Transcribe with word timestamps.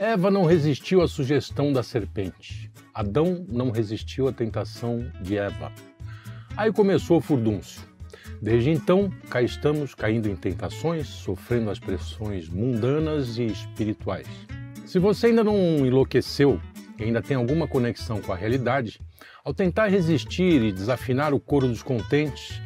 Eva 0.00 0.30
não 0.30 0.44
resistiu 0.44 1.02
à 1.02 1.08
sugestão 1.08 1.72
da 1.72 1.82
serpente. 1.82 2.70
Adão 2.94 3.44
não 3.48 3.72
resistiu 3.72 4.28
à 4.28 4.32
tentação 4.32 5.10
de 5.20 5.36
Eva. 5.36 5.72
Aí 6.56 6.72
começou 6.72 7.18
o 7.18 7.20
furdúncio. 7.20 7.82
Desde 8.40 8.70
então, 8.70 9.12
cá 9.28 9.42
estamos 9.42 9.96
caindo 9.96 10.28
em 10.28 10.36
tentações, 10.36 11.08
sofrendo 11.08 11.68
as 11.68 11.80
pressões 11.80 12.48
mundanas 12.48 13.38
e 13.38 13.46
espirituais. 13.46 14.28
Se 14.86 15.00
você 15.00 15.26
ainda 15.26 15.42
não 15.42 15.84
enlouqueceu 15.84 16.60
e 16.96 17.02
ainda 17.02 17.20
tem 17.20 17.36
alguma 17.36 17.66
conexão 17.66 18.20
com 18.20 18.32
a 18.32 18.36
realidade, 18.36 19.00
ao 19.44 19.52
tentar 19.52 19.88
resistir 19.88 20.62
e 20.62 20.70
desafinar 20.70 21.34
o 21.34 21.40
coro 21.40 21.66
dos 21.66 21.82
contentes, 21.82 22.62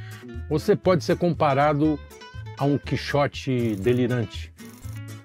você 0.50 0.76
pode 0.76 1.02
ser 1.02 1.16
comparado 1.16 1.98
a 2.58 2.66
um 2.66 2.76
Quixote 2.76 3.74
delirante, 3.76 4.51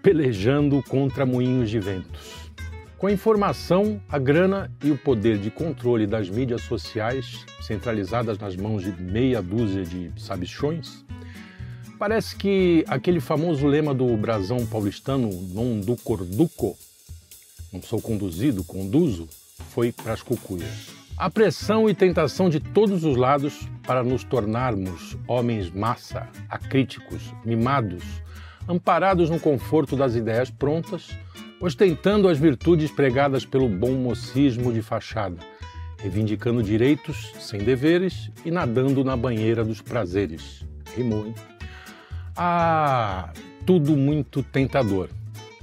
pelejando 0.08 0.82
contra 0.84 1.26
moinhos 1.26 1.70
de 1.70 1.80
ventos. 1.80 2.50
Com 2.98 3.08
a 3.08 3.12
informação, 3.12 4.00
a 4.08 4.18
grana 4.18 4.72
e 4.82 4.90
o 4.90 4.98
poder 4.98 5.38
de 5.38 5.52
controle 5.52 6.08
das 6.08 6.30
mídias 6.30 6.62
sociais 6.62 7.46
centralizadas 7.62 8.40
nas 8.40 8.56
mãos 8.56 8.86
de 8.86 8.92
meia 9.04 9.42
dúzia 9.42 9.84
de 9.84 10.10
sabichões, 10.16 11.04
parece 12.00 12.38
que 12.38 12.86
aquele 12.88 13.20
famoso 13.20 13.68
lema 13.68 13.94
do 13.94 14.16
brasão 14.16 14.66
paulistano 14.66 15.30
non 15.54 15.82
do 15.82 15.98
corduco, 15.98 16.78
não 17.74 17.82
sou 17.82 18.02
conduzido, 18.02 18.64
conduzo, 18.64 19.28
foi 19.72 19.92
para 19.92 20.14
as 20.14 20.22
cucuias. 20.22 20.88
A 21.18 21.30
pressão 21.30 21.90
e 21.90 21.94
tentação 21.94 22.50
de 22.50 22.62
todos 22.62 23.04
os 23.04 23.18
lados 23.18 23.68
para 23.86 24.06
nos 24.06 24.24
tornarmos 24.24 25.18
homens 25.28 25.70
massa, 25.70 26.30
acríticos, 26.50 27.34
mimados, 27.44 28.06
amparados 28.68 29.30
no 29.30 29.40
conforto 29.40 29.96
das 29.96 30.16
ideias 30.16 30.50
prontas, 30.50 31.10
ostentando 31.60 32.28
as 32.28 32.38
virtudes 32.38 32.92
pregadas 32.92 33.46
pelo 33.46 33.70
bom 33.70 33.94
mocismo 33.94 34.72
de 34.72 34.82
fachada, 34.82 35.38
reivindicando 35.98 36.62
direitos 36.62 37.34
sem 37.40 37.62
deveres 37.62 38.30
e 38.46 38.52
nadando 38.52 39.04
na 39.04 39.16
banheira 39.16 39.64
dos 39.64 39.82
prazeres. 39.82 40.66
Rimou, 40.96 41.28
hein? 41.28 41.36
Ah, 42.36 43.32
tudo 43.66 43.98
muito 43.98 44.44
tentador. 44.44 45.10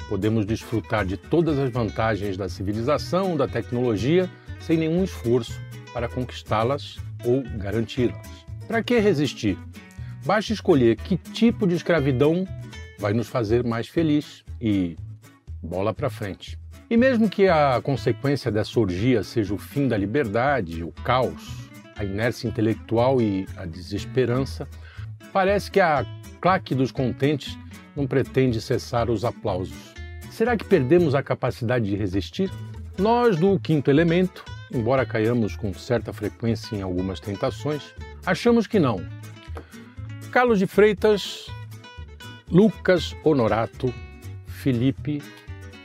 Podemos 0.08 0.44
desfrutar 0.44 1.06
de 1.06 1.16
todas 1.16 1.58
as 1.58 1.70
vantagens 1.70 2.36
da 2.36 2.48
civilização, 2.48 3.36
da 3.36 3.46
tecnologia, 3.46 4.28
sem 4.60 4.76
nenhum 4.76 5.04
esforço 5.04 5.58
para 5.92 6.08
conquistá-las 6.08 6.98
ou 7.24 7.42
garanti-las. 7.56 8.26
Para 8.66 8.82
que 8.82 8.98
resistir? 8.98 9.56
Basta 10.26 10.52
escolher 10.52 10.96
que 10.96 11.16
tipo 11.16 11.66
de 11.66 11.74
escravidão 11.74 12.46
vai 13.04 13.12
nos 13.12 13.28
fazer 13.28 13.62
mais 13.62 13.86
feliz 13.86 14.42
e 14.58 14.96
bola 15.62 15.92
para 15.92 16.08
frente. 16.08 16.58
E 16.88 16.96
mesmo 16.96 17.28
que 17.28 17.46
a 17.46 17.78
consequência 17.82 18.50
dessa 18.50 18.80
orgia 18.80 19.22
seja 19.22 19.52
o 19.52 19.58
fim 19.58 19.86
da 19.86 19.94
liberdade, 19.94 20.82
o 20.82 20.90
caos, 21.04 21.68
a 21.98 22.02
inércia 22.02 22.48
intelectual 22.48 23.20
e 23.20 23.46
a 23.58 23.66
desesperança, 23.66 24.66
parece 25.34 25.70
que 25.70 25.80
a 25.80 26.06
claque 26.40 26.74
dos 26.74 26.90
contentes 26.90 27.58
não 27.94 28.06
pretende 28.06 28.58
cessar 28.58 29.10
os 29.10 29.22
aplausos. 29.22 29.92
Será 30.30 30.56
que 30.56 30.64
perdemos 30.64 31.14
a 31.14 31.22
capacidade 31.22 31.84
de 31.84 31.96
resistir? 31.96 32.50
Nós 32.96 33.36
do 33.36 33.60
quinto 33.60 33.90
elemento, 33.90 34.46
embora 34.72 35.04
caiamos 35.04 35.56
com 35.56 35.74
certa 35.74 36.10
frequência 36.10 36.74
em 36.74 36.80
algumas 36.80 37.20
tentações, 37.20 37.82
achamos 38.24 38.66
que 38.66 38.78
não. 38.78 39.06
Carlos 40.30 40.58
de 40.58 40.66
Freitas 40.66 41.50
Lucas 42.50 43.16
Honorato, 43.24 43.92
Felipe 44.46 45.22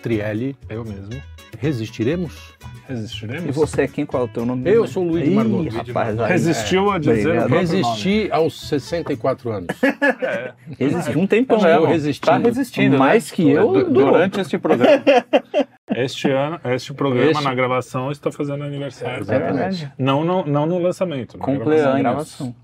Trielli. 0.01 0.55
Eu 0.69 0.83
mesmo. 0.83 1.21
Resistiremos? 1.57 2.53
Resistiremos? 2.87 3.49
E 3.49 3.51
você 3.51 3.81
é 3.81 3.87
quem? 3.87 4.05
Qual 4.05 4.23
é 4.23 4.25
o 4.25 4.29
teu 4.29 4.45
nome? 4.45 4.69
Eu 4.69 4.87
sou 4.87 5.03
o 5.03 5.09
Luiz 5.09 5.27
Marnoto. 5.29 5.75
rapaz, 5.75 6.19
aí, 6.19 6.31
Resistiu 6.31 6.91
é. 6.91 6.95
a 6.95 6.99
dizer 6.99 7.27
Obrigado. 7.27 7.51
o 7.51 7.53
Resisti 7.57 8.29
aos 8.31 8.69
64 8.69 9.51
anos. 9.51 9.67
É. 10.21 10.53
Resistiu 10.77 11.19
um 11.19 11.25
tempão. 11.27 11.59
Eu 11.65 11.83
né? 11.83 11.87
resistindo. 11.89 12.25
Tá 12.25 12.37
resistindo, 12.37 12.97
Mais 12.97 13.29
né? 13.29 13.35
que 13.35 13.49
eu. 13.49 13.89
Durante 13.89 14.39
este 14.39 14.57
programa. 14.57 15.01
Este 15.95 16.29
ano, 16.29 16.59
este 16.65 16.93
programa 16.93 17.31
Este- 17.31 17.43
na 17.43 17.53
gravação 17.53 18.11
está 18.11 18.31
fazendo 18.31 18.63
aniversário. 18.63 19.23
É 19.23 19.39
verdade. 19.39 19.91
Não 19.97 20.23
no, 20.23 20.45
não 20.45 20.67
no 20.67 20.77
lançamento. 20.77 21.35
na 21.35 21.43
Cumpleaños. 21.43 21.99
gravação. 21.99 22.55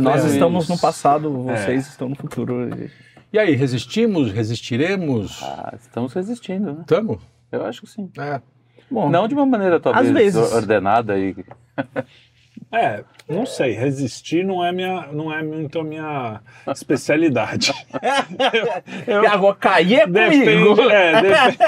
Nós 0.00 0.24
né? 0.24 0.30
estamos 0.30 0.68
no 0.68 0.78
passado, 0.78 1.30
vocês 1.42 1.88
estão 1.88 2.08
no 2.08 2.14
futuro. 2.14 2.70
E 3.34 3.38
aí, 3.40 3.56
resistimos? 3.56 4.30
Resistiremos? 4.30 5.42
Ah, 5.42 5.74
estamos 5.76 6.12
resistindo, 6.12 6.72
né? 6.72 6.84
Tamo? 6.86 7.20
Eu 7.50 7.64
acho 7.66 7.80
que 7.80 7.88
sim. 7.88 8.08
É. 8.16 8.40
Bom, 8.88 9.10
Não 9.10 9.26
de 9.26 9.34
uma 9.34 9.44
maneira 9.44 9.80
talvez 9.80 10.36
ordenada 10.36 11.18
e 11.18 11.34
É, 12.70 13.02
não 13.28 13.46
sei, 13.46 13.72
resistir 13.72 14.44
não 14.44 14.64
é, 14.64 14.72
minha, 14.72 15.06
não 15.12 15.32
é 15.32 15.42
muito 15.42 15.78
a 15.80 15.84
minha 15.84 16.40
especialidade. 16.68 17.72
eu, 19.06 19.22
eu, 19.24 19.30
agora 19.30 19.54
cair 19.56 20.00
é 20.00 20.06
comigo. 20.06 20.74
depende, 20.74 20.92
é, 20.92 21.22
depende. 21.22 21.58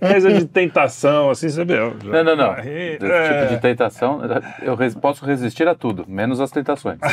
Coisa 0.12 0.32
de 0.32 0.44
tentação, 0.46 1.30
assim, 1.30 1.48
você 1.48 1.64
vê. 1.64 1.78
eu 1.78 1.96
Não, 2.04 2.24
não, 2.24 2.36
não. 2.36 2.54
caí, 2.54 2.98
Desse 2.98 3.12
é. 3.12 3.38
tipo 3.42 3.54
de 3.54 3.60
tentação, 3.60 4.20
eu 4.62 4.74
res- 4.74 4.94
posso 4.94 5.24
resistir 5.24 5.66
a 5.68 5.74
tudo, 5.74 6.04
menos 6.06 6.40
às 6.40 6.50
tentações. 6.50 6.98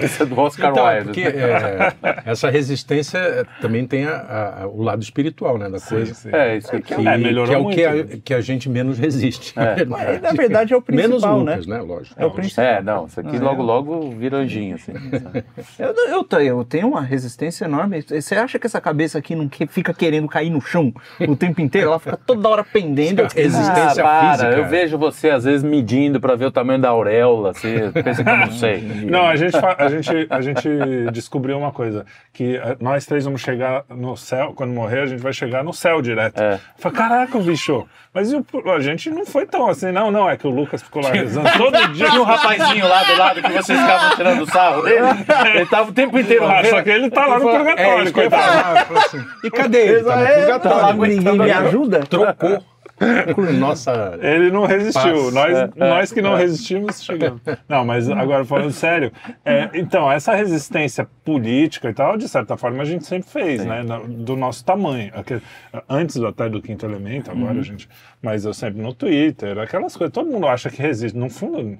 Esse 0.00 0.22
é 0.22 0.26
do 0.26 0.38
Oscar 0.38 0.70
Então, 0.70 0.88
é 0.88 0.94
Wilde. 0.98 1.04
porque 1.06 1.22
é, 1.22 1.92
essa 2.26 2.50
resistência 2.50 3.18
é, 3.18 3.44
também 3.60 3.86
tem 3.86 4.04
a- 4.06 4.60
a- 4.62 4.66
o 4.66 4.82
lado 4.82 5.02
espiritual 5.02 5.58
né, 5.58 5.68
da 5.68 5.80
coisa. 5.80 6.14
Sim. 6.14 6.30
É, 6.32 6.56
isso 6.56 6.74
aqui. 6.74 6.94
Que, 6.94 7.08
É, 7.08 7.16
melhorou 7.18 7.68
que 7.70 7.82
é 7.82 7.90
o 7.90 8.04
que 8.04 8.14
a, 8.14 8.18
que 8.24 8.34
a 8.34 8.40
gente 8.40 8.68
menos 8.68 8.98
resiste. 8.98 9.52
na 9.56 9.64
É. 9.70 9.74
verdade. 9.74 10.20
Na 10.22 10.32
verdade 10.32 10.74
é 10.74 10.76
o 10.76 10.82
Menos 11.02 11.22
principal, 11.22 11.44
né? 11.44 11.52
Lucas, 11.52 11.66
né? 11.66 11.78
Lógico. 11.80 12.14
É 12.22 12.26
o 12.26 12.30
principal. 12.30 12.64
É, 12.64 12.82
não, 12.82 13.06
isso 13.06 13.20
aqui 13.20 13.36
Ah, 13.36 13.40
logo, 13.42 13.62
é. 13.62 13.64
logo 13.64 14.10
vira 14.10 14.36
anjinho, 14.38 14.74
assim. 14.76 14.92
Eu, 15.78 15.94
eu, 16.10 16.24
tenho- 16.24 16.42
eu 16.58 16.64
tenho 16.64 16.88
uma 16.88 17.00
resistência 17.02 17.64
enorme. 17.64 18.02
Você 18.02 18.34
acha 18.34 18.58
que 18.58 18.66
essa 18.66 18.80
cabeça 18.80 19.18
aqui 19.18 19.34
não 19.34 19.48
que- 19.48 19.66
fica 19.66 19.92
querendo 19.94 20.26
cair 20.28 20.50
no 20.50 20.60
chão 20.60 20.92
o 21.26 21.36
tempo 21.36 21.60
inteiro? 21.60 21.88
Ela 21.88 21.98
fica 21.98 22.16
toda 22.16 22.48
hora 22.48 22.64
pendendo. 22.64 23.22
Essa 23.22 23.34
resistência 23.40 24.02
ah, 24.02 24.06
para, 24.06 24.30
física. 24.32 24.50
eu 24.56 24.66
vejo 24.66 24.98
você 24.98 25.30
às 25.30 25.44
vezes 25.44 25.62
medindo 25.62 26.20
pra 26.20 26.34
ver 26.34 26.46
o 26.46 26.50
tamanho 26.50 26.80
da 26.80 26.88
auréola, 26.90 27.50
assim, 27.50 27.90
pensa 27.92 28.22
que 28.24 28.30
eu 28.30 28.36
não 28.36 28.52
sei. 28.52 28.78
Não, 29.08 29.26
a 29.26 29.36
gente, 29.36 29.56
a, 29.56 29.88
gente, 29.88 30.26
a 30.30 30.40
gente 30.40 30.68
descobriu 31.12 31.58
uma 31.58 31.70
coisa, 31.72 32.04
que 32.32 32.56
eh, 32.56 32.76
nós 32.80 33.06
três 33.06 33.24
vamos 33.24 33.40
chegar 33.40 33.84
no 33.88 34.16
céu, 34.16 34.52
quando 34.54 34.72
morrer, 34.72 35.00
a 35.00 35.06
gente 35.06 35.20
vai 35.22 35.32
chegar 35.32 35.62
no 35.64 35.72
céu 35.72 36.00
direto. 36.02 36.40
É. 36.40 36.58
Fala, 36.76 36.94
caraca, 36.94 37.38
bicho, 37.38 37.86
mas 38.12 38.32
e 38.32 38.36
o- 38.36 38.70
a 38.70 38.80
gente 38.80 39.10
não 39.10 39.24
foi 39.24 39.46
tão 39.46 39.68
assim, 39.68 39.92
não, 39.92 40.10
não, 40.10 40.28
é 40.28 40.36
que 40.36 40.46
o 40.46 40.50
Lucas 40.50 40.82
lá 40.94 41.10
todo 41.56 41.88
dia. 41.92 42.08
Tinha 42.10 42.20
um 42.20 42.24
rapazinho 42.24 42.88
lá 42.88 43.02
do 43.04 43.16
lado 43.18 43.42
que 43.42 43.52
vocês 43.52 43.80
ficavam 43.80 44.16
tirando 44.16 44.50
sarro 44.50 44.82
dele, 44.82 45.06
ele 45.54 45.66
tava 45.66 45.90
o 45.90 45.92
tempo 45.92 46.18
inteiro 46.18 46.44
Ah, 46.44 46.48
morrendo. 46.48 46.68
só 46.70 46.82
que 46.82 46.90
ele 46.90 47.10
tá 47.10 47.26
lá 47.26 47.38
no 47.38 47.48
É 47.50 47.58
purgatório, 47.58 48.04
ia 48.06 48.12
coitado. 48.12 48.98
assim, 48.98 49.24
E 49.44 49.50
cadê 49.50 49.78
ele? 49.86 50.02
Tá 50.04 50.16
no 50.16 50.60
Tá 50.60 50.68
lá, 50.70 50.92
purgatório. 50.92 51.14
ninguém 51.16 51.38
me 51.38 51.50
ajuda? 51.52 52.00
Trocou. 52.08 52.62
Nossa. 53.58 54.18
Ele 54.20 54.50
não 54.50 54.66
resistiu. 54.66 55.30
Nós, 55.30 55.56
É, 55.56 55.70
nós 55.76 56.12
que 56.12 56.20
não 56.22 56.34
resistimos, 56.34 57.02
chegamos. 57.02 57.40
Não, 57.68 57.84
mas 57.84 58.08
agora 58.10 58.44
falando 58.44 58.72
sério, 58.72 59.12
é, 59.44 59.68
então, 59.74 60.10
essa 60.10 60.34
resistência 60.34 61.08
política 61.24 61.90
e 61.90 61.94
tal, 61.94 62.16
de 62.16 62.28
certa 62.28 62.56
forma, 62.56 62.82
a 62.82 62.84
gente 62.84 63.06
sempre 63.06 63.28
fez, 63.28 63.64
né? 63.64 63.82
na- 63.82 63.98
Do 64.00 64.36
nosso 64.36 64.64
tamanho. 64.64 65.12
Antes 65.88 66.16
do 66.16 66.26
até 66.26 66.48
do 66.48 66.60
quinto 66.60 66.84
elemento, 66.86 67.30
agora 67.30 67.54
Uhum. 67.54 67.60
a 67.60 67.62
gente. 67.62 67.88
Mas 68.20 68.44
eu 68.44 68.52
sempre 68.52 68.82
no 68.82 68.92
Twitter, 68.92 69.58
aquelas 69.58 69.96
coisas. 69.96 70.12
Todo 70.12 70.28
mundo 70.30 70.46
acha 70.48 70.68
que 70.70 70.82
resiste. 70.82 71.16
No 71.16 71.30
fundo, 71.30 71.78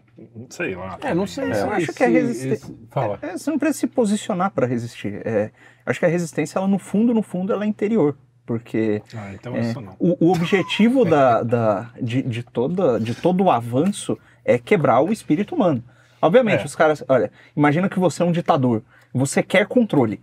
sei 0.50 0.74
lá. 0.74 0.98
É, 1.02 1.12
não 1.14 1.26
sei. 1.26 1.50
É, 1.50 1.62
eu 1.62 1.70
acho 1.72 1.92
que 1.92 2.04
a 2.04 2.08
resistência- 2.08 2.74
Fala. 2.90 3.18
É, 3.22 3.36
você 3.36 3.50
não 3.50 3.58
precisa 3.58 3.80
se 3.80 3.86
posicionar 3.88 4.50
para 4.52 4.66
resistir. 4.66 5.20
É, 5.26 5.50
acho 5.84 5.98
que 5.98 6.06
a 6.06 6.08
resistência, 6.08 6.58
ela 6.58 6.68
no 6.68 6.78
fundo, 6.78 7.12
no 7.12 7.22
fundo, 7.22 7.52
ela 7.52 7.64
é 7.64 7.66
interior. 7.66 8.16
Porque 8.48 9.02
Ah, 9.14 9.30
então 9.34 9.54
é, 9.54 9.74
o, 9.98 10.26
o 10.26 10.32
objetivo 10.32 11.04
da, 11.04 11.42
da- 11.42 11.90
de, 12.00 12.22
de, 12.22 12.42
toda, 12.42 12.98
de 12.98 13.14
todo 13.14 13.44
o 13.44 13.50
avanço 13.50 14.18
é 14.42 14.58
quebrar 14.58 15.02
o 15.02 15.12
espírito 15.12 15.54
humano. 15.54 15.84
Obviamente, 16.22 16.62
É. 16.62 16.64
os 16.64 16.74
caras. 16.74 17.04
Olha, 17.06 17.30
imagina 17.54 17.90
que 17.90 17.98
você 17.98 18.22
é 18.22 18.24
um 18.24 18.32
ditador. 18.32 18.82
Você 19.12 19.42
quer 19.42 19.66
controle. 19.66 20.22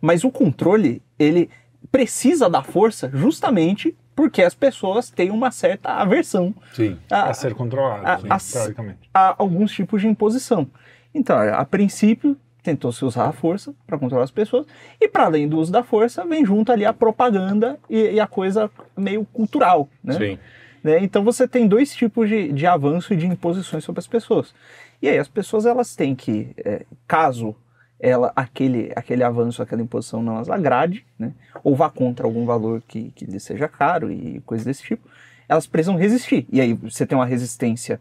Mas 0.00 0.24
o 0.24 0.30
controle, 0.30 1.02
ele 1.18 1.50
precisa 1.92 2.48
da 2.48 2.62
força 2.62 3.10
justamente 3.12 3.94
porque 4.14 4.40
as 4.42 4.54
pessoas 4.54 5.10
têm 5.10 5.30
uma 5.30 5.50
certa 5.50 5.90
aversão 5.90 6.54
Sim. 6.72 6.96
a, 7.10 7.24
A 7.28 7.34
ser 7.34 7.54
controlado, 7.54 8.06
a- 8.06 8.38
sim, 8.38 8.54
a- 8.56 8.60
teoricamente. 8.62 9.10
a 9.12 9.34
alguns 9.38 9.70
tipos 9.70 10.00
de 10.00 10.08
imposição. 10.08 10.66
Então, 11.14 11.36
a 11.38 11.62
princípio, 11.66 12.38
tentou-se 12.66 13.04
usar 13.04 13.26
a 13.26 13.32
força 13.32 13.72
para 13.86 13.96
controlar 13.96 14.24
as 14.24 14.30
pessoas, 14.30 14.66
e 15.00 15.08
para 15.08 15.24
além 15.24 15.48
do 15.48 15.58
uso 15.58 15.70
da 15.70 15.84
força, 15.84 16.24
vem 16.24 16.44
junto 16.44 16.72
ali 16.72 16.84
a 16.84 16.92
propaganda 16.92 17.78
e, 17.88 18.12
e 18.12 18.20
a 18.20 18.26
coisa 18.26 18.70
meio 18.96 19.24
cultural. 19.24 19.88
Né? 20.02 20.14
Sim. 20.14 20.38
Né? 20.82 20.98
Então 21.02 21.22
você 21.22 21.46
tem 21.46 21.68
dois 21.68 21.94
tipos 21.94 22.28
de, 22.28 22.52
de 22.52 22.66
avanço 22.66 23.14
e 23.14 23.16
de 23.16 23.26
imposições 23.26 23.84
sobre 23.84 24.00
as 24.00 24.06
pessoas. 24.06 24.52
E 25.00 25.08
aí 25.08 25.16
as 25.16 25.28
pessoas 25.28 25.64
elas 25.64 25.94
têm 25.94 26.14
que, 26.14 26.48
é, 26.58 26.84
caso 27.06 27.54
ela 28.00 28.32
aquele, 28.34 28.92
aquele 28.96 29.22
avanço, 29.22 29.62
aquela 29.62 29.80
imposição 29.80 30.22
não 30.22 30.36
as 30.38 30.50
agrade, 30.50 31.06
né? 31.18 31.32
ou 31.62 31.76
vá 31.76 31.88
contra 31.88 32.26
algum 32.26 32.44
valor 32.44 32.82
que, 32.86 33.12
que 33.12 33.24
lhe 33.24 33.38
seja 33.38 33.68
caro 33.68 34.10
e 34.10 34.40
coisas 34.40 34.66
desse 34.66 34.82
tipo, 34.82 35.08
elas 35.48 35.66
precisam 35.66 35.96
resistir. 35.96 36.46
E 36.50 36.60
aí 36.60 36.74
você 36.74 37.06
tem 37.06 37.16
uma 37.16 37.26
resistência 37.26 38.00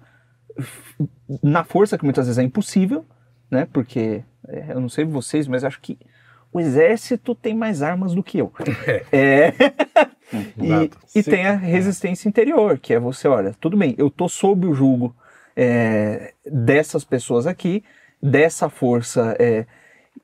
na 1.43 1.63
força, 1.63 1.97
que 1.97 2.03
muitas 2.03 2.25
vezes 2.25 2.39
é 2.39 2.43
impossível, 2.43 3.05
né? 3.49 3.67
porque 3.71 4.23
é, 4.47 4.65
eu 4.73 4.79
não 4.79 4.89
sei 4.89 5.05
vocês, 5.05 5.47
mas 5.47 5.63
acho 5.63 5.79
que 5.81 5.97
o 6.51 6.59
exército 6.59 7.35
tem 7.35 7.53
mais 7.53 7.81
armas 7.81 8.13
do 8.13 8.23
que 8.23 8.37
eu. 8.39 8.51
É. 9.11 9.53
e 11.13 11.19
e 11.19 11.23
tem 11.23 11.45
a 11.45 11.53
resistência 11.55 12.27
interior, 12.27 12.77
que 12.79 12.93
é 12.93 12.99
você, 12.99 13.27
olha, 13.27 13.53
tudo 13.59 13.77
bem, 13.77 13.93
eu 13.97 14.09
tô 14.09 14.27
sob 14.27 14.65
o 14.67 14.73
jugo 14.73 15.15
é, 15.55 16.33
dessas 16.45 17.03
pessoas 17.03 17.45
aqui, 17.47 17.83
dessa 18.21 18.69
força 18.69 19.35
é, 19.39 19.65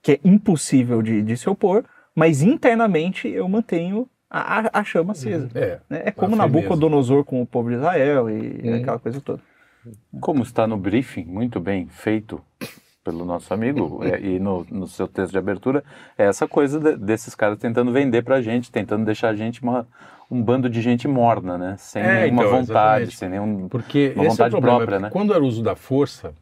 que 0.02 0.14
é 0.14 0.20
impossível 0.24 1.02
de, 1.02 1.22
de 1.22 1.38
se 1.38 1.50
opor, 1.50 1.86
mas 2.16 2.42
internamente 2.42 3.28
eu 3.28 3.48
mantenho 3.48 4.08
a, 4.30 4.80
a- 4.80 4.84
chama 4.84 5.12
acesa. 5.12 5.50
É. 5.54 5.80
né? 5.90 6.02
É 6.06 6.12
como. 6.12 6.36
Nabucodonosor 6.36 7.24
com 7.26 7.42
o 7.42 7.46
povo 7.46 7.70
de 7.70 7.76
Israel 7.76 8.30
e 8.30 8.62
Uhum. 8.68 8.76
aquela 8.82 9.00
coisa 9.00 9.20
toda. 9.22 9.42
Como 10.20 10.42
está 10.44 10.66
no 10.68 10.78
briefing, 10.78 11.26
muito 11.26 11.60
bem 11.60 11.88
feito 11.90 12.42
pelo 13.04 13.26
nosso 13.26 13.54
amigo 13.54 14.00
é, 14.06 14.20
e 14.20 14.40
no, 14.40 14.66
no 14.70 14.88
seu 14.88 15.08
texto 15.08 15.32
de 15.32 15.38
abertura, 15.38 15.84
é 16.18 16.26
essa 16.26 16.48
coisa 16.48 16.80
de- 16.80 16.98
desses 16.98 17.36
caras 17.36 17.58
tentando 17.58 17.92
vender 17.92 18.24
pra 18.24 18.42
gente, 18.42 18.72
tentando 18.72 19.06
deixar 19.06 19.30
a 19.30 19.36
gente 19.36 19.62
uma, 19.62 19.88
um 20.30 20.42
bando 20.42 20.70
de 20.70 20.82
gente 20.82 21.08
morna, 21.08 21.58
né? 21.58 21.76
Sem 21.78 22.04
É, 22.04 22.22
nenhuma 22.24 22.44
então, 22.44 22.58
vontade, 22.58 23.04
exatamente. 23.06 23.18
sem 23.18 23.30
nenhum... 23.30 23.68
Porque 23.68 24.14
Uma 24.16 24.26
esse 24.26 24.30
é 24.42 24.46
o 24.46 24.50
vontade 24.50 24.52
problema, 24.52 24.78
própria, 24.78 25.00
né? 25.00 25.10
quando 25.10 25.34
era 25.34 25.44
o 25.44 25.48
uso 25.48 25.64
da 25.64 25.76
força, 25.76 26.34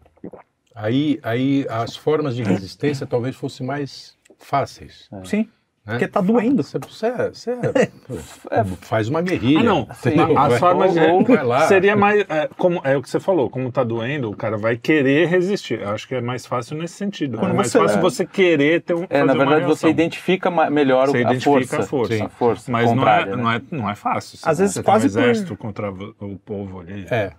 aí, 0.76 1.20
aí 1.24 1.66
as 1.70 1.96
formas 1.96 2.36
de 2.36 2.44
resistência 2.44 3.08
talvez 3.08 3.36
fossem 3.36 3.66
mais 3.66 4.18
fáceis. 4.38 5.10
Sim, 5.24 5.40
né? 5.40 5.48
Porque 5.90 6.08
tá 6.08 6.22
doendo. 6.22 6.64
Você, 6.64 6.80
você, 6.80 7.12
você 7.32 7.58
faz 8.82 9.08
uma 9.10 9.22
guerrilha. 9.22 9.60
Ah, 9.60 9.64
não. 9.64 9.88
As 10.38 10.50
Vai- 10.50 10.60
formas 10.60 10.94
de. 10.94 11.00
ou 11.00 11.24
vai 11.24 11.44
lá. 11.44 11.62
Seria 11.68 11.96
mais. 11.96 12.22
É, 12.30 12.50
como, 12.58 12.82
é 12.84 12.96
o 12.98 13.02
que 13.02 13.10
você 13.10 13.20
falou, 13.20 13.50
como 13.50 13.72
tá 13.72 13.84
doendo, 13.84 14.30
o 14.30 14.36
cara 14.36 14.58
vai 14.58 14.78
querer 14.78 15.28
resistir. 15.28 15.82
Eu 15.82 15.90
acho 15.90 16.08
que 16.08 16.16
é 16.16 16.22
mais 16.22 16.46
fácil 16.46 16.78
nesse 16.78 16.96
sentido. 16.96 17.38
Quando 17.38 17.52
é 17.52 17.56
mais 17.56 17.70
você- 17.72 17.80
fácil 17.80 17.98
é. 17.98 18.02
você 18.02 18.26
querer 18.26 18.82
ter 18.82 18.94
um. 18.94 19.06
É, 19.10 19.24
na 19.24 19.34
verdade, 19.34 19.66
você 19.66 19.90
identifica 19.90 20.50
melhor 20.70 21.08
o- 21.10 21.12
Você 21.12 21.18
a 21.18 21.22
identifica 21.22 21.50
força. 21.52 21.80
a 21.80 21.84
força. 21.86 22.26
A 22.26 22.30
força 22.30 22.72
Mas 22.72 22.92
não 22.94 23.08
é, 23.08 23.26
né? 23.26 23.36
não, 23.36 23.52
é, 23.52 23.62
não 23.72 23.90
é 23.90 23.96
fácil. 23.96 24.40
Às 24.44 24.58
Você 24.58 24.62
vezes 24.64 24.74
tem 24.76 24.84
quase 24.84 25.08
um 25.08 25.12
por- 25.12 25.20
exército 25.20 25.58
contra 25.58 25.92
o 25.92 26.38
povo 26.46 26.80
ali. 26.82 27.06
É, 27.10 27.32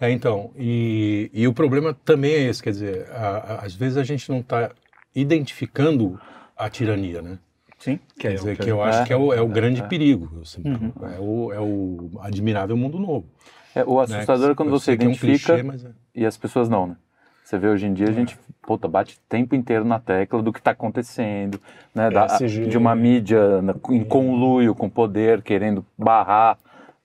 é 0.00 0.10
então. 0.10 0.50
E, 0.56 1.30
e 1.32 1.46
o 1.46 1.52
problema 1.52 1.96
também 2.04 2.32
é 2.32 2.42
esse, 2.48 2.62
quer 2.62 2.70
dizer, 2.70 3.06
a- 3.12 3.58
a- 3.60 3.66
às 3.66 3.74
vezes 3.74 3.96
a 3.96 4.04
gente 4.04 4.28
não 4.30 4.40
está 4.40 4.70
identificando 5.14 6.18
a 6.56 6.68
tirania, 6.68 7.20
né? 7.22 7.38
Sim. 7.78 7.98
Quer 8.18 8.34
dizer, 8.34 8.56
que- 8.56 8.64
que 8.64 8.70
eu 8.70 8.82
acho 8.82 9.02
é, 9.02 9.04
que 9.06 9.12
é 9.12 9.16
o, 9.16 9.32
é 9.32 9.40
o 9.40 9.46
grande 9.48 9.82
perigo. 9.84 10.40
assim, 10.42 10.62
Uhum. 10.64 10.92
é, 11.02 11.18
o, 11.20 11.52
é 11.52 11.60
o 11.60 12.10
admirável 12.20 12.76
mundo 12.76 12.98
novo. 12.98 13.26
É, 13.74 13.84
o 13.84 13.96
né? 13.98 14.02
assustador 14.04 14.50
é 14.50 14.54
quando 14.54 14.68
Eu 14.70 14.78
você 14.78 14.96
que 14.96 15.04
é 15.04 15.06
um 15.06 15.10
identifica 15.12 15.62
clichê, 15.62 15.86
é. 15.86 15.90
e 16.14 16.26
as 16.26 16.36
pessoas 16.36 16.68
não, 16.68 16.86
né? 16.88 16.96
Você 17.44 17.56
vê 17.58 17.68
hoje 17.68 17.86
em 17.86 17.94
dia 17.94 18.08
a 18.08 18.12
gente 18.12 18.36
puta, 18.60 18.86
bate 18.86 19.14
o 19.16 19.18
tempo 19.28 19.54
inteiro 19.54 19.82
na 19.84 19.98
tecla 19.98 20.42
do 20.42 20.52
que 20.52 20.58
está 20.58 20.72
acontecendo, 20.72 21.58
né? 21.94 22.10
Da, 22.10 22.26
ESG. 22.26 22.66
de 22.66 22.76
uma 22.76 22.94
mídia 22.94 23.62
na- 23.62 23.74
em 23.90 24.04
conluio 24.04 24.74
com 24.74 24.86
o 24.86 24.90
poder, 24.90 25.40
querendo 25.40 25.86
barrar, 25.96 26.58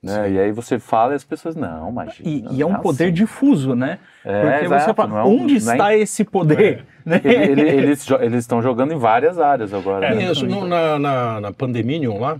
né? 0.03 0.29
E 0.31 0.39
aí 0.39 0.51
você 0.51 0.77
fala 0.77 1.13
e 1.13 1.15
as 1.15 1.23
pessoas, 1.23 1.55
não, 1.55 1.89
imagina. 1.89 2.29
E, 2.29 2.45
e 2.51 2.61
é 2.61 2.65
um 2.65 2.73
não 2.73 2.79
poder 2.81 3.05
assim. 3.05 3.13
difuso, 3.13 3.73
né? 3.75 3.99
É, 4.25 4.41
Porque 4.41 4.67
você 4.67 4.75
exato, 4.75 4.93
fala, 4.95 5.09
não 5.09 5.17
é 5.17 5.23
um- 5.23 5.43
onde 5.43 5.53
é- 5.53 5.57
está 5.57 5.95
esse 5.95 6.23
poder? 6.23 6.85
Né? 7.05 7.19
Ele- 7.23 7.61
ele- 7.61 7.87
eles 7.91 8.07
estão 8.39 8.61
jogando 8.61 8.93
em 8.93 8.97
várias 8.97 9.37
áreas 9.37 9.73
agora. 9.73 10.05
É, 10.07 10.15
né? 10.15 10.31
Isso, 10.31 10.45
no- 10.47 10.65
na, 10.65 10.97
na, 10.97 11.41
na 11.41 11.51
Pandeminium 11.51 12.17
lá, 12.17 12.39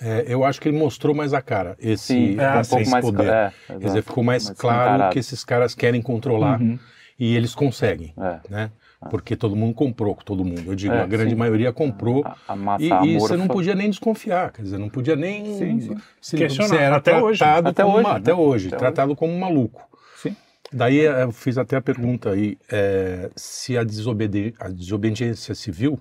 é, 0.00 0.24
eu 0.26 0.44
acho 0.44 0.60
que 0.60 0.68
ele 0.68 0.76
mostrou 0.78 1.14
mais 1.14 1.32
a 1.32 1.40
cara, 1.40 1.76
esse, 1.78 2.06
Sim, 2.06 2.36
é, 2.40 2.56
um 2.56 2.60
esse 2.60 2.70
pouco 2.70 2.90
mais 2.90 3.04
poder. 3.04 3.28
é, 3.28 3.52
Quer 3.68 3.78
dizer, 3.78 4.02
ficou 4.02 4.24
mais, 4.24 4.46
Mais 4.46 4.58
claro 4.58 4.78
escancarado. 4.80 5.12
que 5.12 5.18
esses 5.20 5.44
caras 5.44 5.74
querem 5.74 6.02
controlar 6.02 6.60
Uhum. 6.60 6.76
e 7.18 7.36
eles 7.36 7.54
conseguem, 7.54 8.12
É. 8.18 8.38
né? 8.50 8.70
Porque 9.10 9.36
todo 9.36 9.54
mundo 9.56 9.74
comprou, 9.74 10.14
todo 10.24 10.44
mundo. 10.44 10.62
Eu 10.66 10.74
digo, 10.74 10.94
É, 10.94 11.02
a 11.02 11.06
grande 11.06 11.30
sim. 11.30 11.36
maioria 11.36 11.72
comprou. 11.72 12.22
A, 12.24 12.36
a 12.48 12.56
massa 12.56 12.84
E, 12.84 13.14
e 13.14 13.18
você 13.18 13.36
não 13.36 13.46
podia 13.48 13.74
nem 13.74 13.90
desconfiar, 13.90 14.52
quer 14.52 14.62
dizer, 14.62 14.78
não 14.78 14.88
podia 14.88 15.16
nem 15.16 15.44
Sim, 15.58 15.80
sim. 15.80 15.96
se 16.20 16.36
Questionar. 16.36 16.68
você 16.68 16.76
era 16.76 16.96
Até 16.96 17.10
tratado 17.12 17.26
hoje. 17.26 17.44
Até 17.44 17.82
como 17.82 17.96
hoje, 17.96 18.04
uma- 18.06 18.12
né? 18.14 18.18
até 18.20 18.34
hoje, 18.34 18.68
Até 18.68 18.76
tratado 18.76 19.16
como 19.16 19.32
um 19.32 19.38
maluco. 19.38 19.82
Sim. 20.16 20.36
Daí 20.72 21.00
eh, 21.06 21.22
eu 21.22 21.32
fiz 21.32 21.56
até 21.58 21.76
a 21.76 21.80
pergunta 21.80 22.30
aí, 22.30 22.56
eh, 22.70 23.30
se 23.36 23.76
a, 23.78 23.84
desobedi 23.84 24.52
a 24.58 24.68
desobediência 24.68 25.54
civil 25.54 25.98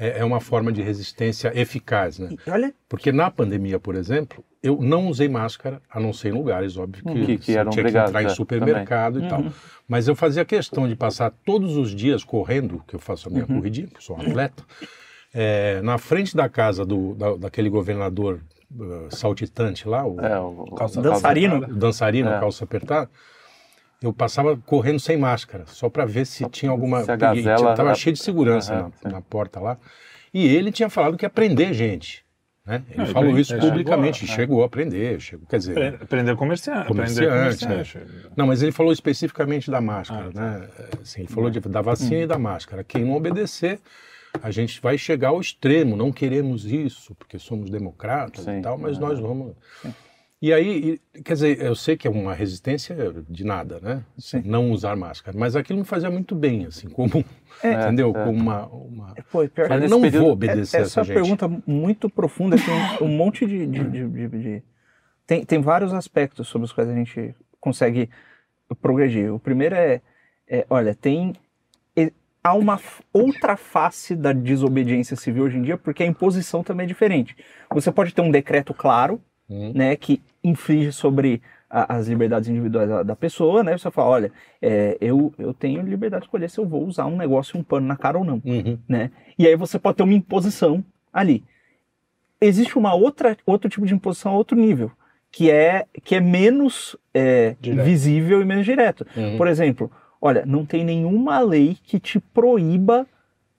é, 0.00 0.20
é 0.20 0.24
uma 0.24 0.40
forma 0.40 0.72
de 0.72 0.80
resistência 0.82 1.52
eficaz, 1.54 2.18
né? 2.18 2.30
E 2.46 2.50
olha, 2.50 2.74
Porque 2.88 3.12
na 3.12 3.30
pandemia, 3.30 3.78
por 3.78 3.94
exemplo, 3.94 4.42
eu 4.62 4.78
não 4.80 5.06
usei 5.08 5.28
máscara, 5.28 5.80
a 5.90 6.00
não 6.00 6.12
ser 6.12 6.28
em 6.30 6.32
lugares, 6.32 6.76
óbvio, 6.76 7.04
que, 7.04 7.26
Que- 7.26 7.38
que 7.38 7.44
você 7.52 7.58
eram 7.58 7.70
tinha 7.70 7.84
que 7.84 7.96
entrar 7.96 8.22
em 8.22 8.26
é, 8.26 8.28
supermercado 8.30 9.22
e 9.22 9.28
tal. 9.28 9.40
Uhum. 9.42 9.52
Mas 9.86 10.08
eu 10.08 10.16
fazia 10.16 10.44
questão 10.44 10.88
de 10.88 10.96
passar 10.96 11.30
todos 11.44 11.76
os 11.76 11.94
dias 11.94 12.24
correndo, 12.24 12.82
que 12.88 12.94
eu 12.96 13.00
faço 13.00 13.28
a 13.28 13.30
minha 13.30 13.44
Uhum. 13.48 13.56
corridinha, 13.56 13.86
porque 13.88 14.02
sou 14.02 14.16
um 14.16 14.20
atleta, 14.22 14.62
eh, 15.34 15.80
na 15.82 15.98
frente 15.98 16.34
da 16.36 16.48
casa 16.48 16.84
do, 16.84 17.14
da- 17.14 17.36
daquele 17.36 17.68
governador 17.68 18.40
eh, 18.72 19.08
saltitante 19.10 19.88
lá, 19.88 20.06
o, 20.06 20.20
É, 20.20 20.38
o, 20.38 20.64
o- 20.68 20.74
Calça- 20.76 21.00
Dançarino. 21.02 21.56
o 21.56 21.74
dançarino, 21.74 22.28
É. 22.30 22.38
calça 22.40 22.62
apertada, 22.64 23.10
eu 24.02 24.12
passava 24.12 24.56
correndo 24.56 24.98
sem 25.00 25.16
máscara, 25.16 25.64
só 25.66 25.88
para 25.88 26.04
ver 26.06 26.26
se 26.26 26.48
tinha 26.48 26.70
alguma. 26.70 27.02
se 27.04 27.10
a 27.10 27.16
gazela- 27.16 27.74
Tava 27.74 27.94
cheio 27.94 28.14
de 28.14 28.22
segurança 28.22 28.72
Aham, 28.74 28.82
na, 28.82 28.90
sim. 29.10 29.14
na 29.16 29.20
porta 29.20 29.60
lá. 29.60 29.78
E 30.32 30.46
ele 30.46 30.70
tinha 30.72 30.88
falado 30.88 31.16
que 31.16 31.24
ia 31.24 31.30
prender 31.30 31.72
gente. 31.74 32.24
Né? 32.64 32.82
Ele 32.90 33.02
ele 33.02 33.12
falou 33.12 33.32
pre- 33.32 33.40
isso 33.40 33.54
ele 33.54 33.60
publicamente, 33.62 34.18
chegou 34.20 34.32
a- 34.32 34.36
chegou 34.36 34.64
a 34.64 34.68
prender, 34.68 35.18
chegou, 35.20 35.46
quer 35.46 35.58
dizer. 35.58 35.74
Pre- 35.74 36.06
Prender 36.06 36.36
comerciante. 36.36 36.86
Comerciante, 36.88 37.66
comerciante. 37.66 38.08
Não, 38.36 38.46
mas 38.46 38.62
ele 38.62 38.70
falou 38.70 38.92
especificamente 38.92 39.70
da 39.70 39.80
máscara, 39.80 40.28
Ah, 40.28 40.32
tá. 40.32 40.40
né? 40.58 40.68
Assim, 41.02 41.22
ele 41.22 41.28
falou 41.28 41.50
de- 41.50 41.58
da 41.60 41.80
vacina 41.80 42.22
e 42.22 42.26
da 42.26 42.38
máscara. 42.38 42.84
Quem 42.84 43.04
não 43.04 43.14
obedecer, 43.14 43.80
a 44.42 44.50
gente 44.50 44.80
vai 44.80 44.96
chegar 44.96 45.28
ao 45.30 45.40
extremo. 45.40 45.96
Não 45.96 46.12
queremos 46.12 46.64
isso, 46.64 47.14
porque 47.16 47.38
somos 47.38 47.70
democratas 47.70 48.44
Sim, 48.44 48.58
e 48.58 48.62
tal, 48.62 48.78
mas 48.78 48.96
é. 48.98 49.00
nós 49.00 49.18
vamos. 49.18 49.54
E 50.42 50.54
aí, 50.54 50.98
quer 51.22 51.34
dizer, 51.34 51.60
eu 51.60 51.74
sei 51.74 51.98
que 51.98 52.08
é 52.08 52.10
uma 52.10 52.32
resistência 52.32 52.96
de 53.28 53.44
nada, 53.44 53.78
né? 53.80 54.02
Sim. 54.16 54.40
Não 54.44 54.70
usar 54.70 54.96
máscara. 54.96 55.36
Mas 55.38 55.54
aquilo 55.54 55.80
me 55.80 55.84
fazia 55.84 56.10
muito 56.10 56.34
bem, 56.34 56.64
assim, 56.64 56.88
como, 56.90 57.22
É, 57.62 57.72
entendeu? 57.74 58.10
é. 58.16 58.24
Como 58.24 58.38
uma. 58.38 58.66
uma... 58.68 59.14
pô, 59.30 59.46
pior 59.46 59.68
nesse 59.68 59.90
não 59.90 60.00
período- 60.00 60.22
vou 60.22 60.32
obedecer 60.32 60.78
É- 60.78 60.80
essa 60.80 61.00
essa 61.00 61.04
gente. 61.04 61.14
pergunta 61.14 61.46
muito 61.66 62.08
profunda, 62.08 62.56
tem 62.56 63.06
um 63.06 63.14
monte 63.14 63.44
de. 63.46 63.66
de- 63.66 63.84
de- 63.84 64.28
de- 64.28 64.62
Tem, 65.26 65.44
tem 65.44 65.60
vários 65.60 65.92
aspectos 65.92 66.48
sobre 66.48 66.64
os 66.64 66.72
quais 66.72 66.88
a 66.88 66.94
gente 66.94 67.34
consegue 67.60 68.08
progredir. 68.80 69.32
O 69.34 69.38
primeiro 69.38 69.74
é, 69.74 70.00
é, 70.48 70.66
olha, 70.70 70.94
tem. 70.94 71.34
Há 72.42 72.54
uma 72.54 72.80
outra 73.12 73.54
face 73.54 74.16
da 74.16 74.32
desobediência 74.32 75.14
civil 75.14 75.44
hoje 75.44 75.58
em 75.58 75.62
dia, 75.62 75.76
porque 75.76 76.02
a 76.02 76.06
imposição 76.06 76.62
também 76.64 76.84
é 76.84 76.86
diferente. 76.88 77.36
Você 77.70 77.92
pode 77.92 78.14
ter 78.14 78.22
um 78.22 78.30
decreto 78.30 78.72
claro, 78.72 79.20
Hum. 79.50 79.72
né, 79.74 79.96
que 79.96 80.22
inflige 80.44 80.92
sobre 80.92 81.42
a- 81.68 81.96
as 81.96 82.06
liberdades 82.08 82.48
individuais 82.48 82.88
da, 82.88 83.02
da 83.02 83.16
pessoa, 83.16 83.62
né? 83.64 83.76
Você 83.76 83.90
fala, 83.90 84.08
olha, 84.10 84.32
é, 84.62 84.96
eu, 85.00 85.32
eu 85.38 85.52
tenho 85.52 85.82
liberdade 85.82 86.22
de 86.22 86.26
escolher 86.26 86.48
se 86.48 86.58
eu 86.58 86.66
vou 86.66 86.84
usar 86.86 87.06
um 87.06 87.16
negócio, 87.16 87.58
um 87.58 87.62
pano 87.62 87.86
na 87.86 87.96
cara 87.96 88.18
ou 88.18 88.24
não 88.24 88.40
Uhum. 88.44 88.78
né? 88.88 89.10
E 89.38 89.46
aí 89.46 89.56
você 89.56 89.78
pode 89.78 89.96
ter 89.96 90.02
uma 90.04 90.12
imposição 90.14 90.84
ali. 91.12 91.42
Existe 92.40 92.78
uma 92.78 92.94
outra 92.94 93.36
outro 93.44 93.68
tipo 93.68 93.84
de 93.86 93.92
imposição 93.94 94.32
a 94.32 94.36
outro 94.36 94.56
nível, 94.56 94.90
que 95.30 95.50
é 95.50 95.86
que 96.02 96.14
é 96.14 96.20
menos 96.20 96.96
é, 97.12 97.54
visível 97.60 98.40
e 98.40 98.44
menos 98.44 98.64
direto. 98.64 99.06
Uhum. 99.16 99.36
Por 99.36 99.46
exemplo, 99.46 99.90
olha, 100.20 100.44
não 100.46 100.64
tem 100.64 100.84
nenhuma 100.84 101.38
lei 101.40 101.76
que 101.82 102.00
te 102.00 102.18
proíba, 102.18 103.06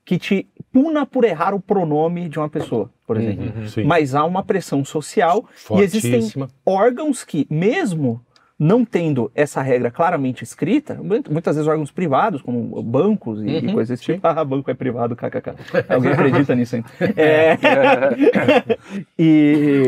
que 0.06 0.18
te 0.18 0.48
puna 0.72 1.06
por 1.06 1.24
errar 1.24 1.54
o 1.54 1.60
pronome 1.60 2.28
de 2.30 2.40
uma 2.40 2.50
pessoa, 2.50 2.90
por 3.06 3.18
exemplo. 3.18 3.46
Uhum. 3.46 3.86
Mas 3.86 4.16
há 4.16 4.24
uma 4.26 4.44
pressão 4.44 4.84
social 4.84 5.46
e 5.78 5.82
existem 5.82 6.22
órgãos 6.66 7.24
que, 7.24 7.46
mesmo 7.50 8.22
não 8.58 8.86
tendo 8.86 9.32
essa 9.34 9.60
regra 9.62 9.90
claramente 9.90 10.44
escrita, 10.44 10.94
mu- 10.96 11.24
muitas 11.32 11.56
vezes 11.56 11.68
órgãos 11.68 11.90
privados, 11.92 12.42
como 12.44 12.82
bancos 12.84 13.42
e, 13.44 13.48
Uhum, 13.48 13.74
coisas 13.74 13.90
desse 13.90 14.04
tipo, 14.14 14.28
ah, 14.28 14.44
banco 14.46 14.70
é 14.70 14.74
privado, 14.76 15.16
kkk. 15.16 15.54
Alguém 15.90 16.12
acredita 16.12 16.54
nisso 16.56 16.76
ainda. 16.76 16.88
É, 17.18 17.58
e 19.18 19.88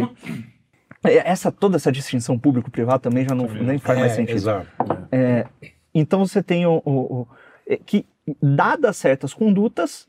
essa, 1.04 1.52
toda 1.52 1.76
essa 1.76 1.92
distinção 1.92 2.38
público-privado 2.40 3.02
também 3.04 3.26
já 3.28 3.36
não, 3.36 3.46
nem 3.48 3.78
faz 3.78 4.00
mais 4.00 4.12
É, 4.14 4.16
sentido. 4.16 4.38
Exato. 4.38 4.68
É, 5.12 5.46
então 5.94 6.26
você 6.26 6.42
tem 6.42 6.66
o, 6.66 6.82
o- 6.86 6.92
o- 7.22 7.28
é, 7.68 7.78
que, 7.78 8.06
dadas 8.42 8.98
certas 8.98 9.34
condutas, 9.34 10.08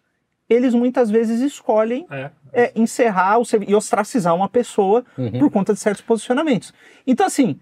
eles 0.49 0.75
muitas 0.75 1.11
vezes 1.11 1.41
escolhem 1.41 2.07
É. 2.11 2.31
é, 2.53 2.73
encerrar 2.77 3.39
o 3.41 3.45
e 3.67 3.75
ostracizar 3.75 4.35
uma 4.35 4.49
pessoa 4.49 5.05
Uhum. 5.19 5.39
por 5.39 5.51
conta 5.51 5.73
de 5.73 5.81
certos 5.81 6.03
posicionamentos. 6.03 6.73
Então, 7.07 7.27
assim, 7.27 7.59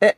é, 0.00 0.14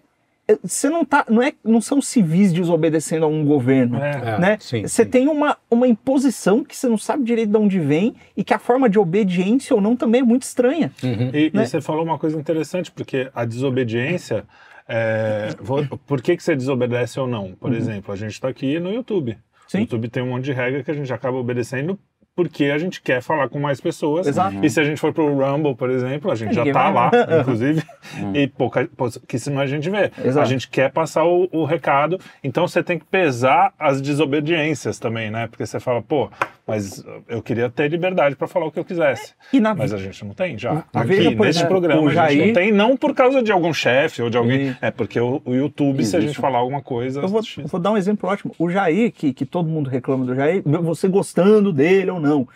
é, 0.47 0.59
você 0.63 0.89
não 0.91 1.05
tá, 1.05 1.25
não 1.29 1.43
é, 1.43 1.53
não 1.65 1.81
são 1.81 2.01
civis 2.03 2.53
desobedecendo 2.53 3.25
a 3.25 3.29
um 3.29 3.45
governo, 3.45 3.97
É. 3.97 4.11
É, 4.37 4.39
né? 4.39 4.57
sim, 4.61 4.83
Você 4.83 5.05
sim. 5.05 5.11
tem 5.11 5.27
uma, 5.29 5.57
uma 5.71 5.89
imposição 5.89 6.63
que 6.63 6.77
você 6.77 6.87
não 6.87 6.99
sabe 6.99 7.25
direito 7.25 7.51
de 7.51 7.57
onde 7.57 7.81
vem 7.81 8.15
e 8.37 8.45
que 8.45 8.53
a 8.55 8.59
forma 8.59 8.89
de 8.89 8.99
obediência 8.99 9.75
ou 9.75 9.81
não 9.81 9.97
também 9.97 10.21
é 10.21 10.25
muito 10.25 10.43
estranha. 10.43 10.93
Uhum. 11.03 11.31
E, 11.33 11.47
e 11.47 11.51
Né? 11.57 11.65
você 11.65 11.81
falou 11.81 12.05
uma 12.05 12.19
coisa 12.19 12.39
interessante, 12.39 12.93
porque 12.93 13.31
a 13.35 13.45
desobediência. 13.45 14.45
é, 14.87 15.49
por 16.07 16.21
que, 16.21 16.37
que 16.37 16.43
você 16.43 16.55
desobedece 16.55 17.19
ou 17.19 17.27
não? 17.27 17.53
Por 17.53 17.73
exemplo, 17.73 18.13
a 18.13 18.17
gente 18.17 18.33
está 18.33 18.49
aqui 18.49 18.79
no 18.79 18.93
YouTube. 18.93 19.39
Sim. 19.73 19.79
O 19.79 19.81
YouTube 19.83 20.09
tem 20.09 20.23
um 20.23 20.29
monte 20.31 20.45
de 20.45 20.53
regra 20.53 20.83
que 20.83 20.91
a 20.91 20.95
gente 20.95 21.13
acaba 21.13 21.37
obedecendo 21.37 21.99
porque 22.35 22.65
a 22.67 22.79
gente 22.79 23.03
quer 23.03 23.21
falar 23.21 23.49
com 23.51 23.61
mais 23.61 23.79
pessoas. 23.79 24.27
Exato. 24.27 24.57
E 24.65 24.71
se 24.71 24.81
a 24.81 24.85
gente 24.85 24.99
for 24.99 25.13
pro 25.13 25.27
Rumble, 25.37 25.75
por 25.77 25.91
exemplo, 25.91 26.31
a 26.31 26.35
gente 26.35 26.55
já 26.55 26.63
Ninguém 26.63 26.73
tá 26.73 26.91
vai- 26.91 27.11
lá, 27.11 27.11
inclusive, 27.41 27.83
e 28.35 28.47
pouca, 28.49 28.89
que 29.29 29.39
senão 29.39 29.61
a 29.61 29.67
gente 29.67 29.91
vê. 29.91 30.11
Exato. 30.25 30.41
A 30.41 30.45
gente 30.47 30.69
quer 30.71 30.91
passar 30.91 31.25
o, 31.25 31.47
o 31.53 31.65
recado, 31.67 32.19
então 32.43 32.67
você 32.67 32.83
tem 32.83 32.99
que 32.99 33.05
pesar 33.05 33.75
as 33.79 34.01
desobediências 34.01 34.99
também, 34.99 35.31
né? 35.31 35.47
Porque 35.47 35.67
você 35.67 35.79
fala, 35.79 36.01
pô, 36.01 36.31
mas 36.75 37.05
eu 37.29 37.43
queria 37.43 37.69
ter 37.69 37.89
liberdade 37.89 38.35
para 38.35 38.47
falar 38.49 38.67
o 38.67 38.73
que 38.73 38.79
eu 38.79 38.85
quisesse. 38.85 39.35
E 39.53 39.61
na 39.61 39.75
Mas 39.75 39.93
a 39.93 39.99
gente 39.99 40.25
não 40.25 40.33
tem 40.33 40.57
já. 40.59 40.85
Ah, 40.93 41.01
Aqui, 41.01 41.09
veja, 41.09 41.31
por 41.33 41.47
nesse 41.47 41.59
exemplo, 41.59 41.69
programa, 41.69 42.01
o 42.03 42.07
a 42.07 42.09
gente 42.11 42.15
Jair- 42.17 42.47
não 42.47 42.53
tem, 42.55 42.73
não 42.73 42.97
por 42.97 43.15
causa 43.15 43.43
de 43.43 43.53
algum 43.53 43.73
chefe 43.75 44.23
ou 44.23 44.31
de 44.31 44.37
alguém. 44.39 44.69
Isso. 44.69 44.79
É 44.81 44.91
porque 44.91 45.21
o, 45.21 45.43
o 45.45 45.55
YouTube, 45.55 46.05
se 46.05 46.17
a 46.17 46.21
gente 46.21 46.29
Existe. 46.31 46.41
falar 46.41 46.59
alguma 46.59 46.81
coisa. 46.83 47.21
Eu 47.21 47.29
vou, 47.29 47.43
vou 47.67 47.81
dar 47.81 47.93
um 47.93 47.97
exemplo 47.97 48.29
ótimo. 48.29 48.55
O 48.59 48.71
Jair, 48.71 49.13
que, 49.13 49.33
que 49.33 49.45
todo 49.45 49.69
mundo 49.69 49.91
reclama 49.91 50.25
do 50.25 50.35
Jair, 50.35 50.63
você 50.65 51.09
gostando 51.09 51.73
dele 51.73 52.11
ou 52.11 52.19
não. 52.21 52.49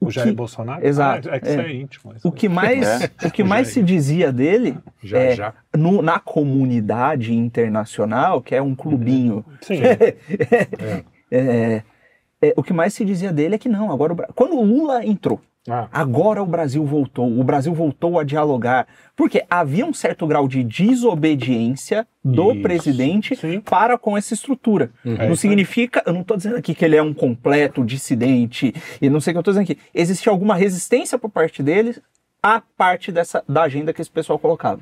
o 0.00 0.10
Jair 0.10 0.28
que- 0.28 0.34
Bolsonaro? 0.34 0.86
Exato, 0.86 1.28
Ah, 1.30 1.36
é 1.36 1.40
que 1.40 1.48
é. 1.48 1.52
você 1.54 1.60
é 1.62 1.72
íntimo. 1.74 2.12
O 2.22 2.30
que 2.30 2.48
mais, 2.48 2.86
É. 3.22 3.26
o 3.26 3.30
que 3.30 3.42
mais 3.42 3.68
se 3.68 3.82
dizia 3.82 4.30
dele 4.30 4.76
Já, 5.02 5.18
é, 5.18 5.34
já. 5.34 5.54
no- 5.76 6.02
na 6.02 6.18
comunidade 6.20 7.34
internacional, 7.34 8.40
que 8.42 8.54
é 8.54 8.62
um 8.62 8.74
clubinho, 8.74 9.44
Sim. 9.62 9.80
é, 11.30 11.82
é, 12.48 12.54
o 12.56 12.62
que 12.62 12.72
mais 12.72 12.94
se 12.94 13.04
dizia 13.04 13.32
dele 13.32 13.54
é 13.54 13.58
que 13.58 13.68
não, 13.68 13.90
agora 13.92 14.12
o 14.12 14.16
Bra- 14.16 14.28
quando 14.34 14.54
o 14.56 14.64
Lula 14.64 15.04
entrou, 15.04 15.40
Ah, 15.68 15.88
agora 15.92 16.40
o 16.42 16.46
Brasil 16.46 16.84
voltou, 16.84 17.26
o 17.26 17.42
Brasil 17.42 17.74
voltou 17.74 18.20
a 18.20 18.24
dialogar, 18.24 18.86
porque 19.16 19.44
havia 19.50 19.84
um 19.84 19.92
certo 19.92 20.24
grau 20.26 20.46
de 20.46 20.62
desobediência 20.62 22.06
do 22.24 22.52
Isso. 22.52 22.62
presidente 22.62 23.36
Sim. 23.36 23.60
para 23.60 23.96
com 23.98 24.16
essa 24.16 24.34
estrutura. 24.34 24.90
É 25.04 25.08
não 25.24 25.30
aí. 25.30 25.36
significa, 25.36 26.02
eu 26.06 26.12
não 26.12 26.20
estou 26.20 26.36
dizendo 26.36 26.56
aqui 26.56 26.74
que 26.74 26.84
ele 26.84 26.96
é 26.96 27.02
um 27.02 27.14
completo 27.14 27.84
dissidente 27.84 28.74
e 29.00 29.08
não 29.08 29.20
sei 29.20 29.32
o 29.32 29.34
que 29.34 29.38
eu 29.38 29.40
estou 29.40 29.52
dizendo 29.54 29.64
aqui. 29.70 29.78
Existia 29.94 30.30
alguma 30.30 30.54
resistência 30.54 31.18
por 31.18 31.30
parte 31.30 31.62
dele 31.62 31.96
à 32.42 32.60
parte 32.76 33.10
dessa 33.10 33.42
da 33.48 33.62
agenda 33.62 33.92
que 33.92 34.00
esse 34.00 34.10
pessoal 34.10 34.38
colocava. 34.38 34.80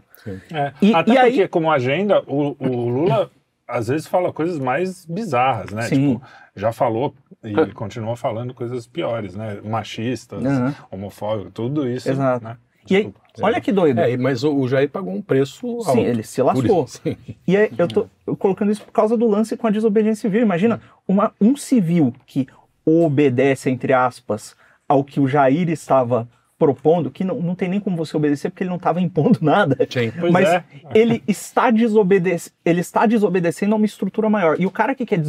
é. 0.52 0.72
E- 0.82 0.94
Até 0.94 1.12
e 1.12 1.18
aí- 1.18 1.30
porque, 1.32 1.48
como 1.48 1.70
agenda, 1.70 2.22
o, 2.26 2.56
o 2.58 2.88
Lula 2.90 3.30
às 3.66 3.88
vezes 3.88 4.06
fala 4.06 4.32
coisas 4.32 4.58
mais 4.58 5.06
bizarras, 5.06 5.70
né? 5.72 5.82
Sim. 5.82 6.14
Tipo, 6.14 6.22
já 6.56 6.72
falou 6.72 7.14
e 7.42 7.54
continua 7.72 8.16
falando 8.16 8.54
coisas 8.54 8.86
piores, 8.86 9.34
né? 9.34 9.60
Machistas, 9.64 10.44
Aham. 10.44 10.74
homofóbicos, 10.90 11.52
tudo 11.52 11.88
isso. 11.88 12.08
Exato. 12.10 12.44
Né? 12.44 12.56
E 12.88 12.96
aí, 12.96 13.02
Desculpa. 13.04 13.20
olha 13.42 13.60
que 13.60 13.72
doido. 13.72 13.98
É, 13.98 14.16
mas 14.16 14.44
o 14.44 14.68
Jair 14.68 14.90
pagou 14.90 15.14
um 15.14 15.22
preço 15.22 15.66
alto. 15.66 15.92
Sim, 15.92 16.04
ele 16.04 16.22
se 16.22 16.42
lascou. 16.42 16.86
E 17.46 17.56
aí, 17.56 17.70
eu 17.76 17.88
tô 17.88 18.06
colocando 18.38 18.70
isso 18.70 18.84
por 18.84 18.92
causa 18.92 19.16
do 19.16 19.26
lance 19.26 19.56
com 19.56 19.66
a 19.66 19.70
desobediência 19.70 20.22
civil. 20.22 20.42
Imagina 20.42 20.80
uma, 21.08 21.32
um 21.40 21.56
civil 21.56 22.14
que 22.26 22.46
obedece, 22.84 23.70
entre 23.70 23.92
aspas, 23.92 24.54
ao 24.86 25.02
que 25.02 25.18
o 25.18 25.26
Jair 25.26 25.70
estava 25.70 26.28
propondo, 26.58 27.10
que 27.10 27.24
não, 27.24 27.40
não 27.40 27.54
tem 27.54 27.68
nem 27.68 27.80
como 27.80 27.96
você 27.96 28.16
obedecer 28.16 28.48
porque 28.50 28.62
ele 28.62 28.70
não 28.70 28.76
estava 28.76 29.00
impondo 29.00 29.38
nada. 29.42 29.76
Sim. 29.90 30.12
Mas 30.30 30.48
é. 30.48 30.64
ele 30.94 31.22
está, 31.26 31.70
desobedece, 31.70 32.52
ele 32.64 32.80
está 32.80 33.06
desobedecendo 33.06 33.74
a 33.74 33.76
uma 33.76 33.86
estrutura 33.86 34.30
maior. 34.30 34.60
E 34.60 34.66
o 34.66 34.70
cara 34.70 34.94
que 34.94 35.04
quer 35.04 35.20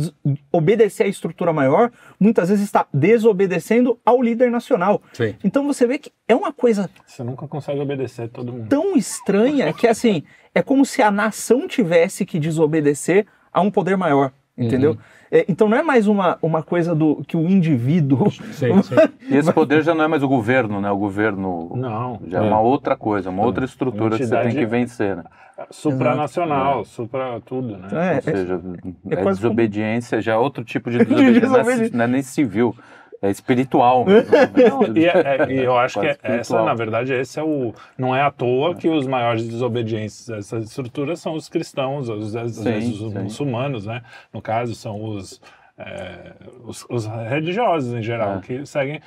obedecer 0.51 1.03
à 1.03 1.07
estrutura 1.07 1.51
maior, 1.51 1.91
muitas 2.19 2.49
vezes 2.49 2.63
está 2.63 2.85
desobedecendo 2.93 3.99
ao 4.05 4.21
líder 4.21 4.51
nacional. 4.51 5.01
Sim. 5.13 5.35
Então 5.43 5.65
você 5.65 5.87
vê 5.87 5.97
que 5.97 6.11
é 6.27 6.35
uma 6.35 6.53
coisa 6.53 6.89
Você 7.05 7.23
nunca 7.23 7.47
consegue 7.47 7.79
obedecer 7.79 8.29
todo 8.29 8.51
mundo. 8.51 8.67
tão 8.69 8.95
estranha 8.95 9.73
que 9.73 9.87
assim, 9.87 10.23
é 10.53 10.61
como 10.61 10.85
se 10.85 11.01
a 11.01 11.09
nação 11.09 11.67
tivesse 11.67 12.25
que 12.25 12.39
desobedecer 12.39 13.25
a 13.51 13.61
um 13.61 13.71
poder 13.71 13.97
maior, 13.97 14.31
entendeu? 14.57 14.91
Uhum. 14.91 14.97
É, 15.31 15.45
então 15.49 15.67
não 15.67 15.77
é 15.77 15.83
mais 15.83 16.07
uma, 16.07 16.37
uma 16.41 16.61
coisa 16.61 16.93
do 16.93 17.23
que 17.27 17.35
o 17.35 17.41
indivíduo. 17.41 18.29
Sim, 18.31 18.81
sim. 18.83 18.95
E 19.29 19.35
esse 19.37 19.51
poder 19.51 19.83
já 19.83 19.93
não 19.93 20.03
é 20.03 20.07
mais 20.07 20.23
o 20.23 20.27
governo, 20.27 20.79
né? 20.79 20.91
O 20.91 20.97
governo 20.97 21.71
Não. 21.75 22.19
já 22.27 22.39
é, 22.39 22.41
uma 22.41 22.59
outra 22.59 22.95
coisa, 22.95 23.29
uma 23.29 23.43
outra 23.43 23.65
estrutura 23.65 24.17
que 24.17 24.25
você 24.25 24.41
tem 24.41 24.55
que 24.55 24.65
vencer, 24.65 25.15
né? 25.15 25.23
Supranacional, 25.71 26.83
supra 26.83 27.39
tudo, 27.45 27.77
né? 27.77 27.87
É, 27.91 28.15
Ou 28.15 28.21
seja, 28.21 28.61
é 29.09 29.13
é, 29.13 29.23
desobediência, 29.23 30.21
já 30.21 30.33
é 30.33 30.37
outro 30.37 30.65
tipo 30.65 30.91
de 30.91 30.99
é, 31.01 31.05
desobediência. 31.05 31.97
não 31.97 32.03
é 32.03 32.07
nem 32.07 32.21
civil, 32.21 32.75
é 33.25 33.31
espiritual. 33.31 34.05
mesmo, 34.05 34.31
né? 34.31 34.93
E, 34.95 35.05
é- 35.05 35.11
é- 35.37 35.51
e 35.51 35.57
eu 35.63 35.77
acho 35.77 35.99
que 35.99 36.07
é- 36.07 36.17
essa, 36.23 36.63
na 36.63 36.73
verdade, 36.73 37.13
esse 37.13 37.39
é 37.39 37.43
o. 37.43 37.73
Não 37.97 38.15
é 38.15 38.21
à 38.21 38.31
toa 38.31 38.75
que 38.75 38.87
os 38.89 39.05
maiores 39.07 39.47
desobedientes 39.47 40.27
dessa 40.27 40.57
estrutura 40.59 41.15
são 41.15 41.33
os 41.33 41.49
cristãos, 41.49 42.09
os, 42.09 42.31
Sim, 42.31 42.63
vezes 42.63 42.99
os 43.01 43.13
muçulmanos, 43.13 43.85
né? 43.85 44.01
No 44.33 44.41
caso, 44.41 44.73
são 44.75 45.03
os. 45.03 45.41
é, 45.77 46.31
os, 46.63 46.85
os 46.89 47.05
religiosos 47.05 47.93
em 47.93 48.01
geral, 48.01 48.37
É. 48.37 48.39
que 48.39 48.65
seguem, 48.65 49.01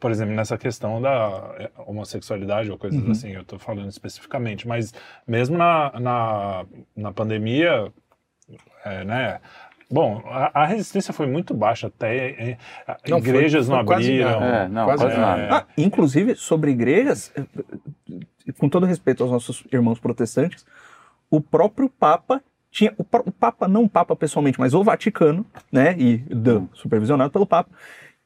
por 0.00 0.10
exemplo, 0.10 0.34
nessa 0.34 0.58
questão 0.58 1.00
da 1.00 1.54
é, 1.56 1.70
homossexualidade 1.86 2.68
ou 2.68 2.76
coisas 2.76 3.00
Uhum. 3.00 3.12
assim, 3.12 3.30
eu 3.30 3.42
estou 3.42 3.60
falando 3.60 3.88
especificamente, 3.88 4.66
mas 4.66 4.92
mesmo 5.24 5.56
na, 5.56 5.92
na, 6.00 6.64
na 6.96 7.12
pandemia, 7.12 7.92
é, 8.84 9.04
né? 9.04 9.38
Bom, 9.92 10.22
a, 10.26 10.62
a 10.62 10.66
resistência 10.66 11.12
foi 11.12 11.26
muito 11.26 11.52
baixa 11.52 11.88
até, 11.88 12.28
é, 12.50 12.58
Não, 13.08 13.18
foi- 13.20 13.28
igrejas 13.28 13.66
foi 13.66 13.76
não 13.76 13.84
quase 13.84 14.04
abriram. 14.22 14.40
nada. 14.40 14.56
É, 14.56 14.68
não, 14.68 14.84
Quase 14.84 15.04
quase, 15.04 15.16
nada. 15.18 15.42
nada. 15.42 15.56
Ah, 15.68 15.72
inclusive, 15.76 16.36
sobre 16.36 16.70
igrejas, 16.70 17.32
eh, 17.36 17.44
eh, 18.46 18.52
com 18.58 18.68
todo 18.68 18.86
respeito 18.86 19.22
aos 19.24 19.32
nossos 19.32 19.64
irmãos 19.72 19.98
protestantes, 19.98 20.64
o 21.28 21.40
próprio 21.40 21.88
Papa 21.88 22.40
tinha. 22.70 22.94
O, 22.96 23.02
o 23.02 23.32
Papa, 23.32 23.66
não 23.66 23.82
o 23.82 23.88
Papa 23.88 24.14
pessoalmente, 24.14 24.60
mas 24.60 24.74
o 24.74 24.84
Vaticano, 24.84 25.44
né? 25.72 25.96
E 25.98 26.18
do- 26.18 26.68
supervisionado 26.72 27.32
pelo 27.32 27.46
Papa, 27.46 27.70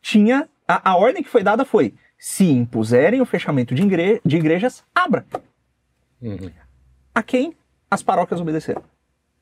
tinha. 0.02 0.47
A, 0.68 0.90
a 0.92 0.97
ordem 0.97 1.23
que 1.23 1.28
foi 1.30 1.42
dada 1.42 1.64
foi: 1.64 1.94
se 2.18 2.44
impuserem 2.50 3.23
o 3.23 3.26
fechamento 3.26 3.75
de, 3.75 3.83
igre- 3.83 4.21
de 4.25 4.37
igrejas, 4.37 4.85
abra. 4.94 5.25
Uhum. 6.21 6.50
A 7.14 7.23
quem 7.23 7.54
as 7.90 8.02
paróquias 8.02 8.40
obedeceram. 8.40 8.83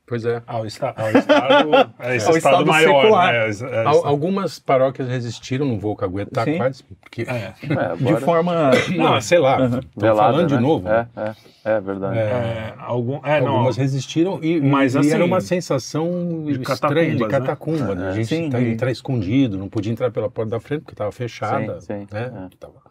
Pois 0.05 0.25
é. 0.27 0.43
Ao, 0.47 0.67
esta, 0.67 0.93
ao 0.97 1.11
Estado, 1.11 1.95
é 2.01 2.17
esse 2.17 2.27
Ao 2.29 2.37
Estado, 2.37 2.37
Estado 2.37 2.67
maior, 2.67 3.03
secular. 3.03 3.33
né? 3.33 3.39
É, 3.39 3.75
é, 3.83 3.87
Al- 3.87 4.07
algumas 4.07 4.59
paróquias 4.59 5.09
resistiram, 5.09 5.65
não 5.65 5.79
vou 5.79 5.95
caguetar 5.97 6.45
Sim. 6.45 6.57
quase, 6.59 6.83
porque... 6.83 7.23
é, 7.23 7.55
É, 7.63 7.97
De 7.97 8.17
forma. 8.21 8.73
Não, 8.97 9.21
sei 9.21 9.39
lá, 9.39 9.57
velada, 9.97 10.33
falando 10.33 10.49
de 10.49 10.55
né? 10.57 10.61
novo. 10.61 10.89
É, 10.89 11.07
é, 11.17 11.35
é 11.77 11.81
verdade. 11.81 12.19
é, 12.19 12.75
algum, 12.79 13.21
é, 13.25 13.41
não, 13.41 13.53
Algumas 13.55 13.77
resistiram 13.77 14.39
e, 14.43 14.61
Mas, 14.61 14.95
e 14.95 14.99
assim, 14.99 15.13
era 15.13 15.25
uma 15.25 15.41
sensação 15.41 16.45
de 16.47 16.61
estranha 16.61 17.15
de 17.17 17.25
catacumbas, 17.27 17.31
né? 17.33 17.39
catacumba. 17.39 17.95
Né? 17.95 18.09
A 18.09 18.13
gente 18.13 18.27
Sim, 18.27 18.51
tá, 18.51 18.61
e- 18.61 18.73
entrar 18.73 18.91
escondido, 18.91 19.57
não 19.57 19.69
podia 19.69 19.93
entrar 19.93 20.11
pela 20.11 20.29
porta 20.29 20.51
da 20.51 20.61
frente 20.61 20.81
porque 20.81 20.95
estava 20.95 21.13
fechada. 21.13 21.81
Sim, 21.81 22.01
sim, 22.01 22.07
né? 22.13 22.49
é. 22.53 22.57
Tava- 22.59 22.83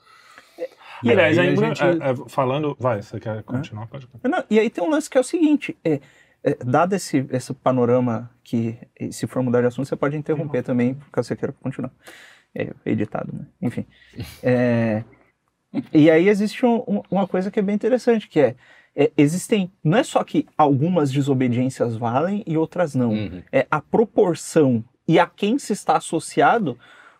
E, 1.03 1.09
aliás, 1.11 1.37
aí 1.37 1.47
a 1.47 1.49
ainda, 1.49 1.65
gente- 1.67 1.83
é, 1.83 1.87
é, 2.11 2.15
falando. 2.27 2.75
Vai, 2.79 3.01
você 3.01 3.19
quer 3.19 3.43
continuar? 3.43 3.87
Pode 3.87 4.07
continuar. 4.07 4.37
Não, 4.37 4.45
e 4.49 4.59
aí 4.59 4.69
tem 4.69 4.83
um 4.83 4.89
lance 4.89 5.09
que 5.09 5.17
é 5.17 5.21
o 5.21 5.23
seguinte: 5.23 5.75
é, 5.83 5.99
é, 6.43 6.55
dado 6.65 6.93
esse, 6.93 7.25
esse 7.31 7.53
panorama 7.53 8.29
que, 8.43 8.77
se 9.11 9.27
for 9.27 9.41
mudar 9.43 9.61
de 9.61 9.67
assunto, 9.67 9.87
você 9.87 9.95
pode 9.95 10.17
interromper 10.17 10.63
também, 10.63 10.97
caso 11.11 11.27
você 11.27 11.35
queira 11.35 11.53
continuar. 11.61 11.91
É 12.53 12.69
editado, 12.85 13.31
né? 13.33 13.45
Enfim. 13.61 13.85
É, 14.43 15.03
e 15.93 16.11
aí 16.11 16.27
existe 16.27 16.65
um- 16.65 16.83
um- 16.87 17.01
uma 17.09 17.27
coisa 17.27 17.49
que 17.49 17.59
é 17.59 17.61
bem 17.63 17.75
interessante, 17.75 18.27
que 18.27 18.39
é, 18.39 18.55
é, 18.95 19.11
existem, 19.17 19.71
não 19.83 19.97
é 19.99 20.03
só 20.03 20.21
que 20.23 20.45
algumas 20.57 21.11
desobediências 21.11 21.95
valem 21.95 22.43
e 22.45 22.57
outras 22.57 22.93
não. 22.93 23.11
Uhum. 23.11 23.41
É 23.51 23.65
a 23.71 23.79
proporção 23.79 24.83
e 25.07 25.17
a 25.17 25.25
quem 25.27 25.57
se 25.57 25.71
está 25.71 25.95
associado 25.97 26.77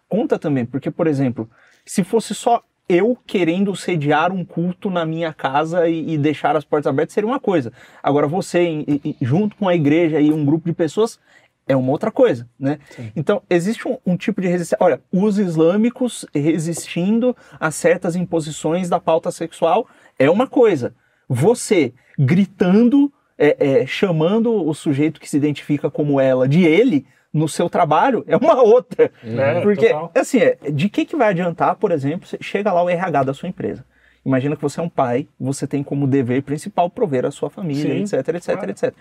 conta 0.09 0.37
também, 0.37 0.65
porque, 0.65 0.91
por 0.91 1.07
exemplo, 1.07 1.49
se 1.85 2.03
fosse 2.03 2.35
só 2.35 2.61
eu 2.93 3.17
querendo 3.25 3.75
sediar 3.75 4.31
um 4.31 4.43
culto 4.43 4.89
na 4.89 5.05
minha 5.05 5.33
casa 5.33 5.87
e, 5.87 6.13
e 6.13 6.17
deixar 6.17 6.55
as 6.55 6.65
portas 6.65 6.87
abertas, 6.87 7.13
seria 7.13 7.27
uma 7.27 7.39
coisa. 7.39 7.71
Agora, 8.01 8.27
você, 8.27 8.59
em- 8.61 9.15
junto 9.21 9.55
com 9.55 9.67
a 9.67 9.75
igreja 9.75 10.19
e 10.19 10.31
um 10.31 10.43
grupo 10.45 10.65
de 10.67 10.73
pessoas, 10.73 11.19
é 11.67 11.75
uma 11.75 11.91
outra 11.91 12.11
coisa, 12.11 12.49
né? 12.59 12.79
Então, 13.15 13.41
existe 13.49 13.87
um, 13.87 13.97
um 14.05 14.17
tipo 14.17 14.41
de 14.41 14.47
resistência. 14.47 14.83
Olha, 14.83 14.99
os 15.11 15.37
islâmicos 15.37 16.25
resistindo 16.33 17.35
a 17.59 17.71
certas 17.71 18.15
imposições 18.15 18.89
da 18.89 18.99
pauta 18.99 19.31
sexual 19.31 19.87
é 20.19 20.29
uma 20.29 20.47
coisa. 20.47 20.93
Você 21.29 21.93
gritando, 22.17 23.11
é, 23.37 23.81
é, 23.81 23.85
chamando 23.85 24.51
o 24.67 24.73
sujeito 24.73 25.19
que 25.19 25.29
se 25.29 25.37
identifica 25.37 25.89
como 25.89 26.19
ela 26.19 26.47
de 26.47 26.63
ele 26.65 27.05
no 27.33 27.47
seu 27.47 27.69
trabalho 27.69 28.23
é 28.27 28.35
uma 28.37 28.61
outra. 28.61 29.11
É, 29.23 29.61
Porque, 29.61 29.87
total. 29.89 30.11
assim, 30.15 30.39
é, 30.39 30.57
de 30.71 30.89
que, 30.89 31.05
que 31.05 31.15
vai 31.15 31.29
adiantar, 31.29 31.75
por 31.75 31.91
exemplo, 31.91 32.27
chega 32.41 32.71
lá 32.71 32.83
o 32.83 32.89
RH 32.89 33.23
da 33.23 33.33
sua 33.33 33.47
empresa 33.49 33.85
Imagina 34.23 34.55
que 34.55 34.61
você 34.61 34.79
é 34.79 34.83
um 34.83 34.89
pai, 34.89 35.27
você 35.39 35.65
tem 35.65 35.81
como 35.81 36.05
dever 36.05 36.43
principal 36.43 36.89
prover 36.91 37.25
a 37.25 37.31
sua 37.31 37.49
família, 37.49 38.05
Sim, 38.05 38.15
etc, 38.17 38.35
etc, 38.35 38.53
claro. 38.53 38.69
etc. 38.69 38.93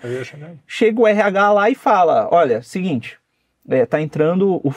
Chega 0.66 0.98
o 0.98 1.06
RH 1.06 1.52
lá 1.52 1.68
e 1.68 1.74
fala: 1.74 2.26
olha, 2.32 2.62
seguinte, 2.62 3.18
é, 3.68 3.84
tá 3.84 4.00
entrando 4.00 4.54
o, 4.66 4.72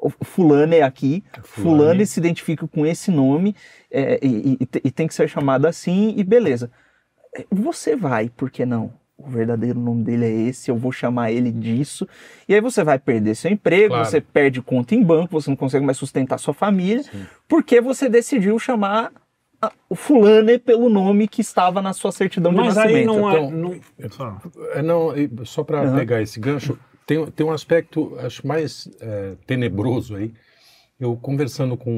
o 0.00 0.10
fulano 0.24 0.72
é 0.74 0.80
aqui, 0.80 1.22
Fulane. 1.42 1.78
fulano 1.78 2.06
se 2.06 2.18
identifica 2.18 2.66
com 2.66 2.86
esse 2.86 3.10
nome 3.10 3.54
é, 3.90 4.18
e, 4.22 4.54
e- 4.62 4.68
e 4.84 4.90
tem 4.90 5.06
que 5.06 5.12
ser 5.14 5.28
chamado 5.28 5.66
assim 5.66 6.14
e 6.16 6.24
beleza. 6.24 6.70
É, 7.36 7.44
Você 7.50 7.94
vai, 7.94 8.30
por 8.30 8.50
que 8.50 8.64
não? 8.64 8.94
O 9.24 9.30
verdadeiro 9.30 9.78
nome 9.78 10.02
dele 10.04 10.24
é 10.26 10.30
esse, 10.48 10.70
eu 10.70 10.76
vou 10.76 10.90
chamar 10.92 11.30
ele 11.32 11.50
disso. 11.52 12.06
E 12.48 12.54
aí 12.54 12.60
você 12.60 12.82
vai 12.82 12.98
perder 12.98 13.34
seu 13.36 13.50
emprego, 13.50 13.88
Claro. 13.94 14.04
você 14.04 14.20
perde 14.20 14.60
conta 14.60 14.94
em 14.94 15.02
banco, 15.02 15.40
você 15.40 15.48
não 15.48 15.56
consegue 15.56 15.84
mais 15.84 15.96
sustentar 15.98 16.38
sua 16.38 16.52
família, 16.54 17.04
porque 17.48 17.80
você 17.80 18.08
decidiu 18.08 18.58
chamar 18.58 19.12
a- 19.60 19.70
o 19.88 19.94
fulano 19.94 20.58
pelo 20.58 20.88
nome 20.88 21.28
que 21.28 21.40
estava 21.40 21.80
na 21.80 21.92
sua 21.92 22.10
certidão 22.10 22.50
de 22.52 22.58
Mas 22.58 22.74
nascimento. 22.74 22.96
aí 22.98 23.06
não 23.06 23.30
é. 23.30 23.34
Então- 23.38 23.50
não- 23.52 24.08
Só. 24.10 24.40
É, 24.74 24.82
não, 24.82 25.16
e 25.16 25.30
só 25.44 25.62
para 25.62 25.82
Aham. 25.82 25.96
pegar 25.96 26.20
esse 26.20 26.40
gancho, 26.40 26.76
tem, 27.06 27.24
tem 27.26 27.46
um 27.46 27.52
aspecto, 27.52 28.16
acho, 28.18 28.44
mais 28.46 28.88
é, 29.00 29.34
tenebroso 29.46 30.16
aí. 30.16 30.32
Eu 30.98 31.16
conversando 31.16 31.76
com 31.76 31.90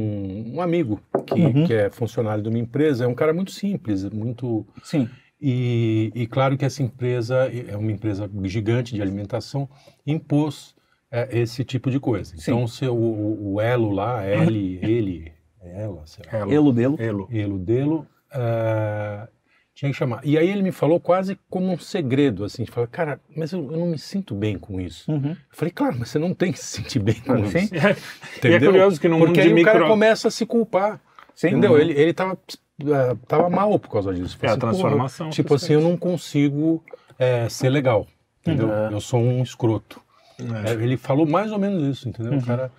um 0.54 0.60
amigo 0.62 1.00
que, 1.26 1.34
Uhum. 1.40 1.66
que 1.66 1.74
é 1.74 1.90
funcionário 1.90 2.42
de 2.42 2.48
uma 2.48 2.58
empresa, 2.58 3.04
é 3.04 3.06
um 3.06 3.14
cara 3.14 3.32
muito 3.34 3.50
simples, 3.50 4.04
muito. 4.10 4.66
Sim. 4.82 5.08
E, 5.46 6.10
e 6.14 6.26
claro 6.26 6.56
que 6.56 6.64
essa 6.64 6.82
empresa 6.82 7.50
é 7.68 7.76
uma 7.76 7.92
empresa 7.92 8.30
gigante 8.44 8.94
de 8.94 9.02
alimentação, 9.02 9.68
impôs 10.06 10.74
é, 11.10 11.38
esse 11.38 11.62
tipo 11.62 11.90
de 11.90 12.00
coisa. 12.00 12.30
Sim. 12.30 12.52
Então, 12.52 12.64
o, 12.64 12.68
seu, 12.68 12.96
o, 12.96 13.52
o 13.52 13.60
elo 13.60 13.90
lá, 13.90 14.26
ele, 14.26 14.78
ele, 14.82 15.32
ela, 15.60 16.00
sei 16.06 16.24
lá, 16.32 16.38
Elo. 16.38 16.50
Elo 16.50 16.72
dele. 16.72 16.96
Elo. 16.98 17.28
Elo 17.30 17.58
dele, 17.58 18.02
ah, 18.32 19.28
tinha 19.74 19.90
que 19.90 19.96
chamar. 19.98 20.22
E 20.24 20.38
aí 20.38 20.48
ele 20.48 20.62
me 20.62 20.72
falou 20.72 20.98
quase 20.98 21.38
como 21.50 21.70
um 21.70 21.78
segredo, 21.78 22.42
assim, 22.42 22.64
fala, 22.64 22.86
cara, 22.86 23.20
mas 23.36 23.52
eu, 23.52 23.70
eu 23.70 23.78
não 23.78 23.88
me 23.88 23.98
sinto 23.98 24.34
bem 24.34 24.56
com 24.56 24.80
isso. 24.80 25.12
Uhum. 25.12 25.32
Eu 25.32 25.36
falei, 25.50 25.72
claro, 25.72 25.96
mas 25.98 26.08
você 26.08 26.18
não 26.18 26.32
tem 26.32 26.52
que 26.52 26.58
se 26.58 26.80
sentir 26.80 27.00
bem 27.00 27.16
com 27.16 27.44
Sim. 27.50 27.58
isso. 27.58 27.74
E 27.76 27.78
é 27.78 28.48
Entendeu? 28.48 28.70
curioso 28.70 28.98
que 28.98 29.08
no 29.08 29.18
mundo 29.18 29.26
Porque 29.26 29.42
de 29.42 29.48
aí 29.48 29.60
o 29.60 29.62
cara 29.62 29.80
micro. 29.80 29.92
começa 29.92 30.28
a 30.28 30.30
se 30.30 30.46
culpar. 30.46 30.98
Sim. 31.34 31.48
Entendeu? 31.48 31.72
Uhum. 31.72 31.78
Ele, 31.78 31.92
ele 31.92 32.14
tava, 32.14 32.38
tava 33.28 33.48
mal 33.48 33.78
por 33.78 33.90
causa 33.90 34.12
disso. 34.12 34.36
É 34.42 34.46
a 34.46 34.50
Falei 34.50 34.52
assim, 34.52 34.60
"Porra, 34.60 34.72
transformação. 34.72 35.30
tipo 35.30 35.54
assim, 35.54 35.74
eu 35.74 35.80
não 35.80 35.96
consigo 35.96 36.82
é, 37.18 37.48
ser 37.48 37.68
legal. 37.70 38.06
Entendeu? 38.40 38.68
Uhum. 38.68 38.90
Eu 38.90 39.00
sou 39.00 39.20
um 39.20 39.42
escroto. 39.42 40.00
É. 40.38 40.70
É, 40.70 40.72
ele 40.74 40.96
falou 40.96 41.26
mais 41.26 41.50
ou 41.52 41.58
menos 41.58 41.82
isso, 41.82 42.08
entendeu? 42.08 42.38
O 42.38 42.44
cara. 42.44 42.70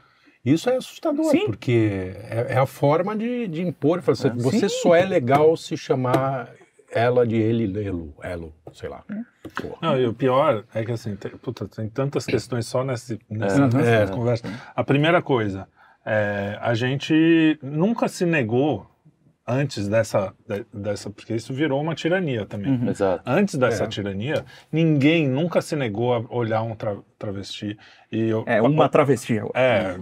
Isso 0.44 0.70
é 0.70 0.76
assustador, 0.76 1.32
Sim. 1.32 1.46
porque 1.48 2.12
é, 2.30 2.48
é 2.54 2.58
a 2.58 2.68
forma 2.68 3.16
de, 3.16 3.48
de 3.48 3.64
impor. 3.64 4.04
Assim, 4.06 4.28
É, 4.28 4.32
você 4.32 4.70
sim. 4.70 4.78
só 4.82 4.94
é 4.96 5.04
legal 5.04 5.58
se 5.58 5.76
chamar 5.76 6.52
ela 6.92 7.26
de 7.26 7.36
ele, 7.36 7.84
elo, 7.84 8.14
elo, 8.22 8.54
sei 8.72 8.88
lá. 8.88 9.04
Porra. 9.60 9.78
Não, 9.82 10.00
e 10.00 10.06
o 10.06 10.14
pior 10.14 10.64
é 10.74 10.86
que 10.86 10.92
assim, 10.92 11.16
tem, 11.16 11.32
puta, 11.32 11.68
tem 11.68 11.90
tantas 11.90 12.26
questões 12.28 12.68
só 12.68 12.84
nesse, 12.84 13.20
nessa, 13.28 13.62
Uhum. 13.64 13.70
nessa 13.74 13.90
É. 13.90 14.08
conversa. 14.08 14.44
A 14.76 14.84
primeira 14.84 15.20
coisa, 15.20 15.68
é, 16.06 16.60
a 16.62 16.76
gente 16.76 17.58
nunca 17.64 18.08
se 18.08 18.24
negou 18.26 18.86
antes 19.48 19.88
dessa, 19.88 20.34
de- 20.48 20.66
dessa, 20.74 21.10
porque 21.10 21.34
isso 21.36 21.54
virou 21.54 21.80
uma 21.82 21.94
tirania 21.96 22.46
também. 22.46 22.72
Uhum. 22.72 22.90
Exato. 22.90 23.22
Antes 23.26 23.56
dessa 23.56 23.84
É. 23.84 23.88
tirania, 23.88 24.44
ninguém 24.72 25.28
nunca 25.28 25.62
se 25.62 25.76
negou 25.76 26.14
a 26.16 26.24
olhar 26.30 26.62
um 26.64 26.76
tra- 26.76 26.98
travesti 27.20 27.78
e 28.12 28.30
eu, 28.30 28.44
É 28.48 28.62
uma 28.62 28.90
travesti. 28.90 29.40
é, 29.54 29.96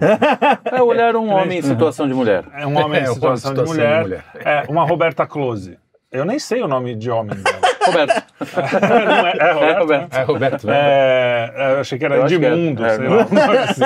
É 0.77 0.81
olhar 0.81 1.15
um 1.15 1.29
homem 1.33 1.59
em 1.59 1.61
situação 1.61 2.07
de 2.07 2.13
mulher. 2.13 2.45
é 2.53 2.65
um 2.65 2.77
homem 2.77 2.99
É, 3.01 3.03
em 3.03 3.07
uma 3.07 3.13
situação, 3.15 3.53
de, 3.53 3.59
situação 3.59 3.65
de 3.65 3.69
mulher, 3.71 4.01
mulher. 4.03 4.23
É, 4.35 4.63
uma 4.69 4.85
Roberta 4.85 5.25
Close. 5.27 5.77
Eu 6.11 6.25
nem 6.25 6.37
sei 6.37 6.61
o 6.61 6.67
nome 6.67 6.95
de 6.95 7.09
homem 7.09 7.35
dela. 7.35 7.59
Roberto. 7.83 8.23
É, 8.39 9.45
é 9.45 9.49
É, 9.49 9.79
Roberto. 9.79 10.13
É, 10.15 10.23
Roberto, 10.23 10.67
né? 10.67 10.73
É, 10.77 11.71
eu 11.75 11.79
achei 11.81 11.97
que 11.99 12.05
era 12.05 12.15
Eu 12.15 12.25
que 12.27 12.35
Edmundo, 12.35 12.81
sei 12.89 13.05
É. 13.05 13.09
lá. 13.09 13.15
um 13.15 13.17
nome 13.33 13.57
assim. 13.57 13.81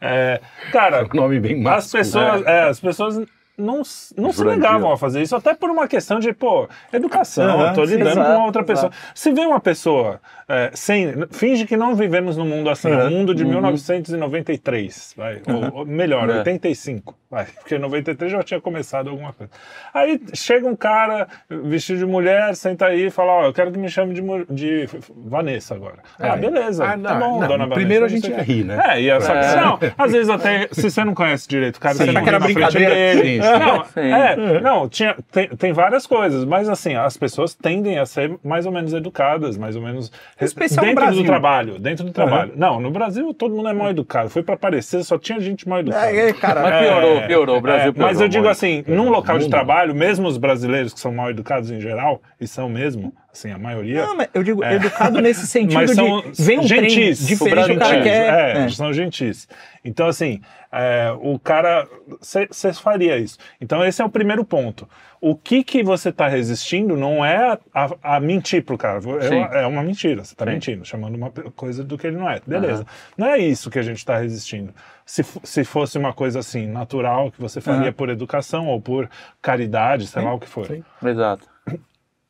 É, 0.00 0.40
cara, 0.72 1.04
um 1.04 1.16
nome 1.16 1.40
bem 1.40 1.66
as 1.68 1.90
pessoas, 1.90 2.46
é, 2.46 2.62
as 2.68 2.80
pessoas 2.80 3.20
não, 3.56 3.82
não 4.16 4.32
se 4.32 4.44
negavam 4.44 4.92
a 4.92 4.96
fazer 4.98 5.22
isso, 5.22 5.34
até 5.34 5.54
por 5.54 5.70
uma 5.70 5.88
questão 5.88 6.18
de, 6.18 6.32
pô, 6.32 6.68
educação, 6.92 7.72
tô 7.74 7.86
sim, 7.86 7.92
lidando 7.96 8.10
exato, 8.10 8.30
com 8.30 8.36
uma 8.36 8.46
outra 8.46 8.64
pessoa. 8.64 8.92
Se 9.14 9.32
vê 9.32 9.40
uma 9.46 9.60
pessoa 9.60 10.20
é, 10.48 10.70
sem. 10.74 11.26
Finge 11.30 11.64
que 11.66 11.76
não 11.76 11.94
vivemos 11.94 12.36
num 12.36 12.46
mundo 12.46 12.68
assim, 12.70 12.90
Aham. 12.90 13.06
um 13.06 13.10
mundo 13.10 13.34
de 13.34 13.42
Uhum. 13.44 13.50
1993, 13.50 15.14
vai, 15.16 15.42
ou, 15.48 15.80
ou 15.80 15.86
melhor, 15.86 16.28
É. 16.28 16.38
85, 16.38 17.14
vai, 17.36 17.46
porque 17.60 17.78
93 17.78 18.32
já 18.32 18.42
tinha 18.42 18.60
começado 18.60 19.10
alguma 19.10 19.32
coisa. 19.32 19.52
Aí 19.92 20.20
chega 20.34 20.66
um 20.66 20.76
cara 20.76 21.26
vestido 21.48 21.98
de 21.98 22.06
mulher, 22.06 22.54
senta 22.56 22.86
aí 22.86 23.06
e 23.06 23.10
fala: 23.10 23.32
Ó, 23.32 23.44
eu 23.46 23.52
quero 23.52 23.70
que 23.70 23.78
me 23.78 23.88
chame 23.88 24.14
de, 24.14 24.22
de 24.50 24.88
Vanessa 25.14 25.74
agora. 25.74 25.98
É. 26.18 26.28
Ah, 26.28 26.36
beleza. 26.36 26.84
Ah, 26.84 26.90
tá 26.92 26.96
não, 26.96 27.18
bom, 27.20 27.40
não, 27.40 27.48
dona 27.48 27.58
Vanessa. 27.64 27.74
primeiro 27.74 28.04
a 28.04 28.08
gente 28.08 28.28
ia 28.30 28.36
quê. 28.36 28.42
rir, 28.42 28.64
né? 28.64 28.80
É, 28.88 29.00
e 29.02 29.10
essa, 29.10 29.32
É. 29.32 29.60
não, 29.60 29.78
às 29.98 30.12
vezes 30.12 30.28
até, 30.28 30.68
se 30.72 30.90
você 30.90 31.04
não 31.04 31.14
conhece 31.14 31.48
direito 31.48 31.76
o 31.76 31.80
cara, 31.80 31.94
Sim. 31.94 32.06
você 32.06 32.12
não 32.12 32.22
ri 32.24 32.30
na 32.30 32.40
frente 32.40 32.72
dele. 32.78 33.22
Sim, 33.22 33.42
sim. 33.42 33.58
Não, 33.58 33.84
Sim. 33.84 34.12
é, 34.12 34.60
não, 34.60 34.88
tinha, 34.88 35.16
tem, 35.30 35.48
tem 35.48 35.72
várias 35.72 36.06
coisas, 36.06 36.44
mas 36.44 36.68
assim, 36.68 36.94
as 36.94 37.16
pessoas 37.16 37.54
tendem 37.54 37.98
a 37.98 38.06
ser 38.06 38.36
mais 38.44 38.66
ou 38.66 38.72
menos 38.72 38.92
educadas, 38.92 39.56
mais 39.58 39.76
ou 39.76 39.82
menos 39.82 40.10
especial 40.40 40.84
no 40.84 40.90
dentro 40.90 41.04
Brasil. 41.04 41.22
do 41.22 41.26
trabalho, 41.26 41.78
dentro 41.78 42.04
do 42.04 42.12
trabalho. 42.12 42.52
Não, 42.56 42.80
no 42.80 42.90
Brasil 42.90 43.32
todo 43.34 43.54
mundo 43.54 43.68
é 43.68 43.72
mal 43.72 43.90
educado. 43.90 44.30
Foi 44.30 44.42
pra 44.42 44.54
aparecer, 44.54 45.02
só 45.04 45.18
tinha 45.18 45.38
gente 45.40 45.68
mal 45.68 45.80
educada. 45.80 46.10
É, 46.10 46.28
é, 46.28 46.32
cara, 46.32 46.62
Mas 46.62 46.80
piorou, 46.86 47.20
piorou. 47.26 47.58
O 47.58 47.60
Brasil 47.60 47.88
É, 47.88 47.92
piorou 47.92 48.08
mas 48.12 48.20
eu 48.20 48.28
digo 48.28 48.48
assim, 48.48 48.84
num 48.86 49.08
local 49.10 49.38
de 49.38 49.48
trabalho, 49.48 49.94
mesmo 49.94 50.26
os 50.28 50.38
brasileiros 50.38 50.92
que 50.94 51.00
são 51.00 51.12
mal 51.12 51.30
educados 51.30 51.70
em 51.70 51.80
geral, 51.80 52.22
e 52.40 52.46
são 52.46 52.68
mesmo, 52.68 53.12
assim, 53.32 53.50
a 53.50 53.58
maioria, 53.58 54.06
Não, 54.06 54.16
mas 54.16 54.28
eu 54.34 54.42
digo 54.42 54.62
É. 54.64 54.74
educado 54.74 55.20
nesse 55.20 55.46
sentido 55.48 55.74
mas 55.74 55.90
são 55.92 56.22
de 56.30 56.42
vem 56.42 56.58
um 56.58 56.66
trem 56.66 56.88
gentis, 56.90 57.26
diferente, 57.26 57.72
o 57.72 57.78
cara 57.78 58.02
quer... 58.02 58.56
é, 58.56 58.64
é. 58.64 58.68
são 58.70 58.92
gentis. 58.92 59.48
Então, 59.84 60.08
assim, 60.08 60.40
é, 60.72 61.12
o 61.20 61.38
cara, 61.38 61.86
você 62.20 62.72
faria 62.72 63.16
isso. 63.18 63.38
Então, 63.60 63.84
esse 63.84 64.02
é 64.02 64.04
o 64.04 64.08
primeiro 64.08 64.44
ponto. 64.44 64.88
O 65.20 65.34
que 65.34 65.62
que 65.64 65.82
você 65.82 66.10
está 66.10 66.26
resistindo 66.28 66.96
não 66.96 67.24
é 67.24 67.36
a, 67.36 67.58
a- 67.72 68.16
a 68.16 68.20
mentir 68.20 68.62
pro 68.64 68.76
cara. 68.76 69.00
É 69.52 69.62
é 69.62 69.66
uma 69.66 69.82
mentira, 69.82 70.24
você 70.24 70.34
está 70.34 70.44
mentindo, 70.44 70.84
chamando 70.84 71.14
uma 71.14 71.30
coisa 71.30 71.82
do 71.84 71.96
que 71.96 72.06
ele 72.08 72.16
não 72.16 72.28
é. 72.28 72.40
Beleza. 72.46 72.84
Não 73.16 73.26
é 73.28 73.38
isso 73.38 73.70
que 73.70 73.78
a 73.78 73.82
gente 73.82 73.98
está 73.98 74.18
resistindo. 74.18 74.74
Se, 75.06 75.22
se 75.44 75.64
fosse 75.64 75.96
uma 75.96 76.12
coisa 76.12 76.40
assim, 76.40 76.66
natural, 76.66 77.30
que 77.30 77.40
você 77.40 77.60
faria 77.60 77.84
Aham. 77.84 77.92
por 77.92 78.08
educação 78.10 78.66
ou 78.66 78.80
por 78.80 79.08
caridade, 79.40 80.08
sei 80.08 80.20
lá 80.20 80.34
o 80.34 80.40
que 80.40 80.48
for 80.48 80.66
Sim. 80.66 80.82
Exato. 81.02 81.48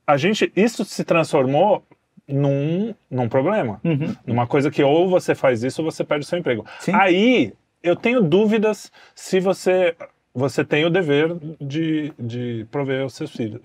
a 0.07 0.17
gente 0.19 0.53
isso 0.55 0.85
se 0.85 1.03
transformou 1.03 1.83
num, 2.29 2.95
num 3.11 3.29
problema, 3.31 3.81
Uhum. 3.83 4.15
numa 4.27 4.47
coisa 4.47 4.71
que 4.71 4.83
ou 4.85 5.09
você 5.09 5.35
faz 5.35 5.63
isso 5.65 5.83
ou 5.83 5.91
você 5.91 6.05
perde 6.05 6.27
o 6.27 6.29
seu 6.29 6.39
emprego. 6.39 6.67
Sim. 6.81 6.93
Aí 6.95 7.55
eu 7.83 7.97
tenho 7.97 8.21
dúvidas 8.23 8.93
se 9.15 9.41
você 9.41 9.97
você 10.35 10.63
tem 10.63 10.85
o 10.85 10.91
dever 10.91 11.35
de, 11.59 12.13
de 12.19 12.67
prover 12.71 13.07
os 13.07 13.15
seus 13.15 13.31
filhos. 13.33 13.59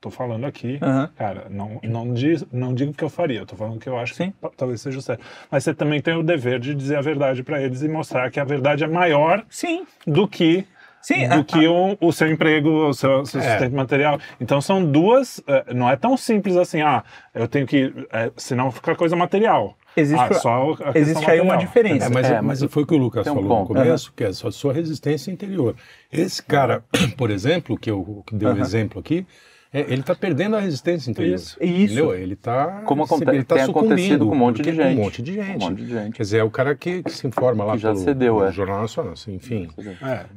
Tô 0.00 0.08
falando 0.10 0.46
aqui, 0.46 0.78
Aham. 0.80 1.10
cara, 1.14 1.46
não, 1.50 1.78
não, 1.82 2.14
diz, 2.14 2.42
não 2.50 2.72
digo 2.72 2.94
que 2.94 3.04
eu 3.04 3.10
faria, 3.10 3.40
eu 3.40 3.46
tô 3.46 3.54
falando 3.54 3.78
que 3.78 3.86
eu 3.86 3.98
acho 3.98 4.14
Sim. 4.14 4.32
que 4.42 4.48
talvez 4.56 4.80
seja 4.80 4.98
o 4.98 5.02
certo. 5.02 5.22
Mas 5.50 5.62
você 5.64 5.74
também 5.74 6.00
tem 6.00 6.14
o 6.16 6.22
dever 6.22 6.58
de 6.58 6.74
dizer 6.74 6.96
a 6.96 7.02
verdade 7.02 7.42
para 7.42 7.60
eles 7.60 7.82
e 7.82 7.88
mostrar 7.88 8.30
que 8.30 8.40
a 8.40 8.44
verdade 8.44 8.82
é 8.82 8.86
maior 8.86 9.44
Sim, 9.50 9.84
do 10.06 10.26
que 10.26 10.66
sim. 11.02 11.28
do 11.28 11.40
a- 11.40 11.44
que 11.44 11.68
o, 11.68 11.98
o 12.00 12.12
seu 12.12 12.30
emprego, 12.30 12.88
o 12.88 12.94
seu, 12.94 13.26
seu 13.26 13.40
É. 13.42 13.50
sustento 13.50 13.74
material. 13.76 14.18
Então 14.40 14.58
são 14.62 14.82
duas, 14.82 15.42
eh, 15.46 15.74
não 15.74 15.90
é 15.90 15.96
tão 15.96 16.16
simples 16.16 16.56
assim, 16.56 16.80
ah, 16.80 17.04
eu 17.34 17.46
tenho 17.46 17.66
que, 17.66 17.92
eh, 18.10 18.32
senão 18.38 18.70
fica 18.70 18.94
coisa 18.96 19.14
material. 19.14 19.76
Existe- 19.94 20.32
ah, 20.32 20.34
só 20.34 20.76
a 20.82 20.98
existe 20.98 21.30
aí 21.30 21.40
uma 21.42 21.56
diferença. 21.58 22.06
É, 22.06 22.08
mas, 22.08 22.30
É, 22.30 22.40
mas 22.40 22.62
mas 22.62 22.72
foi 22.72 22.84
o 22.84 22.86
que 22.86 22.94
o 22.94 22.96
Lucas 22.98 23.26
um 23.26 23.34
falou 23.34 23.48
ponto. 23.50 23.60
no 23.74 23.80
começo, 23.80 24.12
que 24.16 24.24
é 24.24 24.28
a 24.28 24.32
sua, 24.32 24.72
resistência 24.72 25.30
interior. 25.30 25.74
Esse 26.10 26.42
cara, 26.42 26.82
por 27.18 27.30
exemplo, 27.30 27.76
que, 27.76 27.90
eu, 27.90 28.22
que 28.26 28.34
deu 28.34 28.54
o 28.54 28.58
exemplo 28.58 28.98
aqui, 29.00 29.26
é, 29.72 29.80
ele 29.80 30.00
está 30.00 30.14
perdendo 30.14 30.56
a 30.56 30.60
resistência 30.60 31.10
interior. 31.10 31.34
Isso. 31.36 31.56
Isso. 31.62 31.84
Entendeu? 31.84 32.14
Ele 32.14 32.34
está 32.34 32.82
Como 32.84 33.04
aconte- 33.04 33.28
ele 33.28 33.44
tá 33.44 33.54
tem 33.54 33.64
acontecido 33.64 34.26
com 34.26 34.32
um 34.32 34.38
monte 34.38 34.62
de 34.62 34.72
gente. 34.72 34.98
Um 34.98 35.02
monte 35.02 35.22
de 35.22 35.32
gente. 35.34 35.56
Um 35.64 35.68
monte 35.70 35.82
de 35.84 35.88
gente. 35.90 36.12
Quer 36.16 36.22
dizer, 36.22 36.38
é 36.38 36.44
o 36.44 36.50
cara 36.50 36.74
que, 36.74 37.02
que 37.02 37.10
se 37.12 37.26
informa 37.26 37.64
lá 37.64 37.72
Que 37.74 37.78
já 37.78 37.92
pelo, 37.92 38.04
cedeu, 38.04 38.36
pelo 38.36 38.48
é. 38.48 38.52
Jornal 38.52 38.80
Nacional, 38.82 39.12
assim, 39.12 39.34
enfim. 39.34 39.68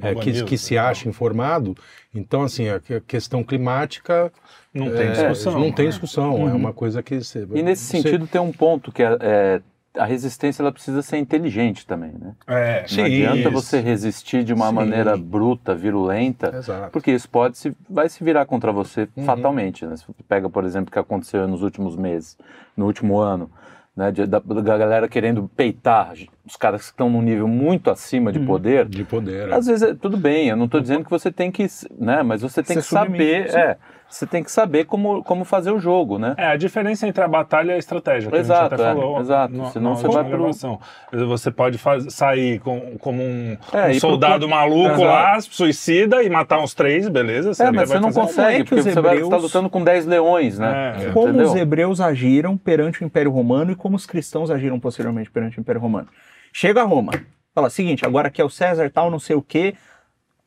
É, 0.01 0.09
É, 0.11 0.15
que, 0.15 0.31
News, 0.31 0.41
que 0.43 0.57
se 0.57 0.75
né? 0.75 0.79
acha 0.81 1.09
informado. 1.09 1.75
Então, 2.13 2.43
assim, 2.43 2.69
a 2.69 2.79
que- 2.79 2.93
a 2.93 3.01
questão 3.01 3.43
climática 3.43 4.31
Não 4.73 4.87
é, 4.87 4.89
tem 4.91 5.11
discussão. 5.11 5.53
Não 5.59 5.71
tem 5.71 5.85
né? 5.85 5.91
discussão. 5.91 6.49
É 6.49 6.53
uma 6.53 6.71
coisa 6.73 7.01
que... 7.01 7.15
Você, 7.23 7.47
E 7.53 7.63
nesse 7.63 7.85
você- 7.85 8.01
sentido 8.01 8.27
tem 8.27 8.39
um 8.39 8.51
ponto 8.51 8.91
que 8.91 9.01
é, 9.01 9.17
é, 9.19 9.61
a 9.97 10.05
resistência 10.05 10.61
ela 10.63 10.71
precisa 10.71 11.01
ser 11.01 11.17
inteligente 11.17 11.85
também, 11.85 12.11
né? 12.19 12.33
É, 12.47 12.81
Não 12.81 12.87
Sim, 12.87 13.03
adianta 13.03 13.39
isso. 13.41 13.51
você 13.51 13.79
resistir 13.79 14.43
de 14.43 14.53
uma 14.53 14.69
Sim. 14.69 14.73
maneira 14.75 15.15
bruta, 15.15 15.75
virulenta, 15.75 16.55
Exato. 16.55 16.91
porque 16.91 17.11
isso 17.11 17.29
pode 17.29 17.57
se, 17.57 17.75
vai 17.89 18.09
se 18.09 18.23
virar 18.23 18.45
contra 18.45 18.71
você 18.71 19.07
Uhum. 19.15 19.23
fatalmente. 19.25 19.85
Né? 19.85 19.95
Se 19.95 20.05
você 20.05 20.23
pega, 20.27 20.49
por 20.49 20.63
exemplo, 20.63 20.89
o 20.89 20.91
que 20.91 20.99
aconteceu 20.99 21.47
nos 21.47 21.61
últimos 21.61 21.95
meses, 21.95 22.37
no 22.75 22.85
último 22.85 23.19
ano, 23.19 23.51
né, 23.95 24.11
de- 24.11 24.25
da, 24.25 24.39
da 24.39 24.77
galera 24.77 25.07
querendo 25.07 25.47
peitar 25.55 26.13
os 26.43 26.55
caras 26.55 26.81
que 26.81 26.87
estão 26.87 27.11
num 27.11 27.21
nível 27.21 27.47
muito 27.47 27.91
acima 27.91 28.31
de 28.31 28.39
poder. 28.39 28.87
De 28.87 29.03
poder. 29.03 29.49
é. 29.49 29.53
Às 29.53 29.67
vezes, 29.67 29.83
é- 29.83 29.93
tudo 29.93 30.17
bem, 30.17 30.47
eu 30.49 30.57
não 30.57 30.65
estou 30.65 30.81
dizendo 30.81 31.03
que 31.03 31.11
você 31.11 31.31
tem 31.31 31.51
que, 31.51 31.67
né, 31.99 32.23
mas 32.23 32.41
você 32.41 32.63
tem 32.63 32.75
Ser 32.77 32.81
que 32.81 32.87
saber, 32.87 33.55
é, 33.55 33.77
você 34.15 34.27
tem 34.27 34.43
que 34.43 34.51
saber 34.51 34.85
como, 34.85 35.23
como 35.23 35.43
fazer 35.43 35.71
o 35.71 35.79
jogo, 35.79 36.19
né? 36.19 36.35
É, 36.37 36.45
a 36.47 36.55
diferença 36.55 37.07
entre 37.07 37.23
a 37.23 37.27
batalha 37.27 37.71
e 37.71 37.75
a 37.75 37.77
estratégia, 37.77 38.29
que 38.29 38.37
Exato, 38.37 38.59
a 38.61 38.63
gente 38.63 38.73
até 38.73 38.83
é, 38.83 38.93
falou. 39.01 39.19
exato. 39.19 39.53
no- 39.53 39.71
Senão 39.71 39.89
na 39.91 39.95
você 39.95 40.07
vai 40.07 40.23
pro-. 40.23 41.27
Você 41.27 41.51
pode 41.51 41.77
faz- 41.77 42.13
sair 42.13 42.59
com, 42.59 42.97
como 42.99 43.21
um, 43.23 43.57
É, 43.73 43.81
um 43.85 43.89
pro 43.91 43.99
soldado 43.99 44.45
campo- 44.47 44.55
maluco 44.55 44.87
Exato. 44.89 45.01
lá, 45.03 45.41
suicida 45.41 46.23
e 46.23 46.29
matar 46.29 46.59
uns 46.59 46.73
três, 46.73 47.07
beleza? 47.09 47.51
É, 47.63 47.71
mas 47.71 47.89
vai 47.89 47.97
você 47.97 47.99
não 47.99 48.11
fazer- 48.13 48.19
consegue, 48.27 48.55
é 48.61 48.63
porque 48.63 48.75
os 48.75 48.83
você 48.85 49.01
vai 49.01 49.11
hebreus- 49.13 49.27
estar 49.33 49.37
lutando 49.37 49.69
com 49.69 49.83
10 49.83 50.05
leões, 50.05 50.59
né? 50.59 50.95
É. 51.07 51.11
Como 51.11 51.29
Entendeu? 51.29 51.47
os 51.47 51.55
hebreus 51.55 51.99
agiram 52.01 52.55
perante 52.57 53.03
o 53.03 53.05
Império 53.05 53.31
Romano 53.31 53.71
e 53.71 53.75
como 53.75 53.95
os 53.95 54.05
cristãos 54.05 54.51
agiram 54.51 54.79
posteriormente 54.79 55.31
perante 55.31 55.57
o 55.57 55.61
Império 55.61 55.81
Romano. 55.81 56.07
Chega 56.51 56.81
a 56.81 56.85
Roma, 56.85 57.11
fala, 57.55 57.69
seguinte, 57.69 58.05
agora 58.05 58.29
que 58.29 58.39
é 58.41 58.45
o 58.45 58.49
César 58.49 58.89
tal, 58.89 59.09
não 59.09 59.19
sei 59.19 59.35
o 59.35 59.41
quê, 59.41 59.73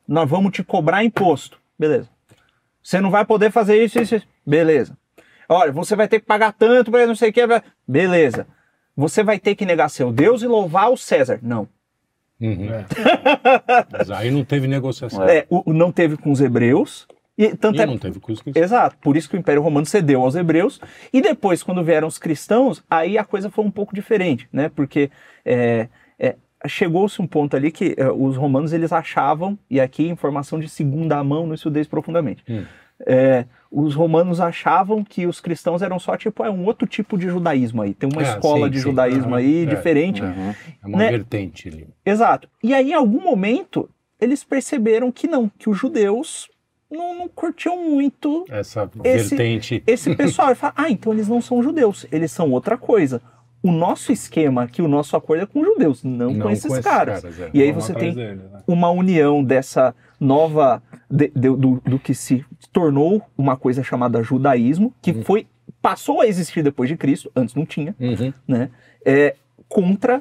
nós 0.07 0.29
vamos 0.29 0.51
te 0.53 0.63
cobrar 0.63 1.03
imposto. 1.03 1.59
Beleza. 1.77 2.09
Você 2.87 3.01
não 3.01 3.11
vai 3.11 3.25
poder 3.25 3.51
fazer 3.51 3.83
isso, 3.83 3.99
isso, 3.99 4.15
isso. 4.15 4.27
Beleza. 4.45 4.97
Olha, 5.49 5.73
você 5.73 5.93
vai 5.93 6.07
ter 6.07 6.21
que 6.21 6.25
pagar 6.25 6.53
tanto 6.53 6.89
para 6.89 7.05
não 7.05 7.17
sei 7.17 7.31
o 7.31 7.33
quê. 7.33 7.41
Beleza. 7.85 8.47
Você 8.95 9.23
vai 9.23 9.37
ter 9.37 9.55
que 9.55 9.65
negar 9.65 9.89
seu 9.89 10.09
Deus 10.09 10.41
e 10.41 10.47
louvar 10.47 10.89
o 10.89 10.95
César. 10.95 11.37
Não. 11.41 11.67
Uhum. 12.39 12.69
É. 12.73 12.85
Mas 13.91 14.09
aí 14.09 14.31
não 14.31 14.45
teve 14.45 14.69
negociação. 14.69 15.21
É, 15.27 15.45
o, 15.49 15.71
o 15.71 15.73
não 15.73 15.91
teve 15.91 16.15
com 16.15 16.31
os 16.31 16.39
hebreus. 16.39 17.05
E 17.37 17.53
tanto 17.57 17.77
E 17.77 17.81
é, 17.81 17.85
não 17.85 17.97
teve 17.97 18.21
com 18.21 18.31
os 18.31 18.41
cristãos. 18.41 18.63
Exato, 18.63 18.97
por 19.01 19.17
isso 19.17 19.29
que 19.29 19.35
o 19.35 19.39
Império 19.39 19.61
Romano 19.61 19.85
cedeu 19.85 20.21
aos 20.21 20.35
hebreus. 20.35 20.79
E 21.11 21.19
depois, 21.19 21.61
quando 21.61 21.83
vieram 21.83 22.07
os 22.07 22.17
cristãos, 22.17 22.81
aí 22.89 23.17
a 23.17 23.25
coisa 23.25 23.49
foi 23.49 23.65
um 23.65 23.71
pouco 23.71 23.93
diferente, 23.93 24.47
né? 24.49 24.71
Porque 24.73 25.11
é, 25.43 25.89
é, 26.17 26.37
chegou-se 26.65 27.21
um 27.21 27.27
ponto 27.27 27.55
ali 27.55 27.71
que 27.71 27.93
é, 27.97 28.09
os 28.11 28.35
romanos 28.35 28.73
eles 28.73 28.91
achavam, 28.91 29.57
e 29.69 29.79
aqui 29.79 30.07
informação 30.07 30.59
de 30.59 30.67
segunda 30.69 31.23
mão, 31.23 31.45
não 31.45 31.53
estudei 31.55 31.81
isso 31.81 31.89
profundamente. 31.89 32.43
Hum. 32.49 32.63
é, 33.05 33.45
os 33.69 33.93
romanos 33.93 34.39
achavam 34.41 35.03
que 35.03 35.27
os 35.27 35.39
cristãos 35.41 35.81
eram 35.81 35.99
só 35.99 36.15
tipo 36.17 36.43
é 36.43 36.49
um 36.49 36.65
outro 36.65 36.87
tipo 36.87 37.17
de 37.17 37.27
judaísmo 37.27 37.81
aí. 37.81 37.93
Tem 37.93 38.09
uma 38.11 38.21
Ah, 38.21 38.25
escola 38.25 38.65
sim, 38.65 38.71
de 38.71 38.77
sim. 38.77 38.83
judaísmo 38.83 39.35
aí 39.35 39.63
É. 39.63 39.65
diferente. 39.65 40.23
Uhum. 40.23 40.53
É 40.83 40.87
uma 40.87 40.97
né? 40.97 41.11
vertente 41.11 41.67
ali. 41.67 41.87
Exato. 42.05 42.49
E 42.63 42.73
aí, 42.73 42.91
em 42.91 42.93
algum 42.95 43.21
momento, 43.21 43.87
eles 44.19 44.43
perceberam 44.43 45.11
que 45.11 45.27
não, 45.27 45.47
que 45.59 45.69
os 45.69 45.77
judeus 45.77 46.49
não, 46.89 47.13
não 47.19 47.27
curtiam 47.27 47.77
muito 47.89 48.45
Essa 48.49 48.89
Esse- 49.03 49.35
vertente. 49.35 49.83
esse 49.85 50.15
pessoal. 50.15 50.55
Fala, 50.55 50.73
ah, 50.77 50.89
então 50.89 51.11
eles 51.13 51.27
não 51.27 51.41
são 51.41 51.61
judeus, 51.61 52.05
eles 52.11 52.31
são 52.31 52.49
outra 52.51 52.77
coisa. 52.77 53.21
O 53.67 53.71
nosso 53.71 54.11
esquema 54.11 54.63
aqui, 54.63 54.81
o 54.81 54.87
nosso 54.87 55.15
acordo 55.15 55.43
é 55.43 55.45
com 55.45 55.63
judeus, 55.63 56.03
não, 56.03 56.37
com 56.39 56.49
esses 56.49 56.79
caras. 56.79 57.23
é. 57.25 57.49
E 57.53 57.61
aí 57.61 57.71
você 57.71 57.93
tem 57.93 58.13
deles, 58.13 58.43
né? 58.51 58.61
uma 58.67 58.89
união 58.89 59.43
dessa 59.43 59.93
nova. 60.19 60.81
de- 61.09 61.31
de- 61.33 61.55
do, 61.55 61.81
do 61.85 61.97
que 61.99 62.13
se 62.13 62.43
tornou 62.73 63.21
uma 63.37 63.55
coisa 63.55 63.81
chamada 63.83 64.21
judaísmo, 64.21 64.93
que 65.01 65.11
Uhum. 65.11 65.23
foi 65.23 65.47
passou 65.81 66.19
a 66.21 66.27
existir 66.27 66.61
depois 66.63 66.89
de 66.89 66.97
Cristo, 66.97 67.31
antes 67.35 67.55
não 67.55 67.65
tinha, 67.65 67.95
Uhum. 67.99 68.33
né? 68.47 68.69
É, 69.05 69.35
contra. 69.69 70.19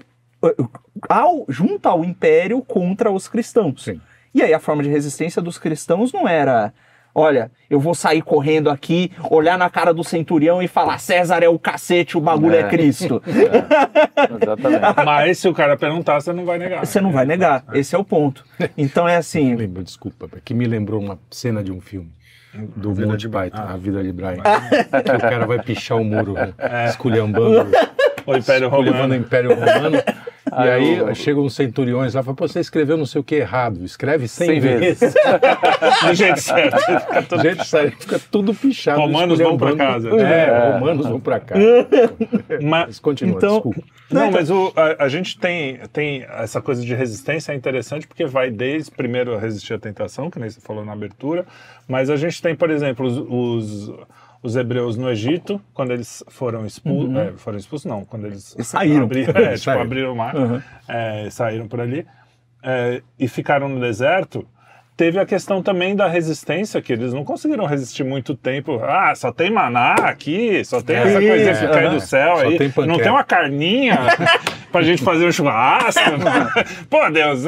Ao, 1.08 1.44
junto 1.48 1.88
ao 1.88 2.04
império 2.04 2.62
contra 2.62 3.10
os 3.10 3.26
cristãos. 3.28 3.84
Sim. 3.84 4.00
E 4.34 4.42
aí 4.42 4.52
a 4.54 4.60
forma 4.60 4.82
de 4.82 4.88
resistência 4.88 5.42
dos 5.42 5.58
cristãos 5.58 6.12
não 6.12 6.28
era, 6.28 6.72
olha, 7.18 7.50
eu 7.70 7.80
vou 7.80 7.94
sair 7.94 8.20
correndo 8.20 8.68
aqui, 8.68 9.10
olhar 9.30 9.56
na 9.56 9.70
cara 9.70 9.94
do 9.94 10.04
centurião 10.04 10.62
e 10.62 10.68
falar 10.68 10.98
César 10.98 11.42
é 11.42 11.48
o 11.48 11.58
cacete, 11.58 12.18
o 12.18 12.20
bagulho 12.20 12.54
é, 12.54 12.60
É. 12.60 12.68
Cristo. 12.68 13.22
Exatamente. 13.26 15.04
Mas 15.04 15.38
se 15.38 15.48
o 15.48 15.54
cara 15.54 15.76
perguntar, 15.76 16.20
você 16.20 16.32
não 16.32 16.44
vai 16.44 16.58
negar. 16.58 16.84
Você 16.84 17.00
não 17.00 17.10
vai 17.10 17.24
negar, 17.24 17.64
esse 17.72 17.94
é 17.94 17.98
o 17.98 18.04
ponto. 18.04 18.44
Então 18.76 19.08
é 19.08 19.16
assim, 19.16 19.54
Lembra, 19.56 19.82
desculpa, 19.82 20.28
que 20.44 20.52
me 20.52 20.66
lembrou 20.66 21.00
uma 21.00 21.18
cena 21.30 21.64
de 21.64 21.72
um 21.72 21.80
filme. 21.80 22.10
Do 22.74 22.94
Vida 22.94 23.08
Monty 23.08 23.18
de- 23.26 23.28
Python, 23.28 23.58
ah. 23.58 23.72
A 23.74 23.76
Vida 23.76 24.02
de 24.02 24.12
Brian. 24.12 24.36
Que 24.42 25.10
o 25.16 25.20
cara 25.20 25.46
vai 25.46 25.60
pichar 25.62 25.98
o 25.98 26.04
muro, 26.04 26.32
né? 26.32 26.54
esculhambando, 26.88 27.70
O 28.26 28.34
Império 28.34 28.66
esculhambando 28.68 28.90
o 28.90 28.92
Romano. 28.92 29.14
Império 29.14 29.50
Romano. 29.54 29.98
E 30.56 30.58
Aí 30.58 30.68
aí 30.70 31.02
o- 31.02 31.14
chegam 31.14 31.44
uns 31.44 31.54
centuriões 31.54 32.14
lá 32.14 32.20
e 32.22 32.24
falam, 32.24 32.34
pô, 32.34 32.48
você 32.48 32.60
escreveu 32.60 32.96
não 32.96 33.04
sei 33.04 33.20
o 33.20 33.24
que 33.24 33.34
errado, 33.34 33.84
escreve 33.84 34.26
100, 34.26 34.46
Cem 34.46 34.60
vezes. 34.60 35.00
vezes. 35.00 35.14
Do 36.08 36.14
jeito 36.14 36.40
certo. 36.40 36.78
Fica 36.78 37.22
tudo- 37.22 37.42
Gente, 37.42 37.64
sai, 37.66 37.90
fica 37.90 38.18
tudo 38.30 38.54
pichado. 38.54 39.00
Romanos 39.00 39.38
vão 39.38 39.56
pra 39.58 39.68
esculhambando. 39.70 40.10
casa. 40.10 40.26
É, 40.26 40.44
É. 40.48 40.72
romanos 40.78 41.06
vão 41.06 41.20
pra 41.20 41.40
cá. 41.40 41.54
Mas, 42.62 42.86
Mas 42.86 42.98
continua, 42.98 43.36
Então- 43.36 43.54
desculpa. 43.54 43.80
Não, 44.08 44.30
mas 44.30 44.50
o- 44.50 44.72
a, 44.76 45.04
a 45.04 45.08
gente 45.08 45.36
tem, 45.36 45.80
tem 45.92 46.24
essa 46.38 46.60
coisa 46.62 46.80
de 46.80 46.94
resistência 46.94 47.50
é 47.50 47.56
interessante 47.56 48.06
porque 48.06 48.24
vai 48.24 48.50
desde 48.52 48.88
primeiro 48.92 49.34
a 49.34 49.38
resistir 49.40 49.74
à 49.74 49.78
tentação, 49.80 50.30
que 50.30 50.38
nem 50.38 50.48
você 50.48 50.60
falou 50.60 50.84
na 50.84 50.92
abertura, 50.92 51.44
mas 51.88 52.08
a 52.08 52.14
gente 52.14 52.40
tem, 52.40 52.54
por 52.54 52.70
exemplo, 52.70 53.04
os, 53.04 53.18
os, 53.88 53.92
os 54.46 54.56
hebreus 54.56 54.96
no 54.96 55.10
Egito, 55.10 55.60
quando 55.74 55.92
eles 55.92 56.22
foram 56.28 56.64
expulsos, 56.64 57.10
foram 57.40 57.58
expulsos 57.58 57.84
não, 57.84 58.04
quando 58.04 58.26
eles 58.26 58.54
Saíram. 58.60 59.02
abriram, 59.04 59.32
é, 59.36 59.44
tipo, 59.48 59.58
Saíram. 59.58 59.82
abriram 59.82 60.12
o 60.12 60.16
mar, 60.16 60.34
Uhum. 60.36 60.62
é, 60.88 61.28
saíram 61.30 61.66
por 61.68 61.80
ali 61.80 62.06
é, 62.62 63.02
e 63.18 63.26
ficaram 63.28 63.68
no 63.68 63.80
deserto. 63.80 64.46
Teve 64.96 65.18
a 65.18 65.26
questão 65.26 65.62
também 65.62 65.94
da 65.94 66.08
resistência, 66.08 66.80
que 66.80 66.90
eles 66.90 67.12
não 67.12 67.22
conseguiram 67.22 67.66
resistir 67.66 68.02
muito 68.02 68.34
tempo. 68.34 68.80
Ah, 68.82 69.14
só 69.14 69.30
tem 69.30 69.50
maná 69.50 69.92
aqui, 69.94 70.64
só 70.64 70.80
tem 70.80 70.96
essa 70.96 71.18
Isso, 71.20 71.28
coisinha 71.28 71.54
que 71.54 71.68
cai 71.68 71.84
aham. 71.84 71.94
do 71.94 72.00
céu 72.00 72.36
Só 72.36 72.42
aí. 72.44 72.56
tem 72.56 72.72
não 72.86 72.96
tem 72.96 73.10
uma 73.10 73.22
carninha 73.24 73.98
pra 74.76 74.82
gente 74.84 75.02
fazer 75.02 75.26
um 75.26 75.32
churrasco. 75.32 76.00
Pô, 76.90 77.08
Deus. 77.10 77.44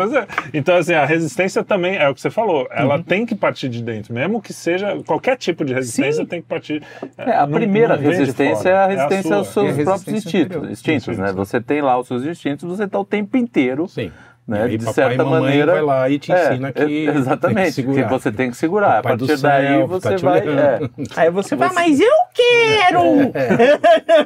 Então, 0.55 0.77
assim, 0.77 0.95
a 0.95 1.05
resistência 1.05 1.63
também 1.63 1.97
é 1.97 2.09
o 2.09 2.15
que 2.15 2.21
você 2.21 2.31
falou. 2.31 2.67
Ela 2.71 2.97
Uhum. 2.97 3.03
tem 3.03 3.27
que 3.27 3.35
partir 3.35 3.69
de 3.69 3.83
dentro. 3.83 4.15
Mesmo 4.15 4.41
que 4.41 4.53
seja 4.53 4.97
qualquer 5.07 5.37
tipo 5.37 5.65
de 5.65 5.75
resistência, 5.75 6.23
Sim. 6.23 6.27
tem 6.27 6.41
que 6.41 6.49
partir. 6.49 6.83
É, 7.17 7.33
a 7.33 7.47
não- 7.47 7.53
primeira 7.53 7.97
não 7.97 8.03
resistência 8.03 8.57
fora, 8.57 8.71
é 8.71 8.79
a 8.79 8.87
resistência 8.87 9.37
aos. 9.37 9.47
É 9.47 9.51
a 9.51 9.53
seus 9.53 9.65
próprios 9.75 9.77
resistência 9.77 10.17
instintos, 10.19 10.57
anterior. 10.57 10.73
instintos, 10.73 11.07
né? 11.19 11.25
Instintos. 11.27 11.49
Você 11.49 11.61
tem 11.61 11.81
lá 11.83 11.99
os 11.99 12.07
seus 12.09 12.25
instintos, 12.25 12.69
você 12.69 12.85
está 12.85 12.99
o 12.99 13.05
tempo 13.05 13.37
inteiro, 13.37 13.87
Sim. 13.89 14.11
Né? 14.49 14.61
E 14.61 14.63
aí, 14.63 14.79
de 14.79 14.85
papai 14.87 14.95
certa 14.95 15.15
e 15.15 15.19
mamãe 15.27 15.41
maneira. 15.43 15.73
vai 15.73 15.83
lá 15.83 16.09
e 16.09 16.19
te 16.19 16.33
É, 16.33 16.49
ensina 16.53 16.73
que 16.73 16.81
é, 16.81 16.87
tem 16.87 17.13
que 17.13 17.19
exatamente, 17.19 17.67
que, 17.67 17.83
segurar. 17.83 18.09
você 18.09 18.33
tem 18.33 18.51
que 18.51 18.57
segurar. 18.57 18.87
Papai 19.03 19.13
a 19.13 19.17
partir 19.19 19.37
céu 19.39 19.51
daí 19.51 19.79
tá 19.81 19.87
você 19.87 20.15
te 20.17 20.25
vai. 20.25 20.39
é, 20.39 20.91
Aí 21.17 21.31
você 21.31 21.55
vai, 21.55 21.71
mas 21.75 22.01
eu 22.01 22.13
quero! 22.35 23.03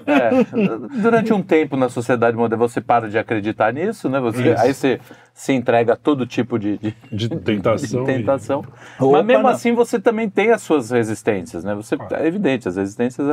é. 0.07 1.01
Durante 1.03 1.33
um 1.33 1.43
tempo 1.43 1.77
na 1.77 1.89
sociedade 1.89 2.37
moderna 2.37 2.65
você 2.67 2.81
para 2.81 3.09
de 3.09 3.19
acreditar 3.19 3.73
nisso, 3.73 4.09
né? 4.09 4.21
Você, 4.21 4.55
aí 4.59 4.73
você 4.73 5.01
se 5.35 5.53
entrega 5.53 5.95
a 5.95 5.97
todo 5.97 6.27
tipo 6.27 6.59
de, 6.59 6.79
de, 6.79 6.95
De 7.11 7.29
tentação. 7.41 8.05
de 8.05 8.13
tentação. 8.13 8.59
Opa, 9.01 9.19
Mas 9.19 9.27
mesmo 9.27 9.43
não. 9.45 9.51
assim 9.51 9.73
você 9.75 9.99
também 9.99 10.29
tem 10.29 10.51
as 10.51 10.63
suas 10.63 10.91
resistências, 10.91 11.65
né? 11.65 11.75
Você, 11.75 11.97
é 12.13 12.27
evidente, 12.27 12.69
as 12.69 12.77
resistências, 12.77 13.27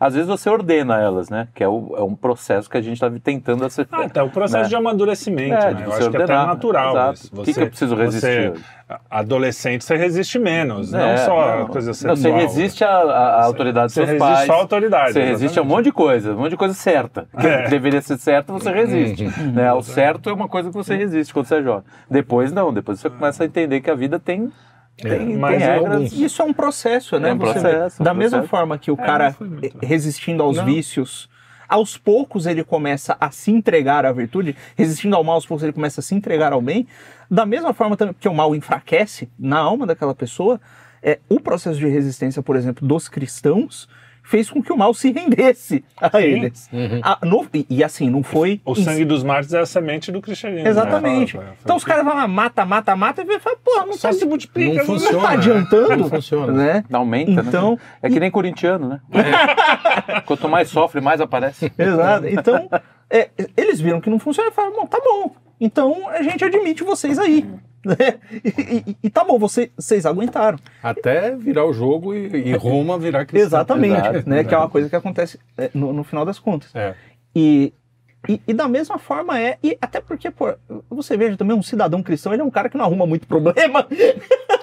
às 0.00 0.14
vezes 0.14 0.28
você 0.28 0.48
ordena 0.48 0.98
elas, 0.98 1.28
né? 1.30 1.48
Que 1.54 1.62
é, 1.62 1.68
o- 1.68 1.94
é 1.96 2.02
um 2.02 2.14
processo 2.14 2.68
que 2.70 2.76
a 2.76 2.80
gente 2.80 2.94
está 2.94 3.10
tentando 3.22 3.64
acertar. 3.64 4.00
Ah, 4.00 4.04
até 4.06 4.22
o 4.22 4.30
processo 4.30 4.62
né? 4.64 4.68
de 4.68 4.76
amadurecimento, 4.76 5.54
É, 5.54 5.66
né? 5.66 5.74
de 5.74 5.82
Eu 5.82 5.90
você 5.90 6.00
acho 6.02 6.10
que 6.10 6.16
é 6.16 6.22
até 6.22 6.32
ordenar. 6.34 6.46
natural 6.46 6.92
Exato. 6.92 7.14
isso. 7.14 7.30
O 7.36 7.42
que 7.44 7.52
que 7.54 7.60
eu 7.60 7.66
preciso 7.68 7.94
resistir? 7.96 8.52
Você, 8.52 8.62
adolescente, 9.10 9.84
você 9.84 9.96
resiste 9.96 10.38
menos, 10.38 10.92
não 10.92 11.00
É, 11.00 11.16
só 11.18 11.34
não. 11.56 11.62
a 11.64 11.66
coisa 11.68 11.88
Não, 11.88 11.94
sexual. 11.94 12.16
você 12.16 12.30
resiste 12.30 12.84
à, 12.84 12.88
à- 12.90 13.40
à 13.40 13.44
autoridade 13.44 13.86
dos 13.86 13.94
Você 13.94 14.00
seus 14.06 14.08
resiste 14.20 14.34
pais. 14.34 14.46
só 14.46 14.52
à 14.52 14.56
autoridade, 14.56 15.12
Você 15.12 15.22
resiste 15.22 15.58
a 15.58 15.62
um 15.62 15.64
exatamente. 15.64 15.74
monte 15.76 15.84
de 15.84 15.92
coisa, 15.92 16.32
um 16.32 16.38
monte 16.38 16.50
de 16.50 16.56
coisa 16.56 16.74
certa. 16.74 17.26
Que 17.40 17.46
É. 17.46 17.68
deveria 17.70 18.00
ser 18.02 18.18
certo, 18.18 18.52
você 18.52 18.70
resiste. 18.70 19.24
né? 19.52 19.72
O 19.72 19.82
certo 19.82 20.28
é 20.28 20.32
uma 20.32 20.48
coisa 20.48 20.68
que 20.70 20.74
você 20.74 20.94
resiste 20.96 21.32
quando 21.42 21.48
você 21.48 21.54
é 21.56 21.62
jovem. 21.62 21.84
Depois 22.10 22.52
não, 22.52 22.72
depois 22.72 23.00
você 23.00 23.10
começa 23.10 23.42
a 23.42 23.46
entender 23.46 23.80
que 23.80 23.90
a 23.90 23.94
vida 23.94 24.18
tem, 24.18 24.50
tem, 24.96 25.36
mas 25.36 25.58
tem 25.58 25.66
regras. 25.66 26.12
Isso 26.12 26.42
é 26.42 26.44
um 26.44 26.52
processo, 26.52 27.18
né? 27.18 27.30
É 27.30 27.34
um 27.34 27.38
Você- 27.38 27.52
processo, 27.60 28.02
um 28.02 28.04
da 28.04 28.14
mesma 28.14 28.38
processo. 28.38 28.50
forma 28.50 28.78
que 28.78 28.90
o 28.90 28.94
É, 28.94 29.04
cara 29.04 29.36
resistindo 29.82 30.42
aos 30.42 30.56
Não. 30.58 30.64
vícios, 30.64 31.28
aos 31.68 31.96
poucos 31.96 32.46
ele 32.46 32.62
começa 32.62 33.16
a 33.20 33.30
se 33.30 33.50
entregar 33.50 34.04
à 34.04 34.12
virtude, 34.12 34.54
resistindo 34.76 35.16
ao 35.16 35.24
mal, 35.24 35.36
aos 35.36 35.46
poucos 35.46 35.62
ele 35.62 35.72
começa 35.72 36.00
a 36.00 36.02
se 36.02 36.14
entregar 36.14 36.52
ao 36.52 36.60
bem. 36.60 36.86
Da 37.30 37.46
mesma 37.46 37.72
forma 37.72 37.96
também 37.96 38.14
que 38.18 38.28
o 38.28 38.34
mal 38.34 38.54
enfraquece 38.54 39.30
na 39.38 39.58
alma 39.58 39.86
daquela 39.86 40.14
pessoa, 40.14 40.60
é, 41.02 41.18
o 41.28 41.40
processo 41.40 41.78
de 41.78 41.88
resistência, 41.88 42.42
por 42.42 42.56
exemplo, 42.56 42.86
dos 42.86 43.08
cristãos 43.08 43.88
fez 44.22 44.48
com 44.48 44.62
que 44.62 44.72
o 44.72 44.76
mal 44.76 44.94
se 44.94 45.10
rendesse 45.12 45.84
a 46.00 46.20
eles. 46.20 46.68
A- 47.02 47.18
no- 47.24 47.46
e, 47.52 47.66
e 47.68 47.84
assim, 47.84 48.08
não 48.08 48.22
foi. 48.22 48.60
O 48.64 48.74
sangue 48.74 49.04
dos 49.04 49.22
mártires 49.22 49.54
é 49.54 49.60
a 49.60 49.66
semente 49.66 50.10
do 50.12 50.20
cristianismo. 50.22 50.68
Exatamente. 50.68 51.36
né? 51.36 51.42
Fala- 51.44 51.56
Então 51.62 51.76
os 51.76 51.84
caras 51.84 52.04
vão 52.04 52.14
lá, 52.14 52.26
mata, 52.28 52.64
mata, 52.64 52.94
mata, 52.96 53.22
e 53.22 53.38
fala, 53.40 53.56
pô, 53.62 53.84
não 53.86 53.92
Só 53.94 54.08
tá 54.08 54.14
se 54.14 54.24
multiplica. 54.24 54.78
Não 54.78 54.84
funciona. 54.86 55.12
não 55.18 55.20
tá 55.22 55.30
adiantando, 55.32 55.96
Não 55.96 56.08
funciona. 56.08 56.52
né? 56.52 56.84
Aumenta, 56.92 57.42
Então- 57.46 57.72
né? 57.72 57.78
É 58.02 58.08
que 58.08 58.20
nem 58.20 58.30
corintiano, 58.30 58.88
né? 58.88 59.00
Quanto 60.26 60.48
mais 60.48 60.68
sofre, 60.68 61.00
mais 61.00 61.20
aparece. 61.20 61.72
Exato. 61.78 62.26
Então, 62.26 62.68
é, 63.10 63.30
eles 63.56 63.80
viram 63.80 64.00
que 64.00 64.08
não 64.10 64.18
funciona 64.18 64.48
e 64.50 64.52
falaram, 64.52 64.76
bom, 64.76 64.86
tá 64.86 64.98
bom. 65.04 65.34
Então 65.60 66.08
a 66.08 66.22
gente 66.22 66.44
admite 66.44 66.82
vocês 66.82 67.18
aí. 67.18 67.46
E, 68.44 68.90
e- 68.90 68.96
e 69.04 69.10
tá 69.10 69.24
bom, 69.24 69.38
você- 69.38 69.70
vocês 69.76 70.06
aguentaram. 70.06 70.58
Até 70.82 71.34
virar 71.36 71.64
o 71.66 71.72
jogo 71.72 72.14
e, 72.14 72.26
e 72.48 72.52
Roma 72.54 72.98
virar 72.98 73.24
cristã. 73.26 73.46
Exatamente. 73.46 73.96
Exato, 74.08 74.28
né? 74.28 74.44
Que 74.44 74.54
é 74.54 74.58
uma 74.58 74.68
coisa 74.68 74.88
que 74.88 74.96
acontece 74.96 75.38
é, 75.58 75.70
no, 75.74 75.92
no 75.92 76.04
final 76.04 76.24
das 76.24 76.38
contas. 76.38 76.74
É. 76.74 76.94
E, 77.34 77.72
e, 78.28 78.40
e 78.46 78.54
da 78.54 78.68
mesma 78.68 78.98
forma 78.98 79.38
é, 79.40 79.58
e 79.62 79.76
até 79.80 80.00
porque, 80.00 80.30
pô, 80.30 80.52
você 80.88 81.16
veja 81.16 81.36
também 81.36 81.56
um 81.56 81.62
cidadão 81.62 82.02
cristão, 82.02 82.32
ele 82.32 82.42
é 82.42 82.44
um 82.44 82.50
cara 82.50 82.68
que 82.68 82.76
não 82.76 82.84
arruma 82.84 83.06
muito 83.06 83.26
problema. 83.26 83.86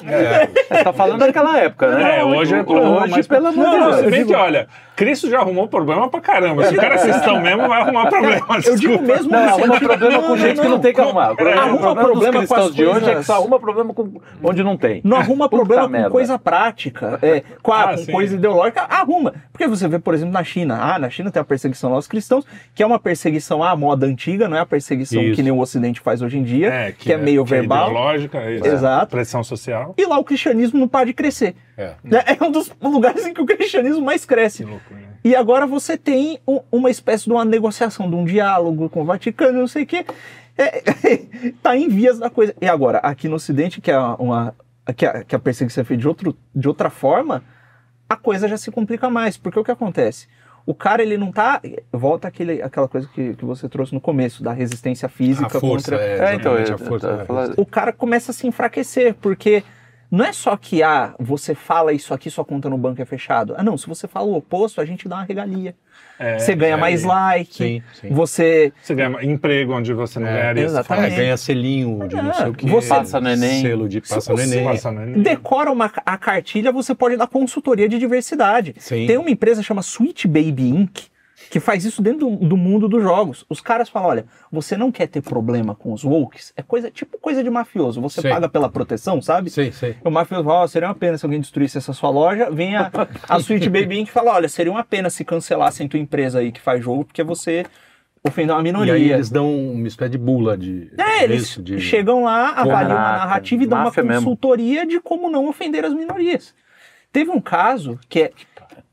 É. 0.06 0.48
Você 0.48 0.84
tá 0.84 0.94
falando 0.94 1.20
daquela 1.20 1.58
época, 1.60 1.90
né? 1.94 2.20
É, 2.20 2.24
hoje 2.24 2.56
é 2.56 2.64
problema, 2.64 3.04
Hoje, 3.04 3.12
mas 3.12 3.28
pelo 3.28 3.48
amor 3.48 3.66
de 3.70 3.78
Não, 3.78 3.80
Deus. 3.92 3.96
Se 3.98 4.02
bem 4.04 4.12
digo- 4.20 4.30
que, 4.30 4.36
olha, 4.36 4.68
Cristo 4.96 5.30
já 5.30 5.40
arrumou 5.40 5.68
problema 5.68 6.08
pra 6.10 6.22
caramba. 6.22 6.64
Se 6.66 6.74
o 6.74 6.78
cara 6.78 6.96
é 6.96 6.98
cristão 7.00 7.42
mesmo, 7.42 7.68
vai 7.68 7.82
arrumar 7.82 8.08
problema. 8.08 8.46
Eu 8.66 8.76
digo 8.76 9.02
mesmo 9.02 9.32
Não, 9.32 9.40
arruma 9.40 9.66
sentido- 9.74 9.88
problema 9.88 10.22
com 10.24 10.38
gente 10.38 10.56
não, 10.58 10.64
que 10.64 10.70
não 10.70 10.80
tem 10.80 10.94
que 10.94 11.02
arrumar. 11.02 11.36
Problema, 11.36 11.62
Arruma 11.62 11.78
problema 11.80 12.04
problema 12.10 12.34
com 12.34 12.40
as 12.40 12.48
cristãos 12.50 12.76
de 12.76 12.86
hoje 12.86 13.10
é 13.10 13.16
que 13.16 13.24
só 13.24 13.34
arruma 13.36 13.60
problema 13.60 13.94
com 13.94 14.22
onde 14.44 14.64
não 14.64 14.78
tem. 14.78 15.02
Não 15.04 15.18
arruma 15.18 15.50
Puta 15.50 15.58
problema 15.64 15.84
com 15.86 15.90
merda. 15.92 16.10
coisa 16.10 16.40
prática, 16.40 17.20
é, 17.22 17.44
com, 17.62 17.74
a- 17.74 17.92
Ah, 17.92 17.96
com 17.98 18.06
coisa 18.12 18.36
ideológica, 18.36 18.82
arruma. 18.90 19.34
Porque 19.52 19.68
você 19.68 19.88
vê, 19.88 20.00
por 20.00 20.14
exemplo, 20.14 20.34
na 20.34 20.44
China. 20.44 20.80
Ah, 20.82 20.98
na 21.00 21.10
China 21.10 21.30
tem 21.32 21.42
a 21.42 21.46
perseguição 21.46 21.94
aos 21.94 22.08
cristãos, 22.08 22.46
que 22.74 22.82
é 22.84 22.86
uma 22.86 23.00
perseguição 23.00 23.49
à 23.64 23.76
moda 23.76 24.06
antiga, 24.06 24.48
não 24.48 24.56
é 24.56 24.60
a 24.60 24.66
perseguição 24.66 25.22
Isso. 25.22 25.36
que 25.36 25.42
nem 25.44 25.52
o 25.52 25.60
Ocidente 25.60 26.00
faz 26.00 26.22
hoje 26.22 26.38
em 26.38 26.44
dia, 26.44 26.94
que, 26.98 27.12
é, 27.12 27.18
meio 27.18 27.44
que 27.44 27.54
é 27.54 27.60
verbal. 27.60 27.90
ideológica, 27.90 28.38
é 28.40 28.56
isso. 28.56 28.68
Exato. 28.68 29.12
Pressão 29.12 29.44
social. 29.44 29.94
e 29.98 30.06
lá 30.06 30.18
o 30.20 30.24
cristianismo 30.24 30.80
não 30.80 30.88
para 30.88 31.06
de 31.08 31.14
crescer. 31.14 31.56
É. 31.78 31.94
Né? 32.04 32.24
É 32.40 32.44
um 32.44 32.52
dos 32.52 32.72
lugares 32.82 33.26
em 33.26 33.34
que 33.34 33.42
o 33.42 33.46
cristianismo 33.46 34.02
mais 34.06 34.26
cresce. 34.26 34.64
Que 34.64 34.70
loucura, 34.70 35.00
né? 35.00 35.08
E 35.24 35.36
agora 35.36 35.66
você 35.68 35.98
tem 35.98 36.40
um- 36.48 36.62
uma 36.72 36.90
espécie 36.90 37.26
de 37.26 37.32
uma 37.32 37.44
negociação, 37.44 38.10
de 38.10 38.16
um 38.16 38.24
diálogo 38.26 38.90
com 38.90 39.02
o 39.02 39.06
Vaticano, 39.06 39.60
não 39.60 39.68
sei 39.68 39.84
o 39.84 39.88
quê. 39.88 40.06
É, 40.58 40.82
tá 41.64 41.76
em 41.76 41.88
vias 41.88 42.20
da 42.20 42.30
coisa. 42.30 42.54
E 42.62 42.68
agora, 42.68 42.98
aqui 43.00 43.28
no 43.30 43.36
Ocidente, 43.36 43.80
que, 43.82 43.90
é 43.92 43.98
uma, 43.98 44.54
que, 44.96 45.06
a, 45.06 45.24
que 45.24 45.36
a 45.36 45.40
perseguição 45.40 45.82
é 45.82 45.86
feita 45.86 46.02
de, 46.02 46.08
outro, 46.08 46.38
de 46.54 46.68
outra 46.68 46.90
forma, 46.90 47.44
a 48.10 48.16
coisa 48.16 48.48
já 48.48 48.58
se 48.58 48.70
complica 48.72 49.10
mais. 49.10 49.38
Porque 49.38 49.60
o 49.60 49.64
que 49.64 49.72
acontece? 49.72 50.28
O 50.66 50.74
cara, 50.74 51.02
ele 51.02 51.18
não 51.18 51.32
tá. 51.32 51.62
Volta 51.92 52.28
aquele, 52.28 52.62
aquela 52.62 52.88
coisa 52.88 53.08
que, 53.14 53.34
que 53.36 53.46
você 53.46 53.68
trouxe 53.68 53.94
no 53.94 54.02
começo, 54.02 54.44
da 54.44 54.52
resistência 54.54 55.10
física 55.10 55.48
A 55.48 55.60
força, 55.60 55.92
contra. 55.92 56.06
é, 56.06 56.32
É, 56.32 56.36
então, 56.36 56.56
eu- 56.56 56.76
a 56.76 56.78
força 56.78 57.08
eu- 57.08 57.26
falar- 57.26 57.40
resistência. 57.42 57.64
O 57.64 57.66
cara 57.66 57.92
começa 57.94 58.32
a 58.32 58.34
se 58.34 58.46
enfraquecer, 58.48 59.16
porque 59.16 59.64
não 60.12 60.26
é 60.26 60.34
só 60.34 60.56
que 60.58 60.82
ah, 60.84 61.14
você 61.20 61.54
fala 61.54 61.94
isso 61.94 62.14
aqui, 62.14 62.30
sua 62.30 62.44
conta 62.46 62.70
no 62.70 62.78
banco 62.78 63.02
é 63.02 63.06
fechado. 63.06 63.54
Ah, 63.58 63.64
não, 63.64 63.78
se 63.78 63.88
você 63.88 64.08
fala 64.08 64.26
o 64.26 64.36
oposto, 64.36 64.82
a 64.82 64.86
gente 64.86 65.08
dá 65.08 65.18
uma 65.18 65.24
regalia. 65.24 65.76
É, 66.18 66.38
você 66.38 66.54
ganha 66.56 66.74
é, 66.74 66.78
mais 66.78 67.04
like, 67.04 67.54
Sim, 67.64 67.84
sim. 67.94 68.10
você 68.10 68.74
Você 68.82 68.94
ganha 68.94 69.24
emprego 69.24 69.74
onde 69.74 69.94
você 69.94 70.20
não 70.20 70.28
É, 70.28 70.34
ganharia. 70.34 70.64
exatamente. 70.66 71.14
É, 71.14 71.18
ganha 71.18 71.38
selinho 71.38 72.08
de 72.08 72.16
não 72.18 72.30
É, 72.32 72.34
sei 72.34 72.48
o 72.50 72.54
que. 72.54 72.68
você- 72.68 72.90
Passa 72.90 73.22
no 73.22 73.30
Enem. 73.30 73.62
Selo 73.62 73.88
de 73.88 74.02
passa 74.02 74.32
no 74.32 74.38
você 74.38 74.44
Enem. 74.56 74.66
Passa 74.66 74.92
no 74.92 75.02
Enem. 75.04 75.22
decora 75.22 75.72
uma, 75.72 75.90
a 76.06 76.18
cartilha, 76.18 76.72
você 76.74 76.94
pode 76.94 77.16
dar 77.16 77.28
consultoria 77.28 77.88
de 77.88 77.98
diversidade. 77.98 78.76
Sim. 78.80 79.08
Tem 79.08 79.18
uma 79.18 79.30
empresa 79.30 79.64
chama 79.64 79.82
Sweet 79.82 80.28
Baby 80.28 80.70
Inc. 80.70 81.04
que 81.50 81.60
faz 81.60 81.84
isso 81.84 82.02
dentro 82.02 82.30
do, 82.30 82.36
do 82.50 82.58
mundo 82.58 82.88
dos 82.88 83.02
jogos. 83.02 83.46
Os 83.50 83.60
caras 83.62 83.90
falam: 83.90 84.10
olha, 84.10 84.26
você 84.52 84.78
não 84.78 84.92
quer 84.92 85.08
ter 85.08 85.22
problema 85.22 85.74
com 85.76 85.92
os 85.94 86.04
wokes? 86.04 86.54
É 86.56 86.62
coisa 86.62 86.92
tipo 86.92 87.18
coisa 87.20 87.44
de 87.44 87.50
mafioso. 87.50 88.00
Você 88.02 88.22
Sim. 88.22 88.30
paga 88.30 88.48
pela 88.48 88.70
proteção, 88.70 89.22
sabe? 89.22 89.50
Sei, 89.50 89.72
sei. 89.72 89.96
O 90.04 90.12
mafioso 90.12 90.44
fala, 90.44 90.60
ó, 90.64 90.68
seria 90.68 90.88
uma 90.88 90.96
pena 90.96 91.18
se 91.18 91.26
alguém 91.26 91.40
destruísse 91.40 91.78
essa 91.78 91.94
sua 91.94 92.10
loja. 92.10 92.50
Vem 92.52 92.76
a, 92.76 92.92
a 93.28 93.38
Sweet 93.42 93.70
Baby 93.70 94.00
Inc. 94.00 94.10
e 94.10 94.12
fala, 94.12 94.34
olha, 94.34 94.48
seria 94.50 94.72
uma 94.72 94.84
pena 94.84 95.10
se 95.10 95.26
cancelassem 95.26 95.88
tua 95.88 96.00
empresa 96.00 96.40
aí 96.40 96.52
que 96.52 96.62
faz 96.62 96.84
jogo, 96.84 97.06
porque 97.06 97.24
você 97.24 97.66
ofendeu 98.24 98.54
uma 98.56 98.62
E 98.62 98.64
minoria. 98.66 98.94
aí 98.94 99.12
eles 99.12 99.30
dão 99.30 99.50
uma 99.72 99.88
espécie 99.88 100.12
de 100.12 100.18
bula 100.18 100.58
de. 100.58 100.92
É, 100.98 101.24
eles 101.24 101.44
isso, 101.44 101.64
de- 101.64 101.80
chegam 101.80 102.26
lá, 102.26 102.50
avaliam 102.52 102.98
a 102.98 103.18
narrativa 103.18 103.64
e 103.64 103.66
dão 103.68 103.78
uma 103.80 103.86
máfia 103.86 104.04
mesmo. 104.04 104.22
consultoria 104.24 104.86
de 104.86 105.00
como 105.00 105.30
não 105.32 105.48
ofender 105.48 105.86
as 105.86 105.94
minorias. 105.94 106.54
Teve 107.12 107.32
um 107.32 107.42
caso 107.42 107.98
que 108.08 108.22
é, 108.22 108.32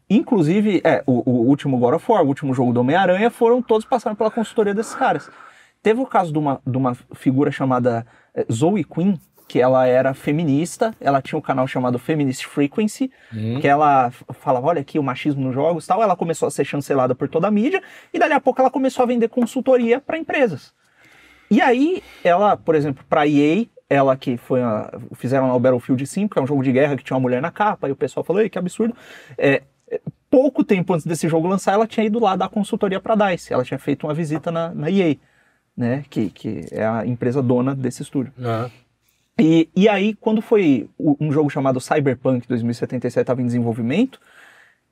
inclusive, 0.08 0.80
é, 0.84 1.02
o, 1.06 1.28
o 1.28 1.46
último 1.46 1.78
God 1.78 1.94
of 1.94 2.10
War, 2.10 2.22
o 2.22 2.26
último 2.26 2.54
jogo 2.54 2.72
do 2.72 2.80
Homem-Aranha, 2.80 3.30
foram 3.30 3.60
todos 3.60 3.86
passando 3.86 4.16
pela 4.16 4.30
consultoria 4.30 4.74
desses 4.74 4.94
caras. 4.94 5.30
Teve 5.82 6.00
o 6.00 6.06
caso 6.06 6.32
de 6.32 6.38
uma, 6.38 6.60
de 6.66 6.76
uma 6.76 6.94
figura 7.14 7.50
chamada 7.50 8.06
eh, 8.34 8.46
Zoe 8.50 8.84
Quinn, 8.84 9.16
que 9.48 9.60
ela 9.60 9.86
era 9.86 10.12
feminista, 10.14 10.92
ela 11.00 11.22
tinha 11.22 11.38
um 11.38 11.42
canal 11.42 11.66
chamado 11.68 11.98
Feminist 11.98 12.46
Frequency, 12.46 13.10
Hum. 13.32 13.60
que 13.60 13.68
ela 13.68 14.10
falava, 14.40 14.66
olha 14.66 14.80
aqui 14.80 14.98
o 14.98 15.02
machismo 15.02 15.44
nos 15.44 15.54
jogos 15.54 15.84
e 15.84 15.88
tal, 15.88 16.02
ela 16.02 16.16
começou 16.16 16.48
a 16.48 16.50
ser 16.50 16.64
chancelada 16.64 17.14
por 17.14 17.28
toda 17.28 17.46
a 17.46 17.50
mídia, 17.50 17.80
e 18.12 18.18
dali 18.18 18.32
a 18.32 18.40
pouco 18.40 18.60
ela 18.60 18.70
começou 18.70 19.04
a 19.04 19.06
vender 19.06 19.28
consultoria 19.28 20.00
para 20.00 20.18
empresas. 20.18 20.74
E 21.48 21.60
aí, 21.60 22.02
ela, 22.24 22.56
por 22.56 22.74
exemplo, 22.74 23.04
para 23.08 23.26
EA, 23.26 23.66
ela 23.88 24.16
que 24.16 24.36
foi 24.36 24.60
a, 24.60 24.92
fizeram 25.14 25.46
lá 25.46 25.54
o 25.54 25.60
Battlefield 25.60 26.04
5, 26.04 26.34
que 26.34 26.40
é 26.40 26.42
um 26.42 26.46
jogo 26.46 26.64
de 26.64 26.72
guerra 26.72 26.96
que 26.96 27.04
tinha 27.04 27.16
uma 27.16 27.22
mulher 27.22 27.40
na 27.40 27.52
capa, 27.52 27.88
e 27.88 27.92
o 27.92 27.96
pessoal 27.96 28.24
falou, 28.24 28.42
Ei, 28.42 28.50
que 28.50 28.58
absurdo. 28.58 28.96
É, 29.38 29.48
é, 29.48 29.62
pouco 30.30 30.64
tempo 30.64 30.92
antes 30.94 31.06
desse 31.06 31.28
jogo 31.28 31.46
lançar, 31.48 31.72
ela 31.72 31.86
tinha 31.86 32.04
ido 32.04 32.18
lá 32.18 32.36
dar 32.36 32.48
consultoria 32.48 33.00
para 33.00 33.14
DICE, 33.30 33.52
ela 33.52 33.64
tinha 33.64 33.78
feito 33.78 34.06
uma 34.06 34.14
visita 34.14 34.50
na, 34.50 34.74
na 34.74 34.90
EA, 34.90 35.16
né, 35.76 36.04
que, 36.10 36.30
que 36.30 36.66
é 36.72 36.84
a 36.86 37.06
empresa 37.06 37.42
dona 37.42 37.74
desse 37.74 38.02
estúdio. 38.02 38.32
Ah, 38.42 38.68
E, 39.38 39.68
e 39.76 39.88
aí, 39.88 40.14
quando 40.14 40.40
foi 40.40 40.88
um 40.98 41.30
jogo 41.30 41.50
chamado 41.50 41.78
Cyberpunk 41.80 42.48
2077 42.48 43.20
estava 43.22 43.42
em 43.42 43.46
desenvolvimento, 43.46 44.18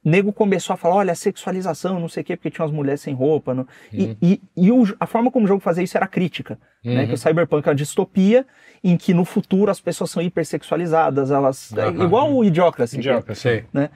nego 0.05 0.35
começou 0.35 0.75
a 0.75 0.77
falar, 0.77 0.97
olha, 0.97 1.15
sexualização, 1.15 1.99
não 1.99 2.09
sei 2.11 2.23
o 2.23 2.27
quê, 2.27 2.37
porque 2.37 2.51
tinha 2.51 2.63
umas 2.65 2.75
mulheres 2.77 3.01
sem 3.01 3.15
roupa. 3.15 3.55
não- 3.55 3.67
E, 3.91 4.15
e, 4.21 4.41
e 4.55 4.71
o- 4.71 4.95
a 5.01 5.07
forma 5.07 5.31
como 5.31 5.47
o 5.47 5.49
jogo 5.49 5.61
fazia 5.63 5.83
isso 5.83 5.97
era 5.97 6.07
crítica. 6.07 6.59
Né? 6.85 7.01
Uhum. 7.01 7.07
Que 7.09 7.15
o 7.15 7.19
Cyberpunk 7.19 7.67
é 7.67 7.71
uma 7.71 7.75
distopia 7.75 8.47
em 8.83 8.99
que 8.99 9.15
no 9.15 9.25
futuro 9.25 9.71
as 9.71 9.81
pessoas 9.81 10.11
são 10.11 10.23
hipersexualizadas, 10.23 11.31
elas... 11.31 11.73
é 11.73 11.85
Aham. 11.85 12.05
igual 12.05 12.35
o 12.35 12.45
Idiocracy. 12.45 12.97
é- 12.97 13.01
Idiocracy. 13.01 13.65
né? 13.73 13.85
É, 13.85 13.91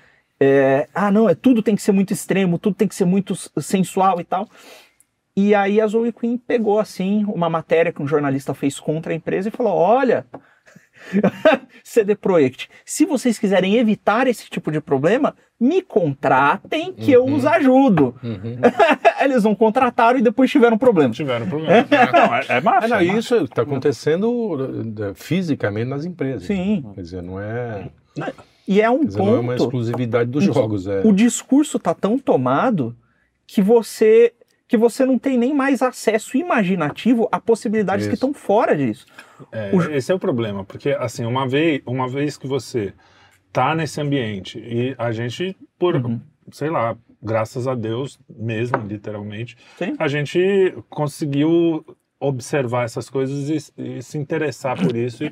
ah, 0.94 1.10
não, 1.10 1.28
é 1.28 1.34
tudo 1.34 1.62
tem 1.62 1.74
que 1.74 1.82
ser 1.82 1.92
muito 1.92 2.12
extremo, 2.12 2.58
tudo 2.58 2.76
tem 2.76 2.88
que 2.88 2.94
ser 2.94 3.04
muito 3.04 3.34
sensual 3.60 4.20
e 4.20 4.24
tal. 4.24 4.48
E 5.36 5.54
aí 5.54 5.80
a 5.80 5.86
Zoe 5.86 6.12
Quinn 6.12 6.36
pegou 6.36 6.80
assim 6.80 7.24
uma 7.26 7.48
matéria 7.48 7.92
que 7.92 8.02
um 8.02 8.08
jornalista 8.08 8.54
fez 8.54 8.80
contra 8.80 9.12
a 9.12 9.14
empresa 9.14 9.48
e 9.48 9.52
falou: 9.52 9.72
olha, 9.72 10.26
CD 11.84 12.16
Projekt, 12.16 12.68
se 12.84 13.06
vocês 13.06 13.38
quiserem 13.38 13.76
evitar 13.76 14.26
esse 14.26 14.50
tipo 14.50 14.72
de 14.72 14.80
problema, 14.80 15.36
me 15.60 15.80
contratem 15.80 16.92
que 16.92 17.12
eu 17.12 17.24
os 17.24 17.46
ajudo. 17.46 18.14
Uhum. 18.22 18.58
Eles 19.22 19.44
não 19.44 19.54
contrataram 19.54 20.18
e 20.18 20.22
depois 20.22 20.50
tiveram 20.50 20.78
problema. 20.78 21.14
Tiveram 21.14 21.46
problema. 21.48 21.86
não, 21.88 22.34
é, 22.34 22.44
é 22.48 22.60
não, 22.60 22.74
é 22.74 22.88
máfia. 22.88 23.02
isso 23.18 23.36
está 23.36 23.62
acontecendo 23.62 24.56
eh, 24.98 25.12
fisicamente 25.14 25.88
nas 25.88 26.04
empresas. 26.04 26.48
Sim. 26.48 26.84
Quer 26.94 27.00
dizer, 27.00 27.22
não 27.22 27.40
é, 27.40 27.88
E 28.68 28.80
é 28.82 28.90
um 28.90 29.04
dizer, 29.04 29.18
não 29.18 29.28
é 29.36 29.40
uma 29.40 29.52
ponto. 29.54 29.64
exclusividade 29.64 30.30
dos 30.30 30.44
jogos. 30.44 30.86
É. 30.86 31.00
o 31.04 31.12
discurso 31.12 31.78
tá 31.78 31.94
tão 31.94 32.18
tomado 32.18 32.94
que 33.46 33.62
você 33.62 34.34
que 34.68 34.76
você 34.76 35.06
não 35.06 35.18
tem 35.18 35.38
nem 35.38 35.54
mais 35.54 35.80
acesso 35.80 36.36
imaginativo 36.36 37.26
a 37.32 37.40
possibilidades 37.40 38.04
que 38.06 38.12
Isso. 38.12 38.16
estão 38.26 38.34
fora 38.34 38.76
disso. 38.76 39.06
É, 39.50 39.70
O- 39.74 39.80
Esse 39.90 40.12
é 40.12 40.14
o 40.14 40.18
problema, 40.18 40.62
porque 40.62 40.90
assim, 40.90 41.24
uma 41.24 41.48
vez, 41.48 41.80
uma 41.86 42.06
vez 42.06 42.36
que 42.36 42.46
você 42.46 42.92
tá 43.50 43.74
nesse 43.74 43.98
ambiente 43.98 44.58
e 44.58 44.94
a 44.98 45.10
gente, 45.10 45.56
por, 45.78 45.96
Uhum. 45.96 46.20
sei 46.52 46.68
lá, 46.68 46.94
graças 47.22 47.66
a 47.66 47.74
Deus 47.74 48.20
mesmo, 48.28 48.76
literalmente, 48.86 49.56
Sim. 49.78 49.94
a 49.98 50.06
gente 50.06 50.74
conseguiu 50.90 51.82
observar 52.20 52.84
essas 52.84 53.08
coisas 53.08 53.48
e, 53.78 53.98
e 53.98 54.02
se 54.02 54.18
interessar 54.18 54.76
por 54.76 54.96
isso 54.96 55.22
e, 55.22 55.26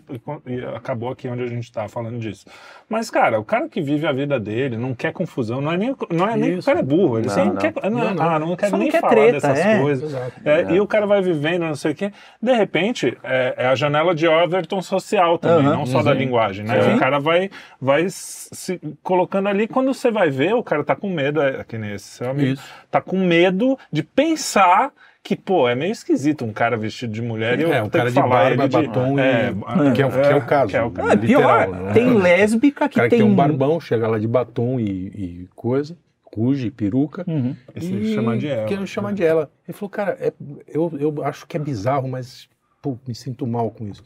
e- 0.46 0.52
e 0.54 0.64
acabou 0.66 1.10
aqui 1.10 1.26
onde 1.26 1.42
a 1.42 1.46
gente 1.48 1.64
está 1.64 1.88
falando 1.88 2.16
disso. 2.18 2.46
Mas, 2.88 3.10
cara, 3.10 3.40
o 3.40 3.44
cara 3.44 3.68
que 3.68 3.80
vive 3.82 4.06
a 4.06 4.12
vida 4.12 4.38
dele, 4.38 4.76
não 4.76 4.94
quer 4.94 5.12
confusão, 5.12 5.60
não 5.60 5.72
é 5.72 5.76
nem, 5.76 5.96
não 6.10 6.28
é 6.28 6.36
nem 6.36 6.52
que 6.52 6.58
o 6.60 6.62
cara 6.62 6.78
é 6.78 6.82
burro, 6.84 7.18
ele 7.18 7.26
Não, 7.26 7.44
não, 7.46 7.56
quer, 7.56 7.72
não, 7.84 7.90
Não, 7.90 8.14
não. 8.14 8.22
Ah, 8.30 8.38
não 8.38 8.54
quer 8.56 8.70
Só 8.70 8.76
nem 8.76 8.88
quer 8.88 9.00
falar 9.00 9.12
treta, 9.14 9.32
dessas 9.32 9.58
é. 9.58 9.80
coisas. 9.80 10.14
É, 10.44 10.60
É. 10.60 10.72
E 10.74 10.80
o 10.80 10.86
cara 10.86 11.06
vai 11.06 11.20
vivendo, 11.20 11.62
não 11.62 11.74
sei 11.74 11.90
o 11.90 11.94
quê. 11.94 12.12
De 12.40 12.52
repente, 12.52 13.18
é, 13.24 13.54
é 13.58 13.66
a 13.66 13.74
janela 13.74 14.14
de 14.14 14.28
Overton 14.28 14.80
social 14.80 15.38
também, 15.38 15.66
Aham. 15.66 15.76
não 15.78 15.86
só 15.86 16.04
da 16.04 16.12
Uhum. 16.12 16.18
linguagem, 16.18 16.64
né? 16.64 16.80
Sim. 16.82 16.94
O 16.94 16.98
cara 17.00 17.18
vai, 17.18 17.50
vai 17.80 18.06
se 18.08 18.80
colocando 19.02 19.48
ali. 19.48 19.66
Quando 19.66 19.92
você 19.92 20.10
vai 20.10 20.30
ver, 20.30 20.54
o 20.54 20.62
cara 20.62 20.84
tá 20.84 20.94
com 20.94 21.10
medo, 21.10 21.42
é, 21.42 21.64
que 21.64 21.76
nem 21.76 21.94
esse 21.94 22.06
seu 22.18 22.30
amigo, 22.30 22.52
Isso. 22.52 22.62
tá 22.90 23.00
com 23.00 23.18
medo 23.18 23.76
de 23.90 24.04
pensar 24.04 24.92
que, 25.26 25.34
pô, 25.36 25.68
é 25.68 25.74
meio 25.74 25.90
esquisito 25.92 26.44
um 26.44 26.52
cara 26.52 26.76
vestido 26.76 27.12
de 27.12 27.20
mulher 27.20 27.58
e 27.58 27.62
eu 27.62 27.72
É, 27.72 27.82
um 27.82 27.88
cara 27.88 28.04
que 28.04 28.10
de 28.10 28.14
falar 28.14 28.28
barba, 28.56 28.62
ele 28.64 28.68
de- 28.68 28.86
batom 28.88 29.18
é, 29.18 29.50
e... 29.50 29.92
Que 29.92 30.02
é, 30.02 30.06
o- 30.06 30.10
que 30.10 30.18
é 30.18 30.34
o 30.36 30.46
caso. 30.46 30.70
que 30.70 30.76
é 30.76 30.82
o 30.82 30.90
caso. 30.90 31.08
Não, 31.08 31.12
é 31.12 31.16
pior, 31.16 31.40
literal, 31.66 31.82
não 31.82 31.88
é? 31.90 31.92
tem 31.92 32.14
lésbica 32.18 32.88
que 32.88 32.94
O 32.94 32.96
cara 32.96 33.08
que 33.08 33.16
tem 33.16 33.24
tem 33.24 33.32
um 33.32 33.34
barbão, 33.34 33.80
chega 33.80 34.06
lá 34.06 34.18
de 34.18 34.28
batom 34.28 34.78
e, 34.78 34.84
e 34.84 35.48
coisa, 35.54 35.96
ruge, 36.34 36.70
peruca. 36.70 37.24
Uhum. 37.26 37.56
E 37.74 37.80
se 37.80 38.14
chama 38.14 38.36
de 38.38 38.46
ela. 38.46 38.66
Que 38.66 38.86
chama 38.86 39.12
de 39.12 39.24
ela. 39.24 39.50
Ele 39.66 39.76
falou, 39.76 39.90
cara, 39.90 40.16
é- 40.20 40.32
eu, 40.68 40.92
eu 40.98 41.24
acho 41.24 41.46
que 41.46 41.56
é 41.56 41.60
bizarro, 41.60 42.08
mas 42.08 42.48
pô, 42.80 42.96
me 43.06 43.14
sinto 43.14 43.46
mal 43.46 43.70
com 43.70 43.88
isso. 43.88 44.02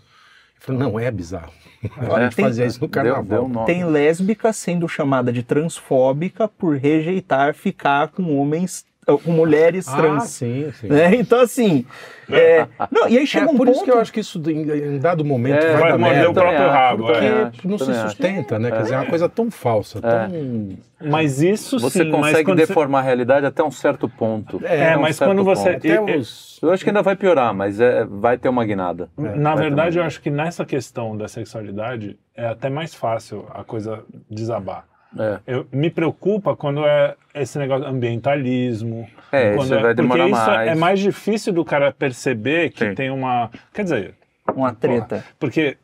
Eu 0.56 0.62
falei, 0.66 0.80
não 0.80 0.98
é 0.98 1.10
bizarro. 1.10 1.52
A 1.98 2.18
É, 2.20 2.24
gente 2.24 2.36
tem- 2.36 2.44
fazia 2.44 2.66
isso 2.66 2.80
no 2.80 2.86
Deu, 2.88 2.90
carnaval. 2.90 3.24
deu 3.24 3.48
nome. 3.48 3.66
Tem 3.66 3.84
lésbica 3.84 4.52
sendo 4.52 4.88
chamada 4.88 5.32
de 5.32 5.42
transfóbica 5.42 6.48
por 6.48 6.76
rejeitar 6.76 7.54
ficar 7.54 8.08
com 8.08 8.36
homens 8.38 8.84
com 9.06 9.32
mulheres 9.32 9.88
Ah, 9.88 9.96
trans. 9.96 10.24
sim, 10.24 10.70
sim. 10.80 10.86
né? 10.88 11.14
Então, 11.16 11.40
assim. 11.40 11.84
é, 12.30 12.66
não, 12.92 13.08
e 13.08 13.18
aí 13.18 13.26
chega 13.26 13.46
É, 13.46 13.48
um 13.48 13.56
por 13.56 13.66
ponto. 13.66 13.74
isso 13.76 13.84
que 13.84 13.90
eu 13.90 13.98
acho 13.98 14.12
que 14.12 14.20
isso 14.20 14.40
em, 14.48 14.62
em 14.70 14.98
dado 14.98 15.24
momento 15.24 15.64
É, 15.64 15.72
vai, 15.72 15.80
vai 15.80 15.90
dar 15.92 15.98
morder 15.98 16.16
merda. 16.18 16.30
o 16.30 16.34
próprio 16.34 16.68
rabo, 16.68 17.10
é. 17.10 17.14
também 17.14 17.30
Porque 17.30 17.58
acho, 17.58 17.68
não 17.68 17.78
se 17.78 17.94
sustenta, 18.02 18.58
né? 18.58 18.70
Quer 18.70 18.82
dizer, 18.82 18.94
é 18.94 18.98
uma 18.98 19.06
coisa 19.06 19.28
tão 19.28 19.50
falsa, 19.50 20.00
tão... 20.00 20.78
Mas 21.02 21.40
isso 21.42 21.78
Você 21.80 22.04
sim, 22.04 22.10
mas 22.10 22.20
consegue 22.20 22.44
quando 22.44 22.58
você- 22.60 22.66
deformar 22.66 22.98
a 23.00 23.02
realidade 23.02 23.46
até 23.46 23.64
um 23.64 23.70
certo 23.70 24.08
ponto. 24.08 24.60
É, 24.62 24.88
Até 24.90 24.96
um 24.96 25.00
mas 25.00 25.16
certo 25.16 25.30
quando 25.30 25.42
você- 25.44 25.78
os... 26.16 26.58
Eu 26.62 26.70
acho 26.70 26.84
que 26.84 26.90
ainda 26.90 27.02
vai 27.02 27.16
piorar, 27.16 27.52
mas 27.54 27.80
é, 27.80 28.04
vai 28.04 28.36
ter 28.38 28.48
uma 28.50 28.64
guinada. 28.64 29.08
Na 29.16 29.54
verdade, 29.54 29.98
eu 29.98 30.04
acho 30.04 30.20
que 30.20 30.30
nessa 30.30 30.64
questão 30.64 31.16
da 31.16 31.26
sexualidade 31.26 32.18
é 32.36 32.46
até 32.46 32.68
mais 32.70 32.94
fácil 32.94 33.46
a 33.52 33.64
coisa 33.64 34.04
desabar. 34.30 34.84
Guinada. 35.12 35.42
Eu, 35.46 35.66
me 35.72 35.90
preocupa 35.90 36.54
quando 36.56 36.84
é 36.86 37.14
esse 37.34 37.58
negócio 37.58 37.86
ambientalismo. 37.86 39.08
É, 39.32 39.54
quando 39.54 39.72
isso 39.72 39.80
vai 39.80 39.94
demorar 39.94 40.24
porque 40.24 40.36
isso 40.40 40.46
mais. 40.50 40.68
é 40.68 40.74
mais 40.74 41.00
difícil 41.00 41.52
do 41.52 41.64
cara 41.64 41.92
perceber 41.92 42.70
que 42.70 42.88
Sim. 42.88 42.94
tem 42.94 43.10
uma. 43.10 43.50
Quer 43.72 43.82
dizer, 43.84 44.14
Uma 44.54 44.72
treta. 44.74 45.24
porque. 45.38 45.76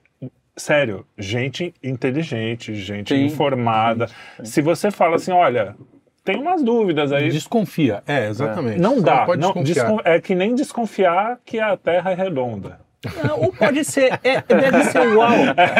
Sério, 0.58 1.04
gente 1.18 1.74
inteligente, 1.82 2.74
gente 2.74 3.14
Sim. 3.14 3.26
informada. 3.26 4.08
Se 4.42 4.62
você 4.62 4.90
fala 4.90 5.16
assim, 5.16 5.30
olha, 5.30 5.76
tem 6.24 6.36
umas 6.38 6.62
dúvidas 6.62 7.12
aí. 7.12 7.28
Desconfia, 7.30 8.02
é, 8.06 8.26
exatamente. 8.28 8.80
Não 8.80 8.94
Você 8.94 9.02
dá. 9.02 9.26
pode 9.26 9.42
não, 9.42 9.52
desconfiar. 9.52 9.84
descon- 9.84 10.00
É 10.02 10.18
que 10.18 10.34
nem 10.34 10.54
desconfiar 10.54 11.38
que 11.44 11.60
a 11.60 11.76
Terra 11.76 12.10
é 12.10 12.14
redonda. 12.14 12.80
Não, 13.24 13.40
ou 13.40 13.52
pode 13.52 13.84
ser. 13.84 14.18
é, 14.24 14.42
deve 14.48 14.84
ser 14.84 15.02
igual. 15.08 15.30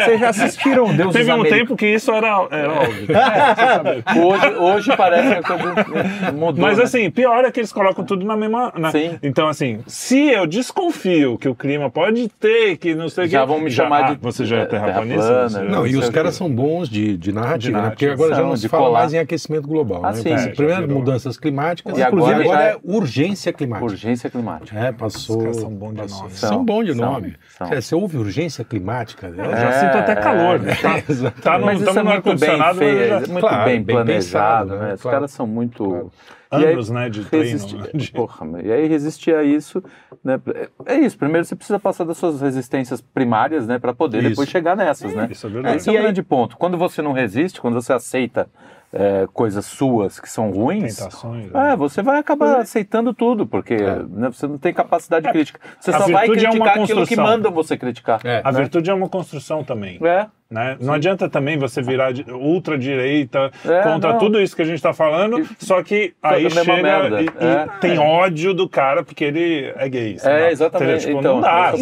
Vocês 0.05 0.21
já 0.21 0.29
assistiram 0.31 0.95
Deus 0.95 1.13
Teve 1.13 1.33
um 1.33 1.43
tempo 1.45 1.77
que 1.77 1.87
isso 1.87 2.11
era, 2.13 2.47
era 2.51 2.73
óbvio. 2.73 3.07
Hoje, 4.27 4.47
hoje 4.59 4.97
parece 4.97 5.37
que 5.37 5.43
coisa 5.43 6.33
mudou. 6.33 6.63
Mas 6.65 6.79
né? 6.79 6.85
assim, 6.85 7.11
pior 7.11 7.45
é 7.45 7.51
que 7.51 7.61
eles 7.61 7.73
colocam 7.73 8.05
tudo 8.05 8.25
na 8.25 8.37
mesma. 8.37 8.73
na- 8.77 8.91
Sim. 8.91 9.19
Então, 9.23 9.49
assim, 9.49 9.81
se 9.87 10.29
eu 10.31 10.47
desconfio 10.47 11.39
que 11.39 11.49
o 11.49 11.55
clima 11.55 11.91
pode 11.91 12.29
ter, 12.41 12.77
que 12.77 12.95
não 12.95 13.09
sei 13.09 13.25
o 13.25 13.27
que. 13.27 13.33
Já 13.33 13.45
vão 13.45 13.61
me 13.61 13.71
chamar 13.71 14.05
ah, 14.05 14.15
de- 14.15 14.21
Você 14.21 14.45
já 14.45 14.59
é 14.59 14.63
é, 14.63 14.67
terraplanista? 14.67 15.23
terra 15.23 15.49
plana, 15.51 15.69
Não, 15.71 15.87
e 15.87 15.97
os 15.97 16.09
caras 16.11 16.35
são 16.35 16.51
bons 16.51 16.89
de, 16.89 17.17
de 17.17 17.33
narrativa, 17.33 17.79
De 17.79 17.85
né? 17.85 17.91
Porque 17.91 18.07
agora 18.07 18.35
já 18.35 18.43
não 18.43 18.57
se 18.57 18.69
fala 18.69 18.85
colar. 18.87 19.01
mais 19.01 19.15
em 19.15 19.19
aquecimento 19.19 19.67
global, 19.69 20.01
Ah, 20.05 20.13
né? 20.13 20.15
sim. 20.17 20.33
É, 20.33 20.39
já 20.39 20.51
primeiras 20.51 20.85
virou. 20.85 20.99
mudanças 20.99 21.37
climáticas, 21.39 21.99
E 21.99 22.03
inclusive 22.03 22.33
agora 22.35 22.45
agora, 22.45 22.59
já 22.59 22.71
é 22.73 22.77
urgência 22.85 23.53
climática. 23.53 23.85
Urgência 23.87 24.31
climática. 24.31 24.79
É, 24.79 24.93
passou. 24.93 25.37
Os 25.39 25.43
caras 25.43 25.57
são 25.59 25.71
bons 25.71 25.91
de 25.93 25.97
nome. 25.99 26.11
São, 26.11 26.31
São, 26.31 26.65
bons 26.65 26.85
de 26.85 26.95
são, 26.95 27.07
nome. 27.21 27.37
são. 27.57 27.73
É, 27.73 27.81
Você 27.81 27.95
ouve 27.95 28.17
urgência 28.17 28.65
climática? 28.65 29.29
né? 29.29 29.47
Eu 29.47 29.51
já 29.51 29.73
sinto 29.73 29.99
até 29.99 30.15
calor, 30.17 30.59
né? 30.61 30.75
Tá, 30.75 31.31
tá 31.43 31.59
no, 31.59 31.67
Mas 31.67 31.81
isso 31.81 31.91
é 31.91 31.93
muito 31.95 32.05
bem 32.05 32.13
ar-condicionado, 32.17 32.79
feito, 32.79 32.99
mas 32.99 33.09
já- 33.09 33.17
é 33.17 33.19
muito 33.27 33.41
Claro, 33.41 33.65
bem 33.65 33.83
bem 33.83 33.97
planejado, 33.97 34.69
pensado, 34.71 34.81
né? 34.83 34.89
né? 34.89 34.95
Os 34.95 35.03
Claro. 35.03 35.17
caras 35.17 35.31
são 35.31 35.47
muito... 35.47 35.85
Claro. 35.89 36.13
E 36.53 36.57
aí, 36.65 36.73
anos, 36.75 36.91
né, 36.91 37.11
de 37.11 37.25
treino. 37.25 37.45
resistir, 37.51 37.91
de- 37.93 38.13
porra, 38.15 38.47
e 38.63 38.71
aí 38.73 38.87
resistir 38.87 39.35
a 39.35 39.43
isso, 39.43 39.83
né? 40.25 40.41
É 40.87 40.95
isso. 40.95 41.19
Primeiro 41.19 41.45
você 41.45 41.57
precisa 41.57 41.79
passar 41.79 42.05
das 42.05 42.17
suas 42.19 42.41
resistências 42.41 43.01
primárias, 43.01 43.67
né, 43.67 43.81
para 43.81 43.93
poder 43.93 44.19
Isso. 44.21 44.29
depois 44.31 44.49
chegar 44.49 44.77
nessas, 44.77 45.13
né? 45.13 45.27
Isso 45.31 45.45
é 45.47 45.51
verdade. 45.51 45.77
Esse 45.77 45.91
é 45.91 45.93
aí- 45.93 45.99
grande 46.03 46.23
ponto. 46.23 46.57
Quando 46.57 46.79
você 46.79 47.03
não 47.03 47.11
resiste, 47.13 47.61
quando 47.61 47.75
você 47.75 47.93
aceita 47.93 48.47
é, 48.93 49.27
coisas 49.33 49.65
suas 49.67 50.19
que 50.21 50.29
são 50.29 50.51
ruins, 50.51 50.97
Tentações. 50.97 51.51
né? 51.51 51.73
é, 51.73 51.77
você 51.77 52.03
vai 52.03 52.19
acabar 52.19 52.61
aceitando 52.61 53.13
tudo, 53.13 53.47
porque 53.47 53.77
né, 53.77 54.29
você 54.31 54.47
não 54.47 54.59
tem 54.59 54.73
capacidade 54.73 55.31
crítica. 55.31 55.61
Você 55.81 55.91
a 55.91 55.99
só 55.99 56.09
vai 56.09 56.27
virtude 56.27 56.47
é 56.47 56.51
uma 56.51 56.65
criticar 56.65 56.83
aquilo 56.83 57.07
que 57.07 57.17
mandam 57.17 57.53
você 57.53 57.77
criticar. 57.77 58.21
É. 58.25 58.41
A 58.45 58.51
virtude 58.51 58.91
é 58.91 58.95
uma 58.95 59.09
construção 59.09 59.65
também. 59.65 59.99
É. 60.05 60.27
Né? 60.49 60.77
Não 60.81 60.95
adianta 60.95 61.29
também 61.29 61.59
você 61.59 61.83
virar 61.83 62.13
de- 62.13 62.25
ultra-direita 62.31 63.51
É, 63.65 63.83
contra 63.83 64.13
não. 64.13 64.19
tudo 64.19 64.41
isso 64.41 64.55
que 64.55 64.63
a 64.63 64.65
gente 64.65 64.77
está 64.77 64.93
falando, 64.93 65.45
só 65.59 65.83
que 65.83 66.15
aí 66.23 66.49
chega 66.51 66.83
merda. 66.83 67.21
e, 67.23 67.25
e 67.25 67.29
É. 67.45 67.67
tem 67.81 67.99
ódio 67.99 68.55
do 68.55 68.69
cara 68.69 69.03
porque 69.03 69.25
ele 69.25 69.73
é 69.77 69.89
gay. 69.89 70.17
É, 70.23 70.51
exatamente. 70.53 71.07
Tipo, 71.07 71.19
Então, 71.19 71.35
não 71.37 71.41
dá, 71.41 71.73
que 71.73 71.79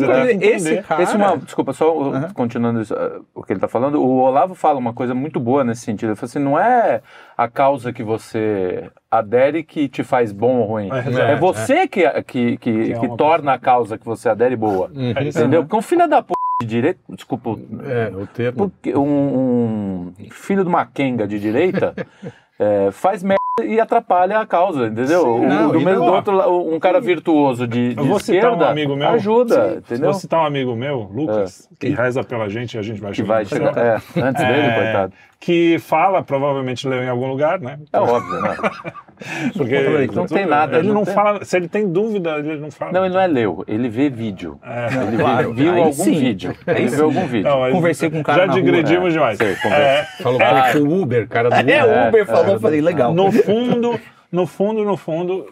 esse 0.46 0.82
cara- 0.82 1.02
Esse 1.02 1.14
é 1.14 1.16
uma, 1.18 1.36
desculpa, 1.36 1.72
só 1.72 1.94
uh, 1.96 2.34
continuando 2.34 2.80
isso, 2.80 2.94
uh, 2.94 3.24
o 3.34 3.42
que 3.42 3.52
ele 3.52 3.58
está 3.58 3.68
falando, 3.68 4.00
o 4.02 4.18
Olavo 4.20 4.54
fala 4.54 4.78
uma 4.78 4.92
coisa 4.94 5.14
muito 5.14 5.38
boa 5.38 5.62
nesse 5.64 5.82
sentido. 5.82 6.10
Ele 6.10 6.16
fala 6.16 6.26
assim: 6.30 6.38
não 6.38 6.58
é 6.58 7.02
a 7.36 7.48
causa 7.48 7.92
que 7.92 8.02
você 8.02 8.90
adere 9.10 9.62
que 9.62 9.88
te 9.88 10.02
faz 10.02 10.32
bom 10.32 10.56
ou 10.58 10.64
ruim. 10.66 10.88
É, 10.90 11.32
É, 11.32 11.36
você 11.36 11.86
que, 11.86 12.08
que, 12.22 12.56
que, 12.56 12.56
Que 12.58 12.92
é 12.92 12.98
que 12.98 13.06
uma 13.06 13.16
torna 13.16 13.52
a 13.52 13.58
causa 13.58 13.96
que 13.98 14.04
você 14.04 14.28
adere 14.28 14.56
boa. 14.56 14.90
É 15.16 15.22
isso. 15.24 15.38
Entendeu? 15.38 15.62
Porque 15.62 15.76
um 15.76 15.82
filho 15.82 16.08
da 16.08 16.20
p 16.22 16.33
de 16.60 16.66
direita, 16.68 17.00
desculpa, 17.08 17.50
É, 17.84 18.12
o 18.14 18.26
termo. 18.26 18.56
porque 18.58 18.96
um, 18.96 20.12
um 20.18 20.30
filho 20.30 20.62
de 20.62 20.68
uma 20.68 20.86
quenga 20.86 21.26
de 21.26 21.38
direita 21.40 21.94
é, 22.58 22.90
faz 22.92 23.22
merda 23.24 23.40
e 23.64 23.80
atrapalha 23.80 24.38
a 24.40 24.46
causa, 24.46 24.86
entendeu? 24.86 25.26
O- 25.36 25.46
não, 25.46 25.70
do 25.72 25.80
e 25.80 25.84
mesmo 25.84 26.00
não- 26.00 26.06
do 26.06 26.12
outro, 26.12 26.74
um 26.74 26.78
cara 26.78 27.00
virtuoso 27.00 27.66
de, 27.66 27.94
de 27.94 28.00
Eu 28.00 28.04
vou 28.06 28.18
citar 28.20 28.36
esquerda 28.36 28.64
um 28.66 28.68
amigo 28.68 28.96
meu. 28.96 29.08
ajuda, 29.08 29.70
Sim. 29.72 29.76
entendeu? 29.78 30.10
Vou 30.10 30.14
citar 30.20 30.40
um 30.40 30.46
amigo 30.46 30.74
meu, 30.76 31.08
Lucas, 31.12 31.68
que 31.78 31.88
reza 31.88 32.22
pela 32.24 32.48
gente 32.48 32.74
e 32.74 32.78
a 32.78 32.82
gente 32.82 33.00
vai 33.00 33.10
Que 33.10 33.16
chegar 33.18 33.34
vai 33.34 33.44
chegar, 33.44 33.76
é, 33.76 33.94
antes 34.20 34.44
dele, 34.44 34.60
É, 34.66 34.74
coitado. 34.82 35.12
Que 35.44 35.78
fala, 35.78 36.22
provavelmente 36.22 36.88
leu 36.88 37.02
em 37.02 37.08
algum 37.08 37.26
lugar, 37.28 37.60
né? 37.60 37.78
É 37.92 37.98
óbvio, 37.98 38.40
né? 38.40 38.56
Porque 39.56 39.78
Não 40.14 40.26
tem 40.26 40.46
nada, 40.46 40.78
Ele 40.78 40.88
não 40.88 40.94
não 40.94 41.04
tem. 41.04 41.14
fala. 41.14 41.44
Se 41.44 41.56
ele 41.56 41.68
tem 41.68 41.86
dúvida, 41.90 42.38
ele 42.38 42.56
não 42.56 42.70
fala. 42.70 42.92
Não, 42.92 43.04
ele 43.04 43.14
não 43.14 43.20
é 43.20 43.26
leu, 43.26 43.62
ele 43.68 43.88
vê 43.88 44.08
vídeo. 44.08 44.58
É. 44.62 44.86
Ele 45.06 45.16
Claro, 45.18 45.52
viu 45.52 45.72
aí 45.72 45.78
algum 45.80 45.92
sim. 45.92 46.18
vídeo. 46.18 46.56
Aí 46.66 46.76
Ele 46.82 46.88
sim. 46.88 46.96
viu 46.96 47.04
algum 47.04 47.26
vídeo. 47.26 47.48
Não, 47.50 47.70
Conversei 47.72 48.10
com 48.10 48.18
um 48.18 48.22
cara 48.22 48.40
Já 48.40 48.46
na 48.46 48.52
rua. 48.54 48.62
digredimos 48.62 49.08
É, 49.08 49.12
demais. 49.12 49.38
sei. 49.38 49.52
É, 49.70 50.02
Falou 50.22 50.40
é. 50.40 50.72
com 50.72 50.78
o 50.78 51.02
Uber, 51.02 51.28
cara 51.28 51.50
do 51.50 51.54
Uber. 51.56 51.68
É, 51.74 51.84
o 51.84 52.08
Uber 52.08 52.22
É, 52.22 52.24
falou, 52.24 52.46
é. 52.46 52.54
eu 52.54 52.60
falei, 52.60 52.80
legal. 52.80 53.12
no 53.14 53.30
fundo, 53.30 54.00
no 54.32 54.46
fundo, 54.46 54.84
no 54.84 54.96
fundo, 54.96 55.46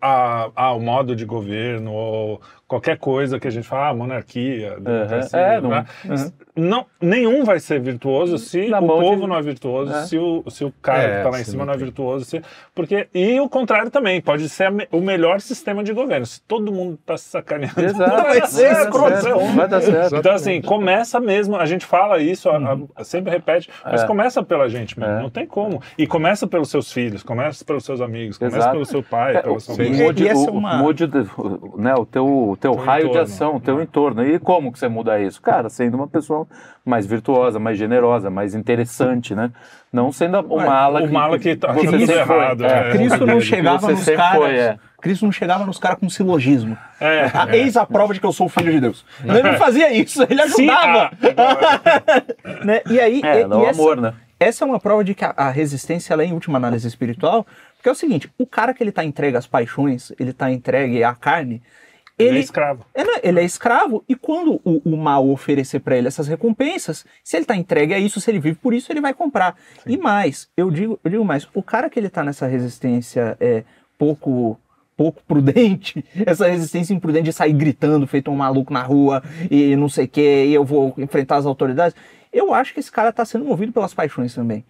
a, 0.00 0.48
a, 0.56 0.72
o 0.72 0.80
modo 0.80 1.14
de 1.14 1.24
governo 1.24 1.92
ou 1.92 2.40
qualquer 2.68 2.98
coisa 2.98 3.38
que 3.38 3.46
a 3.46 3.50
gente 3.50 3.66
fala, 3.66 3.88
ah, 3.90 3.94
monarquia, 3.94 4.76
democracia, 4.80 5.38
É, 5.38 5.60
não- 5.60 5.70
né? 5.70 5.84
não, 6.56 6.86
nenhum 7.00 7.44
vai 7.44 7.60
ser 7.60 7.78
virtuoso 7.80 8.38
se 8.38 8.68
Na 8.68 8.80
o 8.80 8.86
mão 8.86 8.98
de- 8.98 9.04
povo 9.04 9.26
não 9.26 9.36
é 9.36 9.42
virtuoso, 9.42 9.92
É. 9.92 10.02
se, 10.06 10.18
o, 10.18 10.42
se 10.48 10.64
o 10.64 10.72
cara 10.82 11.02
É, 11.02 11.08
que 11.10 11.16
está 11.18 11.30
lá 11.30 11.40
em 11.40 11.44
sim, 11.44 11.50
cima 11.52 11.64
não 11.64 11.72
é 11.74 11.76
virtuoso, 11.76 12.24
se, 12.24 12.42
porque 12.74 13.08
e 13.14 13.38
o 13.38 13.48
contrário 13.48 13.90
também 13.90 14.20
pode 14.20 14.48
ser 14.48 14.70
me- 14.70 14.88
o 14.90 15.00
melhor 15.00 15.40
sistema 15.40 15.84
de 15.84 15.92
governo. 15.92 16.26
Se 16.26 16.40
todo 16.42 16.72
mundo 16.72 16.94
está 17.00 17.16
se 17.16 17.24
sacaneando, 17.28 17.80
Exato. 17.80 18.10
não 18.10 18.22
vai 18.24 18.46
ser 18.46 18.72
dar 18.72 18.82
escroto. 18.82 19.20
certo, 19.22 19.38
Vai 19.54 19.68
dar 19.68 19.80
certo. 19.82 20.16
Então, 20.16 20.32
assim, 20.32 20.60
começa 20.60 21.20
mesmo, 21.20 21.56
a 21.56 21.66
gente 21.66 21.86
fala 21.86 22.18
isso, 22.18 22.48
a- 22.50 22.78
a- 22.96 23.04
sempre 23.04 23.30
repete, 23.30 23.70
mas 23.84 24.02
É. 24.02 24.06
começa 24.06 24.42
pela 24.42 24.68
gente 24.68 24.98
mesmo, 24.98 25.14
É. 25.14 25.22
não 25.22 25.30
tem 25.30 25.46
como. 25.46 25.80
E 25.96 26.06
começa 26.06 26.46
pelos 26.46 26.68
seus 26.70 26.92
filhos, 26.92 27.22
começa 27.22 27.64
pelos 27.64 27.84
seus 27.84 28.00
amigos, 28.00 28.38
começa 28.38 28.56
Exato. 28.56 28.72
pelo 28.72 28.84
seu 28.86 29.02
pai, 29.02 29.36
É, 29.36 29.42
pela 29.42 29.60
sua 29.60 29.76
mãe. 29.76 29.92
mude, 29.92 30.24
o, 30.24 30.28
é 30.28 30.76
mude 30.78 31.04
o, 31.04 31.78
né, 31.78 31.94
o 31.94 32.04
teu, 32.04 32.55
o 32.56 32.58
teu 32.58 32.72
Teu 32.72 32.82
raio 32.84 33.04
de 33.04 33.10
entorno. 33.10 33.22
ação, 33.24 33.56
o 33.56 33.60
teu 33.60 33.82
entorno. 33.82 34.26
E 34.26 34.38
como 34.38 34.72
que 34.72 34.78
você 34.78 34.88
muda 34.88 35.20
isso? 35.20 35.40
Cara, 35.40 35.68
sendo 35.68 35.94
uma 35.96 36.08
pessoa 36.08 36.46
mais 36.84 37.06
virtuosa, 37.06 37.58
mais 37.58 37.78
generosa, 37.78 38.30
mais 38.30 38.54
interessante, 38.54 39.34
né? 39.34 39.50
Não 39.92 40.10
sendo 40.10 40.40
uma 40.40 40.54
Ué, 40.56 40.66
ala 40.68 41.02
o 41.02 41.06
que, 41.06 41.12
mala 41.12 41.38
que 41.38 41.54
tá 41.56 41.72
você 41.72 42.06
foi. 42.06 42.14
errado, 42.16 42.64
É, 42.64 42.88
é. 42.88 42.90
Cristo 42.92 43.26
não 43.26 43.40
chegava 43.40 43.90
nos 43.90 44.04
caras. 44.04 44.36
foi, 44.38 44.56
é. 44.56 44.78
Cristo 45.00 45.24
não 45.24 45.32
chegava 45.32 45.64
nos 45.64 45.78
caras 45.78 45.98
com 45.98 46.08
silogismo. 46.10 46.76
É. 47.00 47.30
Ah, 47.32 47.46
Eis 47.56 47.76
a 47.76 47.86
prova 47.86 48.12
de 48.12 48.18
que 48.20 48.26
eu 48.26 48.32
sou 48.32 48.48
filho 48.48 48.72
de 48.72 48.80
Deus. 48.80 49.04
Ele 49.24 49.42
não 49.42 49.54
fazia 49.54 49.92
isso, 49.92 50.22
ele 50.28 50.42
Sim, 50.48 50.68
ajudava. 50.68 51.10
ah, 51.36 52.64
né? 52.64 52.80
E 52.90 52.98
aí, 53.00 53.20
É, 53.22 53.40
e- 53.42 53.44
dá 53.48 53.56
e 53.56 53.58
o 53.58 53.66
essa, 53.66 53.80
amor, 53.80 54.00
né? 54.00 54.14
essa 54.40 54.64
é 54.64 54.66
uma 54.66 54.80
prova 54.80 55.04
de 55.04 55.14
que 55.14 55.24
a, 55.24 55.32
a 55.36 55.50
resistência 55.50 56.12
ela 56.12 56.22
é 56.22 56.26
em 56.26 56.32
última 56.32 56.58
análise 56.58 56.86
espiritual, 56.88 57.46
porque 57.76 57.88
é 57.88 57.92
o 57.92 57.94
seguinte, 57.94 58.28
o 58.38 58.46
cara 58.46 58.74
que 58.74 58.82
ele 58.82 58.90
tá 58.92 59.04
entregue 59.04 59.36
às 59.36 59.46
paixões, 59.46 60.12
ele 60.18 60.32
tá 60.32 60.50
entregue 60.50 61.04
à 61.04 61.14
carne, 61.14 61.62
ele 62.18 62.28
é 62.28 62.32
ele, 62.32 62.40
escravo. 62.40 62.86
é, 62.94 63.28
ele 63.28 63.40
é 63.40 63.44
escravo 63.44 64.04
e 64.08 64.14
quando 64.14 64.60
o, 64.64 64.80
o 64.84 64.96
mal 64.96 65.28
oferecer 65.28 65.80
para 65.80 65.96
ele 65.96 66.08
essas 66.08 66.26
recompensas, 66.26 67.04
se 67.22 67.36
ele 67.36 67.44
está 67.44 67.54
entregue 67.54 67.92
a 67.92 67.98
isso, 67.98 68.20
se 68.20 68.30
ele 68.30 68.38
vive 68.38 68.56
por 68.56 68.72
isso, 68.72 68.90
ele 68.90 69.00
vai 69.00 69.12
comprar. 69.12 69.54
E 69.86 69.96
mais, 69.96 70.48
eu 70.56 70.70
digo, 70.70 70.98
eu 71.04 71.10
digo 71.10 71.24
mais, 71.24 71.46
o 71.52 71.62
cara 71.62 71.90
que 71.90 71.98
ele 71.98 72.06
está 72.06 72.24
nessa 72.24 72.46
resistência 72.46 73.36
é 73.38 73.64
pouco 73.98 74.58
pouco 74.96 75.22
prudente, 75.28 76.02
essa 76.24 76.48
resistência 76.48 76.94
imprudente 76.94 77.26
de 77.26 77.32
sair 77.32 77.52
gritando, 77.52 78.06
feito 78.06 78.30
um 78.30 78.36
maluco 78.36 78.72
na 78.72 78.82
rua 78.82 79.22
e 79.50 79.76
não 79.76 79.90
sei 79.90 80.06
o 80.06 80.08
que, 80.08 80.44
e 80.46 80.54
eu 80.54 80.64
vou 80.64 80.94
enfrentar 80.96 81.36
as 81.36 81.44
autoridades, 81.44 81.94
eu 82.32 82.54
acho 82.54 82.72
que 82.72 82.80
esse 82.80 82.90
cara 82.90 83.10
está 83.10 83.24
sendo 83.24 83.44
movido 83.44 83.72
pelas 83.72 83.92
paixões 83.92 84.34
também. 84.34 84.64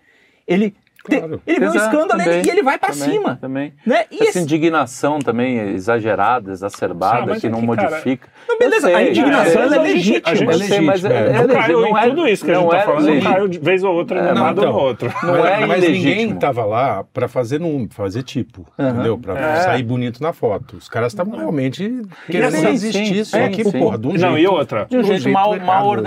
Ele, 0.47 0.75
Claro. 1.07 1.41
ele 1.47 1.61
vê 1.61 1.67
um 1.67 1.69
Exato, 1.71 1.85
escândalo 1.87 2.21
também, 2.23 2.43
e 2.45 2.51
ele 2.51 2.63
vai 2.63 2.79
para 2.79 2.93
cima. 2.93 3.37
Também. 3.41 3.73
Né? 3.87 4.05
E 4.11 4.17
Essa 4.17 4.25
esse- 4.31 4.39
indignação 4.41 5.19
também 5.19 5.59
exagerada, 5.75 6.51
exacerbada, 6.53 7.35
Ah, 7.35 7.41
que 7.41 7.47
é 7.47 7.51
não 7.51 7.67
cara, 7.67 7.91
modifica. 7.91 8.29
Não, 8.49 8.59
beleza, 8.59 8.91
Eu 8.91 8.97
a 8.97 8.99
sei, 9.01 9.11
indignação 9.11 9.63
ela 9.63 9.69
sei. 9.71 9.79
é 9.79 9.83
legítima. 9.83 10.23
A 10.31 10.35
gente- 10.35 10.65
sei, 10.67 10.81
mas 10.81 11.05
é, 11.05 11.09
é, 11.09 11.27
é. 11.37 11.47
não 11.47 11.55
caiu 11.55 11.81
não 11.81 11.89
em 11.89 12.01
é- 12.01 12.09
tudo 12.09 12.29
isso 12.29 12.45
que 12.45 12.51
a 12.51 12.55
não 12.55 12.63
gente 12.63 12.71
tá 12.71 12.77
é 12.79 12.83
falando, 12.83 13.15
não 13.15 13.21
caiu 13.21 13.49
de 13.49 13.59
vez 13.59 13.85
ou 13.85 13.95
outra 13.95 14.19
É, 14.21 14.33
um 14.33 14.35
lado 14.43 14.61
então, 14.61 14.75
ou 14.75 14.81
outro. 14.83 15.13
Não 15.23 15.33
mas, 15.39 15.45
é 15.63 15.67
mas 15.67 15.89
ninguém 15.89 16.35
tava 16.37 16.65
lá 16.65 17.05
para 17.13 17.29
fazer 17.29 17.61
num, 17.61 17.89
fazer 17.91 18.23
tipo, 18.23 18.67
Aham. 18.79 18.91
entendeu? 18.91 19.19
Para 19.19 19.39
É. 19.39 19.57
sair 19.63 19.83
bonito 19.83 20.23
na 20.23 20.33
foto. 20.33 20.77
Os 20.77 20.89
caras 20.89 21.13
estavam 21.13 21.37
realmente 21.39 22.03
querendo 22.31 22.53
sim, 22.57 22.67
resistir, 22.67 23.07
sim, 23.07 23.25
só 23.25 23.37
sim, 23.45 23.51
que, 23.51 23.65
sim. 23.65 23.79
porra, 23.79 23.99
de 23.99 24.07
um 24.07 24.13
Não, 24.13 24.19
jeito... 24.19 24.39
e 24.39 24.47
outra? 24.47 24.87
De 24.89 24.97
um 24.97 25.03
jeito, 25.03 25.29
mal, 25.31 25.57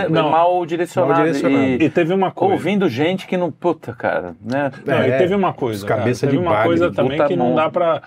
Não. 0.09 0.65
direcionado. 0.65 1.27
E, 1.29 1.83
E 1.83 1.89
teve 1.89 2.13
uma 2.13 2.31
coisa. 2.31 2.53
ouvindo 2.53 2.87
gente 2.89 3.27
que 3.27 3.37
não. 3.37 3.51
Puta, 3.51 3.93
cara, 3.93 4.35
né? 4.43 4.71
Não, 4.89 5.01
É, 5.01 5.09
e 5.09 5.17
teve 5.17 5.35
uma 5.35 5.53
coisa, 5.53 5.85
cabeça 5.85 6.21
cara, 6.21 6.31
teve 6.31 6.41
de 6.41 6.47
uma 6.47 6.51
bagre, 6.51 6.67
coisa 6.67 6.91
também 6.91 7.25
que 7.27 7.35
não 7.35 7.47
mão. 7.47 7.55
dá 7.55 7.69
pra... 7.69 8.01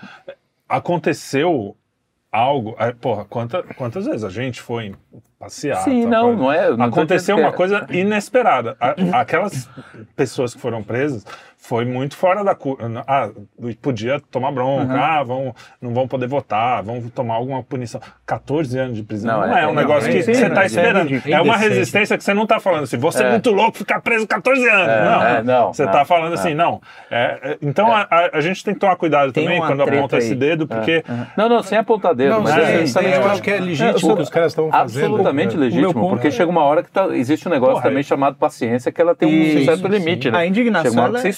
aconteceu 0.67 1.75
algo. 2.31 2.75
é, 2.79 2.91
Porra, 2.93 3.25
quanta, 3.25 3.63
quantas 3.77 4.05
vezes 4.05 4.23
a 4.23 4.29
gente 4.29 4.61
foi 4.61 4.93
passear? 5.39 5.77
Sim, 5.83 6.03
tá, 6.03 6.09
não, 6.09 6.27
pra- 6.35 6.43
não 6.43 6.51
é. 6.51 6.77
não 6.77 6.85
Aconteceu 6.85 7.37
uma 7.37 7.49
é- 7.49 7.51
coisa 7.51 7.85
inesperada. 7.89 8.75
A- 8.79 9.19
Aquelas 9.21 9.69
pessoas 10.15 10.53
que 10.53 10.59
foram 10.59 10.81
presas 10.83 11.25
foi 11.65 11.85
muito 11.85 12.17
fora 12.17 12.43
da 12.43 12.53
curva. 12.53 13.03
Ah, 13.07 13.29
podia 13.81 14.19
tomar 14.29 14.51
bronca, 14.51 14.93
ah, 14.93 15.23
vão, 15.23 15.55
não 15.81 15.93
vão 15.93 16.05
poder 16.09 16.27
votar, 16.27 16.83
vão 16.83 17.01
tomar 17.09 17.35
alguma 17.35 17.63
punição. 17.63 18.01
14 18.25 18.77
anos 18.77 18.97
de 18.97 19.03
prisão 19.03 19.39
Não, 19.39 19.47
não, 19.47 19.57
é- 19.57 19.61
é, 19.63 19.67
um 19.67 19.69
é- 19.71 19.75
negócio 19.75 20.03
não, 20.03 20.11
que 20.11 20.17
é- 20.17 20.21
você 20.23 20.35
sim, 20.35 20.45
está 20.45 20.63
é 20.63 20.65
esperando. 20.65 21.07
ridículo. 21.07 21.33
É, 21.33 21.41
uma 21.41 21.55
resistência 21.55 22.17
que 22.17 22.23
você 22.23 22.33
não 22.33 22.43
está 22.43 22.59
falando 22.59 22.83
assim, 22.83 22.97
você 22.97 23.23
é, 23.23 23.27
É. 23.27 23.31
muito 23.31 23.49
louco 23.51 23.77
ficar 23.77 24.01
preso 24.01 24.27
14 24.27 24.67
anos. 24.67 24.87
É, 24.89 25.05
não. 25.05 25.23
é, 25.25 25.43
não, 25.43 25.73
Você 25.73 25.85
está 25.85 26.03
falando 26.03 26.31
é. 26.31 26.35
assim, 26.35 26.53
não. 26.53 26.81
É, 27.09 27.39
é, 27.41 27.57
então 27.61 27.87
a, 27.93 28.01
a- 28.11 28.29
a 28.33 28.41
gente 28.41 28.61
tem 28.61 28.73
que 28.73 28.79
tomar 28.81 28.97
cuidado 28.97 29.31
Tem 29.31 29.45
também 29.45 29.61
quando 29.61 29.83
aponta 29.83 30.17
aí. 30.17 30.21
esse 30.21 30.35
dedo, 30.35 30.67
porque. 30.67 31.01
Não, 31.37 31.47
não, 31.47 31.63
sem 31.63 31.77
apontar 31.77 32.13
dedo, 32.13 32.31
Não, 32.33 32.41
mas 32.41 32.53
sim, 32.53 32.59
é 32.61 32.85
sim, 32.87 32.99
eu 33.07 33.25
acho 33.31 33.41
que 33.41 33.49
é 33.51 33.59
legítimo 33.61 34.11
o 34.11 34.15
que 34.17 34.21
os 34.23 34.29
caras 34.29 34.51
estão 34.51 34.69
fazendo. 34.69 35.05
Absolutamente 35.05 35.55
É. 35.55 35.59
legítimo, 35.59 36.09
porque 36.09 36.27
é- 36.27 36.31
chega 36.31 36.49
uma 36.51 36.63
hora 36.63 36.83
que 36.83 36.91
tá- 36.91 37.07
existe 37.15 37.47
um 37.47 37.51
negócio 37.51 37.81
também 37.81 38.01
é- 38.01 38.03
chamado 38.03 38.35
paciência 38.35 38.91
que 38.91 38.99
ela 39.01 39.15
tem 39.15 39.61
um 39.61 39.65
certo 39.65 39.87
limite, 39.87 40.29
né? 40.29 40.39
A 40.39 40.45
indignação, 40.45 40.91
Chega 40.91 41.01
uma 41.01 41.03
hora 41.09 41.13
que 41.13 41.21
você 41.21 41.27
é- 41.27 41.29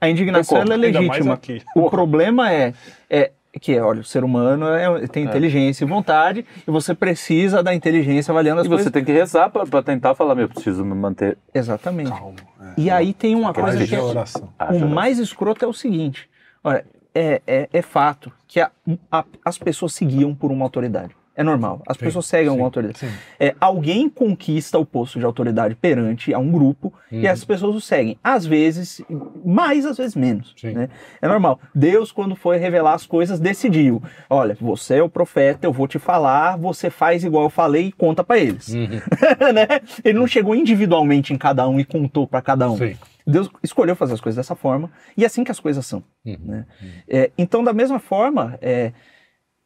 A 0.00 0.08
indignação 0.08 0.62
é 0.62 0.76
legítima. 0.76 1.34
aqui. 1.34 1.62
O 1.76 1.80
Porra. 1.80 1.90
problema 1.90 2.52
é, 2.52 2.72
é 3.10 3.30
que, 3.60 3.78
olha, 3.80 4.00
o 4.00 4.04
ser 4.04 4.22
humano 4.24 4.66
é- 4.68 5.06
tem 5.08 5.24
inteligência 5.24 5.84
e 5.84 5.86
vontade 5.88 6.44
e 6.66 6.70
você 6.70 6.94
precisa 6.94 7.62
da 7.62 7.74
inteligência 7.74 8.30
avaliando 8.32 8.60
as 8.60 8.66
E 8.66 8.68
coisas. 8.68 8.84
você 8.86 8.90
tem 8.90 9.04
que 9.04 9.12
rezar 9.12 9.50
pra 9.50 9.82
tentar 9.82 10.14
falar, 10.14 10.34
meu, 10.34 10.44
eu 10.44 10.48
preciso 10.48 10.84
me 10.84 10.94
manter. 10.94 11.36
Exatamente. 11.52 12.10
Calma. 12.10 12.36
é. 12.60 12.80
E 12.80 12.90
aí 12.90 13.12
tem 13.12 13.34
uma 13.34 13.52
coisa 13.52 13.84
que 13.86 13.94
é, 13.94 14.00
oração. 14.00 14.48
O 14.72 14.86
mais 14.86 15.18
escroto 15.18 15.64
é 15.64 15.68
o 15.68 15.72
seguinte, 15.72 16.28
olha, 16.64 16.84
é, 17.14 17.42
é, 17.46 17.68
é 17.72 17.82
fato 17.82 18.30
que 18.46 18.60
a- 18.60 18.70
a- 19.10 19.24
as 19.44 19.58
pessoas 19.58 19.92
seguiam 19.92 20.34
por 20.34 20.50
uma 20.52 20.64
autoridade. 20.64 21.14
É 21.40 21.42
normal. 21.42 21.80
As 21.86 21.96
Sim, 21.96 22.04
pessoas 22.04 22.26
seguem 22.26 22.50
sim, 22.50 22.56
uma 22.58 22.66
autoridade. 22.66 23.06
É, 23.38 23.54
alguém 23.58 24.10
conquista 24.10 24.78
o 24.78 24.84
posto 24.84 25.18
de 25.18 25.24
autoridade 25.24 25.74
perante 25.74 26.34
a 26.34 26.38
um 26.38 26.52
grupo 26.52 26.92
e 27.10 27.24
Uhum. 27.24 27.30
as 27.32 27.42
pessoas 27.46 27.74
o 27.74 27.80
seguem. 27.80 28.18
Às 28.22 28.44
vezes, 28.44 29.00
mais, 29.42 29.86
às 29.86 29.96
vezes 29.96 30.14
menos. 30.14 30.54
Né? 30.62 30.90
É 31.22 31.26
normal. 31.26 31.58
Deus, 31.74 32.12
quando 32.12 32.36
foi 32.36 32.58
revelar 32.58 32.92
as 32.92 33.06
coisas, 33.06 33.40
decidiu: 33.40 34.02
olha, 34.28 34.54
você 34.60 34.96
é 34.96 35.02
o 35.02 35.08
profeta, 35.08 35.66
eu 35.66 35.72
vou 35.72 35.88
te 35.88 35.98
falar, 35.98 36.58
você 36.58 36.90
faz 36.90 37.24
igual 37.24 37.44
eu 37.44 37.50
falei 37.50 37.86
e 37.86 37.92
conta 37.92 38.22
pra 38.22 38.36
eles. 38.38 38.68
Uhum. 38.68 39.00
né? 39.54 39.66
Ele 40.04 40.18
não 40.18 40.26
chegou 40.26 40.54
individualmente 40.54 41.32
em 41.32 41.38
cada 41.38 41.66
um 41.66 41.80
e 41.80 41.86
contou 41.86 42.26
pra 42.26 42.42
cada 42.42 42.70
um. 42.70 42.76
Sim. 42.76 42.96
Deus 43.26 43.48
escolheu 43.62 43.96
fazer 43.96 44.12
as 44.12 44.20
coisas 44.20 44.36
dessa 44.36 44.54
forma 44.54 44.90
e 45.16 45.22
é 45.22 45.26
assim 45.26 45.42
que 45.42 45.50
as 45.50 45.60
coisas 45.60 45.86
são. 45.86 46.02
Uhum. 46.22 46.36
né? 46.42 46.66
É, 47.08 47.30
então, 47.38 47.64
da 47.64 47.72
mesma 47.72 47.98
forma, 47.98 48.58
é, 48.60 48.92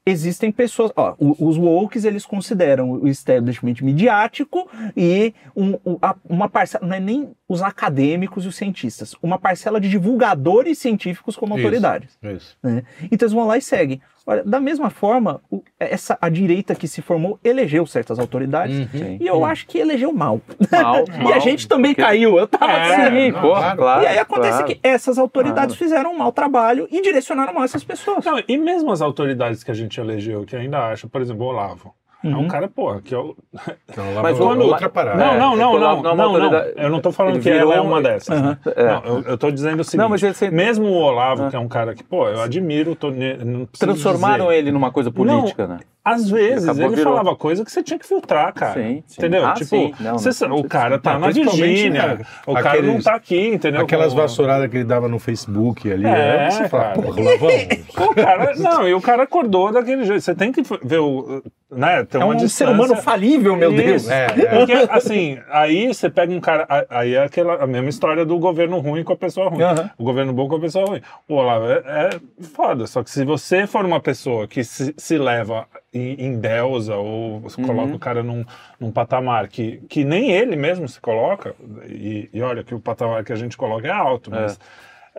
existem 0.07 0.53
pessoas. 0.53 0.93
Ó, 0.97 1.15
os 1.19 1.57
wokes 1.57 2.05
eles 2.05 2.27
consideram 2.27 2.91
o 2.93 3.09
establishment 3.09 3.77
midiático 3.83 4.69
e 4.97 5.33
um- 5.57 5.75
um- 5.85 5.99
uma 6.29 6.49
parcela, 6.49 6.87
não 6.87 6.95
é 6.95 7.01
nem 7.01 7.31
os 7.49 7.63
acadêmicos 7.63 8.45
e 8.45 8.49
os 8.49 8.57
cientistas, 8.57 9.15
uma 9.23 9.39
parcela 9.39 9.81
de 9.81 9.89
divulgadores 9.89 10.79
científicos 10.79 11.37
como 11.37 11.55
Isso. 11.55 11.65
autoridades. 11.67 12.19
Isso. 12.23 12.57
né? 12.63 12.83
Então 13.11 13.27
eles 13.27 13.33
vão 13.33 13.47
lá 13.47 13.57
e 13.57 13.63
seguem. 13.63 14.01
Olha, 14.27 14.43
da 14.43 14.59
mesma 14.59 14.89
forma, 14.89 15.41
o- 15.51 15.62
essa, 15.79 16.16
a 16.20 16.29
direita 16.31 16.75
que 16.75 16.89
se 16.89 17.03
formou 17.03 17.39
elegeu 17.45 17.85
certas 17.87 18.18
autoridades 18.18 18.75
Uhum. 18.95 19.18
E 19.20 19.27
eu 19.27 19.45
acho 19.45 19.66
que 19.66 19.79
elegeu 19.79 20.12
mal. 20.12 20.41
Mal, 20.72 21.05
e 21.12 21.14
a 21.14 21.18
mal, 21.35 21.41
gente 21.41 21.68
também 21.68 21.93
porque- 21.93 22.03
caiu. 22.03 22.39
Eu 22.39 22.47
tava 22.47 22.72
É, 22.72 23.05
assim, 23.07 23.16
Sim, 23.16 23.31
não, 23.33 23.41
porra, 23.43 23.61
claro. 23.61 23.77
claro. 23.79 24.03
e 24.03 24.07
aí 24.07 24.18
acontece 24.18 24.59
claro. 24.59 24.66
que 24.66 24.81
essas 24.83 25.18
autoridades 25.18 25.77
fizeram 25.77 26.12
um 26.12 26.16
mau 26.18 26.33
trabalho 26.33 26.89
e 26.91 27.03
direcionaram 27.03 27.53
mal 27.53 27.64
essas 27.64 27.85
pessoas. 27.85 28.25
Não, 28.25 28.43
e 28.49 28.57
mesmo 28.57 28.91
as 28.91 29.03
autoridades 29.03 29.62
que 29.62 29.70
a 29.70 29.75
gente 29.75 30.01
elegeu, 30.01 30.45
que 30.45 30.57
ainda 30.57 30.79
acham, 30.79 31.09
por 31.11 31.20
exemplo, 31.20 31.45
o 31.45 31.49
Olavo. 31.49 31.95
É 32.25 32.29
um 32.29 32.39
Uhum. 32.39 32.49
cara, 32.49 32.68
porra, 32.68 33.03
que 33.03 33.14
é 33.14 33.18
o. 33.18 33.37
Não, 33.97 34.14
lá 34.14 34.22
Mas 34.22 34.39
quando- 34.39 34.62
outra 34.62 34.89
parada. 34.89 35.18
Não, 35.18 35.35
É, 35.35 35.39
não, 35.39 35.53
é 35.53 35.57
não, 35.57 35.57
não, 35.57 35.72
Olavo 35.72 36.03
não 36.03 36.11
é 36.12 36.16
não, 36.16 36.51
não. 36.51 36.59
Eu 36.77 36.91
não 36.91 37.01
tô 37.01 37.12
falando 37.12 37.35
ele 37.35 37.43
que 37.43 37.51
ela 37.51 37.61
é 37.61 37.77
virou- 37.77 37.87
uma 37.87 38.01
dessas. 38.03 38.37
Aham. 38.37 38.59
É. 38.75 38.85
Não, 38.87 39.05
eu, 39.05 39.22
eu 39.22 39.39
tô 39.39 39.51
dizendo 39.51 39.81
o 39.81 39.85
seguinte. 39.85 40.03
Não, 40.03 40.09
mas 40.09 40.22
ele 40.22 40.33
sempre- 40.35 40.57
Mesmo 40.57 40.87
o 40.87 40.95
Olavo, 40.95 41.45
Ah. 41.45 41.51
que 41.51 41.57
é 41.57 41.59
um 41.59 41.68
cara 41.68 41.95
que, 41.95 42.03
pô, 42.03 42.27
eu 42.29 42.41
admiro, 42.41 42.95
tô, 42.97 43.11
ne- 43.11 43.37
não 43.37 43.66
Transformaram 43.66 44.47
dizer. 44.47 44.59
ele 44.59 44.72
numa 44.72 44.91
coisa 44.91 45.11
política, 45.11 45.66
né? 45.66 45.79
Às 46.05 46.29
vezes, 46.29 46.65
Acabou, 46.69 46.87
ele 46.87 46.97
virou. 46.97 47.15
falava 47.17 47.35
coisa 47.37 47.65
que 47.65 47.73
você 47.73 47.83
tinha 47.83 47.99
que 47.99 48.07
filtrar, 48.07 48.53
cara. 48.53 48.75
Sim, 48.75 49.03
sim. 49.07 49.15
Entendeu? 49.21 49.47
Ah, 49.47 49.55
tipo. 49.55 49.75
Não, 49.99 50.19
você 50.19 50.27
não, 50.29 50.33
sa- 50.35 50.49
não 50.49 50.57
o 50.59 50.65
cara 50.69 50.99
tá 50.99 51.15
Não, 51.15 51.21
na 51.21 51.31
Virgínia. 51.31 52.07
né, 52.17 52.19
O 52.47 52.53
cara 52.55 52.75
não 52.83 52.89
aqueles- 52.91 53.05
tá 53.05 53.15
aqui, 53.15 53.49
entendeu? 53.49 53.81
Aquelas 53.81 54.13
Com- 54.13 54.19
vassouradas 54.21 54.69
que 54.71 54.77
ele 54.77 54.85
dava 54.85 55.09
no 55.09 55.19
Facebook 55.19 55.91
ali. 55.91 56.05
É, 56.05 56.09
né? 56.09 56.51
Você 56.51 56.69
fala, 56.69 56.91
porra, 56.91 57.23
Lavão. 57.23 57.49
O 58.05 58.15
cara, 58.15 58.55
não, 58.57 58.89
e 58.89 58.93
o 58.95 59.01
cara 59.01 59.23
acordou 59.23 59.73
daquele 59.73 60.05
jeito. 60.05 60.21
Você 60.21 60.35
tem 60.35 60.53
que 60.53 60.63
ver 60.83 60.99
o. 60.99 61.43
Né, 61.71 62.05
ter 62.05 62.19
É 62.21 62.25
uma 62.25 62.35
um 62.35 62.39
ser 62.39 62.45
distância. 62.45 62.73
humano 62.73 62.97
falível, 62.97 63.57
meu 63.57 63.73
Deus. 63.73 64.09
É, 64.09 64.27
é. 64.27 64.29
Porque, 64.59 64.73
assim, 64.91 65.39
aí 65.51 65.89
você 65.89 66.09
pega 66.11 66.33
um 66.33 66.41
cara. 66.41 66.67
Aí 66.91 67.15
é 67.15 67.25
aquela, 67.25 67.63
a 67.63 67.67
mesma 67.67 67.89
história 67.89 68.25
do 68.25 68.39
governo 68.39 68.79
ruim 68.79 69.03
com 69.03 69.13
a 69.13 69.17
pessoa 69.17 69.49
ruim. 69.49 69.63
O 69.99 70.05
governo 70.05 70.33
bom 70.33 70.49
com 70.49 70.57
a 70.57 70.61
pessoa 70.61 70.85
ruim. 70.87 71.01
Pô, 71.27 71.43
lá, 71.43 71.57
é, 71.57 71.83
é 72.17 72.45
foda. 72.55 72.87
Só 72.87 73.03
que 73.03 73.11
se 73.11 73.25
você 73.25 73.67
for 73.67 73.85
uma 73.85 73.99
pessoa 74.01 74.47
que 74.47 74.63
se, 74.63 74.95
se 74.97 75.19
leva 75.19 75.67
em, 75.95 76.15
em 76.27 76.39
deusa 76.41 76.97
ou 76.97 77.37
Uhum. 77.57 77.65
coloca 77.65 77.95
o 77.95 77.99
cara 77.99 78.23
num, 78.23 78.45
num 78.81 78.91
patamar 78.91 79.49
que, 79.49 79.79
que 79.89 80.05
nem 80.05 80.33
ele 80.33 80.57
mesmo 80.57 80.89
se 80.89 81.01
coloca, 81.01 81.55
e, 81.87 82.29
e 82.33 82.43
olha 82.43 82.65
que 82.65 82.75
o 82.75 82.81
patamar 82.81 83.25
que 83.25 83.33
a 83.33 83.37
gente 83.37 83.57
coloca 83.57 83.87
é 83.87 83.91
alto, 83.93 84.31
mas. 84.31 84.59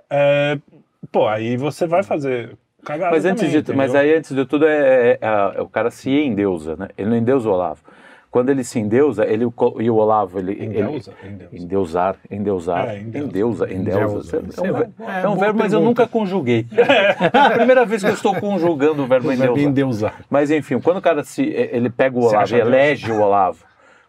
é, 0.10 0.58
pô, 1.12 1.28
aí 1.28 1.58
você 1.58 1.88
vai 1.88 2.04
fazer. 2.04 2.58
Cagada 2.84 3.12
Mas 3.12 3.26
antes 3.26 3.44
também, 3.46 3.62
de, 3.64 3.74
mas 3.74 3.96
aí 3.96 4.14
antes 4.16 4.36
de 4.36 4.46
tudo 4.46 4.68
é, 4.68 4.78
é- 5.14 5.20
é- 5.22 5.54
é 5.56 5.62
o 5.62 5.68
cara 5.68 5.90
se 5.90 6.10
endeusa, 6.12 6.76
né? 6.76 6.90
Ele 6.98 7.10
não 7.10 7.18
endeusa 7.18 7.50
o 7.50 7.52
Olavo. 7.54 7.82
Quando 8.36 8.50
ele 8.50 8.66
se 8.66 8.78
endeusa, 8.80 9.26
ele 9.26 9.46
e 9.80 9.90
o 9.90 9.96
Olavo 9.96 10.40
ele 10.40 10.52
Endeusa? 10.62 11.14
ele, 11.24 11.34
Endeusa. 11.36 11.56
endeusar, 11.56 12.16
endeusar, 12.30 12.90
É, 12.90 13.00
endeusa. 13.00 13.28
endeusa, 13.30 13.74
endeusa. 13.74 14.38
Endeusa. 14.38 14.38
É 14.50 14.52
Sei 14.52 14.72
um, 14.72 14.78
É, 14.78 15.22
é 15.24 15.30
um 15.30 15.38
verbo, 15.38 15.60
mas 15.60 15.72
eu 15.72 15.80
nunca 15.80 16.06
conjuguei. 16.06 16.66
É 16.76 17.40
a 17.40 17.52
primeira 17.52 17.86
vez 17.86 18.04
que 18.04 18.10
eu 18.10 18.14
estou 18.14 18.36
conjugando 18.36 19.04
o 19.04 19.08
verbo 19.08 19.32
endeusar. 19.32 19.58
endeusar. 19.64 20.26
Mas 20.30 20.52
enfim, 20.52 20.82
quando 20.82 20.98
o 20.98 21.02
cara 21.02 21.24
se 21.24 21.44
ele 21.44 21.90
pega 21.90 22.18
o 22.18 22.24
Olavo 22.26 22.46
e 22.46 22.58
Deus? 22.58 22.68
elege 22.68 23.10
o 23.10 23.22
Olavo 23.22 23.64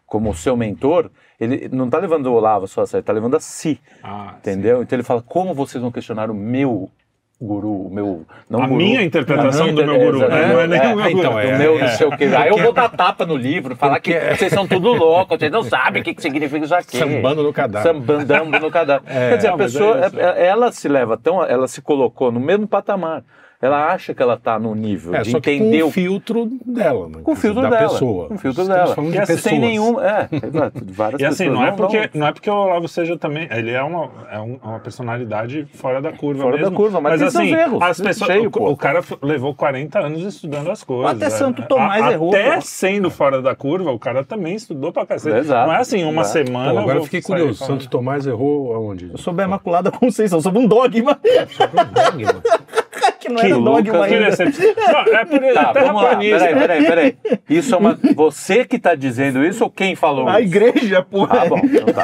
como 0.05 0.35
seu 0.35 0.57
mentor, 0.57 1.09
ele 1.39 1.69
não 1.71 1.85
está 1.85 1.99
levando 1.99 2.27
o 2.27 2.33
Olavo 2.35 2.67
só 2.67 2.81
a 2.83 2.87
sério, 2.89 3.03
está 3.03 3.13
levando 3.13 3.37
a 3.37 3.41
si, 3.41 3.79
Ah, 4.03 4.35
entendeu? 4.39 4.83
Então 4.83 4.97
ele 4.97 5.05
fala 5.05 5.23
como 5.23 5.55
vocês 5.55 5.81
vão 5.81 5.93
questionar 5.93 6.33
o 6.33 6.35
meu 6.35 6.91
guru, 7.41 7.87
o 7.87 7.91
meu 7.95 8.25
não 8.49 8.63
A 8.63 8.67
guru, 8.67 8.77
minha 8.77 9.03
interpretação 9.03 9.75
do 9.75 9.85
meu 9.85 9.99
guru, 9.99 10.17
exatamente. 10.19 10.47
né? 10.47 10.53
Não 10.55 10.61
é 10.61 10.67
nem 10.67 10.79
É, 10.81 10.87
o 10.87 10.97
meu 10.97 11.11
então, 11.11 11.33
guru. 11.33 11.39
é, 11.47 11.59
meu 11.59 11.79
é. 11.79 11.81
não 11.83 11.89
sei 11.89 12.07
o 12.07 12.17
quê. 12.17 12.25
Aí 12.37 12.49
eu 12.49 12.57
vou 12.59 12.73
dar 12.73 12.89
tapa 12.89 13.27
no 13.27 13.37
livro, 13.37 13.77
falar 13.77 14.01
que 14.01 14.19
vocês 14.35 14.53
são 14.53 14.67
tudo 14.67 14.93
loucos, 14.95 15.39
vocês 15.39 15.53
não 15.53 15.63
sabem 15.63 16.01
o 16.01 16.05
que, 16.05 16.15
que 16.15 16.23
significa 16.23 16.65
isso 16.65 16.75
aqui. 16.75 16.97
Sambando 16.97 17.43
no 17.43 17.53
cadáver. 17.53 17.93
Sambandando 17.93 18.59
no 18.59 18.71
cadáver. 18.71 19.03
Quer 19.07 19.37
dizer, 19.37 19.49
a 19.49 19.51
Não, 19.51 19.57
é 19.61 19.63
pessoa, 19.65 20.01
é- 20.17 20.47
ela 20.47 20.73
se 20.73 20.89
leva 20.89 21.17
tão, 21.17 21.45
ela 21.45 21.69
se 21.69 21.83
colocou 21.83 22.33
no 22.33 22.41
mesmo 22.41 22.67
patamar. 22.67 23.23
Ela 23.61 23.87
acha 23.93 24.15
que 24.15 24.23
ela 24.23 24.35
está 24.35 24.59
no 24.59 24.75
nível 24.75 25.15
É, 25.15 25.23
de 25.23 25.31
só 25.31 25.41
que 25.41 25.51
entender 25.51 25.81
com 25.83 25.89
o 25.89 25.91
filtro 25.91 26.51
dela, 26.67 27.09
né? 27.09 27.19
com 27.23 27.33
o 27.33 27.37
filtro 27.37 27.63
da 27.63 27.71
dela. 27.71 27.89
pessoa. 27.89 28.29
Com 28.29 28.35
o 28.35 28.39
filtro 28.39 28.63
Estamos 28.63 28.83
dela. 28.85 28.95
falando 28.95 29.11
E 29.11 29.13
de 29.13 29.19
assim, 29.19 29.33
pessoas. 29.35 29.51
Sem 29.51 29.59
nenhum. 29.59 30.01
É, 30.01 30.29
várias 30.85 31.21
E 31.23 31.25
assim, 31.25 31.45
pessoas 31.45 31.59
não 31.59 31.65
é, 31.67 31.71
vão- 31.71 31.77
porque, 31.77 32.11
não 32.15 32.27
é 32.27 32.33
porque 32.33 32.51
o 32.51 32.55
Olavo 32.55 32.87
seja 32.89 33.17
também. 33.17 33.49
Ele 33.51 33.71
é 33.71 33.83
uma, 33.83 34.11
é 34.31 34.39
um- 34.39 34.59
uma 34.63 34.79
personalidade 34.79 35.67
fora 35.75 36.03
da 36.03 36.13
curva 36.13 36.43
Fora 36.43 36.57
da 36.57 36.63
mesmo. 36.65 36.77
curva, 36.77 37.01
mas 37.01 37.19
seus 37.19 37.35
assim, 37.35 37.53
erros, 37.55 37.83
as 37.83 38.01
pessoas, 38.01 38.31
cheio, 38.31 38.51
o, 38.55 38.71
o 38.73 38.77
cara 38.77 39.01
levou 39.23 39.55
40 39.55 39.99
anos 40.01 40.23
estudando 40.23 40.71
as 40.71 40.85
coisas. 40.85 41.17
Até 41.17 41.27
é. 41.27 41.31
Santo 41.31 41.63
Tomás 41.67 42.05
A- 42.05 42.13
errou, 42.13 42.29
Até 42.31 42.57
pô. 42.57 42.61
sendo 42.61 43.11
fora 43.11 43.41
da 43.41 43.55
curva, 43.55 43.91
o 43.91 43.99
cara 43.99 44.23
também 44.23 44.55
estudou 44.55 44.93
pra 44.93 45.07
cacete. 45.07 45.37
Exato, 45.39 45.67
Não 45.69 45.75
é 45.75 45.79
assim, 45.81 46.05
uma 46.05 46.23
exato. 46.23 46.45
semana. 46.45 46.73
Pô, 46.73 46.79
agora 46.79 46.97
eu 46.97 47.01
eu 47.01 47.05
fiquei 47.05 47.23
curioso. 47.23 47.65
Santo 47.65 47.89
Tomás 47.89 48.27
errou 48.27 48.75
aonde? 48.75 49.11
Sob 49.17 49.41
a 49.43 49.47
Imaculada 49.47 49.91
Conceição, 49.97 50.41
sob 50.41 50.59
um 50.59 50.67
dogma 50.67 51.19
que 53.27 53.33
não 53.33 53.41
Que 53.41 53.47
era 53.47 53.57
Lucas, 53.57 53.85
dogma 53.85 54.07
Que 54.09 54.15
ainda. 54.15 54.37
Não, 54.93 55.19
é 55.19 55.25
por 55.27 55.55
Tá, 55.55 55.73
vamos 55.73 56.03
lá. 56.03 56.17
Peraí, 56.17 56.55
peraí, 56.55 56.87
peraí. 56.87 57.17
Isso 57.49 57.75
é 57.75 57.79
uma. 57.79 57.99
Você 58.15 58.65
que 58.65 58.79
tá 58.79 58.95
dizendo 58.95 59.45
isso 59.45 59.65
ou 59.65 59.71
quem 59.71 59.95
falou 59.95 60.29
A 60.29 60.41
isso? 60.41 60.51
igreja, 60.57 61.03
porra. 61.03 61.43
Ah, 61.43 61.49
bom, 61.49 61.61
então 61.63 61.87
tá. 61.87 62.03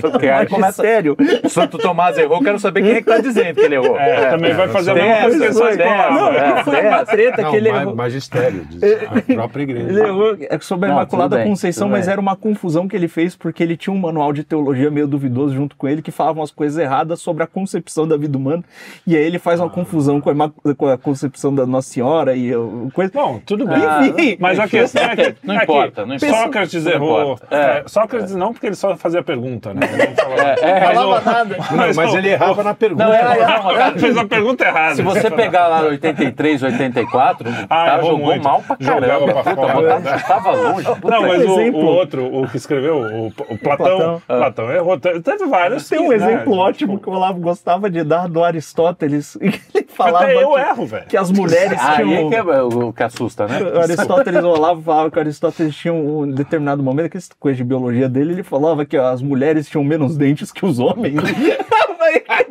Porque 0.10 0.28
aí 0.28 0.46
começa. 0.46 0.82
Sério. 0.82 1.16
Santo 1.48 1.78
Tomás 1.78 2.16
errou, 2.18 2.38
eu 2.38 2.42
quero 2.44 2.58
saber 2.58 2.82
quem 2.82 2.92
é 2.92 2.94
que 2.96 3.04
tá 3.06 3.18
dizendo 3.18 3.54
que 3.54 3.60
ele 3.60 3.74
errou. 3.76 3.96
É, 3.98 4.30
também 4.30 4.52
vai 4.54 4.68
fazer 4.68 4.90
a 4.92 4.94
Tem 4.94 5.04
mesma 5.04 5.22
coisa 5.22 5.38
que 5.38 5.44
essa, 5.44 5.58
só 5.58 5.66
tem 5.66 5.76
escola. 5.78 5.94
essa, 6.02 6.10
Não, 6.12 6.32
é. 6.32 6.64
foi 6.64 6.86
uma 6.86 7.04
treta 7.04 7.42
Não, 7.42 7.50
que 7.50 7.56
ele 7.56 7.72
ma- 7.72 7.80
errou. 7.82 7.94
magistério, 7.94 8.66
diz 8.68 8.82
a 8.82 9.34
própria 9.34 9.62
igreja. 9.62 9.88
Ele 9.88 10.00
errou 10.00 10.36
é 10.40 10.58
sobre 10.60 10.86
a 10.86 10.88
Não, 10.92 10.96
Imaculada 10.98 11.42
Conceição, 11.44 11.88
mas 11.88 12.08
era 12.08 12.20
uma 12.20 12.36
confusão 12.36 12.88
que 12.88 12.96
ele 12.96 13.08
fez 13.08 13.36
porque 13.36 13.62
ele 13.62 13.76
tinha 13.76 13.92
um 13.94 13.98
manual 13.98 14.32
de 14.32 14.42
teologia 14.44 14.90
meio 14.90 15.06
duvidoso 15.06 15.54
junto 15.54 15.76
com 15.76 15.88
ele 15.88 16.02
que 16.02 16.10
falava 16.10 16.40
umas 16.40 16.50
coisas 16.50 16.78
erradas 16.78 17.20
sobre 17.20 17.42
a 17.42 17.46
concepção 17.46 18.06
da 18.08 18.16
vida 18.16 18.36
humana. 18.36 18.62
E 19.06 19.16
aí 19.16 19.22
ele 19.24 19.38
faz 19.38 19.60
uma 19.60 19.68
confusão 19.70 20.20
com 20.20 20.30
a, 20.30 20.50
com 20.76 20.86
a 20.88 20.96
concepção 20.96 21.54
da 21.54 21.66
Nossa 21.66 21.88
Senhora 21.90 22.34
e 22.36 22.46
eu- 22.48 22.88
coisa. 22.94 23.10
Bom, 23.12 23.40
tudo 23.44 23.66
bem. 23.66 23.82
Ah, 23.84 24.06
Enfim, 24.06 24.36
Mas 24.38 24.58
a 24.58 24.68
questão 24.68 25.02
é 25.02 25.16
que, 25.16 25.34
Não 25.42 25.54
é 25.54 25.58
que 25.58 25.64
importa, 25.64 26.06
não 26.06 26.14
importa. 26.14 26.36
Sócrates 26.36 26.84
Não 26.84 26.92
errou. 26.92 27.20
importa. 27.22 27.46
É, 27.56 27.82
Sócrates 27.86 28.34
não, 28.34 28.52
porque 28.52 28.66
ele 28.66 28.74
só 28.76 28.96
fazia 28.96 29.22
pergunta, 29.22 29.74
né? 29.74 29.80
Ele 29.92 30.06
não 30.08 30.14
falava, 30.14 30.42
É, 30.60 30.80
mas 30.80 30.94
falava 30.98 31.20
o- 31.20 31.32
nada. 31.32 31.56
Não, 31.70 31.76
mas 31.96 32.12
o- 32.12 32.16
ele 32.18 32.28
errava 32.28 32.62
na 32.62 32.74
pergunta. 32.74 33.04
Não, 33.04 33.12
era, 33.12 33.34
não, 33.62 33.70
o 33.72 33.74
cara 33.74 33.98
fez 33.98 34.16
a 34.16 34.24
pergunta 34.24 34.64
errada. 34.64 34.94
Se 34.94 35.02
você 35.02 35.30
pegar 35.30 35.66
lá 35.68 35.80
83, 35.82 36.62
84, 36.62 37.48
o 37.50 37.68
cara 37.68 37.98
errou 37.98 38.10
jogou 38.12 38.26
muito. 38.26 38.42
mal 38.44 38.62
pra 38.62 38.76
Jogava 38.78 39.06
caramba. 39.06 39.32
pra 39.42 39.54
Puta, 39.54 39.72
fora. 39.72 39.74
botava- 40.00 40.20
tava 40.22 40.50
longe. 40.52 40.84
Puta 41.00 41.10
Não, 41.10 41.22
mas 41.28 41.44
o, 41.44 41.50
o 41.60 41.84
outro, 41.84 42.26
o 42.42 42.48
que 42.48 42.56
escreveu, 42.56 42.96
o, 42.98 43.26
o 43.26 43.58
Platão, 43.58 43.86
Platão. 43.98 44.22
Platão, 44.26 44.70
errou. 44.72 44.98
Te- 44.98 45.20
Teve 45.20 45.46
vários. 45.46 45.88
Tem 45.88 45.98
um 45.98 46.08
né, 46.10 46.16
exemplo 46.16 46.56
ótimo 46.56 46.98
que 47.00 47.08
o 47.08 47.12
Olavo 47.12 47.40
gostava 47.40 47.90
de 47.90 48.04
dar 48.04 48.28
do 48.28 48.42
Aristóteles. 48.44 49.36
Ele 49.40 49.60
falava 49.92 50.24
Até 50.24 50.42
eu 50.42 50.50
que, 50.52 50.60
erro, 50.60 50.86
velho. 50.86 51.06
que 51.06 51.16
as 51.16 51.30
mulheres 51.30 51.78
Aí 51.80 52.04
tinham. 52.04 52.28
que 52.30 52.34
é 52.36 52.42
o 52.62 52.92
que 52.92 53.02
assusta, 53.02 53.46
né? 53.46 53.60
O 53.62 53.80
Aristóteles, 53.80 54.42
o 54.42 54.48
Olavo 54.48 54.82
falava 54.82 55.10
que 55.10 55.16
o 55.18 55.20
Aristóteles 55.20 55.74
tinha 55.74 55.92
um 55.94 56.30
determinado 56.30 56.82
momento, 56.82 57.10
que 57.10 57.18
coisa 57.38 57.56
de 57.56 57.64
biologia 57.64 58.08
dele, 58.08 58.32
ele 58.32 58.42
falava 58.42 58.84
que 58.84 58.96
as 58.96 59.22
mulheres 59.22 59.68
tinham 59.68 59.84
menos 59.84 60.16
dentes 60.16 60.50
que 60.52 60.64
os 60.66 60.78
homens. 60.78 61.20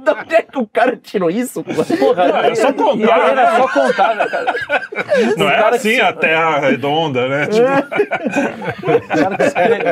De 0.01 0.09
onde 0.09 0.35
é 0.35 0.41
que 0.41 0.57
o 0.57 0.65
cara 0.67 0.97
tirou 0.97 1.29
isso? 1.29 1.63
Porra, 1.63 2.23
é 2.47 2.55
só 2.55 2.73
contar, 2.73 3.15
aí 3.15 3.29
Era 3.31 3.35
né? 3.35 3.57
só 3.59 3.67
contar, 3.67 4.15
né, 4.15 4.25
cara? 4.25 4.53
Não 5.37 5.47
é 5.49 5.55
cara 5.57 5.75
assim 5.75 5.95
que- 5.95 6.01
a 6.01 6.13
Terra 6.13 6.59
redonda, 6.59 7.27
né? 7.27 7.45
Tipo, 7.47 7.67
O 8.91 9.01
cara 9.07 9.37
que 9.37 9.43
escreve- 9.43 9.83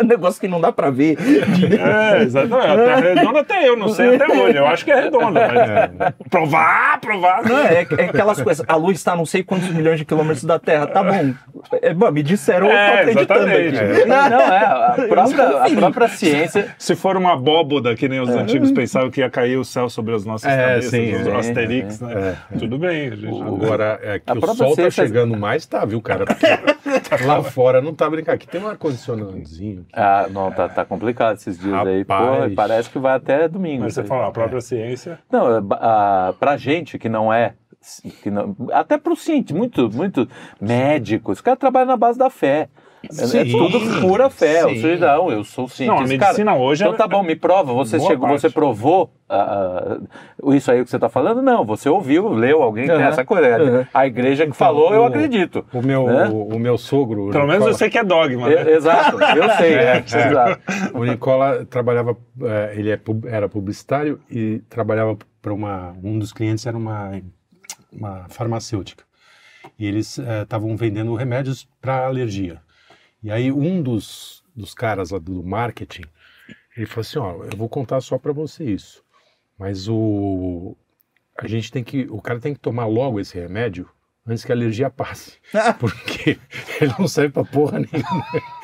É 0.00 0.02
um 0.02 0.06
negócio 0.06 0.40
que 0.40 0.48
não 0.48 0.60
dá 0.60 0.72
pra 0.72 0.90
ver. 0.90 1.16
é, 1.18 2.22
exatamente. 2.22 2.66
A 2.66 2.76
Terra 2.76 3.00
redonda 3.00 3.40
até 3.40 3.68
eu 3.68 3.76
não 3.76 3.88
sei 3.88 4.14
até 4.16 4.26
hoje. 4.26 4.56
Eu 4.58 4.66
acho 4.66 4.84
que 4.84 4.90
é 4.90 5.00
redonda, 5.02 5.40
mas 5.48 6.14
provar, 6.30 7.00
provar. 7.00 7.42
Não, 7.44 7.58
é, 7.58 7.82
é 7.98 8.04
aquelas 8.04 8.40
coisas. 8.40 8.64
A 8.68 8.76
luz 8.76 8.98
está 8.98 9.12
a 9.12 9.16
não 9.16 9.26
sei 9.26 9.42
quantos 9.42 9.68
milhões 9.70 9.98
de 9.98 10.04
quilômetros 10.04 10.44
da 10.44 10.58
Terra. 10.58 10.86
Tá 10.86 11.02
bom. 11.02 11.34
É, 11.82 11.94
bom, 11.94 12.10
me 12.10 12.22
disseram, 12.22 12.66
eu 12.66 12.72
tô 12.72 12.76
É, 12.78 13.00
acreditando 13.00 13.48
exatamente. 13.50 13.78
aqui. 14.00 14.04
Não, 14.08 14.40
é, 14.40 14.58
a 14.64 15.06
própria, 15.08 15.48
a 15.64 15.70
própria 15.70 16.08
ciência. 16.08 16.74
Se 16.78 16.94
for 16.94 17.16
uma 17.16 17.32
abóboda, 17.34 17.94
que 17.94 18.08
nem 18.08 18.20
os 18.20 18.28
antigos 18.30 18.70
pensavam 18.72 19.10
que 19.10 19.20
ia 19.20 19.30
cair 19.30 19.56
o 19.56 19.64
céu 19.64 19.88
sobre 19.88 20.14
as 20.14 20.24
nossas 20.24 20.50
É, 20.52 20.56
cabeças, 20.68 20.90
sim, 20.90 21.14
os 21.14 21.26
é, 21.26 21.36
Asterix, 21.36 22.00
né? 22.00 22.36
Tudo 22.58 22.78
bem. 22.78 23.12
Agora, 23.46 23.98
é 24.02 24.18
que 24.18 24.30
A 24.30 24.34
o 24.34 24.40
sol 24.54 24.70
tá 24.70 24.74
ciência- 24.82 25.04
chegando 25.06 25.36
mais, 25.36 25.66
tá, 25.66 25.84
viu, 25.84 26.00
cara? 26.00 26.24
Porque 26.26 26.44
lá 27.24 27.42
fora 27.42 27.80
não 27.80 27.94
tá 27.94 28.08
brincando. 28.08 28.34
Aqui 28.36 28.46
tem 28.46 28.60
um 28.60 28.68
ar-condicionadozinho. 28.68 29.83
Ah, 29.92 30.26
não, 30.30 30.50
tá, 30.50 30.68
tá 30.68 30.84
complicado 30.84 31.36
esses 31.36 31.58
dias 31.58 31.86
aí. 31.86 32.04
Pô, 32.04 32.14
Rapaz. 32.14 32.54
parece 32.54 32.90
que 32.90 32.98
vai 32.98 33.14
até 33.16 33.48
domingo. 33.48 33.82
Mas 33.82 33.94
você 33.94 34.04
fala, 34.04 34.28
a 34.28 34.30
própria 34.32 34.60
ciência. 34.60 35.18
Não, 35.30 35.56
é, 35.56 35.62
a, 35.72 36.34
pra 36.38 36.56
gente 36.56 36.98
que 36.98 37.08
não 37.08 37.32
é. 37.32 37.54
Que 38.22 38.30
não, 38.30 38.56
até 38.72 38.96
pro 38.96 39.14
cientista, 39.14 39.54
muito, 39.54 39.90
muito 39.90 40.26
médicos, 40.58 41.38
os 41.38 41.40
caras 41.42 41.60
trabalham 41.60 41.88
na 41.88 41.96
base 41.96 42.18
da 42.18 42.30
fé. 42.30 42.68
É- 43.10 43.22
é 43.22 43.26
Sim, 43.26 43.50
tudo 43.50 44.00
pura 44.00 44.30
fé. 44.30 44.60
sim. 44.62 44.66
Ou 44.68 44.76
seja, 44.76 45.06
não, 45.16 45.30
eu 45.30 45.44
sou 45.44 45.68
cientista. 45.68 45.92
Não, 45.94 45.98
a 45.98 46.06
medicina 46.06 46.52
Cara, 46.52 46.62
hoje 46.64 46.82
Então 46.82 46.94
é- 46.94 46.96
tá 46.96 47.06
bom, 47.08 47.22
me 47.22 47.36
prova. 47.36 47.72
Você 47.74 47.98
Boa 47.98 48.10
chegou, 48.10 48.28
parte. 48.28 48.40
você 48.40 48.50
provou 48.50 49.12
ah, 49.28 49.98
isso 50.52 50.70
aí 50.70 50.84
que 50.84 50.90
você 50.90 50.98
tá 50.98 51.08
falando? 51.08 51.40
Não, 51.42 51.64
você 51.64 51.88
ouviu, 51.88 52.28
leu, 52.28 52.62
alguém 52.62 52.86
tem 52.86 52.94
Uhum. 52.96 53.02
essa 53.02 53.24
coisa. 53.24 53.62
Uhum. 53.62 53.86
A 53.92 54.06
igreja 54.06 54.46
que 54.46 54.52
falou, 54.52 54.92
eu 54.94 55.02
o- 55.02 55.06
acredito. 55.06 55.64
O 55.72 55.82
meu, 55.82 56.06
Né? 56.06 56.28
o, 56.28 56.54
o 56.54 56.58
meu 56.58 56.76
sogro. 56.78 57.28
o 57.28 57.30
Pelo 57.30 57.46
menos 57.46 57.66
eu 57.66 57.74
sei 57.74 57.88
que 57.90 57.98
é 57.98 58.04
dogma, 58.04 58.48
né? 58.48 58.62
E- 58.64 58.70
Exato, 58.76 59.16
eu 59.36 59.50
sei. 59.56 59.74
É, 59.74 59.96
é, 59.96 59.98
exato. 59.98 60.60
O 60.94 61.04
Nicola 61.04 61.64
trabalhava, 61.64 62.16
ele 62.74 62.90
é 62.90 63.00
era 63.28 63.48
publicitário 63.48 64.20
e 64.30 64.58
trabalhava 64.68 65.16
para 65.42 65.52
uma, 65.52 65.94
um 66.02 66.18
dos 66.18 66.32
clientes 66.32 66.66
era 66.66 66.76
uma, 66.76 67.12
uma 67.92 68.26
farmacêutica. 68.28 69.04
E 69.78 69.86
eles 69.86 70.18
estavam 70.42 70.76
vendendo 70.76 71.14
remédios 71.14 71.66
para 71.80 72.06
alergia. 72.06 72.58
E 73.24 73.30
aí 73.30 73.50
um 73.50 73.82
dos, 73.82 74.44
dos 74.54 74.74
caras 74.74 75.10
lá 75.10 75.18
do 75.18 75.42
marketing, 75.42 76.04
ele 76.76 76.84
falou 76.84 77.00
assim, 77.00 77.18
ó, 77.18 77.44
eu 77.44 77.56
vou 77.56 77.70
contar 77.70 78.02
só 78.02 78.18
para 78.18 78.34
você 78.34 78.64
isso, 78.64 79.02
mas 79.58 79.88
o 79.88 80.76
a 81.38 81.48
gente 81.48 81.72
tem 81.72 81.82
que, 81.82 82.06
o 82.10 82.20
cara 82.20 82.38
tem 82.38 82.52
que 82.52 82.60
tomar 82.60 82.84
logo 82.84 83.18
esse 83.18 83.34
remédio 83.34 83.88
antes 84.26 84.44
que 84.44 84.52
a 84.52 84.54
alergia 84.54 84.88
passe, 84.90 85.32
porque 85.78 86.38
ele 86.80 86.92
não 86.98 87.06
serve 87.08 87.30
para 87.30 87.44
porra 87.44 87.78
nenhuma. 87.80 88.24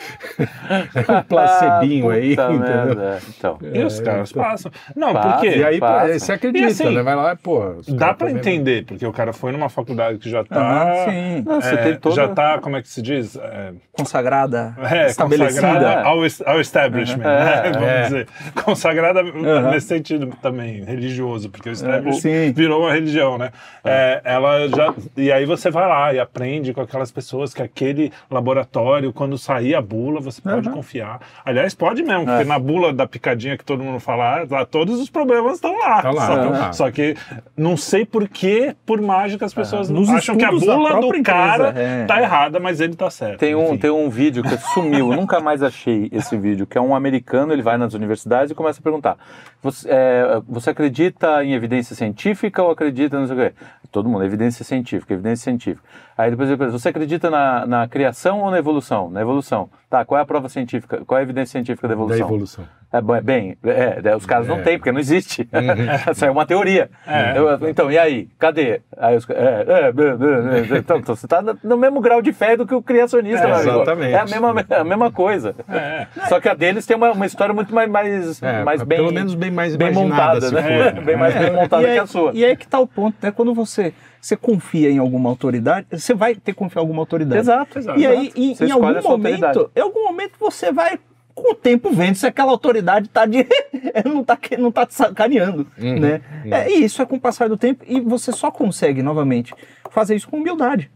É 0.94 1.12
um 1.12 1.22
placebinho 1.22 2.08
aí, 2.10 2.30
Puta 2.34 2.52
entendeu? 2.52 3.18
Então. 3.28 3.58
E 3.74 3.82
os 3.84 4.00
caras 4.00 4.32
passam. 4.32 4.72
Não, 4.96 5.12
Passa. 5.12 5.28
porque 5.28 5.48
E 5.56 5.64
aí, 5.64 5.78
pô, 5.78 5.86
Passa. 5.86 6.18
você 6.18 6.32
acredita, 6.32 6.66
assim, 6.68 6.94
né? 6.94 7.02
Vai 7.02 7.14
lá, 7.14 7.36
pô. 7.36 7.60
os 7.72 7.86
dá 7.86 8.14
pra 8.14 8.30
entender, 8.30 8.84
porque 8.86 9.04
o 9.06 9.12
cara 9.12 9.32
foi 9.32 9.52
numa 9.52 9.68
faculdade 9.68 10.18
que 10.18 10.30
já 10.30 10.40
Ah, 10.40 10.44
tá. 10.44 11.04
sim. 11.10 11.42
Não, 11.46 11.60
você 11.60 11.74
é, 11.74 11.76
tem 11.76 11.96
toda... 11.96 12.14
Já 12.14 12.28
tá, 12.28 12.58
como 12.60 12.76
é 12.76 12.82
que 12.82 12.88
se 12.88 13.02
diz? 13.02 13.36
É, 13.36 13.72
Consagrada, 13.92 14.74
é, 14.90 15.06
estabelecida. 15.06 15.66
consagrada 15.66 16.02
ao, 16.02 16.18
ao 16.46 16.60
establishment, 16.60 17.24
Uhum. 17.24 17.30
né? 17.30 17.62
É, 17.66 17.72
Vamos 17.72 17.88
é. 17.88 18.02
dizer. 18.04 18.28
Consagrada 18.64 19.22
Uhum. 19.22 19.70
nesse 19.70 19.86
sentido 19.88 20.26
também, 20.40 20.82
religioso, 20.84 21.50
porque 21.50 21.68
o 21.68 21.72
establishment 21.72 22.52
virou 22.54 22.80
uma 22.82 22.92
religião, 22.92 23.36
né? 23.36 23.50
É, 23.84 24.20
ela 24.24 24.66
já. 24.68 24.94
E 25.16 25.30
aí 25.30 25.44
você 25.56 25.70
vai 25.70 25.88
lá 25.88 26.12
e 26.14 26.18
aprende 26.18 26.72
com 26.72 26.80
aquelas 26.80 27.10
pessoas 27.10 27.52
que 27.52 27.62
aquele 27.62 28.12
laboratório, 28.30 29.12
quando 29.12 29.36
sair 29.36 29.74
a 29.74 29.80
bula, 29.82 30.20
você 30.20 30.40
pode 30.40 30.68
Uhum. 30.68 30.74
confiar. 30.74 31.20
Aliás, 31.44 31.74
pode 31.74 32.02
mesmo, 32.02 32.24
porque 32.24 32.42
É. 32.42 32.44
na 32.44 32.58
bula 32.58 32.92
da 32.92 33.06
picadinha 33.06 33.56
que 33.58 33.64
todo 33.64 33.82
mundo 33.82 34.00
fala, 34.00 34.46
lá, 34.50 34.64
todos 34.64 35.00
os 35.00 35.10
problemas 35.10 35.54
estão 35.54 35.76
lá. 35.78 36.02
Tá 36.02 36.10
lá, 36.10 36.26
só, 36.26 36.36
tá 36.36 36.42
que, 36.42 36.48
lá. 36.52 36.72
só 36.72 36.90
que 36.90 37.16
não 37.56 37.76
sei 37.76 38.04
por 38.04 38.28
que, 38.28 38.74
por 38.86 39.00
mágica, 39.00 39.44
as 39.44 39.54
pessoas 39.54 39.90
Nos 39.90 40.08
acham 40.08 40.36
que 40.36 40.44
a 40.44 40.50
bula 40.50 41.00
do 41.00 41.22
cara 41.22 41.68
empresa, 41.70 41.78
é. 41.80 42.04
tá 42.06 42.20
errada, 42.22 42.58
mas 42.60 42.80
ele 42.80 42.94
tá 42.94 43.10
certo. 43.10 43.38
Tem 43.38 43.54
um, 43.54 43.68
Enfim. 43.68 43.78
tem 43.78 43.90
um 43.90 44.08
vídeo 44.08 44.42
que 44.42 44.56
sumiu, 44.72 45.10
eu 45.12 45.16
nunca 45.16 45.40
mais 45.40 45.62
achei 45.62 46.08
esse 46.12 46.36
vídeo, 46.36 46.66
que 46.66 46.78
é 46.78 46.80
um 46.80 46.94
americano, 46.94 47.52
ele 47.52 47.62
vai 47.62 47.76
nas 47.76 47.94
universidades 47.94 48.50
e 48.50 48.54
começa 48.54 48.80
a 48.80 48.82
perguntar: 48.82 49.16
você, 49.62 49.88
é, 49.90 50.40
você 50.48 50.70
acredita 50.70 51.44
em 51.44 51.52
evidência 51.54 51.94
científica 51.96 52.62
ou 52.62 52.70
acredita 52.70 53.18
não 53.18 53.26
sei 53.26 53.36
o 53.36 53.38
quê? 53.40 53.52
Todo 53.90 54.08
mundo, 54.08 54.24
evidência 54.24 54.64
científica, 54.64 55.14
evidência 55.14 55.44
científica. 55.44 55.86
Aí 56.20 56.30
depois 56.30 56.48
ele 56.48 56.58
pergunta: 56.58 56.78
você 56.78 56.88
acredita 56.90 57.30
na, 57.30 57.66
na 57.66 57.88
criação 57.88 58.40
ou 58.40 58.50
na 58.50 58.58
evolução? 58.58 59.10
Na 59.10 59.20
evolução. 59.20 59.68
Tá, 59.88 60.04
qual 60.04 60.18
é 60.18 60.22
a 60.22 60.26
prova 60.26 60.48
científica? 60.48 61.02
Qual 61.04 61.18
é 61.18 61.20
a 61.20 61.24
evidência 61.24 61.52
científica 61.52 61.88
da 61.88 61.94
Da 61.94 62.00
evolução? 62.00 62.26
evolução. 62.28 62.64
É, 62.92 62.98
é 62.98 63.20
bem, 63.20 63.56
é, 63.64 64.00
é, 64.04 64.16
os 64.16 64.26
caras 64.26 64.46
não 64.48 64.58
É. 64.58 64.62
têm, 64.62 64.78
porque 64.78 64.90
não 64.92 65.00
existe. 65.00 65.48
Uhum. 65.52 66.10
Isso 66.12 66.24
é 66.24 66.30
uma 66.30 66.44
teoria. 66.46 66.90
É. 67.06 67.36
Eu- 67.38 67.68
então, 67.68 67.90
e 67.90 67.98
aí? 67.98 68.28
Cadê? 68.38 68.80
Aí 68.96 69.16
os, 69.16 69.28
é, 69.30 69.64
é, 69.88 69.92
blá, 69.92 70.16
blá, 70.16 70.36
blá. 70.42 70.78
então, 70.78 70.96
então, 70.98 71.16
você 71.16 71.26
está 71.26 71.40
no 71.62 71.76
mesmo 71.76 72.00
grau 72.00 72.20
de 72.22 72.32
fé 72.32 72.56
do 72.56 72.66
que 72.66 72.74
o 72.74 72.82
criacionista, 72.82 73.46
É, 73.48 73.50
exatamente. 73.60 74.12
É 74.12 74.18
a 74.20 74.24
mesma, 74.24 74.54
a 74.78 74.84
mesma 74.84 75.10
coisa. 75.10 75.54
É. 75.68 76.06
Só 76.28 76.40
que 76.40 76.48
a 76.48 76.54
deles 76.54 76.84
tem 76.86 76.96
uma, 76.96 77.10
uma 77.12 77.26
história 77.26 77.54
muito 77.54 77.74
mais, 77.74 77.88
mais, 77.90 78.42
É, 78.42 78.62
mais 78.64 78.82
bem. 78.82 78.98
pelo 78.98 79.12
menos 79.12 79.34
bem 79.34 79.50
mais 79.50 79.74
bem 79.76 79.92
montada, 79.92 80.40
se 80.40 80.54
né? 80.54 80.62
for. 80.92 81.02
Bem 81.04 81.16
mais 81.16 81.34
bem 81.34 81.50
montada 81.52 81.82
e 81.82 81.86
que 81.86 81.92
aí, 81.92 81.98
a 81.98 82.06
sua. 82.06 82.30
E 82.34 82.44
aí 82.44 82.56
que 82.56 82.66
tá 82.66 82.78
o 82.78 82.86
ponto, 82.86 83.16
né? 83.22 83.30
Quando 83.32 83.54
você, 83.54 83.92
você 84.20 84.36
confia 84.36 84.90
em 84.90 84.98
alguma 84.98 85.30
autoridade, 85.30 85.86
você 85.90 86.12
vai 86.14 86.34
ter 86.34 86.52
que 86.52 86.58
confiar 86.58 86.80
em 86.82 86.84
alguma 86.84 87.02
autoridade. 87.02 87.40
Exato, 87.40 87.78
exato. 87.78 87.98
E 87.98 88.06
aí, 88.06 88.32
em, 88.36 88.54
algum 88.70 88.86
momento, 89.08 89.70
em 89.74 89.80
algum 89.80 90.04
momento 90.04 90.32
você 90.38 90.70
vai, 90.72 90.98
com 91.34 91.52
o 91.52 91.54
tempo, 91.54 91.90
vendo 91.90 92.16
se 92.16 92.26
aquela 92.26 92.50
autoridade 92.50 93.08
tá 93.08 93.24
de, 93.24 93.46
não, 94.04 94.22
tá, 94.22 94.36
que- 94.36 94.56
não 94.56 94.70
tá 94.70 94.84
te 94.84 94.94
sacaneando, 94.94 95.66
Uhum, 95.78 95.98
né? 95.98 96.20
É, 96.44 96.70
e 96.70 96.84
isso 96.84 97.00
é 97.00 97.06
com 97.06 97.16
o 97.16 97.20
passar 97.20 97.48
do 97.48 97.56
tempo 97.56 97.84
e 97.86 98.00
você 98.00 98.30
só 98.32 98.50
consegue, 98.50 99.02
novamente, 99.02 99.54
fazer 99.90 100.14
isso 100.16 100.28
com 100.28 100.36
humildade. 100.36 100.90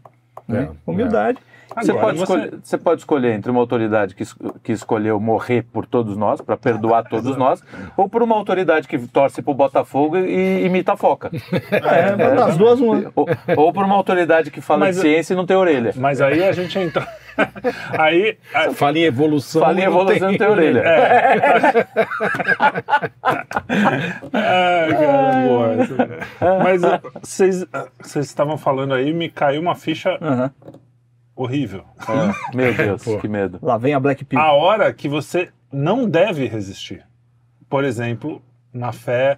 Né? 0.47 0.69
É, 0.71 0.91
humildade. 0.91 1.39
Você 1.39 1.54
Agora, 1.75 1.99
pode, 1.99 2.17
você- 2.17 2.23
escolher, 2.23 2.59
você 2.63 2.77
pode 2.77 3.01
escolher 3.01 3.33
entre 3.33 3.51
uma 3.51 3.59
autoridade 3.59 4.15
que, 4.15 4.23
que 4.63 4.71
escolheu 4.71 5.19
morrer 5.19 5.63
por 5.71 5.85
todos 5.85 6.15
nós, 6.17 6.41
para 6.41 6.57
perdoar 6.57 7.03
todos 7.09 7.35
nós, 7.37 7.63
ou 7.97 8.09
por 8.09 8.21
uma 8.23 8.35
autoridade 8.35 8.87
que 8.87 8.97
torce 9.07 9.41
pro 9.41 9.53
Botafogo 9.53 10.17
e 10.17 10.65
imita 10.65 10.93
a 10.93 10.97
foca. 10.97 11.31
É, 11.71 12.15
das 12.35 12.57
duas, 12.57 12.79
uma. 12.79 13.11
ou, 13.15 13.27
ou 13.57 13.73
por 13.73 13.83
uma 13.85 13.95
autoridade 13.95 14.49
que 14.51 14.61
fala 14.61 14.81
Mas- 14.81 14.95
de 14.95 15.01
ciência 15.01 15.33
e 15.33 15.37
não 15.37 15.45
tem 15.45 15.55
orelha. 15.55 15.93
Mas 15.95 16.19
aí 16.21 16.43
a 16.43 16.51
gente 16.51 16.77
entra. 16.79 17.07
aí. 17.97 18.37
a- 18.53 18.71
Fala 18.71 18.97
em 18.97 19.03
evolução. 19.03 19.61
Fala 19.61 19.79
em 19.79 19.83
evolução 19.83 20.29
e 20.29 20.31
não 20.31 20.37
tem 20.37 20.47
orelha. 20.47 20.83
Ah, 24.33 24.87
cara, 24.89 25.47
boa. 25.47 25.73
essa. 25.73 26.63
Mas 26.63 26.81
vocês 27.21 27.65
ah, 27.73 27.87
vocês 28.01 28.25
estavam 28.25 28.57
falando 28.57 28.93
aí, 28.93 29.13
me 29.13 29.29
caiu 29.29 29.61
uma 29.61 29.75
ficha 29.75 30.17
Aham. 30.21 30.51
Horrível. 31.35 31.83
É, 32.07 32.55
Meu 32.55 32.73
Deus, 32.73 33.03
Pô. 33.05 33.17
que 33.19 33.27
medo. 33.27 33.59
Lá 33.61 33.77
vem 33.77 33.93
a 33.93 33.99
Black 33.99 34.23
Pill. 34.23 34.39
A 34.39 34.53
hora 34.53 34.93
que 34.93 35.07
você 35.09 35.49
não 35.71 36.09
deve 36.09 36.45
resistir. 36.47 37.05
Por 37.69 37.83
exemplo, 37.83 38.41
na 38.73 38.91
fé, 38.91 39.37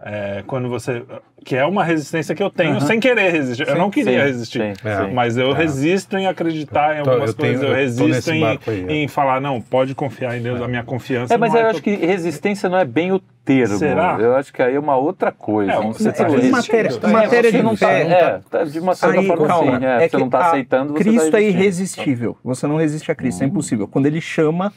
é, 0.00 0.42
quando 0.46 0.68
você. 0.68 1.04
Que 1.44 1.56
é 1.56 1.64
uma 1.64 1.84
resistência 1.84 2.34
que 2.34 2.42
eu 2.42 2.48
tenho 2.50 2.72
Aham. 2.78 2.80
sem 2.80 2.98
querer 2.98 3.30
resistir. 3.30 3.68
eu 3.68 3.76
não 3.76 3.90
queria 3.90 4.20
Sim, 4.20 4.26
resistir. 4.26 4.76
sim, 4.76 4.88
É. 4.88 4.96
sim. 5.04 5.12
Mas 5.12 5.36
eu 5.36 5.50
É. 5.50 5.54
resisto 5.54 6.16
em 6.16 6.26
acreditar 6.26 6.98
em 6.98 7.02
Tô- 7.02 7.10
algumas 7.10 7.30
eu 7.30 7.36
tenho- 7.36 7.58
coisas, 7.58 7.62
eu 7.62 7.68
eu 7.68 7.74
tô 7.74 7.80
resisto 8.12 8.30
em, 8.32 8.44
aí, 8.44 8.58
é. 8.88 8.92
em 8.94 9.08
falar, 9.08 9.40
não, 9.40 9.60
pode 9.60 9.94
confiar 9.94 10.36
em 10.38 10.42
Deus, 10.42 10.60
a 10.62 10.66
minha 10.68 10.82
confiança. 10.82 11.34
É, 11.34 11.36
mas 11.36 11.52
não 11.52 11.60
eu 11.60 11.66
é 11.66 11.70
acho 11.70 11.82
que 11.82 11.94
resistência 11.94 12.68
não 12.68 12.78
é 12.78 12.84
bem 12.84 13.12
o 13.12 13.20
termo. 13.44 13.76
Será? 13.76 14.16
Eu 14.18 14.34
acho 14.36 14.50
que 14.52 14.62
aí 14.62 14.74
é 14.74 14.80
uma 14.80 14.96
outra 14.96 15.30
coisa. 15.30 15.70
É, 15.70 15.76
é 15.76 15.92
se 15.92 16.10
que 16.12 16.22
existe. 16.32 16.50
matéria- 16.50 16.90
É, 17.02 17.06
matéria 17.08 17.50
você 17.50 17.56
de 17.58 17.62
não 17.62 17.76
tá, 17.76 17.86
fé. 17.88 18.00
é, 18.02 18.40
tá, 18.50 18.64
de 18.64 18.80
uma 18.80 18.94
certa 18.94 19.20
Aí, 19.20 19.26
forma 19.26 19.46
calma, 19.46 19.78
sim. 19.78 19.84
É, 19.84 20.04
é 20.04 20.08
você 20.08 20.16
não 20.16 20.28
que 20.30 20.36
está 20.36 20.46
aceitando, 20.48 20.92
você 20.94 21.04
Cristo 21.04 21.30
tá 21.30 21.38
é 21.40 21.42
irresistível. 21.42 22.36
Você 22.42 22.66
não 22.66 22.76
resiste 22.76 23.12
a 23.12 23.14
Cristo, 23.14 23.42
é 23.42 23.46
impossível. 23.46 23.86
Quando 23.86 24.06
ele 24.06 24.20
chama, 24.20 24.72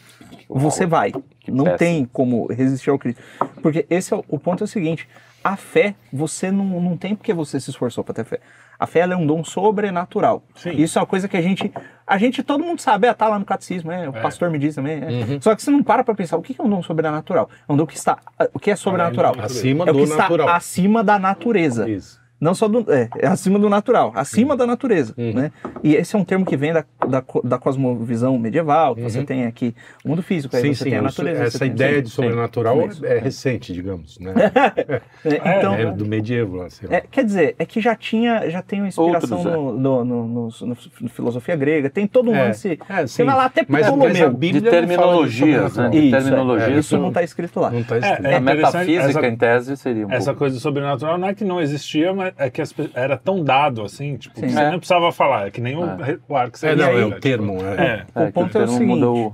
você 0.50 0.86
vai. 0.86 1.14
Não 1.48 1.78
tem 1.78 2.04
como 2.12 2.46
resistir 2.52 2.90
ao 2.90 3.00
Cristo. 3.00 3.22
Porque 3.62 3.86
esse 3.90 4.14
é 4.14 4.18
o 4.28 4.38
ponto 4.38 4.64
é 4.64 4.66
o 4.66 4.68
seguinte: 4.68 5.08
a 5.48 5.56
fé, 5.56 5.96
você 6.12 6.52
não, 6.52 6.66
não 6.82 6.98
tem 6.98 7.16
porque 7.16 7.34
você 7.34 7.60
se 7.60 7.70
esforçou 7.70 8.04
para 8.04 8.16
ter 8.16 8.26
fé. 8.26 8.40
A 8.80 8.86
fé 8.86 9.00
ela 9.00 9.14
é 9.14 9.18
um 9.18 9.26
dom 9.26 9.44
sobrenatural. 9.44 10.44
Sim. 10.56 10.72
Isso 10.72 11.00
é 11.00 11.02
uma 11.02 11.08
coisa 11.08 11.28
que 11.28 11.38
a 11.38 11.42
gente. 11.42 11.72
A 12.06 12.18
gente, 12.18 12.44
todo 12.44 12.64
mundo 12.64 12.80
sabe, 12.80 13.08
é, 13.08 13.14
tá 13.14 13.28
lá 13.28 13.40
no 13.40 13.46
catecismo, 13.46 13.92
é, 13.92 14.08
o 14.08 14.14
pastor 14.14 14.50
me 14.50 14.60
diz 14.60 14.76
também. 14.76 15.02
é. 15.02 15.08
Uhum. 15.08 15.42
Só 15.42 15.56
que 15.56 15.64
você 15.64 15.72
não 15.72 15.82
para 15.82 16.04
para 16.04 16.14
pensar 16.14 16.38
o 16.38 16.42
que 16.42 16.56
é 16.60 16.64
um 16.64 16.70
dom 16.70 16.84
sobrenatural. 16.84 17.50
É 17.68 17.72
um 17.72 17.78
dom 17.78 17.86
que 17.86 17.96
está. 17.96 18.20
O 18.54 18.60
que 18.60 18.70
é 18.70 18.76
sobrenatural? 18.76 19.36
Acima 19.40 19.86
é 19.86 19.90
o 19.90 19.94
do 19.94 20.00
que 20.00 20.06
está 20.06 20.24
natural. 20.24 20.50
acima 20.50 21.04
da 21.04 21.18
natureza. 21.18 21.90
Isso. 21.90 22.22
Não 22.40 22.54
só 22.54 22.68
do. 22.68 22.86
É, 22.92 23.10
é 23.18 23.28
acima 23.28 23.58
do 23.58 23.68
natural, 23.70 24.12
acima 24.16 24.56
da 24.56 24.68
natureza. 24.68 25.14
Uhum. 25.18 25.34
Né? 25.34 25.52
E 25.84 25.96
esse 25.96 26.16
é 26.16 26.20
um 26.20 26.24
termo 26.24 26.46
que 26.46 26.56
vem 26.56 26.72
da, 26.72 26.86
da, 27.08 27.24
da 27.44 27.58
cosmovisão 27.58 28.38
medieval, 28.38 28.96
que 28.96 29.02
você 29.02 29.20
Uhum. 29.20 29.26
tem 29.26 29.46
aqui 29.46 29.76
o 30.04 30.10
mundo 30.10 30.22
físico, 30.24 30.56
aí 30.56 30.62
Sim, 30.62 30.74
você 30.74 30.84
sim. 30.84 30.90
tem 30.92 31.00
a 31.00 31.02
natureza. 31.02 31.44
Essa 31.44 31.60
tem- 31.60 31.70
ideia 31.70 31.96
sim, 31.98 32.02
de 32.04 32.10
sim. 32.10 32.16
sobrenatural 32.16 32.86
Isso. 32.88 33.06
é 33.06 33.20
recente, 33.20 33.74
digamos, 33.74 34.18
né? 34.20 34.34
É, 35.26 35.58
então, 35.58 35.74
É 35.76 35.92
do 35.92 36.06
medievo, 36.06 36.58
lá, 36.58 36.70
sei 36.70 36.88
lá. 36.90 36.96
é, 36.96 37.02
quer 37.10 37.24
dizer, 37.26 37.56
é 37.60 37.66
que 37.66 37.82
já 37.82 37.96
tinha, 37.96 38.50
já 38.50 38.62
tem 38.62 38.80
uma 38.80 38.88
inspiração 38.88 39.38
Outros, 39.38 39.54
é. 39.54 39.58
no, 39.58 39.74
no, 39.78 40.06
no, 40.06 40.28
no- 40.28 40.50
no- 40.62 40.78
no 41.02 41.10
filosofia 41.10 41.56
grega, 41.56 41.90
tem 41.90 42.08
todo 42.08 42.30
um 42.32 42.36
É, 42.36 42.44
lance. 42.48 42.80
é, 42.90 43.02
você 43.02 43.08
sim. 43.08 43.24
vai 43.24 43.36
lá 43.36 43.46
até 43.46 43.62
Mas, 43.68 43.82
mas 43.82 43.88
a 43.88 43.92
Ptolomeu. 43.92 44.34
Bíblia 44.34 44.62
De 44.62 44.70
terminologias, 44.70 45.76
né? 45.78 45.90
De 45.90 45.98
Isso, 45.98 46.16
é. 46.16 46.20
terminologias. 46.22 46.78
Isso 46.86 46.98
não 46.98 47.08
está 47.10 47.24
escrito 47.24 47.60
lá. 47.60 47.72
Não 47.72 47.80
está 47.82 47.96
É, 47.96 48.00
escrito. 48.00 48.26
é 48.28 48.36
A 48.36 48.40
metafísica, 48.40 49.04
essa- 49.20 49.28
em 49.28 49.36
tese, 49.36 49.78
seria 49.78 50.08
um 50.08 50.12
Essa 50.12 50.26
pouco. 50.26 50.40
coisa 50.40 50.60
sobrenatural 50.60 51.18
não 51.18 51.28
é 51.28 51.34
que 51.34 51.44
não 51.44 51.60
existia, 51.62 52.14
mas 52.14 52.34
é 52.38 52.50
que 52.50 52.62
era 52.94 53.18
tão 53.18 53.44
dado 53.44 53.82
assim, 53.84 54.16
tipo, 54.18 54.40
Sim. 54.40 54.50
você 54.50 54.60
É. 54.60 54.72
não 54.72 54.78
precisava 54.80 55.12
falar, 55.12 55.48
é 55.48 55.52
que 55.52 55.62
nem 55.62 55.76
o, 55.76 55.84
É. 55.84 56.18
o 56.28 56.36
ar 56.36 56.50
que 56.52 56.60
você 56.60 56.68
É, 56.68 56.76
não, 56.76 56.97
aí- 56.98 57.12
é 57.12 57.16
o 57.16 57.20
termo. 57.20 57.58
É. 57.66 58.06
É. 58.16 58.24
O 58.24 58.26
que 58.28 58.32
ponto 58.34 58.58
é 58.58 58.64
o 58.64 58.68
seguinte, 58.68 59.04
o- 59.04 59.34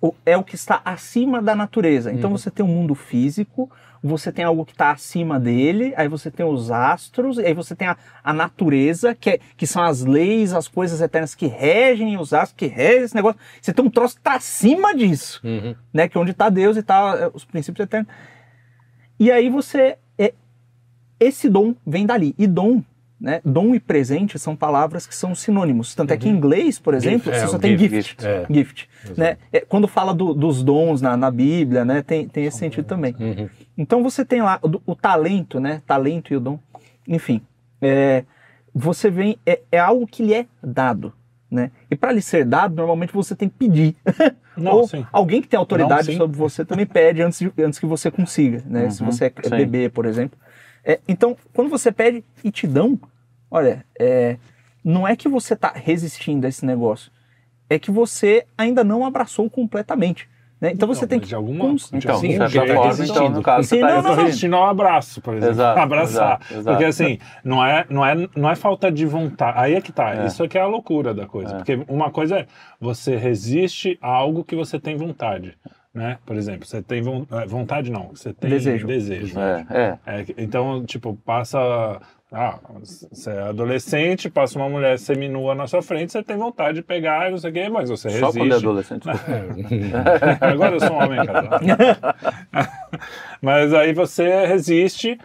o- 0.00 0.14
é 0.26 0.36
o 0.36 0.42
que 0.44 0.54
está 0.54 0.80
acima 0.84 1.40
da 1.40 1.54
natureza. 1.54 2.12
Então 2.12 2.30
Uhum. 2.30 2.36
você 2.38 2.50
tem 2.50 2.64
um 2.64 2.68
mundo 2.68 2.94
físico, 2.94 3.70
você 4.02 4.30
tem 4.30 4.44
algo 4.44 4.66
que 4.66 4.72
está 4.72 4.90
acima 4.90 5.40
dele, 5.40 5.94
aí 5.96 6.08
você 6.08 6.30
tem 6.30 6.44
os 6.44 6.70
astros, 6.70 7.38
aí 7.38 7.54
você 7.54 7.74
tem 7.74 7.88
a, 7.88 7.96
a 8.22 8.32
natureza, 8.34 9.14
que, 9.14 9.30
é- 9.30 9.40
que 9.56 9.66
são 9.66 9.82
as 9.82 10.04
leis, 10.04 10.52
as 10.52 10.68
coisas 10.68 11.00
eternas 11.00 11.34
que 11.34 11.46
regem 11.46 12.18
os 12.18 12.34
astros, 12.34 12.54
que 12.56 12.66
regem 12.66 13.04
esse 13.04 13.14
negócio. 13.14 13.40
Você 13.62 13.72
tem 13.72 13.82
um 13.84 13.88
troço 13.88 14.14
que 14.16 14.20
está 14.20 14.34
acima 14.34 14.94
disso, 14.94 15.40
Uhum. 15.42 15.74
né? 15.92 16.06
Que 16.06 16.18
é 16.18 16.20
onde 16.20 16.32
está 16.32 16.50
Deus 16.50 16.76
e 16.76 16.82
tá 16.82 17.30
os 17.32 17.44
princípios 17.46 17.82
eternos. 17.84 18.12
E 19.18 19.30
aí 19.32 19.48
você. 19.48 19.96
É, 20.18 20.34
esse 21.18 21.48
dom 21.48 21.74
vem 21.86 22.04
dali. 22.04 22.34
E 22.36 22.46
dom. 22.46 22.82
Né? 23.24 23.40
Dom 23.42 23.74
e 23.74 23.80
presente 23.80 24.38
são 24.38 24.54
palavras 24.54 25.06
que 25.06 25.14
são 25.16 25.34
sinônimos. 25.34 25.94
Tanto 25.94 26.12
é 26.12 26.16
que 26.18 26.28
em 26.28 26.32
inglês, 26.32 26.78
por 26.78 26.92
exemplo, 26.92 27.32
É, 27.32 27.38
você 27.40 27.46
só 27.46 27.56
o 27.56 27.58
tem 27.58 27.78
gift, 27.78 27.96
gift. 27.96 28.26
é. 28.26 28.46
gift 28.50 28.88
né? 29.16 29.38
É, 29.50 29.60
quando 29.60 29.88
fala 29.88 30.12
do- 30.12 30.34
dos 30.34 30.62
dons 30.62 31.00
na, 31.00 31.16
na 31.16 31.30
Bíblia, 31.30 31.86
né? 31.86 32.02
tem, 32.02 32.28
tem 32.28 32.44
esse 32.44 32.58
sentido 32.58 32.84
também. 32.84 33.16
Uhum. 33.18 33.48
Então 33.78 34.02
você 34.02 34.26
tem 34.26 34.42
lá 34.42 34.58
o, 34.62 34.92
o 34.92 34.94
talento, 34.94 35.58
né? 35.58 35.80
Talento 35.86 36.34
e 36.34 36.36
o 36.36 36.40
dom. 36.40 36.58
Enfim, 37.08 37.40
é, 37.80 38.24
você 38.74 39.08
vem. 39.08 39.38
É, 39.46 39.58
é 39.72 39.78
algo 39.78 40.06
que 40.06 40.22
lhe 40.22 40.34
é 40.34 40.44
dado. 40.62 41.10
Né? 41.50 41.70
E 41.90 41.96
para 41.96 42.12
lhe 42.12 42.20
ser 42.20 42.44
dado, 42.44 42.74
normalmente 42.74 43.14
você 43.14 43.34
tem 43.34 43.48
que 43.48 43.54
pedir. 43.56 43.96
Não, 44.54 44.72
Ou 44.72 44.86
sim. 44.86 45.06
alguém 45.10 45.40
que 45.40 45.48
tem 45.48 45.58
autoridade 45.58 46.10
Não, 46.10 46.18
sobre 46.18 46.36
você 46.36 46.62
também 46.62 46.84
pede 46.84 47.22
antes, 47.22 47.38
de- 47.38 47.52
antes 47.62 47.78
que 47.78 47.86
você 47.86 48.10
consiga. 48.10 48.62
Né? 48.66 48.90
Se 48.90 49.02
Uhum, 49.02 49.10
você 49.10 49.24
é 49.24 49.32
sim. 49.42 49.48
bebê, 49.56 49.88
por 49.88 50.04
exemplo. 50.04 50.38
É, 50.84 51.00
então, 51.08 51.34
quando 51.54 51.70
você 51.70 51.90
pede 51.90 52.22
e 52.44 52.50
te 52.50 52.66
dão, 52.66 53.00
olha, 53.54 53.84
é, 53.98 54.36
não 54.84 55.06
é 55.06 55.14
que 55.16 55.28
você 55.28 55.54
está 55.54 55.72
resistindo 55.74 56.44
a 56.44 56.48
esse 56.48 56.66
negócio, 56.66 57.10
é 57.70 57.78
que 57.78 57.90
você 57.90 58.44
ainda 58.58 58.82
não 58.84 59.06
abraçou 59.06 59.48
completamente. 59.48 60.28
Né? 60.60 60.70
Então 60.72 60.86
você 60.88 61.02
Não, 61.02 61.08
tem 61.08 61.20
que. 61.20 61.26
de 61.26 61.34
alguma, 61.34 61.64
cons- 61.66 61.90
Então, 61.92 62.20
de 62.20 62.28
certa 62.28 62.48
jeito, 62.48 62.66
forma, 62.74 62.86
resistindo. 62.86 63.18
então, 63.20 63.30
no 63.30 63.42
caso, 63.42 63.68
Sim, 63.68 63.76
você 63.76 63.80
não, 63.82 63.98
está 63.98 64.02
não, 64.16 64.24
resistindo 64.24 64.56
ao 64.56 64.66
abraço, 64.66 65.20
por 65.20 65.34
exemplo. 65.34 65.54
Exato, 65.54 65.78
Abraçar. 65.80 66.06
exato, 66.40 66.54
exato. 66.54 66.64
Porque 66.64 66.84
assim, 66.84 67.18
não 67.44 67.64
é, 67.64 67.84
não, 67.90 68.04
é, 68.06 68.28
não 68.36 68.50
é 68.50 68.54
falta 68.54 68.90
de 68.90 69.04
vontade. 69.04 69.58
Aí 69.58 69.74
é 69.74 69.80
que 69.80 69.92
tá. 69.92 70.14
É. 70.14 70.26
Isso 70.26 70.42
aqui 70.44 70.56
é 70.56 70.60
a 70.60 70.66
loucura 70.66 71.12
da 71.12 71.26
coisa. 71.26 71.54
É. 71.54 71.56
Porque 71.56 71.80
uma 71.88 72.10
coisa 72.10 72.38
é 72.40 72.46
você 72.80 73.16
resiste 73.16 73.98
a 74.00 74.08
algo 74.08 74.44
que 74.44 74.54
você 74.56 74.78
tem 74.78 74.96
vontade. 74.96 75.56
Né? 75.94 76.18
Por 76.26 76.34
exemplo, 76.34 76.66
você 76.66 76.82
tem 76.82 77.00
eh, 77.00 77.46
vontade, 77.46 77.88
não. 77.88 78.08
Você 78.08 78.32
tem 78.32 78.50
Desejo. 78.50 78.84
desejo. 78.84 79.38
É, 79.38 79.66
é. 79.70 79.98
É, 80.04 80.24
então, 80.38 80.84
tipo, 80.84 81.14
passa. 81.24 82.00
Ah, 82.32 82.58
você 83.12 83.30
é 83.30 83.42
adolescente, 83.42 84.28
passa 84.28 84.58
uma 84.58 84.68
mulher 84.68 84.98
seminua 84.98 85.54
na 85.54 85.68
sua 85.68 85.80
frente, 85.82 86.10
você 86.10 86.20
tem 86.20 86.36
vontade 86.36 86.78
de 86.78 86.82
pegar, 86.82 87.30
não 87.30 87.38
sei 87.38 87.50
o 87.50 87.52
quê, 87.52 87.68
mas 87.68 87.88
você 87.88 88.10
Só 88.10 88.26
resiste. 88.26 88.38
quando 88.38 88.52
é 88.52 88.56
adolescente. 88.56 89.08
Agora 90.40 90.74
eu 90.74 90.80
sou 90.80 90.94
um 90.94 91.04
homem 91.04 91.24
casado. 91.24 91.64
mas 93.40 93.72
aí 93.72 93.92
você 93.92 94.46
resiste, 94.46 95.16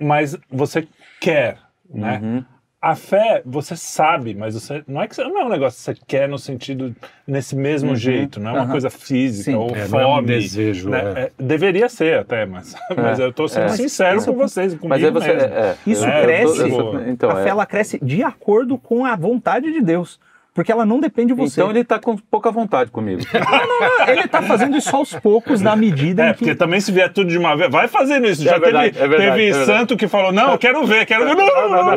mas 0.00 0.34
você 0.50 0.88
quer, 1.20 1.58
né? 1.90 2.20
Uhum. 2.22 2.44
A 2.80 2.94
fé, 2.94 3.42
você 3.44 3.74
sabe, 3.74 4.34
mas 4.34 4.54
você 4.54 4.84
não 4.86 5.02
é 5.02 5.08
que 5.08 5.16
você, 5.16 5.24
não 5.24 5.40
é 5.40 5.44
um 5.44 5.48
negócio 5.48 5.78
que 5.78 5.98
você 5.98 6.04
quer 6.06 6.28
no 6.28 6.38
sentido 6.38 6.94
nesse 7.26 7.56
mesmo 7.56 7.96
jeito, 7.96 8.38
não 8.38 8.50
é 8.50 8.52
uma 8.52 8.62
Aham. 8.62 8.70
coisa 8.70 8.90
física 8.90 9.50
Sim. 9.50 9.56
ou 9.56 9.74
É, 9.74 9.86
fome. 9.86 10.02
é 10.02 10.06
um 10.06 10.22
desejo, 10.22 10.90
né? 10.90 10.98
é. 11.16 11.20
É, 11.22 11.30
deveria 11.42 11.88
ser 11.88 12.18
até, 12.20 12.44
mas, 12.44 12.74
mas 12.94 13.18
eu 13.18 13.32
tô 13.32 13.48
sendo 13.48 13.64
é. 13.64 13.68
sincero 13.70 14.18
Isso- 14.18 14.30
com 14.30 14.38
vocês, 14.38 14.74
comigo 14.74 14.88
Mas 14.88 15.02
você. 15.02 15.32
mesmo. 15.32 15.54
É, 15.54 15.58
é. 15.70 15.76
Isso 15.86 16.04
É, 16.04 16.22
cresce. 16.22 16.68
tô- 16.68 16.92
tô- 16.92 17.00
então, 17.00 17.30
a 17.30 17.40
é. 17.40 17.42
fé 17.44 17.48
ela 17.48 17.66
cresce 17.66 17.98
de 18.00 18.22
acordo 18.22 18.76
com 18.78 19.04
a 19.06 19.16
vontade 19.16 19.72
de 19.72 19.80
Deus. 19.80 20.20
Porque 20.56 20.72
ela 20.72 20.84
não 20.84 20.98
depende 20.98 21.34
de 21.34 21.38
você. 21.40 21.60
Então 21.60 21.70
ele 21.70 21.84
tá 21.84 21.98
com 22.00 22.16
pouca 22.16 22.50
vontade 22.50 22.90
comigo. 22.90 23.20
ele 24.08 24.26
tá 24.26 24.42
fazendo 24.42 24.76
isso 24.76 24.94
aos 24.96 25.12
poucos, 25.14 25.60
na 25.60 25.76
medida 25.76 26.24
É, 26.24 26.30
em 26.30 26.32
que. 26.32 26.38
porque 26.38 26.54
também 26.54 26.80
se 26.80 26.90
vier 26.90 27.12
tudo 27.12 27.28
de 27.30 27.36
uma 27.38 27.54
vez, 27.56 27.70
vai 27.70 27.86
fazendo 27.88 28.26
isso. 28.26 28.42
É 28.42 28.46
Já 28.46 28.58
verdade, 28.58 28.92
teve, 28.92 29.04
é 29.04 29.08
verdade, 29.08 29.30
teve 29.32 29.48
é 29.48 29.52
verdade. 29.52 29.66
santo 29.66 29.96
que 29.96 30.08
falou, 30.08 30.32
não, 30.32 30.52
eu 30.52 30.58
quero 30.58 30.84
ver, 30.86 31.04
quero 31.06 31.24
ver. 31.26 31.34
Não, 31.36 31.46
não, 31.46 31.68
não, 31.68 31.84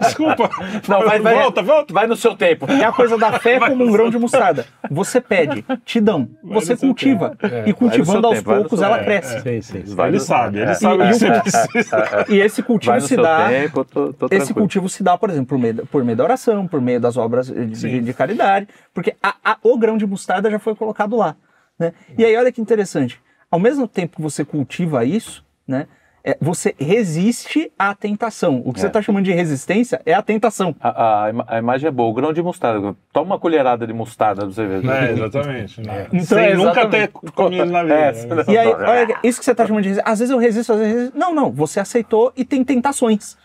desculpa. 0.00 0.50
Não, 0.88 1.00
vai, 1.04 1.20
vai, 1.20 1.34
volta, 1.34 1.62
volta. 1.62 1.92
Vai 1.94 2.06
no 2.06 2.16
seu 2.16 2.34
tempo. 2.34 2.66
É 2.70 2.84
a 2.84 2.92
coisa 2.92 3.18
da 3.18 3.38
fé 3.38 3.60
como 3.60 3.84
um 3.84 3.92
grão 3.92 4.08
de 4.10 4.18
mostarda. 4.18 4.64
Você 4.90 5.20
pede, 5.20 5.62
te 5.84 6.00
dão, 6.00 6.28
você 6.42 6.74
cultiva. 6.76 7.36
É, 7.42 7.64
E 7.68 7.72
cultivando 7.74 8.22
vai 8.22 8.30
aos 8.30 8.38
tempo, 8.38 8.48
vai 8.50 8.58
poucos 8.60 8.80
ela 8.82 8.98
cresce. 9.00 9.40
Sim, 9.42 9.60
sim. 9.60 9.82
sim. 9.84 9.94
Vai 9.94 10.08
Ele 10.08 10.16
no- 10.16 10.22
sabe, 10.24 10.58
ele 10.58 10.70
é. 10.70 10.74
sabe 10.74 10.94
E- 10.96 10.98
o 11.02 11.04
e 11.04 11.08
que 11.08 11.14
você 11.18 11.30
precisa. 11.40 12.26
E 12.30 12.38
esse 12.40 12.62
cultivo 12.62 12.92
Vai 12.92 13.00
se 13.02 13.16
dá. 13.16 13.48
tempo, 13.48 13.80
eu 13.80 13.84
tô, 13.84 14.12
tô 14.12 14.28
Esse 14.34 14.54
cultivo 14.54 14.88
se 14.88 15.02
dá, 15.02 15.18
por 15.18 15.28
exemplo, 15.30 15.46
por 15.48 15.58
meio, 15.58 15.74
da- 15.74 15.82
por 15.84 16.02
meio 16.04 16.16
da 16.16 16.24
oração, 16.24 16.66
por 16.66 16.80
meio 16.80 17.00
das 17.00 17.16
obras 17.16 17.48
de, 17.48 17.64
Sim. 17.90 18.02
de 18.02 18.12
caridade, 18.14 18.68
porque 18.94 19.14
a- 19.22 19.34
a- 19.44 19.58
o 19.62 19.76
grão 19.78 19.96
de 19.96 20.06
mostarda 20.06 20.50
já 20.50 20.58
foi 20.58 20.74
colocado 20.74 21.16
lá. 21.16 21.36
Né? 21.78 21.92
E 22.16 22.24
aí, 22.24 22.36
olha 22.36 22.52
que 22.52 22.60
interessante. 22.60 23.20
Ao 23.50 23.58
mesmo 23.58 23.88
tempo 23.88 24.16
que 24.16 24.22
você 24.22 24.44
cultiva 24.44 25.04
isso, 25.04 25.44
né, 25.66 25.86
é, 26.22 26.36
você 26.38 26.74
resiste 26.78 27.72
à 27.78 27.94
tentação. 27.94 28.60
O 28.64 28.72
que 28.74 28.78
É. 28.78 28.82
você 28.82 28.86
está 28.88 29.00
chamando 29.00 29.24
de 29.24 29.32
resistência 29.32 30.02
é 30.04 30.12
a 30.12 30.20
tentação. 30.20 30.76
A, 30.78 30.90
a 31.28 31.32
a 31.56 31.58
imagem 31.58 31.88
é 31.88 31.90
boa. 31.90 32.10
O 32.10 32.12
grão 32.12 32.30
de 32.32 32.42
mostarda. 32.42 32.94
Toma 33.10 33.26
uma 33.34 33.38
colherada 33.38 33.86
de 33.86 33.92
mostarda 33.94 34.42
pra 34.42 34.50
você 34.50 34.66
ver. 34.66 34.84
É, 34.84 35.12
exatamente. 35.12 35.80
Né? 35.80 36.06
Então, 36.12 36.20
Sem 36.38 36.38
é 36.44 36.54
nunca 36.54 36.70
exatamente. 36.82 37.12
ter 37.12 37.30
comido 37.32 37.64
na 37.64 37.82
vida. 37.82 37.94
É, 37.96 38.12
né? 38.12 38.44
E 38.48 38.58
aí, 38.58 38.68
olha, 38.68 39.18
isso 39.24 39.38
que 39.38 39.44
você 39.46 39.52
está 39.52 39.66
chamando 39.66 39.82
de 39.82 39.88
resistência. 39.88 40.12
Às 40.12 40.18
vezes 40.18 40.30
eu 40.32 40.38
resisto, 40.38 40.72
às 40.74 40.78
vezes 40.78 40.92
eu 40.92 40.98
resisto. 40.98 41.18
Não, 41.18 41.34
não. 41.34 41.50
Você 41.50 41.80
aceitou 41.80 42.30
e 42.36 42.44
tem 42.44 42.62
tentações. 42.62 43.38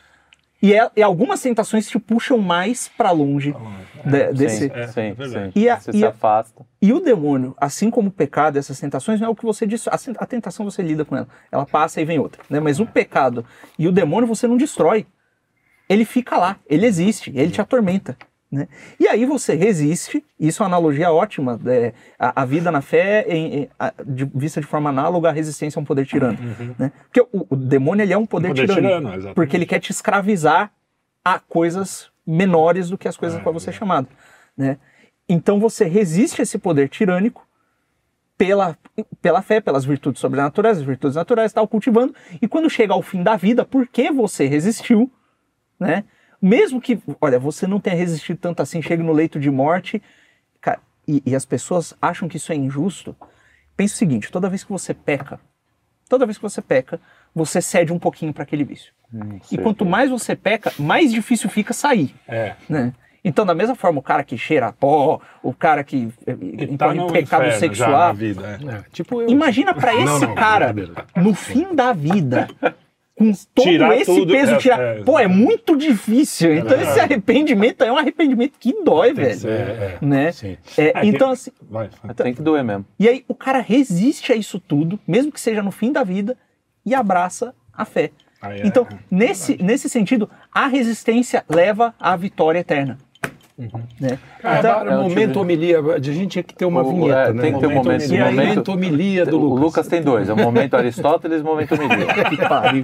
E, 0.61 0.73
é- 0.73 0.89
e 0.95 1.03
algumas 1.03 1.41
tentações 1.41 1.87
te 1.87 1.99
puxam 1.99 2.37
mais 2.37 2.87
para 2.87 3.11
longe 3.11 3.53
de- 4.05 4.33
desse. 4.33 4.57
Sim, 4.69 4.71
É, 4.73 4.87
sim, 4.87 5.01
é 5.01 5.13
sim. 5.27 5.51
E 5.55 5.69
a- 5.69 5.79
você 5.79 5.91
e 5.91 5.97
se 5.99 6.05
a- 6.05 6.09
afasta. 6.09 6.65
E 6.81 6.91
o 6.93 6.99
demônio, 6.99 7.53
assim 7.59 7.91
como 7.91 8.07
o 8.07 8.11
pecado, 8.11 8.57
essas 8.57 8.79
tentações, 8.79 9.19
não 9.19 9.27
é 9.27 9.29
o 9.29 9.35
que 9.35 9.45
você 9.45 9.67
diz. 9.67 9.87
A, 9.87 9.97
sen- 9.97 10.15
a 10.17 10.25
tentação 10.25 10.65
você 10.65 10.81
lida 10.81 11.03
com 11.05 11.15
ela. 11.15 11.27
Ela 11.51 11.65
passa 11.65 12.01
e 12.01 12.05
vem 12.05 12.17
outra. 12.19 12.41
Né? 12.49 12.59
Mas 12.59 12.79
o 12.79 12.85
pecado 12.85 13.45
e 13.77 13.87
o 13.87 13.91
demônio 13.91 14.27
você 14.27 14.47
não 14.47 14.57
destrói. 14.57 15.05
Ele 15.87 16.03
fica 16.05 16.37
lá, 16.37 16.57
ele 16.67 16.85
existe, 16.87 17.31
ele 17.35 17.51
te 17.51 17.61
atormenta. 17.61 18.17
Né? 18.55 18.69
E 18.97 19.05
aí 19.05 19.25
você 19.25 19.53
resiste, 19.53 20.23
isso 20.39 20.61
é 20.61 20.65
uma 20.65 20.69
analogia 20.77 21.11
ótima, 21.11 21.59
é, 21.65 21.91
a, 22.17 22.41
a 22.43 22.45
vida 22.45 22.71
na 22.71 22.79
fé 22.81 23.25
em- 23.27 23.53
em- 23.63 23.69
a- 23.77 23.93
de, 24.05 24.23
vista 24.33 24.61
de 24.61 24.65
forma 24.67 24.89
análoga 24.91 25.27
à 25.27 25.31
resistência 25.33 25.77
a 25.77 25.81
um 25.81 25.85
poder 25.85 26.05
tirano. 26.05 26.37
Né? 26.79 26.89
Porque 27.03 27.19
o, 27.21 27.45
o 27.49 27.55
demônio 27.57 28.01
ele 28.03 28.13
é 28.13 28.17
um 28.17 28.25
poder, 28.25 28.47
Uhum. 28.47 28.53
poder 28.55 28.73
tirano, 28.73 29.11
tirano, 29.11 29.35
porque 29.35 29.57
ele 29.57 29.65
quer 29.65 29.79
te 29.79 29.91
escravizar 29.91 30.71
a 31.23 31.37
coisas 31.37 32.09
menores 32.25 32.89
do 32.89 32.97
que 32.97 33.09
as 33.09 33.17
coisas 33.17 33.37
É, 33.39 33.43
para 33.43 33.51
você 33.51 33.71
é 33.71 33.73
chamado. 33.73 34.07
Né? 34.55 34.77
Então 35.27 35.59
você 35.59 35.83
resiste 35.83 36.41
a 36.41 36.43
esse 36.43 36.57
poder 36.57 36.87
tirânico 36.87 37.45
pela, 38.37 38.77
pela 39.21 39.41
fé, 39.41 39.59
pelas 39.59 39.83
virtudes 39.83 40.21
sobrenaturais, 40.21 40.77
as 40.77 40.83
virtudes 40.83 41.15
naturais, 41.17 41.51
tal, 41.51 41.67
cultivando. 41.67 42.15
E 42.41 42.47
quando 42.47 42.69
chega 42.69 42.93
ao 42.93 43.01
fim 43.01 43.21
da 43.21 43.35
vida, 43.35 43.65
porque 43.65 44.11
você 44.11 44.45
resistiu, 44.47 45.11
né? 45.79 46.05
Mesmo 46.47 46.79
que, 46.79 46.99
olha, 47.19 47.39
você 47.39 47.65
não 47.65 47.79
tenha 47.79 47.95
resistido 47.95 48.37
tanto 48.37 48.61
assim, 48.61 48.79
chega 48.81 49.01
no 49.01 49.11
leito 49.11 49.39
de 49.39 49.49
morte, 49.49 49.99
cara, 50.61 50.79
e, 51.07 51.21
e 51.25 51.35
as 51.35 51.43
pessoas 51.43 51.93
acham 51.99 52.27
que 52.27 52.37
isso 52.37 52.51
é 52.51 52.55
injusto. 52.55 53.15
Pensa 53.75 53.95
o 53.95 53.97
seguinte: 53.97 54.31
toda 54.31 54.47
vez 54.47 54.63
que 54.63 54.71
você 54.71 54.93
peca, 54.93 55.39
toda 56.07 56.25
vez 56.25 56.37
que 56.37 56.43
você 56.43 56.61
peca, 56.61 56.99
você 57.33 57.59
cede 57.61 57.91
um 57.91 57.97
pouquinho 57.97 58.31
para 58.31 58.43
aquele 58.43 58.63
vício. 58.63 58.93
Hum, 59.11 59.39
E 59.51 59.57
quanto 59.57 59.83
mais 59.85 60.09
você 60.11 60.35
peca, 60.35 60.71
mais 60.77 61.11
difícil 61.11 61.49
fica 61.49 61.73
sair, 61.73 62.13
É. 62.27 62.55
né? 62.69 62.93
Então, 63.27 63.43
da 63.43 63.55
mesma 63.55 63.73
forma, 63.73 63.97
o 63.97 64.03
cara 64.03 64.23
que 64.23 64.37
cheira 64.37 64.71
pó, 64.71 65.19
o 65.41 65.51
cara 65.51 65.83
que 65.83 66.13
eh, 66.27 66.31
incorre 66.31 66.77
tá 66.77 66.93
em 66.95 66.97
no 66.99 67.11
pecado 67.11 67.41
inferno 67.47 67.49
já 67.49 67.49
na 67.49 67.59
sexual, 67.59 68.13
vida. 68.13 68.59
é. 68.63 68.75
É, 68.75 68.83
tipo 68.91 69.19
eu. 69.19 69.29
Imagina 69.29 69.73
pra 69.73 69.95
esse 69.95 70.05
Não, 70.05 70.19
não, 70.19 70.35
cara, 70.35 70.75
no 71.15 71.33
fim 71.33 71.73
da 71.73 71.91
vida, 71.91 72.47
com 73.17 73.31
todo 73.53 73.63
Tirar 73.65 73.95
esse 73.95 74.05
tudo, 74.13 74.33
peso, 74.33 74.55
é, 74.55 74.57
tirar. 74.57 74.79
é, 74.79 75.03
Pô, 75.03 75.17
é 75.17 75.27
muito 75.27 75.77
difícil. 75.77 76.53
então, 76.53 76.79
esse 76.81 76.99
arrependimento 76.99 77.81
é 77.83 77.91
um 77.91 77.97
arrependimento 77.97 78.53
que 78.59 78.73
dói, 78.83 79.13
velho. 79.13 79.49
É, 79.49 79.51
é, 79.53 79.97
Né? 80.01 80.31
sim. 80.33 80.57
É, 80.77 80.87
É 80.89 81.01
que- 81.01 81.07
então, 81.07 81.29
assim, 81.31 81.51
Vai, 81.61 81.89
vai. 82.03 82.13
Tem 82.13 82.33
que 82.33 82.41
doer 82.41 82.63
mesmo. 82.63 82.85
e 82.99 83.07
aí 83.07 83.23
o 83.27 83.33
cara 83.33 83.59
resiste 83.59 84.33
a 84.33 84.35
isso 84.35 84.59
tudo, 84.59 84.99
mesmo 85.07 85.31
que 85.31 85.39
seja 85.39 85.63
no 85.63 85.71
fim 85.71 85.91
da 85.93 86.03
vida, 86.03 86.35
e 86.85 86.93
abraça 86.93 87.55
a 87.73 87.85
fé. 87.85 88.11
É- 88.43 88.67
Então, 88.67 88.85
nesse, 89.09 89.57
nesse 89.63 89.87
sentido, 89.89 90.29
a 90.53 90.67
resistência 90.67 91.43
leva 91.49 91.95
à 91.99 92.15
vitória 92.17 92.59
eterna. 92.59 92.97
Né? 93.57 94.19
Ah, 94.43 94.59
Então, 94.59 94.71
agora, 94.71 94.91
é 94.91 94.97
momento 94.97 95.27
tipo- 95.29 95.39
homilia, 95.39 95.79
a 95.79 95.99
gente 96.01 96.27
tinha 96.27 96.43
que 96.43 96.53
ter 96.53 96.65
uma 96.65 96.81
O- 96.81 96.89
vinheta, 96.89 97.29
é, 97.29 97.33
né? 97.33 97.41
tem 97.41 97.53
que 97.53 97.59
ter 97.61 97.67
um 97.67 97.69
momento- 97.69 97.87
homilia, 97.89 98.25
momento- 98.25 98.35
momento 98.49 98.71
homilia 98.73 99.25
do 99.25 99.37
o 99.39 99.43
Lucas. 99.45 99.59
Lucas 99.63 99.87
tem 99.87 100.01
dois, 100.01 100.27
é 100.27 100.33
o 100.33 100.37
momento 100.37 100.75
Aristóteles 100.75 101.39
e 101.39 101.41
o 101.41 101.45
momento 101.45 101.71
Milia. 101.79 102.05
que 102.29 102.37
pariu. 102.37 102.83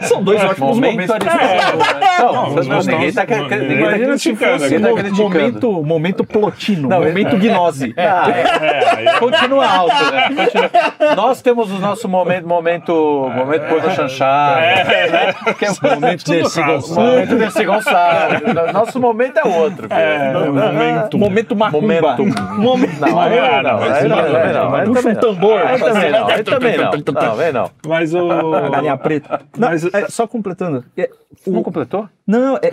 São 0.00 0.20
dois 0.20 0.42
ótimos 0.42 0.76
Momento 0.76 0.92
momentos. 0.92 1.10
Aristóteles. 1.14 1.92
Não, 2.18 2.32
Não, 2.32 2.50
não, 2.54 2.80
ninguém 2.80 3.08
estamos- 3.08 3.14
tá, 3.14 3.48
tá 3.48 3.56
imagina 3.56 4.18
se 4.18 4.32
criticando. 4.34 4.80
tá 5.12 5.22
momento, 5.22 5.82
momento 5.84 6.24
plotino, 6.24 6.88
Não, 6.88 6.98
momento 7.00 7.36
gnose. 7.38 7.94
Ah, 7.96 8.30
é. 8.30 9.02
É, 9.02 9.04
é- 9.14 9.18
Continua 9.20 9.64
alto, 9.66 9.94
né? 10.12 10.28
Continua. 10.44 11.14
Nós 11.14 11.40
temos 11.40 11.70
o 11.70 11.78
nosso 11.78 12.08
momento, 12.08 12.48
momento, 12.48 12.92
momento 13.32 13.68
porno 13.68 13.90
chanchada, 13.94 14.60
né? 14.60 15.34
É 15.60 15.92
Momento 15.94 16.24
raso. 16.60 16.72
Gonçalo. 16.90 17.10
momento 17.12 17.36
desse 17.36 17.64
Gonçalo. 17.64 18.72
Nosso 18.72 19.00
momento 19.00 19.38
é 19.38 19.51
outro. 19.54 19.86
É, 19.90 20.32
momento. 20.32 21.18
Momento 21.18 21.56
macumba. 21.56 21.80
Momento. 21.80 22.24
Momento. 22.56 23.00
Não, 23.00 23.20
aí 23.20 23.36
não, 23.40 23.62
não, 23.62 23.82
aí 23.82 24.08
não, 24.08 24.18
aí 24.18 24.52
não, 24.52 24.74
aí 24.74 24.86
Puxa 24.86 25.02
também 25.02 25.16
um 25.16 25.20
tambor. 25.20 25.60
Aí 25.60 25.78
também 25.78 26.10
não, 26.10 26.26
aí 26.28 26.44
também 26.44 26.76
não. 26.76 26.92
Não, 26.92 27.36
vem 27.36 27.52
não. 27.52 27.70
Mas 27.86 28.14
o. 28.14 28.30
A 28.30 28.68
galinha 28.68 28.96
preta. 28.96 29.42
Mas- 29.56 29.84
é, 29.92 30.08
só 30.08 30.26
completando. 30.26 30.84
é, 30.96 31.10
Não 31.46 31.62
completou? 31.62 32.08
não, 32.26 32.56
é, 32.56 32.70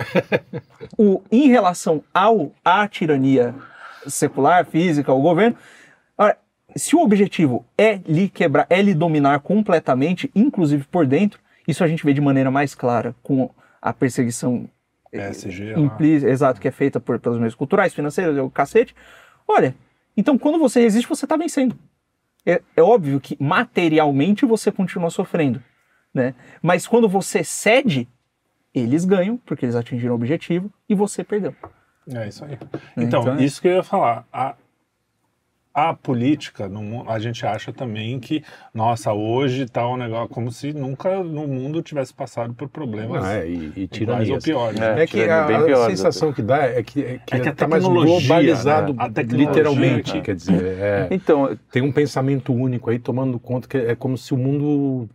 o, 0.96 1.22
em 1.30 1.48
relação 1.48 2.02
ao, 2.12 2.52
à 2.64 2.86
tirania 2.88 3.54
secular, 4.06 4.64
física, 4.64 5.12
o 5.12 5.20
governo, 5.20 5.56
olha, 6.16 6.36
se 6.74 6.96
o 6.96 7.00
objetivo 7.00 7.64
é 7.76 8.00
lhe 8.06 8.28
quebrar, 8.28 8.66
é 8.70 8.80
lhe 8.80 8.94
dominar 8.94 9.40
completamente, 9.40 10.30
inclusive 10.34 10.84
por 10.84 11.06
dentro, 11.06 11.38
isso 11.66 11.84
a 11.84 11.86
gente 11.86 12.04
vê 12.04 12.12
de 12.12 12.20
maneira 12.20 12.50
mais 12.50 12.74
clara 12.74 13.14
com 13.22 13.50
a 13.80 13.92
perseguição 13.92 14.66
PSG, 15.10 15.74
lá. 15.74 15.80
implí- 15.80 16.24
exato, 16.26 16.60
que 16.60 16.68
é 16.68 16.70
feita 16.70 17.00
por, 17.00 17.18
pelos 17.18 17.38
meios 17.38 17.54
culturais, 17.54 17.92
financeiros, 17.94 18.36
é 18.36 18.42
o 18.42 18.50
cacete. 18.50 18.94
Olha, 19.46 19.74
então 20.16 20.38
quando 20.38 20.58
você 20.58 20.80
resiste, 20.80 21.08
você 21.08 21.24
está 21.24 21.36
vencendo. 21.36 21.76
É, 22.46 22.62
é 22.76 22.82
óbvio 22.82 23.20
que 23.20 23.36
materialmente 23.38 24.46
você 24.46 24.72
continua 24.72 25.10
sofrendo, 25.10 25.62
né? 26.14 26.34
Mas 26.62 26.86
quando 26.86 27.08
você 27.08 27.44
cede, 27.44 28.08
eles 28.74 29.04
ganham, 29.04 29.36
porque 29.38 29.64
eles 29.66 29.74
atingiram 29.76 30.12
o 30.12 30.16
objetivo, 30.16 30.72
e 30.88 30.94
você 30.94 31.22
perdeu. 31.24 31.54
É 32.12 32.26
isso 32.28 32.44
aí. 32.44 32.58
Então, 32.96 33.20
Então 33.22 33.38
é- 33.38 33.42
isso 33.44 33.60
que 33.60 33.68
eu 33.68 33.72
ia 33.76 33.82
falar. 33.82 34.26
A, 34.32 34.54
a 35.72 35.94
política, 35.94 36.68
no 36.68 37.08
a 37.08 37.18
gente 37.18 37.46
acha 37.46 37.72
também 37.72 38.18
que, 38.18 38.42
nossa, 38.74 39.12
hoje 39.12 39.66
tá 39.66 39.86
um 39.88 39.96
negócio 39.96 40.28
como 40.28 40.50
se 40.50 40.72
nunca 40.72 41.22
no 41.22 41.46
mundo 41.46 41.80
tivesse 41.82 42.12
passado 42.12 42.52
por 42.54 42.68
problemas 42.68 43.24
Ah, 43.24 43.38
é, 43.38 43.48
e, 43.48 43.72
e 43.76 43.86
tiranias. 43.86 44.30
ou 44.30 44.38
piores. 44.38 44.80
É. 44.80 44.94
né? 44.94 45.02
É 45.02 45.06
que 45.06 45.20
É 45.20 45.30
a, 45.30 45.44
bem 45.44 45.56
a 45.56 45.62
pior, 45.64 45.88
sensação 45.88 46.32
que 46.32 46.42
dá 46.42 46.58
é 46.64 46.82
que 46.82 47.00
é 47.04 47.18
que 47.24 47.36
É 47.36 47.40
que 47.40 47.48
a 47.48 47.52
está 47.52 47.68
mais 47.68 47.84
globalizado, 47.84 48.94
né? 48.94 49.08
Literalmente, 49.28 50.14
né? 50.14 50.20
quer 50.20 50.34
dizer, 50.34 50.62
é, 50.78 51.08
Então, 51.10 51.56
tem 51.70 51.82
um 51.82 51.92
pensamento 51.92 52.52
único 52.52 52.90
aí 52.90 52.98
tomando 52.98 53.38
conta 53.38 53.68
que 53.68 53.76
é 53.76 53.94
como 53.94 54.18
se 54.18 54.34
o 54.34 54.36
mundo 54.36 55.08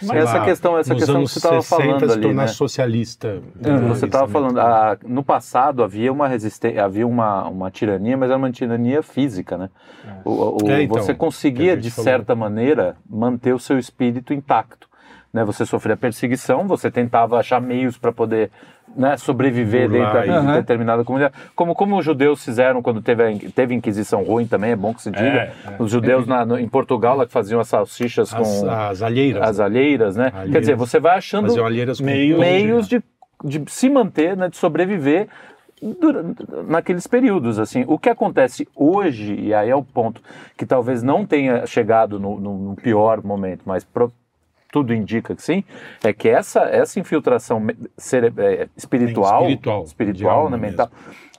sei 0.00 0.18
essa 0.18 0.38
lá, 0.38 0.44
questão, 0.44 0.78
essa 0.78 0.94
questão 0.94 1.22
que 1.22 1.28
você 1.30 1.38
estava 1.38 1.60
60 1.62 1.82
falando 1.82 2.06
se 2.06 2.12
ali, 2.18 2.34
né? 2.34 2.46
socialista. 2.46 3.42
Você 3.88 4.06
estava 4.06 4.28
falando, 4.28 4.60
ah, 4.60 4.96
no 5.04 5.22
passado 5.22 5.82
havia 5.82 6.12
uma 6.12 6.28
resistência, 6.28 6.84
havia 6.84 7.06
uma, 7.06 7.48
uma 7.48 7.70
tirania, 7.70 8.16
mas 8.16 8.30
era 8.30 8.38
uma 8.38 8.50
tirania 8.50 9.02
física, 9.02 9.56
né? 9.58 9.68
O, 10.24 10.64
o- 10.64 10.70
É, 10.70 10.82
então, 10.82 10.96
você 11.02 11.14
conseguia, 11.14 11.72
a 11.74 11.76
de 11.76 11.90
falou. 11.90 12.04
certa 12.04 12.34
maneira, 12.34 12.96
manter 13.08 13.52
o 13.54 13.58
seu 13.58 13.78
espírito 13.78 14.32
intacto. 14.32 14.88
Né? 15.32 15.44
Você 15.44 15.64
sofria 15.64 15.96
perseguição, 15.96 16.66
você 16.66 16.90
tentava 16.90 17.38
achar 17.38 17.60
meios 17.60 17.96
para 17.96 18.10
poder 18.12 18.50
né, 18.96 19.16
sobreviver 19.16 19.88
Burlar 19.88 20.12
dentro 20.12 20.30
de 20.32 20.36
Aham. 20.38 20.54
determinada 20.54 21.04
comunidade. 21.04 21.34
Como, 21.54 21.74
como 21.74 21.96
os 21.98 22.04
judeus 22.04 22.44
fizeram 22.44 22.82
quando 22.82 23.00
teve 23.00 23.22
a, 23.22 23.50
teve 23.54 23.72
a 23.74 23.76
Inquisição 23.76 24.22
ruim 24.22 24.46
também, 24.46 24.72
é 24.72 24.76
bom 24.76 24.92
que 24.92 25.02
se 25.02 25.10
diga. 25.10 25.22
É, 25.24 25.52
é. 25.68 25.76
Os 25.78 25.90
judeus 25.90 26.26
na- 26.26 26.44
no- 26.44 26.58
em 26.58 26.68
Portugal 26.68 27.16
lá 27.16 27.24
que 27.26 27.32
faziam 27.32 27.60
as 27.60 27.68
salsichas 27.68 28.34
As, 28.34 28.38
com 28.60 28.70
as 28.70 29.00
alheiras. 29.02 29.42
as 29.42 29.60
alheiras, 29.60 30.16
né? 30.16 30.26
Alheiras. 30.32 30.52
Quer 30.52 30.60
dizer, 30.60 30.76
você 30.76 30.98
vai 30.98 31.16
achando 31.16 31.46
Faziam 31.48 31.64
alheiras 31.66 31.98
com 32.00 32.04
Meio- 32.06 32.36
pão, 32.36 32.44
meios 32.44 32.88
de, 32.88 33.02
de 33.44 33.62
se 33.68 33.88
manter, 33.88 34.36
né, 34.36 34.48
de 34.48 34.56
sobreviver 34.56 35.28
durante, 35.98 36.44
naqueles 36.68 37.06
períodos. 37.06 37.58
Assim, 37.58 37.84
o 37.86 37.98
que 37.98 38.10
acontece 38.10 38.68
hoje, 38.76 39.34
e 39.34 39.54
aí 39.54 39.70
é 39.70 39.74
o 39.76 39.82
ponto 39.82 40.20
que 40.56 40.66
talvez 40.66 41.02
não 41.02 41.24
tenha 41.24 41.64
chegado 41.66 42.18
no, 42.20 42.38
no- 42.38 42.58
no 42.58 42.76
pior 42.76 43.22
momento, 43.22 43.62
mas 43.64 43.82
pro- 43.84 44.12
tudo 44.70 44.94
indica 44.94 45.34
que 45.34 45.42
sim, 45.42 45.64
é 46.02 46.12
que 46.12 46.28
essa, 46.28 46.60
essa 46.60 46.98
infiltração 47.00 47.60
é, 47.68 48.68
espiritual, 48.76 49.42
Espiritual, 49.42 49.84
espiritual 49.84 50.50
né, 50.50 50.56
mental, 50.56 50.90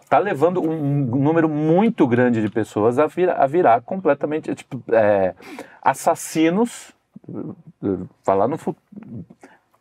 está 0.01 0.19
levando 0.19 0.61
um, 0.61 1.05
número 1.05 1.47
muito 1.47 2.05
grande 2.05 2.41
de 2.41 2.49
pessoas 2.49 2.99
a, 2.99 3.07
vir, 3.07 3.29
a 3.29 3.47
virar 3.47 3.81
completamente 3.81 4.53
tipo, 4.53 4.83
é, 4.91 5.33
assassinos. 5.81 6.91
eh, 7.29 7.97
Falar 8.23 8.47
no 8.47 8.57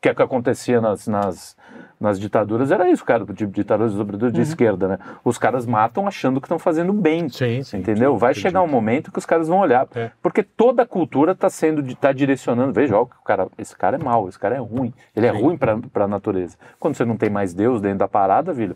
que 0.01 0.09
é 0.09 0.15
que 0.15 0.23
acontecia 0.23 0.81
nas, 0.81 1.07
nas, 1.07 1.57
nas 2.01 2.19
ditaduras 2.19 2.71
era 2.71 2.91
isso, 2.91 3.05
cara, 3.05 3.25
de 3.27 3.47
ditaduras 3.47 3.93
sobretudo 3.93 4.33
de 4.33 4.41
esquerda, 4.41 4.89
né? 4.89 4.99
Os 5.23 5.37
caras 5.37 5.67
matam 5.67 6.07
achando 6.09 6.41
que 6.41 6.47
estão 6.47 6.59
fazendo 6.59 6.93
bem. 6.95 7.29
Sim, 7.29 7.63
sim, 7.63 7.77
Entendeu? 7.79 8.17
Vai 8.17 8.31
acredito. 8.31 8.43
chegar 8.49 8.63
um 8.63 8.67
momento 8.69 9.13
que 9.13 9.19
os 9.19 9.27
caras 9.27 9.49
vão 9.49 9.59
olhar, 9.61 9.87
É. 9.95 10.11
porque 10.23 10.43
toda 10.43 10.83
a 10.83 10.87
cultura 10.87 11.33
está 11.33 11.51
sendo, 11.51 11.85
está 11.87 12.11
direcionando. 12.13 12.73
Veja, 12.73 12.97
ó, 12.97 13.03
o 13.03 13.07
cara, 13.25 13.49
esse 13.59 13.77
cara 13.77 13.99
é 13.99 14.03
mau, 14.03 14.29
esse 14.29 14.39
cara 14.39 14.55
é 14.57 14.59
ruim, 14.59 14.93
ele 15.15 15.27
é 15.27 15.31
ruim 15.31 15.59
para 15.59 15.77
a 16.05 16.09
natureza. 16.09 16.57
Quando 16.79 16.95
você 16.95 17.05
não 17.05 17.17
tem 17.17 17.29
mais 17.29 17.53
Deus 17.53 17.81
dentro 17.83 17.99
da 17.99 18.09
parada, 18.09 18.55
filho, 18.55 18.75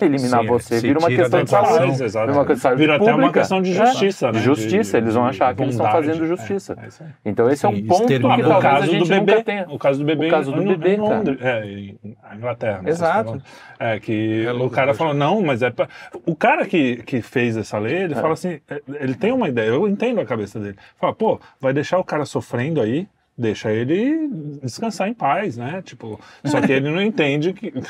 eliminar 0.00 0.40
Sim, 0.40 0.46
é, 0.46 0.48
você 0.48 0.80
vira 0.80 0.98
uma 0.98 1.08
questão 1.08 1.44
de 1.44 1.50
saúde, 1.50 1.92
vira 1.96 2.32
uma 2.32 2.46
questão 2.46 2.72
até 2.72 3.14
uma 3.14 3.32
questão 3.32 3.60
de 3.60 3.72
É, 3.72 3.86
justiça, 3.86 4.28
de 4.32 4.38
né? 4.38 4.42
justiça, 4.44 4.98
De- 4.98 5.04
eles 5.04 5.14
vão 5.14 5.24
de 5.24 5.30
achar 5.30 5.54
que 5.54 5.62
eles 5.62 5.74
estão 5.74 5.90
fazendo 5.90 6.26
justiça. 6.26 6.76
É, 6.80 6.86
é. 7.04 7.06
Então 7.26 7.50
esse 7.50 7.66
é 7.66 7.68
um 7.68 7.86
ponto 7.86 8.06
que 8.06 8.18
talvez 8.18 8.50
a 8.50 8.58
caso 8.58 8.86
gente 8.86 9.08
do 9.08 9.14
nunca 9.14 9.20
bebê, 9.32 9.42
tenha. 9.42 9.66
o 9.68 9.78
caso 9.78 9.98
do 9.98 10.04
bebê, 10.06 10.26
O 10.26 10.30
caso 10.30 10.52
do 10.52 10.62
bebê, 10.62 10.96
cara. 10.96 12.53
É, 12.60 12.70
Inglaterra. 12.72 12.82
se 12.82 12.88
Exato. 12.88 13.42
É 13.78 13.98
que 14.00 14.44
É 14.46 14.52
o 14.52 14.70
cara 14.70 14.86
lógico. 14.88 14.94
falou 15.04 15.14
não, 15.14 15.42
mas 15.42 15.62
é 15.62 15.70
pra... 15.70 15.88
o 16.26 16.34
cara 16.36 16.64
que, 16.66 16.96
que 17.04 17.20
fez 17.22 17.56
essa 17.56 17.78
lei, 17.78 17.94
É. 17.96 18.02
ele 18.04 18.14
fala 18.14 18.32
assim, 18.34 18.60
é, 18.68 18.80
ele 19.00 19.14
tem 19.14 19.32
uma 19.32 19.48
ideia, 19.48 19.68
eu 19.68 19.86
entendo 19.88 20.20
a 20.20 20.24
cabeça 20.24 20.58
dele. 20.60 20.76
Fala, 21.00 21.12
pô, 21.14 21.40
vai 21.60 21.72
deixar 21.72 21.98
o 21.98 22.04
cara 22.04 22.24
sofrendo 22.24 22.80
aí? 22.80 23.06
Deixa 23.36 23.72
ele 23.72 24.28
descansar 24.62 25.08
em 25.08 25.12
paz, 25.12 25.56
né? 25.56 25.82
Tipo, 25.84 26.20
só 26.44 26.60
que 26.60 26.70
ele 26.70 26.88
não 26.88 27.02
entende 27.02 27.52
que, 27.52 27.72
que 27.72 27.80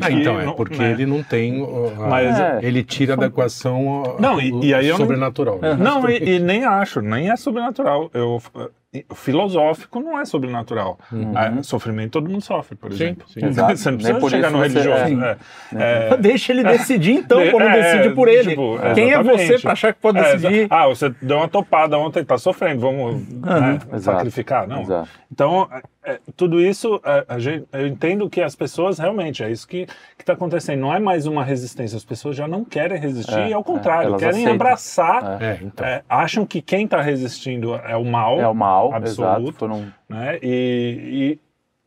Ah, 0.00 0.10
então, 0.12 0.40
é 0.40 0.52
porque 0.54 0.78
né? 0.78 0.92
ele 0.92 1.06
não 1.06 1.24
tem. 1.24 1.60
a- 1.60 2.06
Mas- 2.08 2.38
É. 2.38 2.60
ele 2.62 2.84
tira 2.84 3.16
da 3.16 3.26
equação 3.26 4.16
Não, 4.20 4.40
e- 4.40 4.52
o 4.52 4.62
e 4.62 4.72
aí 4.72 4.86
eu 4.86 4.92
não- 4.92 4.98
sobrenatural. 4.98 5.58
né? 5.60 5.74
Não, 5.74 6.08
e, 6.08 6.36
e 6.36 6.38
nem 6.38 6.64
acho, 6.64 7.00
nem 7.00 7.32
é 7.32 7.36
sobrenatural. 7.36 8.12
Eu, 8.14 8.40
filosófico 9.14 10.00
não 10.00 10.20
é 10.20 10.24
sobrenatural. 10.24 10.98
Ah, 11.34 11.62
sofrimento 11.62 12.12
todo 12.12 12.28
mundo 12.28 12.42
sofre, 12.42 12.76
por 12.76 12.90
Uhum. 12.90 12.96
Sim, 12.96 13.04
exemplo. 13.04 13.26
sim. 13.28 13.40
Você 13.76 13.90
não 13.90 13.96
precisa 13.98 14.28
chegar 14.30 14.50
no 14.50 14.60
religioso. 14.60 15.22
é. 15.24 15.36
é. 15.74 16.08
É, 16.12 16.16
Deixa 16.20 16.52
ele 16.52 16.62
decidir 16.62 17.12
então, 17.12 17.42
De- 17.42 17.50
quando 17.52 17.62
é, 17.68 17.80
decide 17.96 18.14
por 18.14 18.28
ele. 18.28 18.50
tipo, 18.50 18.78
Quem 18.94 19.12
é 19.12 19.22
você 19.22 19.58
para 19.58 19.72
achar 19.72 19.94
que 19.94 20.00
pode 20.00 20.18
É, 20.18 20.36
decidir? 20.36 20.66
ah, 20.70 20.86
você 20.88 21.08
deu 21.22 21.38
uma 21.38 21.48
topada 21.48 21.98
ontem, 21.98 22.22
tá 22.24 22.36
sofrendo, 22.36 22.80
vamos 22.80 23.26
né, 23.28 23.78
Exato. 23.94 24.18
sacrificar? 24.18 24.66
Não. 24.68 24.82
Exato. 24.82 25.08
Então, 25.30 25.68
é, 26.04 26.12
é, 26.14 26.18
tudo 26.36 26.60
isso, 26.60 27.00
é, 27.04 27.24
a 27.28 27.38
gente, 27.38 27.64
eu 27.72 27.86
entendo 27.86 28.28
que 28.28 28.40
as 28.42 28.54
pessoas 28.56 28.98
realmente, 28.98 29.42
é 29.42 29.50
isso 29.50 29.66
que 29.68 29.86
está 30.18 30.32
acontecendo. 30.32 30.80
Não 30.80 30.94
é 30.94 30.98
mais 30.98 31.26
uma 31.26 31.44
resistência, 31.44 31.96
as 31.96 32.04
pessoas 32.04 32.36
já 32.36 32.46
não 32.48 32.64
querem 32.64 32.98
resistir, 32.98 33.38
É, 33.38 33.48
e 33.50 33.52
ao 33.52 33.60
é, 33.60 33.64
contrário, 33.64 34.06
elas 34.08 34.20
querem 34.20 34.34
aceitam. 34.36 34.54
abraçar, 34.54 35.42
É, 35.42 35.58
então. 35.62 35.86
é, 35.86 36.02
acham 36.08 36.44
que 36.46 36.60
quem 36.62 36.84
está 36.84 37.00
resistindo 37.00 37.74
é 37.74 37.96
o 37.96 38.04
mal, 38.04 38.40
É 38.40 38.48
o 38.48 38.54
mal, 38.54 38.92
absoluto, 38.94 39.42
exato. 39.46 39.52
Foram 39.58 39.92
né? 40.08 40.38
E, 40.42 41.38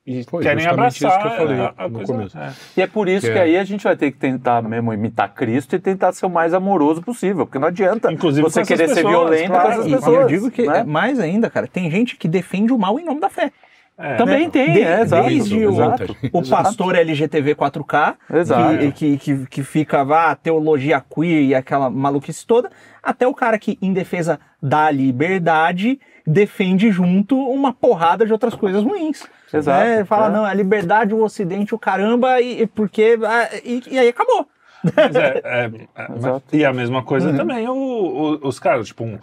e 0.08 0.24
Foi 0.26 0.44
querem 0.44 0.66
abraçar 0.68 1.10
isso 1.10 1.20
que 1.20 1.28
eu 1.28 1.32
falei 1.32 1.60
a, 1.62 1.74
a 1.78 1.90
no 1.90 1.96
coisa. 1.96 2.14
começo. 2.14 2.38
É. 2.38 2.54
E 2.78 2.82
é 2.84 2.86
por 2.88 3.08
isso 3.10 3.26
Que 3.26 3.34
que 3.34 3.40
é- 3.40 3.42
aí 3.42 3.58
a 3.58 3.64
gente 3.64 3.84
vai 3.84 3.96
ter 3.98 4.12
que 4.12 4.18
tentar 4.20 4.62
mesmo 4.62 4.94
imitar 4.94 5.34
Cristo 5.34 5.76
e 5.76 5.80
tentar 5.80 6.14
ser 6.14 6.28
o 6.28 6.30
mais 6.30 6.54
amoroso 6.54 7.02
possível, 7.02 7.46
porque 7.46 7.58
não 7.58 7.68
adianta 7.70 8.12
Inclusive 8.14 8.44
você 8.48 8.62
querer 8.64 8.88
ser 8.90 8.96
pessoas, 8.96 9.12
violento 9.12 9.48
claro. 9.48 9.66
com 9.66 9.72
essas 9.74 9.86
E, 9.88 9.90
e 9.90 9.96
pessoas. 9.96 10.22
eu 10.22 10.28
digo 10.28 10.52
que, 10.52 10.68
né? 10.68 10.80
é 10.80 10.84
mais 10.84 11.20
ainda, 11.20 11.50
cara, 11.50 11.66
tem 11.68 11.90
gente 11.90 12.16
que 12.18 12.28
defende 12.28 12.72
o 12.72 12.78
mal 12.78 13.00
em 13.00 13.04
nome 13.04 13.20
da 13.20 13.30
fé. 13.30 13.52
É. 13.98 14.16
Também 14.16 14.50
tem, 14.50 14.74
De- 14.74 14.82
é, 14.82 15.02
exato. 15.02 15.30
desde 15.30 15.66
o- 15.66 15.72
exato. 15.72 16.18
O 16.34 16.42
pastor 16.48 16.96
LGTV 16.96 17.56
4K, 17.56 18.16
Exato. 18.34 18.92
que, 18.92 19.18
que, 19.18 19.46
que, 19.46 19.64
fica, 19.64 20.04
vá, 20.04 20.36
teologia 20.36 21.00
queer 21.02 21.44
e 21.44 21.56
aquela 21.56 21.90
maluquice 21.90 22.46
toda, 22.46 22.70
até 23.02 23.26
o 23.26 23.34
cara 23.34 23.58
que, 23.58 23.78
em 23.82 23.94
defesa 23.94 24.38
da 24.62 24.92
liberdade, 24.92 26.00
defende 26.28 26.92
junto 26.92 27.38
uma 27.38 27.72
porrada 27.74 28.26
de 28.26 28.34
outras 28.34 28.54
coisas 28.54 28.84
ruins. 28.84 29.24
Exato, 29.54 29.86
Né? 29.86 30.04
Fala, 30.04 30.28
é. 30.28 30.30
não, 30.30 30.44
a 30.46 30.54
liberdade, 30.54 31.14
o 31.14 31.24
ocidente, 31.24 31.74
o 31.74 31.80
caramba, 31.80 32.42
e, 32.42 32.64
e 32.64 32.68
porque. 32.68 33.18
ah, 33.26 33.48
E, 33.64 33.82
e 33.92 33.98
aí 33.98 34.10
acabou. 34.10 34.46
É, 34.86 35.64
é, 35.64 35.66
é, 35.66 36.42
e 36.58 36.66
a 36.66 36.74
mesma 36.74 37.02
coisa 37.02 37.30
Uhum. 37.30 37.38
também, 37.38 37.68
o- 37.68 37.74
o- 37.74 38.48
os 38.48 38.60
caras, 38.60 38.88
tipo, 38.88 39.04
um- 39.04 39.18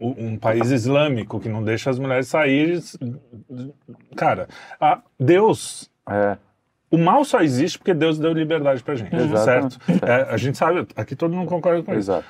um 0.00 0.36
país 0.36 0.70
islâmico 0.70 1.40
que 1.40 1.48
não 1.48 1.62
deixa 1.62 1.88
as 1.90 1.98
mulheres 1.98 2.28
sair. 2.28 2.80
Cara, 4.16 4.48
a- 4.80 5.00
Deus. 5.18 5.90
É, 6.08 6.36
O 6.90 6.96
mal 6.96 7.22
só 7.24 7.40
existe 7.40 7.78
porque 7.78 7.92
Deus 7.92 8.18
deu 8.18 8.32
liberdade 8.32 8.82
pra 8.82 8.94
gente, 8.94 9.14
Exatamente. 9.14 9.76
certo? 9.84 10.04
É, 10.06 10.22
a 10.32 10.36
gente 10.38 10.56
sabe, 10.56 10.86
aqui 10.96 11.14
todo 11.14 11.34
mundo 11.34 11.46
concorda 11.48 11.82
com 11.82 11.92
isso. 11.92 12.10
exato. 12.12 12.24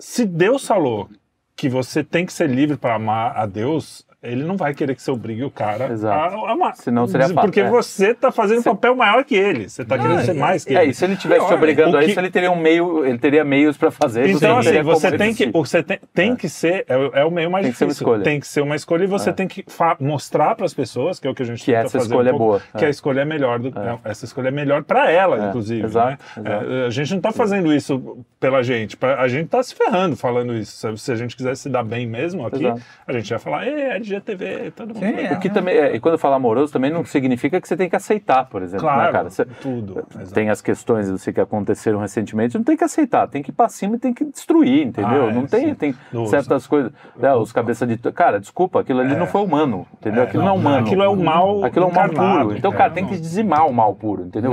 Se 0.00 0.24
Deus 0.26 0.66
falou 0.66 1.08
que 1.54 1.68
você 1.68 2.02
tem 2.02 2.26
que 2.26 2.32
ser 2.32 2.48
livre 2.50 2.76
para 2.76 2.94
amar 2.96 3.36
a 3.36 3.46
Deus, 3.46 4.04
ele 4.22 4.44
não 4.44 4.56
vai 4.56 4.74
querer 4.74 4.94
que 4.94 5.02
você 5.02 5.10
obrigue 5.10 5.42
o 5.44 5.50
cara 5.50 5.90
Exato. 5.92 6.36
a 6.44 6.52
amar. 6.52 6.76
Senão 6.76 7.06
seria 7.06 7.26
fácil, 7.28 7.40
Porque 7.42 7.60
é. 7.60 7.68
você 7.70 8.14
tá 8.14 8.30
fazendo 8.30 8.60
um 8.60 8.62
papel 8.62 8.94
maior 8.94 9.24
que 9.24 9.34
ele. 9.34 9.68
Você 9.68 9.84
tá 9.84 9.98
querendo 9.98 10.22
ser 10.22 10.34
mais 10.34 10.64
que 10.64 10.76
É, 10.76 10.82
ele. 10.82 10.90
e 10.90 10.94
se 10.94 11.04
ele 11.04 11.16
tivesse 11.16 11.46
te 11.46 11.54
obrigando 11.54 11.96
a 11.96 12.00
que- 12.00 12.06
isso, 12.10 12.20
ele 12.20 12.30
teria 12.30 12.50
um 12.50 12.60
meio, 12.60 13.04
ele 13.06 13.18
teria 13.18 13.44
meios 13.44 13.76
para 13.76 13.90
fazer. 13.90 14.26
isso, 14.26 14.36
Então, 14.36 14.58
assim, 14.58 14.82
você 14.82 15.12
tem 15.16 15.34
que, 15.34 15.46
você 15.50 15.82
tem, 15.82 15.98
tem 16.12 16.36
que 16.36 16.48
ser, 16.48 16.84
é, 16.88 16.96
o- 16.96 17.10
é 17.14 17.24
o 17.24 17.30
meio 17.30 17.50
mais 17.50 17.64
Tem 17.64 17.72
que 17.72 17.78
ser 17.78 17.84
uma 17.84 17.88
difícil. 17.88 18.06
escolha. 18.06 18.24
Tem 18.24 18.40
que 18.40 18.46
ser 18.46 18.60
uma 18.62 18.76
escolha 18.76 19.04
e 19.04 19.06
você 19.06 19.30
É. 19.30 19.32
tem 19.32 19.48
que 19.48 19.64
mostrar 19.98 20.54
para 20.54 20.66
as 20.66 20.74
pessoas, 20.74 21.18
que 21.18 21.26
é 21.26 21.30
o 21.30 21.34
que 21.34 21.42
a 21.42 21.46
gente 21.46 21.60
Que 21.64 21.72
tenta 21.72 21.86
essa 21.86 21.98
fazer 21.98 22.10
escolha 22.10 22.32
um 22.32 22.34
é 22.34 22.38
pouco, 22.38 22.44
boa, 22.52 22.62
que 22.78 22.84
é. 22.84 22.88
a 22.88 22.90
escolha 22.90 23.20
é 23.20 23.24
melhor, 23.24 23.58
do, 23.58 23.68
é, 23.68 23.98
essa 24.04 24.24
escolha 24.24 24.48
é 24.48 24.50
melhor 24.50 24.82
para 24.84 25.10
ela, 25.10 25.46
É, 25.46 25.48
inclusive. 25.48 25.84
exato, 25.84 26.08
né? 26.36 26.42
exato. 26.46 26.72
É, 26.72 26.86
a 26.86 26.90
gente 26.90 27.14
não 27.14 27.20
tá 27.20 27.32
fazendo 27.32 27.72
isso 27.72 28.18
pela 28.38 28.62
gente, 28.62 28.96
pra- 28.96 29.20
a 29.20 29.28
gente 29.28 29.48
tá 29.48 29.62
se 29.62 29.74
ferrando 29.74 30.16
falando 30.16 30.54
isso. 30.54 30.96
Se- 30.98 31.12
a 31.12 31.16
gente 31.16 31.36
quiser 31.36 31.56
se 31.56 31.68
dar 31.68 31.82
bem 31.82 32.06
mesmo 32.06 32.46
aqui, 32.46 32.66
a 33.06 33.12
gente 33.12 33.28
vai 33.30 33.38
falar, 33.38 33.66
é 33.66 33.98
LGTV, 34.14 34.70
todo 34.72 34.88
mundo. 34.94 34.98
Sim, 34.98 35.14
é. 35.20 35.28
dar." 35.28 35.36
O 35.36 35.40
que 35.40 35.50
também, 35.50 35.76
é, 35.76 35.94
e 35.94 36.00
quando 36.00 36.14
eu 36.14 36.18
falo 36.18 36.34
amoroso, 36.34 36.72
também 36.72 36.90
não 36.90 37.04
significa 37.04 37.60
que 37.60 37.66
você 37.68 37.76
tem 37.76 37.88
que 37.88 37.96
aceitar, 37.96 38.44
por 38.46 38.62
exemplo, 38.62 38.86
né, 38.86 38.92
Claro, 38.94 39.12
cara? 39.12 39.30
Você- 39.30 39.44
tudo. 39.44 40.04
exato. 40.14 40.32
tem 40.34 40.50
as 40.50 40.60
questões 40.60 41.08
assim, 41.10 41.32
que 41.32 41.40
aconteceram 41.40 41.98
recentemente, 41.98 42.56
não 42.56 42.64
tem 42.64 42.76
que 42.76 42.84
aceitar, 42.84 43.26
tem 43.28 43.42
que 43.42 43.50
ir 43.50 43.54
pra 43.54 43.68
cima 43.68 43.96
e 43.96 43.98
tem 43.98 44.12
que 44.12 44.24
destruir, 44.24 44.86
entendeu? 44.86 45.26
Ah, 45.26 45.30
é, 45.30 45.32
não 45.32 45.46
tem, 45.46 45.68
sim. 45.68 45.74
tem 45.74 45.94
Nossa. 46.12 46.30
certas 46.30 46.66
coisas. 46.66 46.92
né, 47.16 47.32
os 47.34 47.52
cabeça 47.52 47.86
de. 47.86 47.96
Cara, 48.12 48.38
desculpa, 48.40 48.80
aquilo 48.80 49.00
ali 49.00 49.14
não 49.16 49.26
foi 49.26 49.42
humano, 49.42 49.86
entendeu? 49.94 50.22
aquilo 50.24 50.42
não, 50.42 50.50
é 50.50 50.54
humano. 50.58 50.86
Aquilo 50.86 51.02
é 51.02 51.08
o 51.08 51.16
mal 51.16 51.64
Aquilo 51.64 51.84
é 51.86 51.88
o 51.88 51.94
mal 51.94 52.08
puro. 52.08 52.56
Então, 52.56 52.72
É, 52.72 52.76
cara, 52.76 52.90
tem 52.90 53.04
que 53.06 53.14
não. 53.14 53.20
dizimar 53.20 53.66
o 53.66 53.72
mal 53.72 53.94
puro, 53.94 54.24
entendeu? 54.24 54.52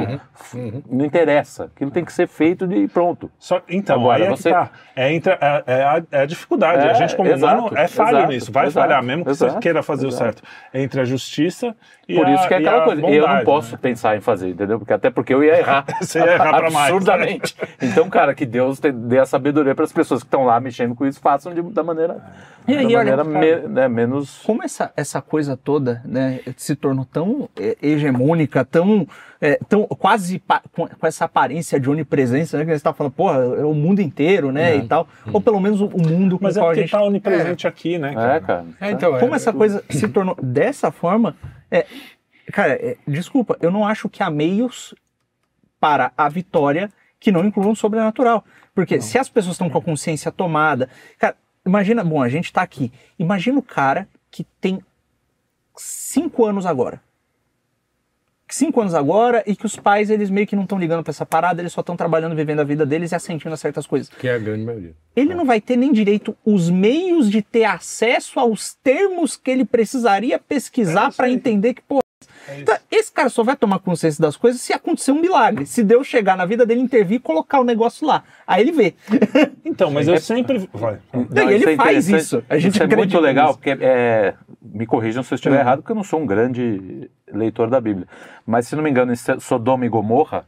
Não 0.90 1.06
interessa. 1.06 1.66
Aquilo 1.66 1.92
tem 1.92 2.04
que 2.04 2.12
ser 2.14 2.28
feito 2.28 2.72
e 2.72 2.88
pronto. 2.88 3.30
Só, 3.38 3.62
então, 3.70 4.00
Agora, 4.00 4.24
aí 4.24 4.28
é 4.28 4.30
você- 4.30 4.50
que 4.50 4.56
tá. 4.56 4.70
É, 4.96 5.14
entre, 5.14 5.32
é, 5.34 5.64
é 5.68 5.84
a, 5.84 6.04
é 6.12 6.22
a 6.22 6.26
dificuldade. 6.26 6.86
É, 6.86 6.90
a 6.92 6.94
gente, 6.94 7.16
como 7.16 7.30
exato, 7.30 7.60
humano, 7.62 7.78
é 7.78 7.88
falho 7.88 8.18
exato, 8.18 8.34
nisso. 8.34 8.52
Vai 8.52 8.68
exato, 8.68 8.88
falhar, 8.88 9.04
mesmo 9.04 9.24
que 9.26 9.34
você 9.34 9.47
exato, 9.48 9.62
queira 9.62 9.84
fazer 9.84 10.08
exato. 10.08 10.24
o 10.24 10.26
certo. 10.26 10.44
Entre 10.74 11.00
a 11.02 11.06
justiça 11.06 11.76
e 12.08 12.16
Por 12.16 12.26
a 12.26 12.34
isso 12.36 12.48
que 12.48 12.54
é 12.54 12.58
aquela 12.58 12.82
a 12.84 12.86
coisa. 12.86 13.02
eu 13.02 13.08
não 13.08 13.20
bondade, 13.28 13.46
posso 13.46 13.72
né? 13.74 13.80
pensar 13.82 14.16
em 14.18 14.22
fazer, 14.22 14.50
entendeu? 14.50 14.80
Porque 14.80 14.94
até 14.94 15.10
porque 15.10 15.34
eu 15.34 15.44
ia 15.44 15.58
errar. 15.60 15.86
Você 16.02 16.20
ia 16.20 16.34
errar 16.34 16.58
pra 16.58 16.70
mais. 16.72 16.92
Absurdamente. 16.94 17.56
Então, 17.82 18.10
cara, 18.10 18.34
que 18.34 18.46
Deus 18.46 18.80
te- 18.80 18.92
dê 18.92 19.20
a 19.20 19.26
sabedoria 19.26 19.76
para 19.76 19.84
as 19.84 19.92
pessoas 19.92 20.22
que 20.22 20.28
estão 20.28 20.46
lá 20.46 20.60
mexendo 20.60 20.96
com 20.96 21.06
isso, 21.06 21.20
façam 21.20 21.54
de, 21.54 21.62
da 21.62 21.84
maneira, 21.84 22.18
E 22.68 22.74
aí, 22.78 22.92
da 22.94 23.00
olha, 23.00 23.16
maneira 23.24 23.58
cara, 23.62 23.68
me- 23.68 23.74
né, 23.74 23.88
menos. 23.88 24.42
como 24.46 24.64
essa, 24.64 24.92
essa 24.96 25.22
coisa 25.22 25.58
toda 25.58 26.02
né, 26.06 26.40
se 26.56 26.76
tornou 26.76 27.06
tão 27.06 27.50
é, 27.60 27.76
hegemônica, 27.82 28.64
tão, 28.64 29.08
é, 29.42 29.60
tão 29.68 29.84
quase 29.88 30.40
pa- 30.40 30.62
com, 30.74 30.88
com 30.88 31.08
essa 31.08 31.26
aparência 31.26 31.80
de 31.80 31.90
onipresença, 31.90 32.58
né, 32.58 32.64
que 32.64 32.70
você 32.72 32.76
está 32.76 32.94
falando, 32.94 33.12
porra, 33.14 33.38
é 33.40 33.64
o 33.66 33.74
mundo 33.74 34.02
inteiro, 34.02 34.52
né, 34.52 34.76
e 34.78 34.88
tal, 34.88 35.08
ou 35.32 35.42
pelo 35.42 35.60
menos 35.60 35.82
o, 35.82 35.90
mundo 35.90 36.38
com 36.38 36.44
Mas 36.46 36.56
é 36.58 36.60
qual 36.60 36.72
a 36.72 36.76
gente... 36.76 36.92
tá 36.92 37.02
onipresente 37.04 37.68
aqui, 37.68 37.98
né? 37.98 38.12
É, 38.12 38.40
cara. 38.40 38.66
É, 38.80 38.92
então, 38.92 39.16
é, 39.16 39.20
Como 39.20 39.36
essa 39.38 39.54
coisa 39.54 39.84
se 39.90 40.08
tornou 40.08 40.36
dessa 40.42 40.92
forma, 40.92 41.36
é, 41.72 41.86
cara, 42.52 42.74
é, 42.74 42.98
desculpa, 43.08 43.58
eu 43.62 43.72
não 43.72 43.86
acho 43.86 44.10
que 44.10 44.22
há 44.22 44.30
meios 44.30 44.94
para 45.80 46.12
a 46.18 46.28
vitória 46.28 46.92
que 47.20 47.32
não 47.32 47.46
incluam 47.46 47.72
o 47.72 47.76
sobrenatural. 47.76 48.44
Porque 48.74 49.02
se 49.02 49.18
as 49.18 49.30
pessoas 49.30 49.56
estão 49.56 49.70
com 49.70 49.78
a 49.78 49.82
consciência 49.82 50.32
tomada. 50.32 50.90
Cara, 51.18 51.36
imagina, 51.66 52.04
bom, 52.04 52.22
a 52.22 52.30
gente 52.30 52.54
tá 52.54 52.62
aqui. 52.62 52.92
Imagina 53.18 53.58
o 53.58 53.64
cara 53.64 54.08
que 54.30 54.44
tem 54.62 54.80
cinco 55.76 56.46
anos 56.46 56.66
agora. 56.66 57.02
Cinco 58.50 58.80
anos 58.80 58.94
agora 58.94 59.44
e 59.46 59.56
que 59.56 59.66
os 59.66 59.76
pais, 59.76 60.10
eles 60.10 60.30
meio 60.30 60.48
que 60.48 60.56
não 60.56 60.64
estão 60.64 60.80
ligando 60.80 61.04
pra 61.04 61.12
essa 61.12 61.26
parada, 61.26 61.62
eles 61.62 61.74
só 61.74 61.82
estão 61.82 61.98
trabalhando, 61.98 62.36
vivendo 62.36 62.62
a 62.62 62.64
vida 62.64 62.86
deles 62.86 63.12
e 63.12 63.16
assentindo 63.16 63.54
a 63.54 63.58
certas 63.58 63.86
coisas. 63.86 64.10
Que 64.10 64.28
é 64.28 64.36
a 64.36 64.38
grande 64.38 64.64
maioria. 64.64 64.94
Ele 65.16 65.34
não 65.34 65.46
vai 65.46 65.60
ter 65.60 65.76
nem 65.76 65.92
direito 65.92 66.36
os 66.46 66.70
meios 66.70 67.30
de 67.30 67.42
ter 67.42 67.66
acesso 67.66 68.40
aos 68.40 68.74
termos 68.76 69.36
que 69.36 69.52
ele 69.52 69.66
precisaria 69.66 70.36
É 70.36 70.40
pesquisar 70.40 71.10
isso 71.10 71.18
para 71.18 71.30
entender 71.30 71.74
que, 71.74 71.82
pô, 71.82 72.00
É. 72.48 72.64
Tá, 72.64 72.80
esse 72.90 73.12
cara 73.12 73.30
só 73.30 73.44
vai 73.44 73.56
tomar 73.56 73.80
consciência 73.80 74.22
das 74.22 74.38
coisas 74.38 74.62
se 74.62 74.72
acontecer 74.74 75.12
um 75.12 75.20
milagre. 75.20 75.66
Se 75.66 75.84
Deus 75.84 76.08
chegar 76.08 76.38
na 76.38 76.46
vida 76.46 76.66
dele, 76.66 76.82
intervir 76.82 77.18
e 77.18 77.20
colocar 77.20 77.60
o 77.60 77.64
negócio 77.64 78.08
lá. 78.08 78.24
Aí 78.46 78.62
ele 78.62 78.72
vê. 78.72 78.94
Então, 79.66 79.92
mas 79.92 80.08
eu 80.08 80.18
sempre. 80.20 80.68
Vai. 80.74 80.98
Não, 81.14 81.50
e 81.52 81.54
ele 81.54 81.56
isso 81.58 81.70
é 81.70 81.76
faz 81.76 82.10
isso. 82.10 82.44
A 82.50 82.58
gente 82.58 82.74
isso 82.76 82.84
é 82.84 82.88
muito 82.96 83.20
legal, 83.20 83.48
nisso. 83.48 83.60
porque 83.60 83.78
é, 83.84 84.34
me 84.62 84.86
corrijam 84.88 85.22
se 85.22 85.34
eu 85.34 85.36
estiver 85.36 85.56
Uhum. 85.56 85.62
errado, 85.62 85.80
porque 85.80 85.92
eu 85.92 85.96
não 85.96 86.04
sou 86.04 86.20
um 86.22 86.26
grande 86.26 87.12
leitor 87.32 87.70
da 87.70 87.80
Bíblia. 87.80 88.08
Mas 88.46 88.66
se 88.68 88.76
não 88.76 88.82
me 88.84 88.90
engano, 88.90 89.12
em 89.12 89.16
Sodoma 89.40 89.86
e 89.86 89.90
Gomorra, 89.90 90.46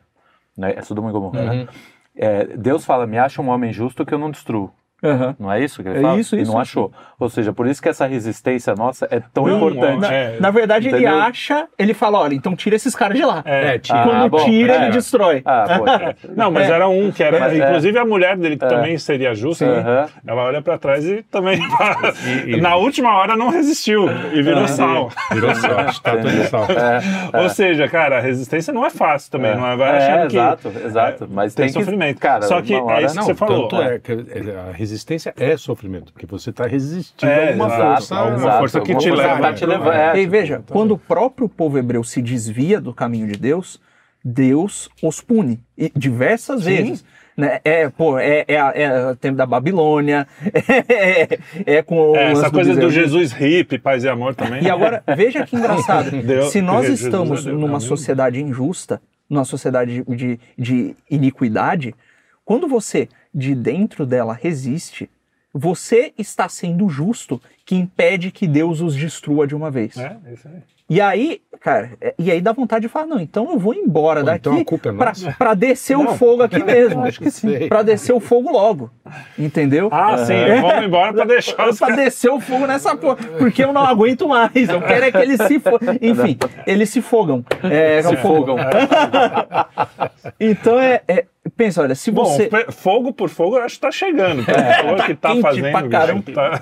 né, 0.57 0.73
é 0.75 0.81
Sodoma 0.81 1.09
e 1.09 1.11
Gomorra, 1.11 1.41
Uhum. 1.41 1.47
né? 1.47 1.67
É, 2.15 2.45
Deus 2.57 2.85
fala: 2.85 3.05
me 3.05 3.17
acha 3.19 3.41
um 3.41 3.49
homem 3.49 3.71
justo 3.73 4.05
que 4.05 4.13
eu 4.13 4.17
não 4.17 4.31
destruo. 4.31 4.71
Aham. 5.03 5.35
Não 5.39 5.51
é 5.51 5.63
isso 5.63 5.81
que 5.81 5.89
ele 5.89 5.99
É 5.99 6.01
fala? 6.01 6.19
isso, 6.19 6.35
e 6.35 6.41
isso, 6.41 6.51
não 6.51 6.59
achou. 6.59 6.91
Ou 7.19 7.29
seja, 7.29 7.51
por 7.53 7.67
isso 7.67 7.81
que 7.81 7.87
essa 7.89 8.05
resistência 8.05 8.73
nossa 8.75 9.07
é 9.09 9.21
tão 9.33 9.45
Não, 9.45 9.55
importante. 9.57 10.05
ó, 10.05 10.11
é. 10.11 10.37
Na 10.39 10.51
verdade, 10.51 10.87
Entendeu? 10.89 11.09
ele 11.11 11.19
acha, 11.21 11.67
ele 11.77 11.93
fala: 11.93 12.19
olha, 12.19 12.33
então 12.35 12.55
tira 12.55 12.75
esses 12.75 12.95
caras 12.95 13.17
de 13.17 13.23
lá. 13.25 13.41
É, 13.45 13.75
É, 13.75 13.79
tira. 13.79 14.03
Quando 14.03 14.23
Ah, 14.25 14.29
bom, 14.29 14.43
tira, 14.45 14.73
é. 14.73 14.81
ele 14.83 14.91
destrói. 14.91 15.41
Ah. 15.45 15.65
Não, 16.35 16.51
mas 16.51 16.69
É. 16.69 16.73
era 16.73 16.87
um 16.87 17.11
que 17.11 17.23
era. 17.23 17.39
Mas, 17.39 17.53
é. 17.53 17.57
inclusive 17.57 17.97
a 17.97 18.05
mulher 18.05 18.35
dele, 18.37 18.57
que 18.57 18.67
também 18.67 18.97
seria 18.97 19.33
justa, 19.33 19.65
né? 19.83 20.05
Ela 20.27 20.43
olha 20.43 20.61
pra 20.61 20.77
trás 20.77 21.05
e 21.05 21.23
também. 21.23 21.59
E- 22.45 22.51
e- 22.57 22.61
Na 22.61 22.75
última 22.75 23.15
hora 23.17 23.35
não 23.35 23.49
resistiu 23.49 24.05
e 24.33 24.41
virou 24.41 24.67
sal. 24.67 25.09
Virou 25.31 25.53
sal, 25.55 25.85
estátua 25.89 26.29
de 26.31 26.43
sal. 26.47 26.65
É, 27.33 27.41
Ou 27.41 27.49
seja, 27.49 27.87
cara, 27.87 28.17
a 28.17 28.21
resistência 28.21 28.73
não 28.73 28.85
é 28.85 28.89
fácil 28.89 29.31
também. 29.31 29.51
É. 29.51 29.55
Não 29.55 29.67
é, 29.67 29.75
vai 29.77 29.89
É, 29.91 29.97
achando 29.97 30.27
que. 30.29 30.35
exato, 30.37 30.71
exato. 30.85 31.27
Mas 31.31 31.53
tem, 31.55 31.69
sofrimento. 31.69 32.19
cara, 32.19 32.41
Só 32.43 32.61
que 32.61 32.73
é 32.73 33.03
isso 33.03 33.15
que 33.17 33.23
você 33.23 33.33
falou. 33.35 33.67
tanto 33.67 33.81
é 33.81 33.99
que 33.99 34.11
a 34.13 34.71
resistência 34.73 34.88
é 35.37 35.57
sofrimento, 35.57 36.11
porque 36.13 36.25
você 36.25 36.49
está 36.49 36.65
resistindo 36.65 37.29
É, 37.29 37.51
a 37.51 37.55
uma 37.55 37.65
exato, 37.67 37.83
força. 37.97 38.15
alguma 38.15 38.37
exato, 38.37 38.59
força 38.59 38.81
que 38.81 38.91
alguma 38.91 38.99
te 38.99 39.09
coisa 39.09 39.23
leva. 39.33 39.41
tá 39.41 39.53
te 39.53 39.65
levando. 39.65 39.91
É, 39.93 40.13
e 40.15 40.19
tipo, 40.21 40.31
veja, 40.31 40.63
quando 40.69 40.91
o 40.91 40.97
próprio 40.97 41.47
povo 41.49 41.77
hebreu 41.77 42.03
se 42.03 42.21
desvia 42.21 42.79
do 42.81 42.93
caminho 42.93 43.27
de 43.27 43.37
Deus, 43.39 43.79
Deus 44.23 44.89
os 45.01 45.21
pune. 45.21 45.59
E 45.77 45.91
diversas 45.95 46.63
vezes. 46.65 47.03
Né? 47.37 47.61
É, 47.63 47.87
pô, 47.89 48.19
é, 48.19 48.43
é, 48.49 48.55
é 48.55 49.07
o 49.11 49.15
tempo 49.15 49.37
da 49.37 49.45
Babilônia, 49.45 50.27
é, 50.89 51.39
é 51.77 51.81
com 51.81 52.11
o 52.11 52.15
É, 52.15 52.33
essa 52.33 52.51
coisa 52.51 52.75
do. 52.75 52.89
Jesus 52.91 53.31
hippie, 53.31 53.79
paz 53.79 54.03
e 54.03 54.09
amor 54.09 54.35
também. 54.35 54.61
E 54.61 54.69
agora, 54.69 55.01
veja 55.15 55.45
que 55.45 55.55
engraçado. 55.55 56.11
Deus- 56.21 56.51
Se 56.51 56.61
nós 56.61 56.81
Jesus 56.81 57.01
estamos 57.01 57.41
é 57.41 57.43
Deus, 57.45 57.57
numa 57.61 57.77
amém. 57.77 57.87
sociedade 57.87 58.41
injusta, 58.41 59.01
numa 59.29 59.45
sociedade 59.45 60.03
de, 60.03 60.15
de, 60.17 60.39
de 60.57 60.95
iniquidade, 61.09 61.95
quando 62.43 62.67
você 62.67 63.07
de 63.33 63.53
dentro 63.55 64.05
dela 64.05 64.33
resiste, 64.33 65.09
você 65.53 66.13
está 66.17 66.47
sendo 66.49 66.87
justo 66.89 67.41
que 67.65 67.75
impede 67.75 68.31
que 68.31 68.47
Deus 68.47 68.81
os 68.81 68.95
destrua 68.95 69.45
de 69.47 69.55
uma 69.55 69.69
vez. 69.71 69.97
É, 69.97 70.15
isso 70.33 70.47
aí. 70.47 70.61
E 70.91 70.99
aí, 70.99 71.39
cara, 71.61 71.91
é- 72.01 72.15
e 72.17 72.31
aí 72.31 72.41
dá 72.41 72.51
vontade 72.51 72.81
de 72.81 72.87
falar, 72.89 73.05
não, 73.05 73.19
então 73.19 73.47
eu 73.51 73.59
vou 73.59 73.75
embora 73.75 74.21
Ou 74.21 74.25
daqui 74.25 74.39
então 74.49 74.59
a 74.59 74.65
culpa 74.65 74.89
é 74.89 74.91
pra, 74.91 75.13
pra 75.37 75.53
descer 75.53 75.95
o 75.95 76.01
Não. 76.03 76.17
fogo 76.17 76.41
aqui 76.41 76.57
mesmo. 76.65 77.03
Acho 77.03 77.19
que 77.19 77.29
sim. 77.29 77.67
Pra 77.67 77.83
descer 77.83 78.11
o 78.11 78.19
fogo 78.19 78.51
logo. 78.51 78.89
Entendeu? 79.37 79.87
Ah, 79.91 80.17
sim, 80.17 80.33
vamos 80.61 80.85
embora 80.85 81.13
pra 81.13 81.25
deixar 81.25 81.69
os 81.69 81.77
pra 81.77 81.95
descer 81.95 82.31
o 82.31 82.39
fogo 82.39 82.65
nessa 82.65 82.97
porra, 82.97 83.17
porque 83.37 83.63
eu 83.63 83.71
não 83.71 83.85
aguento 83.85 84.27
mais. 84.27 84.67
Eu 84.67 84.81
quero 84.81 85.05
é 85.05 85.11
que 85.11 85.17
eles 85.19 85.39
se 85.43 85.59
fogam. 85.59 85.95
Enfim, 86.01 86.37
eles 86.65 86.89
se 86.89 87.03
fogam. 87.03 87.45
É, 87.63 88.01
Se 88.01 88.07
o 88.13 88.17
fogo. 88.17 88.57
fogam. 88.57 88.57
Então 90.39 90.79
é, 90.79 91.01
é- 91.07 91.25
Pensa, 91.55 91.81
olha, 91.81 91.95
se 91.95 92.11
Bom, 92.11 92.25
você. 92.25 92.47
pe- 92.47 92.71
fogo 92.71 93.13
por 93.13 93.29
fogo 93.29 93.57
eu 93.57 93.63
acho 93.63 93.75
que 93.75 93.81
tá 93.81 93.91
chegando. 93.91 94.43
Pela 94.45 94.63
pessoa 94.63 95.05
que 95.05 95.15
tá 95.15 95.35
fazendo. 95.37 95.71
pra 95.71 95.81
bicho, 95.81 95.89
caramba. 95.91 96.23
tá- 96.33 96.61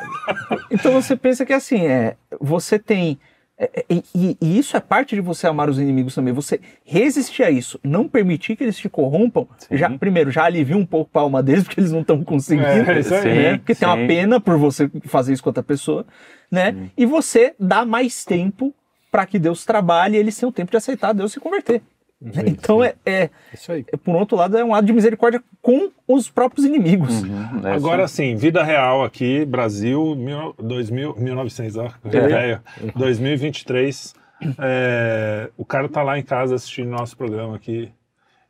Então 0.71 0.91
você 0.93 1.15
pensa 1.15 1.45
que 1.45 1.53
assim, 1.53 1.85
é, 1.87 2.15
você 2.39 2.77
tem 2.79 3.19
É, 3.59 3.71
é, 3.75 3.85
e, 4.13 4.37
e, 4.39 4.59
isso 4.59 4.77
é 4.77 4.79
parte 4.79 5.15
de 5.15 5.21
você 5.21 5.47
amar 5.47 5.67
os 5.67 5.79
inimigos 5.79 6.13
também. 6.13 6.31
Você 6.31 6.59
resistir 6.85 7.41
a 7.41 7.49
isso, 7.49 7.79
não 7.83 8.07
permitir 8.07 8.55
que 8.55 8.63
eles 8.63 8.77
te 8.77 8.87
corrompam, 8.87 9.47
já, 9.71 9.89
primeiro, 9.89 10.29
já 10.29 10.43
alivia 10.43 10.77
um 10.77 10.85
pouco 10.85 11.17
a 11.17 11.21
alma 11.23 11.41
deles, 11.41 11.63
porque 11.63 11.79
eles 11.79 11.91
não 11.91 12.01
estão 12.01 12.23
conseguindo. 12.23 12.67
É, 12.67 12.99
isso 12.99 13.15
aí, 13.15 13.23
né? 13.35 13.57
Porque 13.57 13.73
sim. 13.73 13.79
tem 13.79 13.89
uma 13.89 14.07
pena 14.07 14.39
por 14.39 14.59
você 14.59 14.87
fazer 15.05 15.33
isso 15.33 15.41
com 15.41 15.49
outra 15.49 15.63
pessoa, 15.63 16.05
né? 16.51 16.71
Sim. 16.71 16.91
E 16.95 17.03
você 17.07 17.55
dá 17.59 17.83
mais 17.83 18.23
tempo 18.23 18.71
para 19.11 19.25
que 19.25 19.39
Deus 19.39 19.65
trabalhe 19.65 20.17
e 20.17 20.19
eles 20.19 20.37
tenham 20.37 20.51
tempo 20.51 20.69
de 20.69 20.77
aceitar 20.77 21.11
Deus 21.11 21.31
e 21.31 21.33
se 21.33 21.39
converter. 21.39 21.81
Sim, 22.33 22.41
então 22.47 22.83
é, 22.83 22.95
é, 23.05 23.29
é, 23.69 23.97
por 24.03 24.15
outro 24.15 24.35
lado, 24.35 24.57
é 24.57 24.63
um 24.63 24.73
ato 24.73 24.85
de 24.85 24.93
misericórdia 24.93 25.41
com 25.61 25.91
os 26.07 26.29
próprios 26.29 26.65
inimigos. 26.65 27.21
Uhum, 27.21 27.67
é 27.67 27.73
Agora 27.73 28.07
sim, 28.07 28.35
vida 28.35 28.63
real 28.63 29.03
aqui, 29.03 29.45
Brasil, 29.45 30.15
mil, 30.15 30.55
2000, 30.57 31.15
1900, 31.15 31.77
ó, 31.77 31.91
é. 32.05 32.59
2023. 32.95 34.15
É, 34.59 35.49
o 35.57 35.65
cara 35.65 35.89
tá 35.89 36.01
lá 36.01 36.17
em 36.17 36.23
casa 36.23 36.55
assistindo 36.55 36.89
nosso 36.89 37.15
programa 37.15 37.55
aqui. 37.55 37.91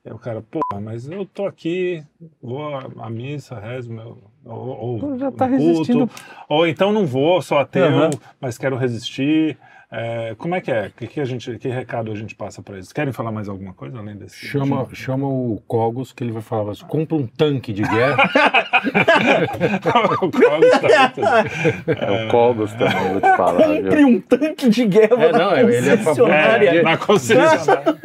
E 0.05 0.09
o 0.09 0.17
cara, 0.17 0.41
pô, 0.41 0.61
mas 0.81 1.09
eu 1.09 1.25
tô 1.25 1.45
aqui, 1.45 2.01
vou 2.41 2.73
à 2.75 3.09
missa, 3.09 3.59
rezo 3.59 3.91
meu. 3.91 4.17
Ou, 4.45 5.01
ou 5.01 5.19
já 5.19 5.29
tá 5.29 5.49
culto, 5.49 5.63
resistindo. 5.63 6.09
Ou 6.47 6.65
então 6.65 6.93
não 6.93 7.05
vou, 7.05 7.41
sou 7.41 7.57
ateu, 7.57 7.87
uhum. 7.87 8.09
mas 8.39 8.57
quero 8.57 8.77
resistir. 8.77 9.57
É, 9.89 10.35
como 10.37 10.53
é 10.53 10.59
que 10.59 10.69
é? 10.69 10.91
Que, 10.95 11.07
que, 11.07 11.21
a 11.21 11.25
gente, 11.25 11.57
que 11.57 11.69
recado 11.69 12.11
a 12.11 12.15
gente 12.15 12.35
passa 12.35 12.61
para 12.61 12.75
eles? 12.75 12.91
Querem 12.91 13.13
falar 13.13 13.31
mais 13.31 13.47
alguma 13.47 13.73
coisa 13.73 13.97
além 13.97 14.17
desse? 14.17 14.35
Chama, 14.35 14.85
chama 14.91 15.25
o 15.27 15.61
Cogos 15.65 16.11
que 16.11 16.25
ele 16.25 16.33
vai 16.33 16.41
falar. 16.41 16.73
Assim, 16.73 16.85
compra 16.85 17.15
um 17.15 17.25
tanque 17.25 17.71
de 17.71 17.83
guerra. 17.83 18.17
o 20.21 20.29
Cogos 20.29 20.71
também. 20.81 21.95
É, 21.95 22.25
o 22.25 22.27
Cogos 22.27 22.73
também, 22.73 23.11
vou 23.13 23.21
te 23.21 23.37
falar. 23.37 23.63
Compre 23.63 24.03
um 24.03 24.19
tanque 24.19 24.69
de 24.69 24.85
guerra 24.85 25.23
é, 25.23 25.31
não, 25.31 25.57
ele 25.57 25.89
é 25.89 25.97
concessionária. 25.97 26.69
É, 26.69 26.83
na 26.83 26.97
concessionária. 26.97 27.97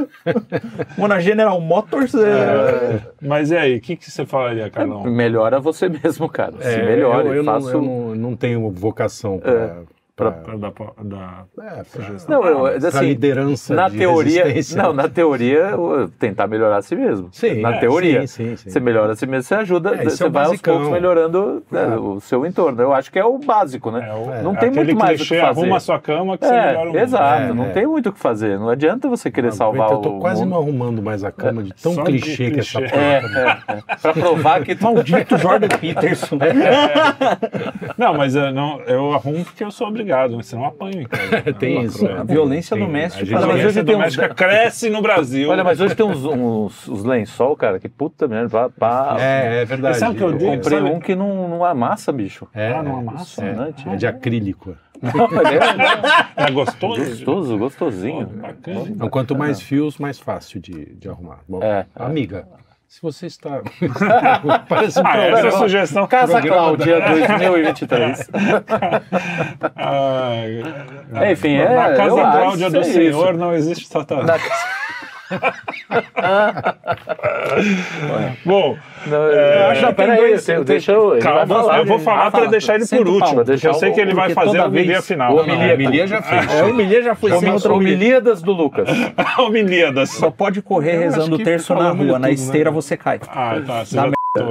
na 1.08 1.20
General 1.20 1.60
Motors. 1.60 2.14
É... 2.14 2.18
É, 2.20 3.00
mas 3.20 3.50
e 3.50 3.56
aí, 3.56 3.76
o 3.76 3.80
que, 3.80 3.96
que 3.96 4.08
você 4.08 4.24
falaria, 4.24 4.70
Carlão? 4.70 5.02
Melhora 5.02 5.58
você 5.58 5.88
mesmo, 5.88 6.28
cara. 6.28 6.54
Se 6.60 6.76
melhora. 6.76 7.26
Eu, 7.26 7.34
eu, 7.34 7.44
faço... 7.44 7.66
não, 7.66 7.72
eu 7.72 7.82
não, 7.82 8.14
não 8.14 8.36
tenho 8.36 8.70
vocação 8.70 9.40
para 9.40 9.82
para 10.30 10.56
dar, 10.56 10.72
dar 11.02 11.46
é, 11.60 11.84
sugestão. 11.84 12.40
Não, 12.40 12.46
eu, 12.46 12.66
assim, 12.66 13.06
liderança 13.06 13.74
na 13.74 13.90
teoria, 13.90 14.44
não, 14.76 14.92
na 14.92 15.08
teoria 15.08 15.70
tentar 16.18 16.46
melhorar 16.46 16.76
a 16.76 16.82
si 16.82 16.94
mesmo. 16.94 17.28
Sim, 17.32 17.60
na 17.60 17.76
é, 17.76 17.80
teoria, 17.80 18.26
sim, 18.26 18.50
sim, 18.50 18.56
sim. 18.56 18.70
você 18.70 18.78
melhora 18.78 19.12
a 19.12 19.16
si 19.16 19.26
mesmo, 19.26 19.42
você 19.42 19.54
ajuda, 19.54 19.94
é, 19.94 20.04
você 20.04 20.24
é 20.24 20.28
vai 20.28 20.44
aos 20.44 20.60
poucos 20.60 20.88
melhorando 20.88 21.62
né, 21.70 21.82
é. 21.82 21.96
o 21.96 22.20
seu 22.20 22.46
entorno. 22.46 22.80
Eu 22.80 22.92
acho 22.92 23.10
que 23.10 23.18
é 23.18 23.24
o 23.24 23.38
básico, 23.38 23.90
né? 23.90 24.08
É 24.08 24.14
o, 24.14 24.42
não 24.42 24.54
tem 24.54 24.70
muito 24.70 24.94
mais 24.94 25.16
clichê, 25.16 25.34
o 25.34 25.38
que 25.38 25.46
fazer. 25.46 25.60
Arruma 25.60 25.76
a 25.76 25.80
sua 25.80 25.98
cama 25.98 26.38
que 26.38 26.46
você 26.46 26.52
melhora 26.52 26.82
o 26.82 26.92
mundo. 26.92 26.98
Exato, 26.98 27.54
não 27.54 27.70
tem 27.70 27.86
muito 27.86 28.08
o 28.10 28.12
que 28.12 28.20
fazer. 28.20 28.58
Não 28.58 28.68
adianta 28.68 29.08
você 29.08 29.30
querer 29.30 29.48
não, 29.48 29.56
salvar 29.56 29.90
o. 29.90 29.92
Eu 29.94 29.98
tô 29.98 30.18
quase 30.18 30.44
não 30.44 30.56
arrumando 30.56 31.02
mais 31.02 31.24
a 31.24 31.32
cama 31.32 31.62
de 31.62 31.72
tão 31.74 31.96
clichê, 32.04 32.50
que 32.50 32.60
essa. 32.60 32.80
É, 32.80 33.22
para 34.00 34.12
provar 34.12 34.62
que 34.62 34.76
maldito 34.82 35.38
Jordan 35.38 35.68
Peterson. 35.68 36.38
Não, 37.96 38.14
mas 38.14 38.34
eu, 38.34 38.52
não, 38.52 38.80
eu 38.82 39.12
arrumo 39.12 39.44
porque 39.44 39.62
eu 39.62 39.70
sou 39.70 39.88
obrigado, 39.88 40.11
senão 40.42 40.64
apanho 40.64 41.02
em 41.02 41.04
casa. 41.04 41.52
tem 41.58 41.82
isso. 41.82 42.06
A 42.06 42.24
violência 42.24 42.76
tem, 42.76 42.86
doméstica. 42.86 43.36
A 43.36 43.40
violência 43.40 43.84
doméstica 43.84 44.26
uns... 44.26 44.32
cresce 44.34 44.90
no 44.90 45.02
Brasil. 45.02 45.50
Olha, 45.50 45.64
mas 45.64 45.80
hoje 45.80 45.94
tem 45.94 46.04
uns, 46.04 46.24
uns, 46.24 46.88
uns 46.88 47.04
lençol, 47.04 47.56
cara, 47.56 47.78
que 47.78 47.88
puta 47.88 48.28
merda. 48.28 48.70
Pá, 48.70 49.16
É, 49.18 49.62
é 49.62 49.64
verdade. 49.64 49.98
sabe 49.98 50.16
que 50.16 50.22
eu, 50.22 50.30
eu 50.30 50.38
comprei 50.38 50.78
sabe? 50.78 50.90
um 50.90 51.00
que 51.00 51.14
não, 51.14 51.48
não 51.48 51.64
amassa, 51.64 52.12
bicho. 52.12 52.46
É, 52.54 52.72
ah, 52.72 52.82
não 52.82 52.98
amassa? 52.98 53.42
É, 53.44 53.92
é 53.92 53.96
de 53.96 54.06
acrílico. 54.06 54.76
Não, 55.02 55.28
mas 55.28 55.48
é, 55.50 56.44
é, 56.46 56.50
gostoso? 56.52 57.00
Gostoso, 57.04 57.58
gostosinho. 57.58 58.30
Oh, 58.32 58.40
bacana. 58.40 58.84
Então, 58.88 59.08
quanto 59.08 59.36
mais 59.36 59.60
fios, 59.60 59.98
mais 59.98 60.16
fácil 60.16 60.60
de, 60.60 60.94
de 60.94 61.08
arrumar. 61.08 61.40
Bom, 61.48 61.60
é, 61.60 61.86
amiga, 61.96 62.46
se 62.92 63.00
você 63.00 63.24
está. 63.26 63.62
Parece 64.68 65.00
um 65.00 65.06
ah, 65.06 65.16
essa 65.16 65.50
sugestão. 65.52 66.06
Casa 66.06 66.42
Cláudia 66.42 67.00
2023. 67.00 68.28
ah, 69.76 70.42
Enfim, 71.32 71.54
é. 71.54 71.74
Na 71.74 71.96
Casa 71.96 72.20
Cláudia 72.20 72.70
do 72.70 72.84
Senhor 72.84 73.30
isso. 73.30 73.38
não 73.38 73.54
existe 73.54 73.88
Satanás. 73.88 74.26
Na... 74.26 74.81
Bom, 78.44 78.76
não, 79.06 79.28
é, 79.28 79.70
acho 79.70 79.86
que 79.86 79.92
peraí, 79.94 80.16
dois, 80.16 80.48
eu, 80.48 80.64
deixa 80.64 80.92
eu. 80.92 81.18
Calma, 81.20 81.46
falar, 81.46 81.78
eu 81.78 81.86
vou 81.86 81.98
falar 81.98 82.30
para 82.30 82.46
deixar 82.46 82.76
ele 82.76 82.86
por 82.86 83.08
último. 83.08 83.44
Porque 83.44 83.66
eu 83.66 83.74
sei 83.74 83.92
que 83.92 84.00
ele 84.00 84.14
vai 84.14 84.30
fazer 84.30 84.58
a 84.58 84.66
homilia 84.66 85.02
final. 85.02 85.34
O 85.34 85.40
homilia 85.40 86.06
já 86.06 86.22
fez. 86.22 86.52
É, 86.52 86.60
a 86.60 86.66
homilia 86.66 87.02
já 87.02 87.14
foi 87.14 87.32
Homilíadas 87.32 88.42
do 88.42 88.52
Lucas. 88.52 88.88
Homilíadas. 89.38 90.10
Só 90.10 90.30
pode 90.30 90.62
correr 90.62 90.98
rezando 90.98 91.36
o 91.36 91.38
terço 91.38 91.74
na 91.74 91.90
rua, 91.90 92.18
na 92.18 92.30
esteira 92.30 92.70
né? 92.70 92.74
você 92.74 92.96
cai. 92.96 93.20
Ah, 93.28 93.56
tá. 93.66 94.12
Já 94.34 94.44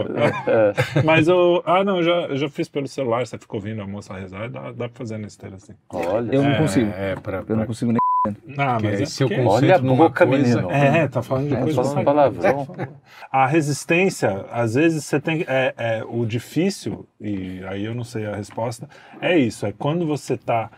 é. 0.52 1.02
Mas 1.04 1.28
eu. 1.28 1.64
Ah, 1.66 1.84
não, 1.84 1.98
eu 1.98 2.04
já, 2.04 2.12
eu 2.28 2.38
já 2.38 2.50
fiz 2.50 2.70
pelo 2.70 2.88
celular, 2.88 3.26
você 3.26 3.38
ficou 3.38 3.60
ouvindo 3.60 3.82
a 3.82 3.88
moça 3.88 4.14
rezar, 4.14 4.48
dá, 4.50 4.72
dá 4.72 4.88
pra 4.88 4.98
fazer 4.98 5.18
na 5.18 5.28
esteira 5.28 5.56
assim. 5.56 5.74
Olha, 5.90 6.34
eu 6.34 6.44
não 6.44 6.56
consigo. 6.56 6.92
É, 6.96 7.16
pra, 7.16 7.42
pra... 7.42 7.54
Eu 7.54 7.58
não 7.58 7.66
consigo 7.66 7.92
nem. 7.92 8.02
Ah, 8.56 8.78
mas 8.80 9.02
é 9.02 9.06
seu 9.08 9.28
conceito 9.28 9.50
Olha 9.50 9.76
a 9.76 9.80
boca, 9.80 10.28
coisa... 10.28 10.62
menino. 10.62 10.72
É, 10.72 11.08
tá 11.08 11.24
falando 11.24 11.48
de 11.48 11.56
é, 11.56 11.62
coisa. 11.62 11.84
Falando 11.84 12.06
palavrão. 12.06 12.68
A 13.32 13.48
resistência, 13.48 14.46
às 14.52 14.76
vezes 14.76 15.04
você 15.04 15.20
tem. 15.20 15.44
É, 15.48 15.74
é, 15.76 16.04
o 16.08 16.24
difícil, 16.28 17.08
e 17.20 17.64
aí 17.66 17.84
eu 17.84 17.96
não 17.96 18.04
sei 18.04 18.28
a 18.28 18.36
resposta, 18.36 18.88
é 19.20 19.36
isso. 19.36 19.66
É 19.66 19.72
quando 19.72 20.06
você 20.06 20.38
tá. 20.38 20.70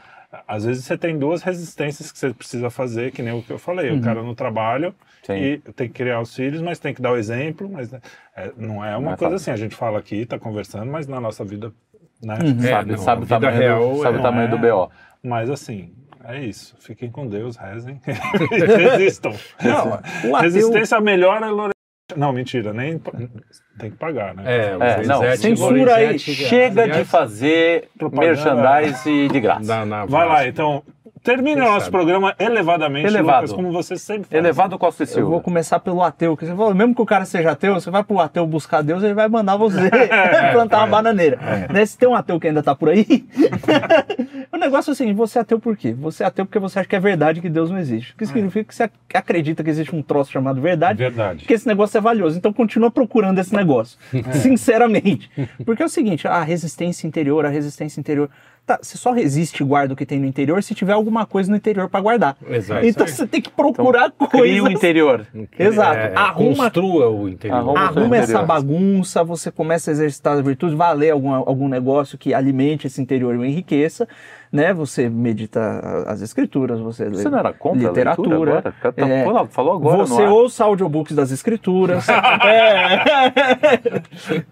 Às 0.47 0.65
vezes 0.65 0.85
você 0.85 0.97
tem 0.97 1.17
duas 1.17 1.43
resistências 1.43 2.11
que 2.11 2.17
você 2.17 2.33
precisa 2.33 2.69
fazer, 2.69 3.11
que 3.11 3.21
nem 3.21 3.33
o 3.33 3.43
que 3.43 3.51
eu 3.51 3.59
falei. 3.59 3.91
Uhum. 3.91 3.99
O 3.99 4.01
cara 4.01 4.23
no 4.23 4.33
trabalho 4.33 4.95
Sim. 5.21 5.33
e 5.33 5.57
tem 5.57 5.87
que 5.87 5.93
criar 5.93 6.19
os 6.21 6.35
filhos, 6.35 6.61
mas 6.61 6.79
tem 6.79 6.93
que 6.93 7.01
dar 7.01 7.11
o 7.11 7.17
exemplo. 7.17 7.69
Mas 7.69 7.93
é, 7.93 8.51
não 8.57 8.83
é 8.83 8.97
uma 8.97 9.05
não 9.07 9.13
é 9.13 9.17
coisa 9.17 9.35
assim. 9.35 9.51
A 9.51 9.55
gente 9.55 9.75
fala 9.75 9.99
aqui, 9.99 10.25
tá 10.25 10.39
conversando, 10.39 10.91
mas 10.91 11.07
na 11.07 11.21
nossa 11.21 11.43
vida. 11.43 11.71
Né, 12.21 12.37
uhum. 12.41 12.59
sabe, 12.61 12.91
não, 12.91 12.97
sabe, 12.99 13.23
o 13.23 13.27
tamanho, 13.27 13.57
real, 13.57 13.93
do, 13.95 14.01
sabe 14.01 14.17
o 14.17 14.21
tamanho 14.21 14.49
do 14.49 14.57
BO. 14.57 14.89
Mas 15.21 15.49
assim, 15.49 15.93
é 16.23 16.39
isso. 16.39 16.75
Fiquem 16.79 17.11
com 17.11 17.27
Deus, 17.27 17.57
rezem. 17.57 17.99
Resistam. 18.49 19.33
Não, 19.61 20.39
Resistência 20.39 20.99
melhora 21.01 21.51
Não, 22.17 22.33
mentira, 22.33 22.73
nem 22.73 22.99
tem 23.79 23.89
que 23.91 23.97
pagar, 23.97 24.35
né? 24.35 24.43
É, 24.45 24.77
é 24.77 25.03
não, 25.05 25.35
censura 25.37 25.95
aí. 25.95 26.19
Chega 26.19 26.87
de 26.87 27.05
fazer 27.05 27.89
merchandise 28.11 29.29
de 29.29 29.39
graça. 29.39 29.65
Na, 29.65 29.85
na 29.85 30.05
Vai 30.05 30.27
lá, 30.27 30.47
então. 30.47 30.83
Termine 31.23 31.61
o 31.61 31.63
nosso 31.63 31.85
sabe? 31.85 31.91
programa 31.91 32.35
elevadamente, 32.37 33.07
Elevado. 33.07 33.43
Lucas, 33.43 33.53
como 33.53 33.71
você 33.71 33.97
sempre 33.97 34.25
faz. 34.29 34.33
Elevado 34.33 34.77
Costa 34.77 35.03
e 35.03 35.07
Silva. 35.07 35.21
Eu 35.21 35.29
vou 35.29 35.39
começar 35.39 35.79
pelo 35.79 36.03
ateu, 36.03 36.35
que 36.35 36.45
você 36.45 36.53
falou, 36.53 36.75
mesmo 36.75 36.93
que 36.93 37.01
o 37.01 37.05
cara 37.05 37.23
seja 37.23 37.51
ateu, 37.51 37.75
você 37.75 37.89
vai 37.89 38.03
pro 38.03 38.19
ateu 38.19 38.45
buscar 38.45 38.81
Deus, 38.81 39.01
ele 39.01 39.13
vai 39.13 39.29
mandar 39.29 39.55
você 39.55 39.89
plantar 40.51 40.79
uma 40.79 40.87
bananeira. 40.87 41.39
É. 41.41 41.71
Né? 41.71 41.85
Se 41.85 41.97
tem 41.97 42.09
um 42.09 42.13
ateu 42.13 42.37
que 42.41 42.47
ainda 42.47 42.61
tá 42.61 42.75
por 42.75 42.89
aí, 42.89 43.25
o 44.51 44.57
negócio 44.57 44.91
é 44.91 44.93
o 44.93 44.95
seguinte, 44.95 45.15
você 45.15 45.39
é 45.39 45.41
ateu 45.43 45.61
por 45.61 45.77
quê? 45.77 45.93
Você 45.93 46.23
é 46.23 46.27
ateu 46.27 46.45
porque 46.45 46.59
você 46.59 46.79
acha 46.79 46.89
que 46.89 46.95
é 46.95 46.99
verdade 46.99 47.39
que 47.39 47.49
Deus 47.49 47.71
não 47.71 47.77
existe. 47.77 48.11
O 48.13 48.17
que 48.17 48.25
significa 48.25 48.65
que 48.65 48.75
você 48.75 48.91
acredita 49.13 49.63
que 49.63 49.69
existe 49.69 49.95
um 49.95 50.01
troço 50.01 50.29
chamado 50.29 50.59
verdade, 50.59 50.97
verdade. 50.97 51.45
que 51.45 51.53
esse 51.53 51.65
negócio 51.65 51.97
é 51.97 52.01
valioso. 52.01 52.37
Então 52.37 52.51
continua 52.51 52.91
procurando 52.91 53.39
esse 53.39 53.55
negócio, 53.55 53.97
é. 54.13 54.33
sinceramente. 54.33 55.31
Porque 55.65 55.81
é 55.81 55.85
o 55.85 55.89
seguinte, 55.89 56.27
a 56.27 56.43
resistência 56.43 57.07
interior, 57.07 57.45
a 57.45 57.49
resistência 57.49 57.97
interior... 58.01 58.29
Tá, 58.65 58.79
você 58.81 58.97
só 58.97 59.11
resiste 59.11 59.61
e 59.61 59.65
guarda 59.65 59.93
o 59.93 59.97
que 59.97 60.05
tem 60.05 60.17
no 60.17 60.25
interior 60.25 60.63
se 60.63 60.73
tiver 60.73 60.93
alguma 60.93 61.25
coisa 61.25 61.51
no 61.51 61.57
interior 61.57 61.89
para 61.89 61.99
guardar. 61.99 62.37
Exato. 62.47 62.85
Então 62.85 63.05
você 63.05 63.27
tem 63.27 63.41
que 63.41 63.51
procurar 63.51 64.13
então, 64.15 64.25
coisas. 64.25 64.49
Cria 64.49 64.63
o 64.63 64.71
interior. 64.71 65.27
Exato. 65.59 65.97
É, 65.97 66.13
arruma, 66.15 66.71
construa 66.71 67.09
o 67.09 67.27
interior. 67.27 67.57
Arruma, 67.57 67.79
arruma 67.81 68.15
essa 68.17 68.41
bagunça, 68.41 69.21
você 69.21 69.51
começa 69.51 69.91
a 69.91 69.93
exercitar 69.93 70.37
as 70.37 70.41
virtudes, 70.41 70.77
vai 70.77 70.95
ler 70.95 71.09
algum, 71.09 71.33
algum 71.33 71.67
negócio 71.67 72.17
que 72.17 72.33
alimente 72.33 72.87
esse 72.87 73.01
interior 73.01 73.35
e 73.35 73.37
o 73.37 73.45
enriqueça 73.45 74.07
né? 74.53 74.71
Você 74.71 75.09
medita 75.09 76.05
as 76.05 76.21
escrituras, 76.21 76.79
você, 76.79 77.09
você 77.09 77.23
lê 77.23 77.29
não 77.31 77.39
era 77.39 77.51
contra 77.51 77.87
literatura. 77.87 78.59
Agora? 78.59 78.61
Tá, 78.61 78.93
é, 78.97 79.25
falou 79.49 79.73
agora. 79.73 79.97
Você 80.05 80.21
ouça 80.27 80.63
audiobooks 80.63 81.15
das 81.15 81.31
escrituras. 81.31 82.07
é. 82.45 83.03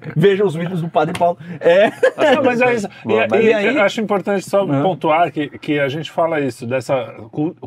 Veja 0.17 0.43
os 0.43 0.55
vídeos 0.55 0.81
do 0.81 0.89
Padre 0.89 1.13
Paulo. 1.17 1.37
É. 1.59 1.91
Não, 2.35 2.43
mas 2.43 2.59
é 2.61 2.73
isso. 2.73 2.89
E, 3.11 3.35
e, 3.35 3.47
e 3.47 3.53
aí, 3.53 3.75
eu 3.75 3.83
acho 3.83 3.99
importante 3.99 4.49
só 4.49 4.63
uhum. 4.63 4.81
pontuar 4.81 5.31
que, 5.31 5.49
que 5.59 5.79
a 5.79 5.89
gente 5.89 6.09
fala 6.09 6.39
isso, 6.39 6.65
dessa 6.65 6.95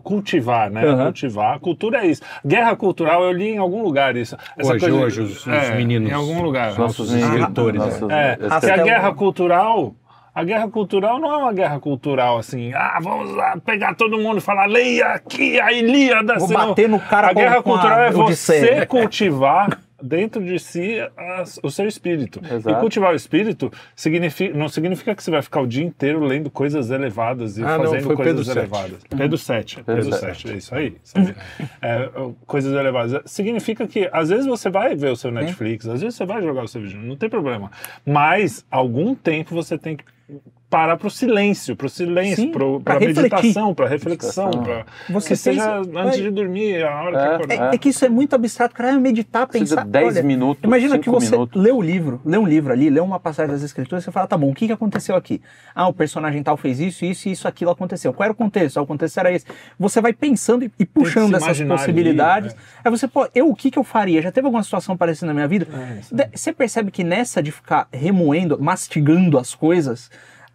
cultivar, 0.03 0.71
né? 0.71 0.85
Uhum. 0.85 1.05
Cultivar. 1.05 1.57
A 1.57 1.59
cultura 1.59 2.05
é 2.05 2.07
isso. 2.07 2.23
Guerra 2.45 2.75
cultural, 2.75 3.23
eu 3.25 3.33
li 3.33 3.51
em 3.51 3.59
algum 3.59 3.83
lugar 3.83 4.17
isso. 4.17 4.37
Essa 4.57 4.73
hoje, 4.73 4.81
coisa, 4.81 4.97
hoje, 4.97 5.21
os, 5.21 5.47
é, 5.47 5.71
os 5.71 5.77
meninos. 5.77 6.11
Em 6.11 6.15
algum 6.15 6.43
lugar. 6.43 6.77
Nossos 6.79 7.13
escritores. 7.13 7.83
é. 8.11 8.39
é. 8.41 8.61
Que 8.61 8.71
a 8.71 8.83
guerra 8.83 9.13
cultural 9.13 9.95
a 10.35 10.43
guerra 10.45 10.69
cultural 10.69 11.21
não 11.21 11.33
é 11.33 11.37
uma 11.37 11.53
guerra 11.53 11.79
cultural 11.79 12.39
assim, 12.39 12.73
ah, 12.75 12.99
vamos 13.01 13.31
lá 13.35 13.57
pegar 13.65 13.95
todo 13.95 14.19
mundo 14.19 14.39
e 14.39 14.41
falar, 14.41 14.67
leia 14.67 15.07
aqui 15.09 15.61
a 15.61 15.73
Ilíada. 15.73 16.39
Vou 16.39 16.49
senão... 16.49 16.69
bater 16.69 16.89
no 16.89 16.99
cara 16.99 17.29
A 17.29 17.33
guerra 17.33 17.63
cultural 17.63 17.99
a 18.01 18.05
é 18.07 18.11
você 18.11 18.85
cultivar 18.87 19.79
dentro 20.03 20.45
de 20.45 20.59
si 20.59 20.97
as- 21.17 21.59
o 21.63 21.71
seu 21.71 21.87
espírito. 21.87 22.39
Exato. 22.45 22.77
E 22.77 22.81
cultivar 22.81 23.13
o 23.13 23.17
espírito 23.17 23.73
significa, 23.97 24.55
não 24.59 24.69
significa 24.69 25.15
que 25.15 25.23
você 25.23 25.31
vai 25.31 25.41
ficar 25.41 25.61
o 25.63 25.67
dia 25.67 25.83
inteiro 25.85 26.19
lendo 26.23 26.51
coisas 26.51 26.91
elevadas 26.91 27.57
e 27.57 27.63
Ah, 27.65 27.79
não, 27.79 27.85
fazendo 27.85 28.03
foi 28.05 28.17
coisas 28.17 28.47
Pedro 28.47 28.61
elevadas. 28.61 28.99
Pedro 29.17 29.39
7. 29.39 29.77
Pedro 29.77 29.95
Pedro 30.03 30.19
Sete. 30.19 30.43
7, 30.43 30.53
é 30.53 30.57
isso 30.59 30.75
aí. 30.75 30.97
sabe? 31.03 31.35
É, 31.81 32.11
coisas 32.47 32.73
elevadas. 32.75 33.23
Significa 33.25 33.87
que 33.87 34.11
às 34.13 34.29
vezes 34.29 34.47
você 34.47 34.69
vai 34.69 34.95
ver 34.95 35.11
o 35.11 35.17
seu 35.17 35.31
Netflix, 35.31 35.87
às 35.89 36.01
vezes 36.03 36.17
você 36.17 36.27
vai 36.27 36.43
jogar 36.43 36.65
o 36.65 36.69
seu 36.69 36.83
vídeo, 36.83 37.01
não 37.01 37.17
tem 37.17 37.31
problema. 37.31 37.71
Mas 38.05 38.67
algum 38.71 39.15
tempo 39.15 39.55
você 39.55 39.79
tem 39.79 39.97
que 39.97 40.05
Mm-hmm. 40.35 40.64
Parar 40.75 40.97
para 40.97 41.07
o 41.07 41.11
silêncio, 41.11 41.77
para 41.77 41.87
o 41.87 41.89
silêncio, 41.89 42.51
para 42.83 42.97
a 42.97 43.01
meditação, 43.01 43.73
para 43.75 43.87
reflexão, 43.89 44.47
Reflexão. 44.47 44.63
para 44.65 44.87
Você 45.11 45.29
que 45.29 45.37
seja 45.37 45.61
pensa- 45.61 45.79
antes 45.79 45.93
vai- 45.93 46.21
de 46.21 46.31
dormir, 46.31 46.83
a 46.85 47.03
hora 47.03 47.11
que 47.19 47.25
É, 47.25 47.35
acordar. 47.35 47.73
É, 47.73 47.75
é 47.75 47.79
que 47.79 47.89
isso 47.91 48.05
é 48.05 48.09
muito 48.09 48.35
abstrato, 48.35 48.75
cara. 48.75 48.91
É 48.91 48.99
meditar, 48.99 49.47
Precisa 49.47 49.77
pensar. 49.77 49.89
10 49.89 50.07
olha, 50.17 50.23
minutos, 50.25 50.65
Imagina 50.65 50.99
que 50.99 51.09
você 51.09 51.31
minutos. 51.31 51.63
lê 51.63 51.71
o 51.71 51.81
livro, 51.81 52.21
lê 52.25 52.37
um 52.37 52.47
livro 52.47 52.73
ali, 52.73 52.91
lê 52.91 52.99
uma 53.01 53.21
passagem 53.21 53.53
das 53.53 53.63
escrituras, 53.63 54.03
você 54.05 54.11
fala, 54.11 54.27
tá 54.27 54.37
bom, 54.37 54.51
o 54.51 54.55
que, 54.55 54.67
que 54.67 54.73
aconteceu 54.73 55.15
aqui? 55.15 55.41
Ah, 55.75 55.87
o 55.87 55.93
personagem 55.93 56.43
tal 56.43 56.57
fez 56.57 56.81
isso, 56.81 57.05
isso 57.05 57.29
e 57.29 57.33
isso, 57.33 57.47
aquilo 57.47 57.71
aconteceu. 57.71 58.13
Qual 58.13 58.25
era 58.25 58.33
o 58.33 58.37
contexto? 58.37 58.79
Ah, 58.79 58.83
o 58.83 58.87
contexto 58.87 59.19
era 59.19 59.33
esse. 59.33 59.47
Você 59.79 60.01
vai 60.01 60.13
pensando 60.13 60.65
e, 60.65 60.73
e 60.79 60.85
puxando 60.85 61.35
essas 61.35 61.45
imaginar 61.47 61.75
ali, 61.75 61.81
possibilidades. 61.83 62.53
né? 62.55 62.61
Aí 62.85 62.91
você, 62.91 63.07
pô, 63.07 63.29
eu 63.35 63.49
o 63.49 63.55
que, 63.55 63.71
que 63.71 63.79
eu 63.79 63.85
faria? 63.85 64.21
Já 64.21 64.33
teve 64.33 64.47
alguma 64.47 64.63
situação 64.65 64.97
parecida 64.97 65.29
na 65.29 65.35
minha 65.35 65.47
vida? 65.49 65.69
É, 65.73 66.27
Você 66.35 66.53
percebe 66.53 66.91
que 66.91 67.05
nessa 67.05 67.43
de 67.43 67.53
ficar 67.53 67.87
remoendo, 67.93 68.59
mastigando 68.61 69.39
as 69.39 69.55
coisas, 69.55 70.11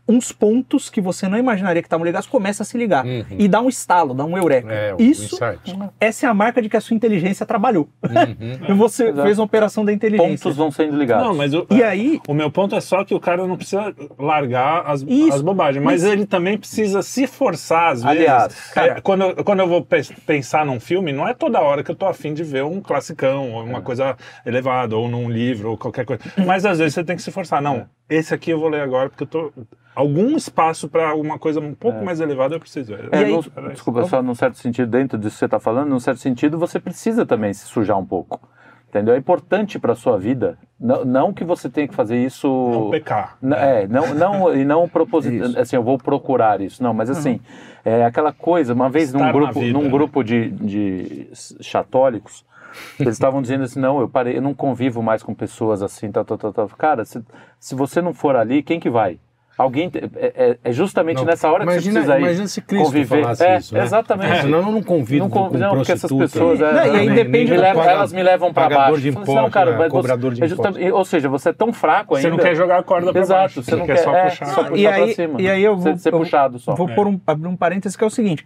uns 0.09 0.31
pontos 0.31 0.89
que 0.89 0.99
você 0.99 1.27
não 1.27 1.37
imaginaria 1.37 1.81
que 1.83 1.85
estavam 1.85 2.03
ligados 2.05 2.27
começam 2.27 2.63
a 2.63 2.65
se 2.65 2.75
ligar. 2.77 3.05
Uhum. 3.05 3.23
E 3.37 3.47
dá 3.47 3.61
um 3.61 3.69
estalo, 3.69 4.13
dá 4.15 4.25
um 4.25 4.35
eureka. 4.35 4.67
É, 4.73 4.95
Isso, 4.97 5.35
insight. 5.35 5.77
essa 5.99 6.25
é 6.25 6.29
a 6.29 6.33
marca 6.33 6.61
de 6.61 6.67
que 6.67 6.75
a 6.75 6.81
sua 6.81 6.95
inteligência 6.95 7.45
trabalhou. 7.45 7.87
Uhum. 8.03 8.69
e 8.69 8.73
você 8.73 9.09
Exato. 9.09 9.21
fez 9.21 9.37
uma 9.37 9.45
operação 9.45 9.85
da 9.85 9.93
inteligência. 9.93 10.27
Pontos 10.43 10.57
vão 10.57 10.71
sendo 10.71 10.97
ligados. 10.97 11.27
Não, 11.27 11.35
mas 11.35 11.53
o, 11.53 11.67
E 11.69 11.83
aí- 11.83 12.19
o 12.27 12.33
meu 12.33 12.49
ponto 12.49 12.75
é 12.75 12.81
só 12.81 13.03
que 13.05 13.13
o 13.13 13.19
cara 13.19 13.45
não 13.45 13.55
precisa 13.55 13.93
largar 14.17 14.83
as, 14.87 15.03
Isso. 15.03 15.33
as 15.35 15.41
bobagens, 15.41 15.83
mas, 15.83 16.01
Mas- 16.03 16.11
ele 16.11 16.25
também 16.25 16.57
precisa 16.57 17.01
se 17.03 17.27
forçar 17.27 17.91
às 17.93 18.03
vezes. 18.03 18.17
Aliás, 18.19 18.71
cara- 18.73 18.93
É, 18.97 19.01
quando, 19.01 19.21
eu- 19.25 19.43
quando 19.43 19.59
eu 19.59 19.67
vou 19.67 19.83
pe- 19.85 20.01
pensar 20.25 20.65
num 20.65 20.79
filme, 20.79 21.11
não 21.13 21.27
é 21.27 21.33
toda 21.33 21.59
hora 21.61 21.83
que 21.83 21.91
eu 21.91 21.95
tô 21.95 22.05
afim 22.07 22.33
de 22.33 22.43
ver 22.43 22.63
um 22.63 22.81
classicão, 22.81 23.51
ou 23.53 23.61
É. 23.61 23.63
uma 23.63 23.81
coisa 23.81 24.17
elevada, 24.45 24.97
ou 24.97 25.07
num 25.07 25.29
livro, 25.29 25.69
ou 25.71 25.77
qualquer 25.77 26.05
coisa. 26.05 26.21
Mas 26.45 26.65
às 26.65 26.79
vezes 26.79 26.93
você 26.93 27.03
tem 27.03 27.15
que 27.15 27.21
se 27.21 27.31
forçar. 27.31 27.61
Não, 27.61 27.85
esse 28.09 28.33
aqui 28.33 28.49
eu 28.51 28.59
vou 28.59 28.69
ler 28.69 28.81
agora, 28.81 29.09
porque 29.09 29.23
eu 29.23 29.27
tô. 29.27 29.51
Algum 29.99 30.35
espaço 30.37 30.87
para 30.87 31.09
alguma 31.09 31.37
coisa 31.37 31.59
um 31.59 31.73
pouco 31.73 32.03
mais 32.05 32.21
elevada 32.21 32.55
eu 32.55 32.59
preciso. 32.59 32.93
É, 32.93 33.09
E 33.11 33.15
aí- 33.25 33.31
num- 33.33 33.39
isso. 33.39 33.51
desculpa, 33.69 34.05
só 34.05 34.21
num 34.21 34.33
certo 34.35 34.57
sentido, 34.57 34.89
dentro 34.89 35.17
disso 35.17 35.35
que 35.35 35.39
você 35.39 35.45
está 35.45 35.59
falando, 35.59 35.89
num 35.89 35.99
certo 35.99 36.19
sentido, 36.19 36.57
você 36.57 36.79
precisa 36.79 37.25
também 37.25 37.53
se 37.53 37.65
sujar 37.65 37.97
um 37.97 38.05
pouco. 38.05 38.39
Entendeu? 38.87 39.13
É 39.13 39.17
importante 39.17 39.77
para 39.77 39.93
sua 39.93 40.17
vida. 40.17 40.57
Não, 40.79 41.05
não 41.05 41.31
que 41.33 41.43
você 41.43 41.69
tenha 41.69 41.87
que 41.87 41.93
fazer 41.93 42.17
isso. 42.17 42.47
Não 42.47 42.89
pecar. 42.89 43.37
É, 43.55 43.87
não, 43.87 44.15
não, 44.15 44.55
e 44.55 44.65
não 44.65 44.89
proposital, 44.89 45.61
assim, 45.61 45.75
eu 45.75 45.83
vou 45.83 45.97
procurar 45.99 46.59
isso. 46.59 46.81
Não, 46.81 46.91
mas 46.93 47.07
assim, 47.09 47.39
é 47.85 48.03
aquela 48.03 48.33
coisa, 48.33 48.73
uma 48.73 48.89
vez 48.89 49.13
num 49.13 49.19
Estar 49.19 49.27
na 49.27 49.31
grupo, 49.39 49.59
vida, 49.59 49.73
num 49.77 49.83
né? 49.83 49.89
grupo 49.91 50.23
de, 50.23 50.49
de 50.49 51.29
chatólicos, 51.61 52.43
eles 52.99 53.13
estavam 53.13 53.41
dizendo 53.43 53.63
assim, 53.65 53.79
não, 53.79 53.99
eu 53.99 54.09
parei, 54.09 54.37
eu 54.37 54.41
não 54.41 54.53
convivo 54.55 55.03
mais 55.03 55.21
com 55.21 55.35
pessoas 55.35 55.83
assim, 55.83 56.11
tal, 56.11 56.25
tal, 56.25 56.37
tal, 56.37 56.53
tal. 56.53 56.67
Cara, 56.69 57.05
se, 57.05 57.21
se 57.59 57.75
você 57.75 58.01
não 58.01 58.13
for 58.13 58.35
ali, 58.35 58.63
quem 58.63 58.79
que 58.79 58.89
vai? 58.89 59.19
Alguém, 59.59 59.89
te- 59.89 59.97
é, 59.97 60.09
é- 60.37 60.57
é 60.63 60.71
justamente 60.71 61.17
Não, 61.17 61.25
nessa 61.25 61.49
hora 61.51 61.65
que 61.65 61.71
imagina, 61.73 61.99
você 61.99 61.99
precisa 62.07 62.17
imagina 62.19 62.47
se 62.47 62.61
Cristo 62.61 62.85
conviver. 62.85 63.21
falasse 63.23 63.43
é, 63.43 63.57
isso, 63.57 63.73
né? 63.73 63.83
Exatamente. 63.83 64.41
Senão 64.41 64.57
eu 64.59 64.71
não 64.71 64.81
convido 64.81 65.23
Não, 65.25 65.29
com, 65.29 65.39
conv- 65.49 65.59
não, 65.59 65.75
porque 65.75 65.91
essas 65.91 66.09
pessoas 66.09 66.61
é, 66.61 66.71
Não, 66.71 66.85
e 66.85 66.89
aí 66.97 67.05
nem- 67.07 67.15
depende 67.15 67.31
nem 67.31 67.43
me 67.51 67.55
do 67.57 67.61
levam- 67.61 67.83
elas 67.83 68.13
me 68.13 68.23
levam 68.23 68.53
para 68.53 68.63
pagador 68.69 68.85
baixo. 68.91 69.01
de 69.01 69.11
falei 69.11 69.23
assim, 69.27 69.35
não, 69.35 69.49
cara, 69.49 69.77
né? 69.77 69.89
cobrador 69.89 70.33
de 70.33 70.43
é 70.45 70.47
justamente- 70.47 70.89
ou 70.91 71.03
seja, 71.03 71.27
você 71.27 71.49
é 71.49 71.53
tão 71.53 71.73
fraco 71.73 72.15
ainda. 72.15 72.29
Você 72.29 72.31
não 72.33 72.41
quer 72.41 72.55
jogar 72.55 72.79
a 72.79 72.83
corda 72.83 73.09
Exato, 73.19 73.39
baixo, 73.41 73.61
você 73.61 73.75
não 73.75 73.85
quer 73.85 73.97
só 73.97 74.15
é, 74.15 74.23
puxar. 74.29 74.45
só 74.45 74.63
puxar 74.63 74.77
e 74.77 74.87
aí, 74.87 75.03
pra 75.03 75.13
cima. 75.13 75.41
E 75.41 75.49
aí 75.49 75.61
eu 75.61 75.75
vou, 75.75 75.97
ser, 75.97 76.11
puxado 76.11 76.57
só. 76.57 76.73
vou 76.73 76.89
É. 76.89 76.95
pôr 76.95 77.07
um, 77.07 77.19
abrir 77.27 77.47
um 77.49 77.57
parênteses 77.57 77.97
que 77.97 78.03
é 78.05 78.07
o 78.07 78.09
seguinte. 78.09 78.45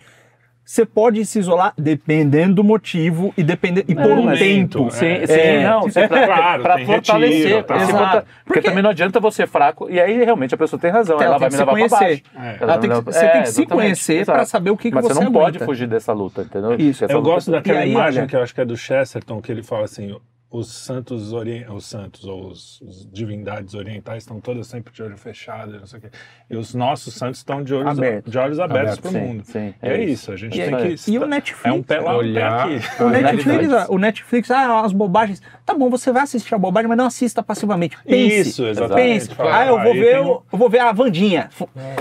Você 0.65 0.85
pode 0.85 1.25
se 1.25 1.39
isolar 1.39 1.73
dependendo 1.77 2.55
do 2.55 2.63
motivo 2.63 3.33
e, 3.37 3.43
depender, 3.43 3.83
e 3.87 3.93
por 3.93 4.05
um 4.11 4.15
momento, 4.23 4.77
tempo. 4.79 4.87
é. 4.87 4.91
Sim, 4.91 5.27
sim, 5.27 5.33
É, 5.33 5.63
não, 5.69 5.81
sim, 5.83 6.07
pra, 6.07 6.25
claro, 6.25 6.63
pra 6.63 6.85
fortalecer. 6.85 7.47
retiro, 7.57 7.65
se 7.67 7.73
Exato. 7.83 7.91
forta- 7.91 8.21
porque, 8.21 8.27
Porque- 8.45 8.61
também 8.61 8.81
não 8.81 8.89
adianta 8.89 9.19
você 9.19 9.45
fraco, 9.45 9.89
e 9.89 9.99
aí 9.99 10.23
realmente 10.23 10.55
a 10.55 10.57
pessoa 10.57 10.79
tem 10.79 10.89
razão, 10.89 11.17
Ela 11.17 11.25
ela, 11.25 11.37
vai 11.37 11.49
me 11.49 11.51
se 11.53 11.57
levar 11.59 11.71
pra 11.73 11.79
conhecer. 11.81 12.23
baixo. 12.33 12.57
É. 12.59 12.63
Ela 12.63 12.77
tem 12.77 12.89
que- 12.89 12.95
não- 12.95 13.01
você 13.03 13.19
tem 13.19 13.41
que 13.41 13.49
se 13.49 13.61
exatamente, 13.61 13.69
conhecer 13.69 14.25
pra 14.25 14.45
saber 14.45 14.69
o 14.71 14.77
que 14.77 14.89
que 14.89 14.95
Mas 14.95 15.03
você 15.05 15.13
não 15.23 15.31
pode 15.33 15.57
aguenta. 15.57 15.65
fugir 15.65 15.87
dessa 15.87 16.13
luta, 16.13 16.41
entendeu? 16.43 16.75
Isso. 16.79 17.03
Eu 17.03 17.17
luta- 17.17 17.29
gosto 17.29 17.51
daquela 17.51 17.79
aí, 17.79 17.91
imagem 17.91 18.21
olha- 18.21 18.29
que 18.29 18.35
eu 18.35 18.41
acho 18.41 18.55
que 18.55 18.61
é 18.61 18.65
do 18.65 18.77
Chesterton, 18.77 19.41
que 19.41 19.51
ele 19.51 19.63
fala 19.63 19.83
assim: 19.83 20.15
os 20.55 20.67
santos, 20.71 21.33
ori... 21.33 21.65
os 21.67 21.83
santos 21.85 22.25
ou 22.25 22.47
os, 22.51 22.79
os 22.81 23.07
divindades 23.11 23.73
orientais 23.73 24.21
estão 24.23 24.39
todas 24.39 24.67
sempre 24.67 24.93
de 24.93 25.01
olho 25.01 25.17
fechado, 25.17 25.79
não 25.79 25.87
sei 25.87 25.97
o 25.97 26.01
quê. 26.03 26.09
E 26.49 26.55
os 26.55 26.75
nossos 26.75 27.15
santos 27.15 27.39
estão 27.39 27.63
de 27.63 27.73
olhos 27.73 27.97
Aberto. 27.97 28.29
de 28.29 28.37
olhos 28.37 28.59
abertos 28.59 28.99
Aberto, 28.99 29.11
para 29.11 29.21
o 29.21 29.27
mundo. 29.27 29.43
sim, 29.45 29.73
e 29.81 29.87
é 29.87 29.93
é 29.93 30.03
isso. 30.03 30.11
isso, 30.13 30.31
a 30.31 30.35
gente 30.35 30.59
E 30.59 30.63
tem 30.63 30.75
aí- 30.75 30.95
que. 30.95 31.11
e 31.11 31.17
o 31.17 31.25
Netflix? 31.25 31.65
É 31.65 31.71
um 31.71 31.81
pé 31.81 31.99
lá, 31.99 32.13
um 32.13 32.17
Olhar- 32.17 32.67
pé 32.67 32.75
aqui. 32.75 33.03
O 33.03 33.09
Netflix, 33.09 33.73
o 33.89 33.97
Netflix, 33.97 34.51
ah, 34.51 34.81
as 34.85 34.93
bobagens. 34.93 35.41
Tá 35.65 35.73
bom, 35.73 35.89
você 35.89 36.11
vai 36.11 36.21
assistir 36.21 36.53
a 36.53 36.57
bobagem, 36.59 36.87
mas 36.87 36.97
não 36.97 37.05
assista 37.07 37.41
passivamente. 37.41 37.97
Pense. 38.05 38.49
Isso, 38.49 38.65
exatamente. 38.67 39.25
Pense. 39.25 39.35
Fala, 39.35 39.57
Ah, 39.57 39.65
eu 39.65 39.81
vou 39.81 39.93
ver, 39.93 40.05
tem 40.05 40.15
eu, 40.27 40.43
eu 40.51 40.57
vou 40.59 40.69
ver 40.69 40.79
a 40.79 40.91
Vandinha. 40.91 41.49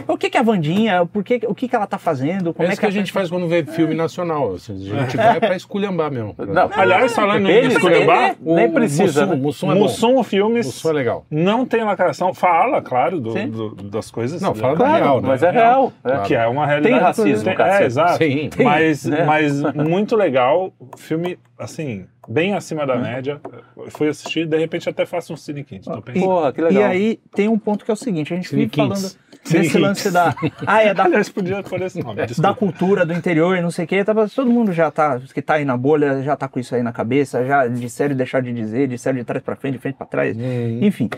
O 0.07 0.18
que 0.18 0.28
que 0.28 0.36
é 0.36 0.40
a 0.40 0.42
Vandinha? 0.42 1.07
Por 1.07 1.24
que, 1.24 1.40
o 1.46 1.55
que 1.55 1.66
que 1.68 1.74
ela 1.74 1.86
tá 1.86 1.96
fazendo? 1.96 2.53
Como 2.53 2.66
É 2.66 2.70
é 2.70 2.72
isso 2.72 2.80
que 2.80 2.86
a 2.86 2.90
gente 2.90 3.11
faz 3.12 3.30
quando 3.30 3.48
vê 3.48 3.64
filme 3.64 3.94
nacional. 3.94 4.55
assim, 4.55 4.74
a 4.92 5.00
gente 5.05 5.16
vai 5.16 5.40
pra 5.40 5.57
esculhambar 5.57 6.11
mesmo. 6.11 6.34
Não, 6.38 6.68
Aliás, 6.74 7.14
falando 7.14 7.48
em 7.48 7.66
esculhambar, 7.68 8.36
ele- 8.45 8.55
nem 8.55 8.70
precisa, 8.70 9.26
Mussum, 9.26 9.34
né? 9.34 9.43
Mussum 9.43 9.72
é. 9.72 9.74
Mussum 10.16 10.22
Filmes 10.24 10.66
Mussum 10.66 10.90
é 10.90 10.93
legal. 10.93 11.26
não 11.30 11.64
tem 11.66 11.82
lacração. 11.84 12.32
Fala, 12.34 12.80
claro, 12.82 13.20
do- 13.20 13.32
do- 13.47 13.74
das 13.90 14.11
coisas. 14.11 14.40
Não, 14.40 14.55
fala 14.55 14.72
da 14.76 14.84
Claro, 14.84 15.05
real, 15.05 15.20
né? 15.20 15.28
mas 15.28 15.43
é 15.43 15.51
real. 15.51 15.93
é. 16.05 16.18
Que 16.20 16.34
é 16.34 16.47
uma 16.47 16.66
realidade. 16.66 16.95
Tem 16.95 17.03
racismo, 17.03 17.45
Tem-. 17.55 17.64
É, 17.66 17.84
exato. 17.84 18.18
Sim. 18.18 18.49
Tem, 18.51 18.66
mas, 18.66 19.05
né? 19.05 19.24
mas 19.26 19.62
muito 19.74 20.16
legal. 20.16 20.72
Filme, 20.97 21.38
assim, 21.59 22.05
bem 22.28 22.55
acima 22.55 22.86
da 22.86 22.97
média. 22.97 23.40
Eu 23.76 23.90
Fui 23.90 24.09
assistir, 24.09 24.47
de 24.47 24.57
repente 24.59 24.88
até 24.88 25.05
faço 25.07 25.32
um 25.32 25.36
Cine. 25.36 25.62
Tô 25.64 26.01
pensando. 26.03 26.24
Porra, 26.24 26.53
que 26.53 26.61
E 26.61 26.64
legal. 26.64 26.84
aí 26.90 27.18
tem 27.34 27.49
um 27.49 27.59
ponto 27.59 27.84
que 27.84 27.90
é 27.90 27.95
o 27.95 27.97
seguinte, 27.97 28.32
a 28.32 28.36
gente 28.36 28.49
Cine 28.49 28.62
vive 28.62 28.76
falando 28.76 28.93
Kings. 28.95 29.11
Cine 29.11 29.31
desse 29.45 29.70
Kings. 29.70 29.78
lance 29.78 30.11
da... 30.11 30.34
Ah, 30.66 30.82
é 30.82 30.95
da 30.95 31.05
Aliás, 31.05 31.28
podia 31.28 31.61
esse 31.61 32.03
nome. 32.03 32.26
da 32.38 32.55
cultura 32.55 33.05
do 33.05 33.12
interior 33.12 33.57
e 33.57 33.61
não 33.61 33.70
sei 33.70 33.84
o 33.84 33.88
que, 33.88 34.05
todo 34.34 34.51
mundo 34.51 34.72
já 34.72 34.90
tá, 34.90 35.20
que 35.32 35.43
tá 35.43 35.55
aí 35.55 35.64
na 35.64 35.76
bolha, 35.76 36.22
já 36.22 36.36
tá 36.36 36.49
com 36.49 36.61
isso 36.61 36.74
aí 36.74 36.82
na 36.82 36.93
cabeça, 36.93 37.45
já 37.45 37.66
disseram 37.66 38.12
e 38.12 38.16
deixaram 38.16 38.45
de 38.45 38.53
dizer, 38.53 38.88
disseram 38.88 39.18
de 39.18 39.24
trás 39.24 39.43
pra 39.43 39.57
frente, 39.57 39.74
de 39.74 39.78
frente 39.78 39.97
pra 39.97 40.07
trás, 40.07 40.36
enfim. 40.80 41.11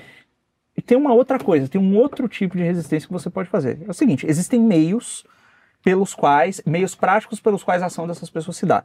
E 0.76 0.82
tem 0.82 0.96
uma 0.98 1.12
outra 1.12 1.38
coisa, 1.38 1.68
tem 1.68 1.80
um 1.80 1.96
outro 1.96 2.26
tipo 2.28 2.56
de 2.56 2.64
resistência 2.64 3.06
que 3.06 3.12
você 3.12 3.30
pode 3.30 3.48
fazer. 3.48 3.78
É 3.86 3.90
o 3.90 3.94
seguinte, 3.94 4.26
existem 4.28 4.60
meios 4.60 5.24
pelos 5.84 6.14
quais, 6.14 6.62
meios 6.66 6.94
práticos 6.94 7.40
pelos 7.40 7.62
quais 7.62 7.82
a 7.82 7.86
ação 7.86 8.06
dessas 8.08 8.30
pessoas 8.30 8.56
se 8.56 8.66
dá. 8.66 8.84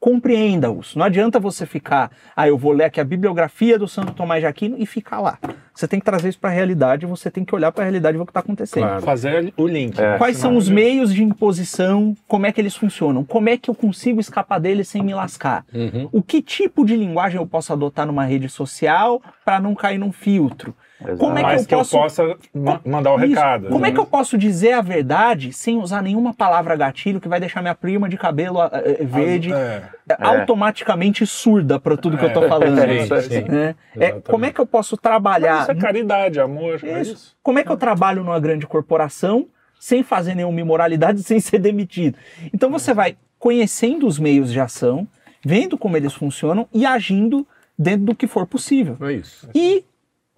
Compreenda-os. 0.00 0.96
Não 0.96 1.04
adianta 1.04 1.38
você 1.38 1.66
ficar, 1.66 2.10
ah, 2.34 2.48
eu 2.48 2.56
vou 2.56 2.72
ler 2.72 2.84
aqui 2.84 2.98
a 2.98 3.04
bibliografia 3.04 3.78
do 3.78 3.86
Santo 3.86 4.14
Tomás 4.14 4.40
de 4.40 4.46
Aquino 4.46 4.76
e 4.78 4.86
ficar 4.86 5.20
lá. 5.20 5.38
Você 5.74 5.86
tem 5.86 6.00
que 6.00 6.06
trazer 6.06 6.30
isso 6.30 6.38
para 6.38 6.48
a 6.48 6.52
realidade, 6.52 7.04
você 7.04 7.30
tem 7.30 7.44
que 7.44 7.54
olhar 7.54 7.70
para 7.70 7.82
a 7.82 7.86
realidade 7.86 8.16
e 8.16 8.18
ver 8.18 8.22
o 8.22 8.26
que 8.26 8.30
está 8.30 8.40
acontecendo. 8.40 8.82
Claro. 8.82 9.02
Fazer 9.02 9.52
o 9.58 9.66
link. 9.66 9.98
É. 10.00 10.16
Quais 10.16 10.38
são 10.38 10.56
os 10.56 10.70
meios 10.70 11.12
de 11.12 11.22
imposição? 11.22 12.16
Como 12.26 12.46
é 12.46 12.52
que 12.52 12.60
eles 12.60 12.74
funcionam? 12.74 13.24
Como 13.24 13.50
é 13.50 13.58
que 13.58 13.68
eu 13.68 13.74
consigo 13.74 14.20
escapar 14.20 14.58
deles 14.58 14.88
sem 14.88 15.02
me 15.02 15.14
lascar? 15.14 15.66
Uhum. 15.72 16.08
O 16.10 16.22
que 16.22 16.40
tipo 16.40 16.84
de 16.84 16.96
linguagem 16.96 17.38
eu 17.38 17.46
posso 17.46 17.70
adotar 17.70 18.06
numa 18.06 18.24
rede 18.24 18.48
social 18.48 19.20
para 19.44 19.60
não 19.60 19.74
cair 19.74 19.98
num 19.98 20.12
filtro? 20.12 20.74
Exato. 21.02 21.16
Como 21.18 21.32
é 21.38 21.40
que 21.40 21.46
Mas 21.46 21.62
eu 21.62 21.66
que 21.68 21.74
posso- 21.76 21.96
eu 21.96 22.00
possa 22.02 22.36
ma- 22.54 22.80
mandar 22.84 23.12
o 23.14 23.16
Isso. 23.18 23.28
recado. 23.28 23.68
Como 23.68 23.84
é 23.86 23.88
né? 23.88 23.94
que 23.94 24.00
eu 24.00 24.06
posso 24.06 24.36
dizer 24.36 24.72
a 24.72 24.80
verdade 24.82 25.52
sem 25.52 25.78
usar 25.78 26.02
nenhuma 26.02 26.34
palavra 26.34 26.76
gatilho 26.76 27.20
que 27.20 27.28
vai 27.28 27.40
deixar 27.40 27.62
minha 27.62 27.74
prima 27.74 28.08
de 28.08 28.16
cabelo 28.18 28.60
ah, 28.60 28.70
eh, 28.72 29.02
verde 29.04 29.52
É. 29.52 29.82
automaticamente 30.18 31.26
surda 31.26 31.78
para 31.78 31.96
tudo 31.96 32.18
que 32.18 32.24
eu 32.24 32.32
tô 32.32 32.44
É. 32.44 32.48
falando? 32.48 32.76
Sim, 33.22 33.30
sim. 33.30 33.48
né? 33.48 33.74
É, 33.96 34.12
como 34.12 34.44
é 34.44 34.52
que 34.52 34.60
eu 34.60 34.66
posso 34.66 34.94
Mas 34.96 35.02
trabalhar? 35.02 35.62
isso 35.62 35.70
é 35.70 35.74
caridade, 35.74 36.40
amor. 36.40 36.80
É 36.82 37.00
Isso. 37.00 37.12
isso. 37.12 37.36
Como 37.42 37.58
é 37.58 37.62
que 37.64 37.70
eu 37.70 37.76
trabalho 37.76 38.22
numa 38.22 38.38
grande 38.40 38.66
corporação 38.66 39.46
sem 39.78 40.02
fazer 40.02 40.34
nenhuma 40.34 40.60
imoralidade, 40.60 41.22
sem 41.24 41.40
ser 41.40 41.58
demitido? 41.58 42.18
Então 42.52 42.70
você 42.70 42.92
vai 42.92 43.16
conhecendo 43.38 44.06
os 44.06 44.18
meios 44.18 44.52
de 44.52 44.60
ação, 44.60 45.06
vendo 45.42 45.78
como 45.78 45.96
eles 45.96 46.12
funcionam 46.12 46.68
e 46.72 46.84
agindo 46.84 47.46
dentro 47.78 48.04
do 48.06 48.14
que 48.14 48.26
for 48.26 48.46
possível. 48.46 48.96
É 49.00 49.12
isso. 49.14 49.48
E, 49.54 49.84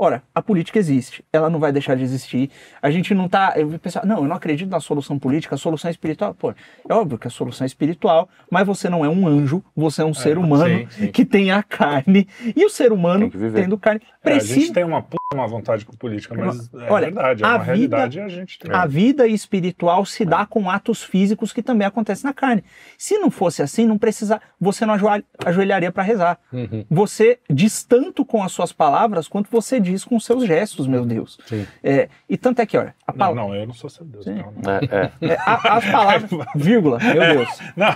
ora, 0.03 0.23
a 0.35 0.43
política 0.43 0.79
existe, 0.79 1.25
ela 1.33 1.49
não 1.49 1.61
vai 1.61 1.71
deixar 1.71 1.95
de 1.95 2.03
existir. 2.03 2.51
A 2.81 2.91
gente 2.91 3.15
não 3.15 3.29
tá. 3.29 3.55
Eu 3.57 3.69
pensar, 3.79 4.05
não, 4.05 4.19
eu 4.19 4.25
não 4.25 4.35
acredito 4.37 4.69
na 4.69 4.81
solução 4.81 5.19
política, 5.19 5.55
a 5.55 5.59
solução 5.59 5.91
espiritual. 5.91 6.35
Pô, 6.35 6.53
é 6.89 6.93
óbvio 6.95 7.19
que 7.19 7.29
a 7.29 7.31
solução 7.31 7.65
é 7.65 7.67
espiritual, 7.67 8.29
mas 8.51 8.67
você 8.67 8.89
não 8.89 9.05
é 9.05 9.09
um 9.09 9.27
anjo, 9.27 9.63
você 9.77 10.03
é 10.03 10.05
um 10.05 10.13
ser 10.15 10.39
humano 10.39 10.79
sim, 10.91 11.07
sim. 11.07 11.13
que 11.13 11.25
tem 11.25 11.53
a 11.53 11.63
carne. 11.63 12.27
E 12.57 12.65
o 12.65 12.69
ser 12.71 12.93
humano, 12.93 13.31
tendo 13.31 13.79
carne, 13.79 14.01
É, 14.05 14.09
a 14.31 14.35
precisa. 14.35 14.55
gente 14.55 14.73
tem 14.73 14.85
uma 14.85 15.03
uma 15.33 15.47
vontade 15.47 15.85
com 15.85 15.93
política, 15.97 16.35
mas 16.35 16.69
é 16.75 16.91
Olha, 16.93 17.07
verdade, 17.07 17.43
é 17.43 17.47
a 17.47 17.51
uma 17.51 17.59
vida- 17.59 17.73
realidade 17.73 18.19
e 18.19 18.21
a 18.23 18.29
gente 18.29 18.59
tem. 18.59 18.73
A 18.75 18.87
vida 18.87 19.27
espiritual 19.27 20.05
se 20.05 20.25
dá 20.25 20.45
com 20.47 20.69
atos 20.71 21.03
físicos 21.03 21.53
que 21.53 21.63
também 21.63 21.87
acontecem 21.87 22.25
na 22.29 22.33
carne. 22.35 22.65
Se 22.99 23.19
não 23.19 23.31
fosse 23.31 23.63
assim, 23.63 23.87
não 23.87 23.99
precisa, 23.99 24.41
você 24.61 24.85
não 24.87 24.95
ajoelha- 24.95 25.25
ajoelharia 25.45 25.91
para 25.93 26.03
rezar. 26.03 26.39
Uhum. 26.53 26.85
Você 26.91 27.39
diz 27.51 27.83
tanto 27.85 28.25
com 28.25 28.43
as 28.43 28.53
suas 28.53 28.73
palavras 28.73 29.29
quanto 29.29 29.51
você 29.51 29.79
diz 29.81 30.05
com 30.05 30.17
os 30.17 30.25
seus 30.25 30.47
gestos, 30.47 30.87
meu 30.87 31.05
Deus. 31.05 31.39
Sim. 31.47 31.67
É, 31.83 32.09
e 32.29 32.37
tanto 32.37 32.61
é 32.61 32.67
que, 32.67 32.77
olha, 32.77 32.95
a 33.07 33.13
Não, 33.13 33.35
não, 33.35 33.55
eu 33.55 33.67
não 33.67 33.75
sou 33.75 33.89
seu 33.91 34.05
Deus. 34.05 34.25
Sim. 34.25 34.35
Não, 34.35 34.53
não. 34.63 34.73
É, 34.73 35.13
é. 35.21 35.33
é, 35.33 35.37
a- 35.41 35.77
as 35.77 35.85
palavras, 35.91 36.31
vírgula, 36.55 36.99
meu 36.99 37.15
Deus. 37.37 37.49
Não. 37.77 37.95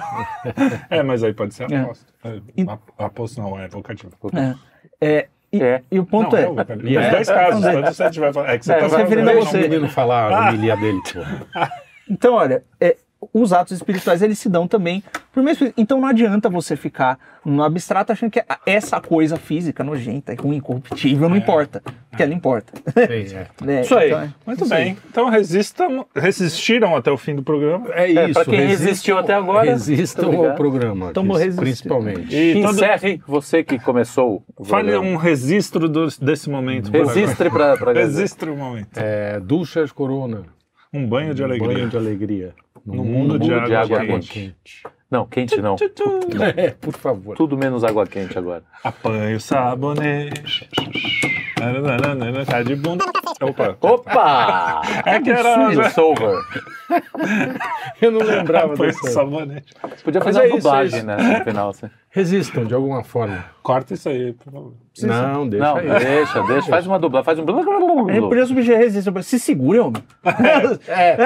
É, 0.91 1.03
mas 1.03 1.23
aí 1.23 1.33
pode 1.33 1.55
ser 1.55 1.71
É. 1.73 1.77
aposto. 1.79 2.07
É, 2.25 2.63
ap- 2.71 2.93
Aposto 2.99 3.41
não, 3.41 3.59
é 3.59 3.69
vocativo. 3.69 4.13
É, 4.35 4.55
é, 5.01 5.29
e, 5.57 5.63
É. 5.63 5.83
e 5.91 5.99
o 5.99 6.05
ponto 6.07 6.35
não, 6.37 6.43
é, 6.43 6.47
o 6.49 6.55
vocativo. 6.55 6.89
E 6.89 6.95
Nos 6.97 7.05
é. 7.05 7.11
dois 7.11 7.29
casos, 7.29 7.65
quando 7.65 7.85
você 7.87 8.11
tiver 8.11 8.33
falando. 8.33 8.51
É 8.51 8.59
que 8.59 8.65
você 8.65 8.73
É, 8.73 8.77
tá 8.77 8.83
se 8.85 8.91
falando 8.91 9.03
referindo 9.09 9.31
a 9.31 9.35
não, 9.35 9.43
você. 9.43 9.57
o 9.57 9.61
menino 9.61 9.89
falar 9.89 10.33
a 10.33 10.49
homilia 10.49 10.77
dele, 10.77 11.01
pô. 11.13 11.21
Então, 12.09 12.35
olha, 12.35 12.63
é, 12.81 12.97
os 13.33 13.53
atos 13.53 13.73
espirituais 13.73 14.23
eles 14.23 14.39
se 14.39 14.49
dão 14.49 14.67
também 14.69 15.03
por 15.33 15.43
meio 15.43 15.53
espírito. 15.53 15.75
Então 15.79 16.01
não 16.01 16.09
adianta 16.09 16.49
você 16.49 16.77
ficar 16.77 17.19
no 17.45 17.63
abstrato 17.63 18.11
achando 18.13 18.31
que 18.31 18.43
essa 18.65 19.01
coisa 19.01 19.37
física 19.37 19.85
nojenta, 19.85 20.35
ruim, 20.41 20.59
corruptível, 20.61 21.29
não 21.29 21.37
importa. 21.37 21.83
Porque 22.11 22.23
ela 22.23 22.33
importa. 22.33 22.73
Sim, 22.77 23.37
é. 23.37 23.47
É, 23.77 23.81
Isso 23.83 23.95
aí. 23.97 24.09
então 24.09 24.21
é- 24.23 24.31
Muito 24.47 24.69
bem. 24.69 24.97
Então 25.11 25.29
resistam, 25.29 26.07
resistiram 26.15 26.97
até 26.97 27.11
o 27.11 27.17
fim 27.17 27.35
do 27.35 27.43
programa. 27.43 27.89
É 27.93 28.11
É, 28.13 28.25
isso. 28.25 28.35
pra 28.35 28.45
quem 28.45 28.61
resistam- 28.61 28.87
resistiu 28.87 29.19
até 29.19 29.35
agora, 29.35 29.71
Resistam 29.71 30.33
ao 30.35 30.55
programa, 30.55 31.13
Tamo 31.13 31.35
Cris, 31.35 31.45
resistindo. 31.57 31.63
principalmente. 31.65 32.35
E 32.37 32.63
todo, 32.63 32.73
Encerre 32.75 33.21
você 33.27 33.63
que 33.63 33.79
começou. 33.79 34.43
o 34.57 34.65
fale 34.65 34.97
um 34.97 35.17
registro 35.17 35.89
do- 35.89 36.09
desse 36.21 36.49
momento. 36.49 36.91
pra 36.91 37.01
galera. 37.93 38.07
Registre 38.07 38.51
o 38.51 38.57
momento. 38.57 38.97
É, 38.97 39.39
Duchas 39.41 39.93
Corona. 39.93 40.43
Um 40.93 41.07
banho 41.07 41.35
de 41.35 41.43
Um 41.43 41.47
alegria. 41.47 41.75
Banho 41.75 41.89
de 41.89 41.97
alegria. 41.97 42.55
No 42.87 43.05
mundo 43.05 43.39
de 43.39 43.51
mundo 43.51 43.67
de 43.67 43.75
água, 43.75 44.01
água 44.01 44.21
quente. 44.21 44.31
quente. 44.31 44.83
Não, 45.11 45.27
quente 45.27 45.61
não. 45.61 45.77
É, 46.57 46.71
por 46.71 46.93
favor. 46.95 47.37
Tudo 47.37 47.57
menos 47.57 47.85
água 47.85 48.07
quente 48.07 48.39
agora. 48.39 48.63
Apanhe 48.85 49.35
o 49.37 49.41
sabonete. 49.41 50.69
Cai 52.47 52.65
de 52.65 52.77
bunda. 52.77 53.05
Opa. 53.41 53.77
Opa! 53.81 54.83
É 55.05 55.21
que 55.21 55.31
era. 55.31 55.73
It's 55.75 55.99
over. 55.99 56.39
Eu 58.01 58.11
não 58.11 58.21
lembrava 58.23 58.73
o 58.73 58.77
dessa. 58.77 59.11
sabonete. 59.11 59.75
Podia 60.03 60.21
Mas 60.25 60.35
fazer 60.37 60.39
é 60.39 60.43
uma 60.43 60.47
isso, 60.47 60.57
é 60.57 60.61
dublagem, 60.71 60.99
isso. 60.99 61.07
né, 61.07 61.17
no 61.17 61.45
final. 61.45 61.69
assim. 61.71 61.91
Resistam 62.11 62.65
de 62.65 62.75
alguma 62.75 63.05
forma. 63.05 63.45
Corta 63.63 63.93
isso 63.95 64.09
aí, 64.09 64.33
por 64.33 64.45
favor. 64.53 64.73
Não, 65.03 65.47
deixa 65.49 65.67
Não, 65.67 65.77
aí. 65.77 65.89
deixa, 66.05 66.43
deixa. 66.45 66.69
Faz 66.71 66.87
uma 66.87 66.99
dublagem, 66.99 67.25
faz 67.25 67.39
um... 67.39 68.09
Ele 68.09 68.21
podia 68.23 68.47
substituir 68.47 68.79
resistência. 68.79 69.23
Se 69.23 69.39
segure, 69.39 69.81
homem. 69.81 70.03
É. 70.89 71.17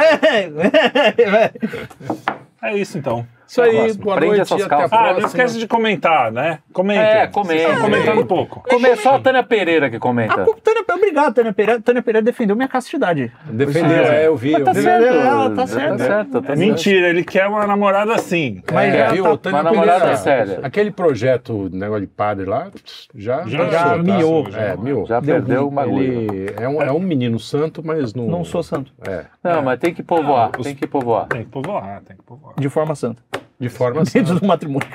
É 2.63 2.77
isso 2.77 2.99
então. 2.99 3.27
Isso 3.51 3.61
aí, 3.63 3.93
boa 3.95 4.15
Prende 4.17 4.37
noite 4.37 4.41
essas 4.43 4.61
e 4.61 4.63
até 4.63 4.75
a 4.75 4.79
calças. 4.79 4.93
Ah, 4.93 4.97
próxima. 4.99 5.21
não 5.21 5.27
esquece 5.29 5.59
de 5.59 5.67
comentar, 5.67 6.31
né? 6.31 6.61
Comentem. 6.73 7.03
É, 7.05 7.27
comentem. 7.27 7.67
estão 7.67 7.81
comentando 7.81 8.25
pouco. 8.27 8.63
Começou 8.69 9.13
a 9.13 9.19
Tânia 9.19 9.43
Pereira 9.43 9.91
que 9.91 9.97
A 9.97 10.01
comenta. 10.01 10.45
culpa- 10.45 10.61
Tânia, 10.63 10.85
obrigado, 10.95 11.35
Tânia 11.35 11.53
Pereira. 11.53 11.81
Tânia 11.81 12.01
Pereira 12.03 12.25
defendeu 12.25 12.55
minha 12.55 12.69
castidade. 12.69 13.33
Defendeu, 13.47 14.05
é, 14.05 14.27
eu 14.29 14.37
vi. 14.37 14.53
Mas 14.53 14.61
Eu 14.61 14.65
tá 14.67 14.73
vi. 14.73 14.83
certo, 14.83 15.05
Ela 15.05 15.51
tá 15.51 15.57
tá 15.57 15.67
certo. 15.67 15.99
certo. 15.99 16.43
tá 16.43 16.55
Mentira, 16.57 17.09
ele 17.09 17.25
quer 17.25 17.49
uma 17.49 17.67
namorada 17.67 18.15
assim. 18.15 18.63
Mas 18.73 18.95
é, 18.95 19.09
viu? 19.11 19.25
tá- 19.25 19.37
Tânia 19.39 19.59
uma 19.61 19.71
namorada 19.71 19.99
Pereira, 19.99 20.17
séria. 20.17 20.61
Aquele 20.63 20.93
projeto, 20.93 21.69
negócio 21.73 22.03
de 22.03 22.07
padre 22.07 22.47
lá, 22.47 22.69
já, 23.17 23.45
Já- 23.47 23.59
passou, 23.65 23.71
já 23.73 23.85
tá? 23.91 23.97
miou. 23.99 24.47
É, 24.55 24.77
miou. 24.77 25.07
Já 25.07 25.19
Deu 25.19 25.35
perdeu 25.35 25.71
bagulho. 25.73 26.03
Ele 26.05 26.55
é 26.57 26.69
um, 26.69 26.81
é 26.83 26.93
um 26.93 27.01
menino 27.01 27.41
santo, 27.41 27.83
mas 27.85 28.15
não. 28.15 28.29
Não 28.29 28.45
sou 28.45 28.63
santo. 28.63 28.93
É, 29.09 29.25
Não, 29.43 29.61
mas 29.63 29.81
tem 29.81 29.93
que 29.93 30.05
povoar, 30.05 30.51
tem 30.53 30.73
que 30.75 30.87
povoar. 30.87 31.27
Tem 31.27 31.43
que 31.43 31.51
povoar, 31.51 32.01
tem 32.07 32.17
que 32.17 32.23
povoar. 32.23 32.55
De 32.57 32.69
forma 32.69 32.95
santa. 32.95 33.21
De 33.61 33.69
forma 33.69 34.03
Dentro 34.05 34.41
do 34.41 34.47
matrimônio. 34.47 34.89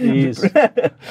Isso. 0.00 0.42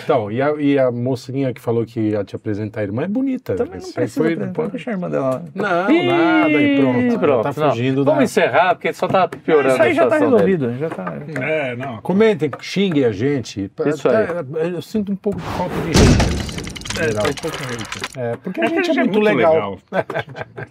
Então, 0.04 0.32
e 0.32 0.42
a, 0.42 0.52
e 0.58 0.80
a 0.80 0.92
mocinha 0.92 1.54
que 1.54 1.62
falou 1.62 1.86
que 1.86 2.00
ia 2.00 2.24
te 2.24 2.36
apresentar 2.36 2.80
a 2.80 2.84
irmã 2.84 3.04
é 3.04 3.08
bonita. 3.08 3.56
Também 3.56 3.80
não 3.80 3.92
precisa 3.92 4.24
foi- 4.24 4.34
apresentar, 4.34 4.68
deixa 4.70 4.90
a 4.90 4.94
irmã 4.94 5.10
dela. 5.10 5.46
Não, 5.54 5.64
nada, 5.68 6.50
e 6.52 6.80
pronto. 6.82 7.00
Ih, 7.00 7.14
Ela 7.32 7.44
tá 7.44 7.54
não. 7.56 7.70
fugindo 7.70 8.04
Vamos 8.04 8.18
da... 8.20 8.24
encerrar, 8.24 8.76
porque 8.76 8.92
só 8.94 9.08
tá 9.08 9.28
piorando 9.28 9.74
Isso 9.76 9.82
aí 9.84 9.92
a 9.92 9.94
já 9.94 10.08
tá 10.08 10.16
situação 10.18 10.38
dele. 10.38 10.52
resolvido. 10.58 10.80
Já 10.80 10.90
tá. 10.90 11.14
É, 11.42 11.76
não. 11.76 11.98
Comentem, 12.02 12.50
xinguem 12.60 13.06
a 13.06 13.12
gente. 13.12 13.72
Isso 13.86 14.10
Até- 14.10 14.44
Eu 14.76 14.82
sinto 14.82 15.12
um 15.12 15.16
pouco 15.16 15.40
de 15.40 15.46
falta 15.46 15.76
de 15.76 15.94
gente. 15.94 16.62
É, 17.00 17.08
tem 17.08 17.34
pouco 17.42 17.58
jeito. 17.58 18.20
É, 18.20 18.36
porque 18.38 18.62
É 18.62 18.66
a 18.66 18.70
gente 18.70 18.90
é 18.92 19.04
muito 19.04 19.20
legal. 19.20 19.78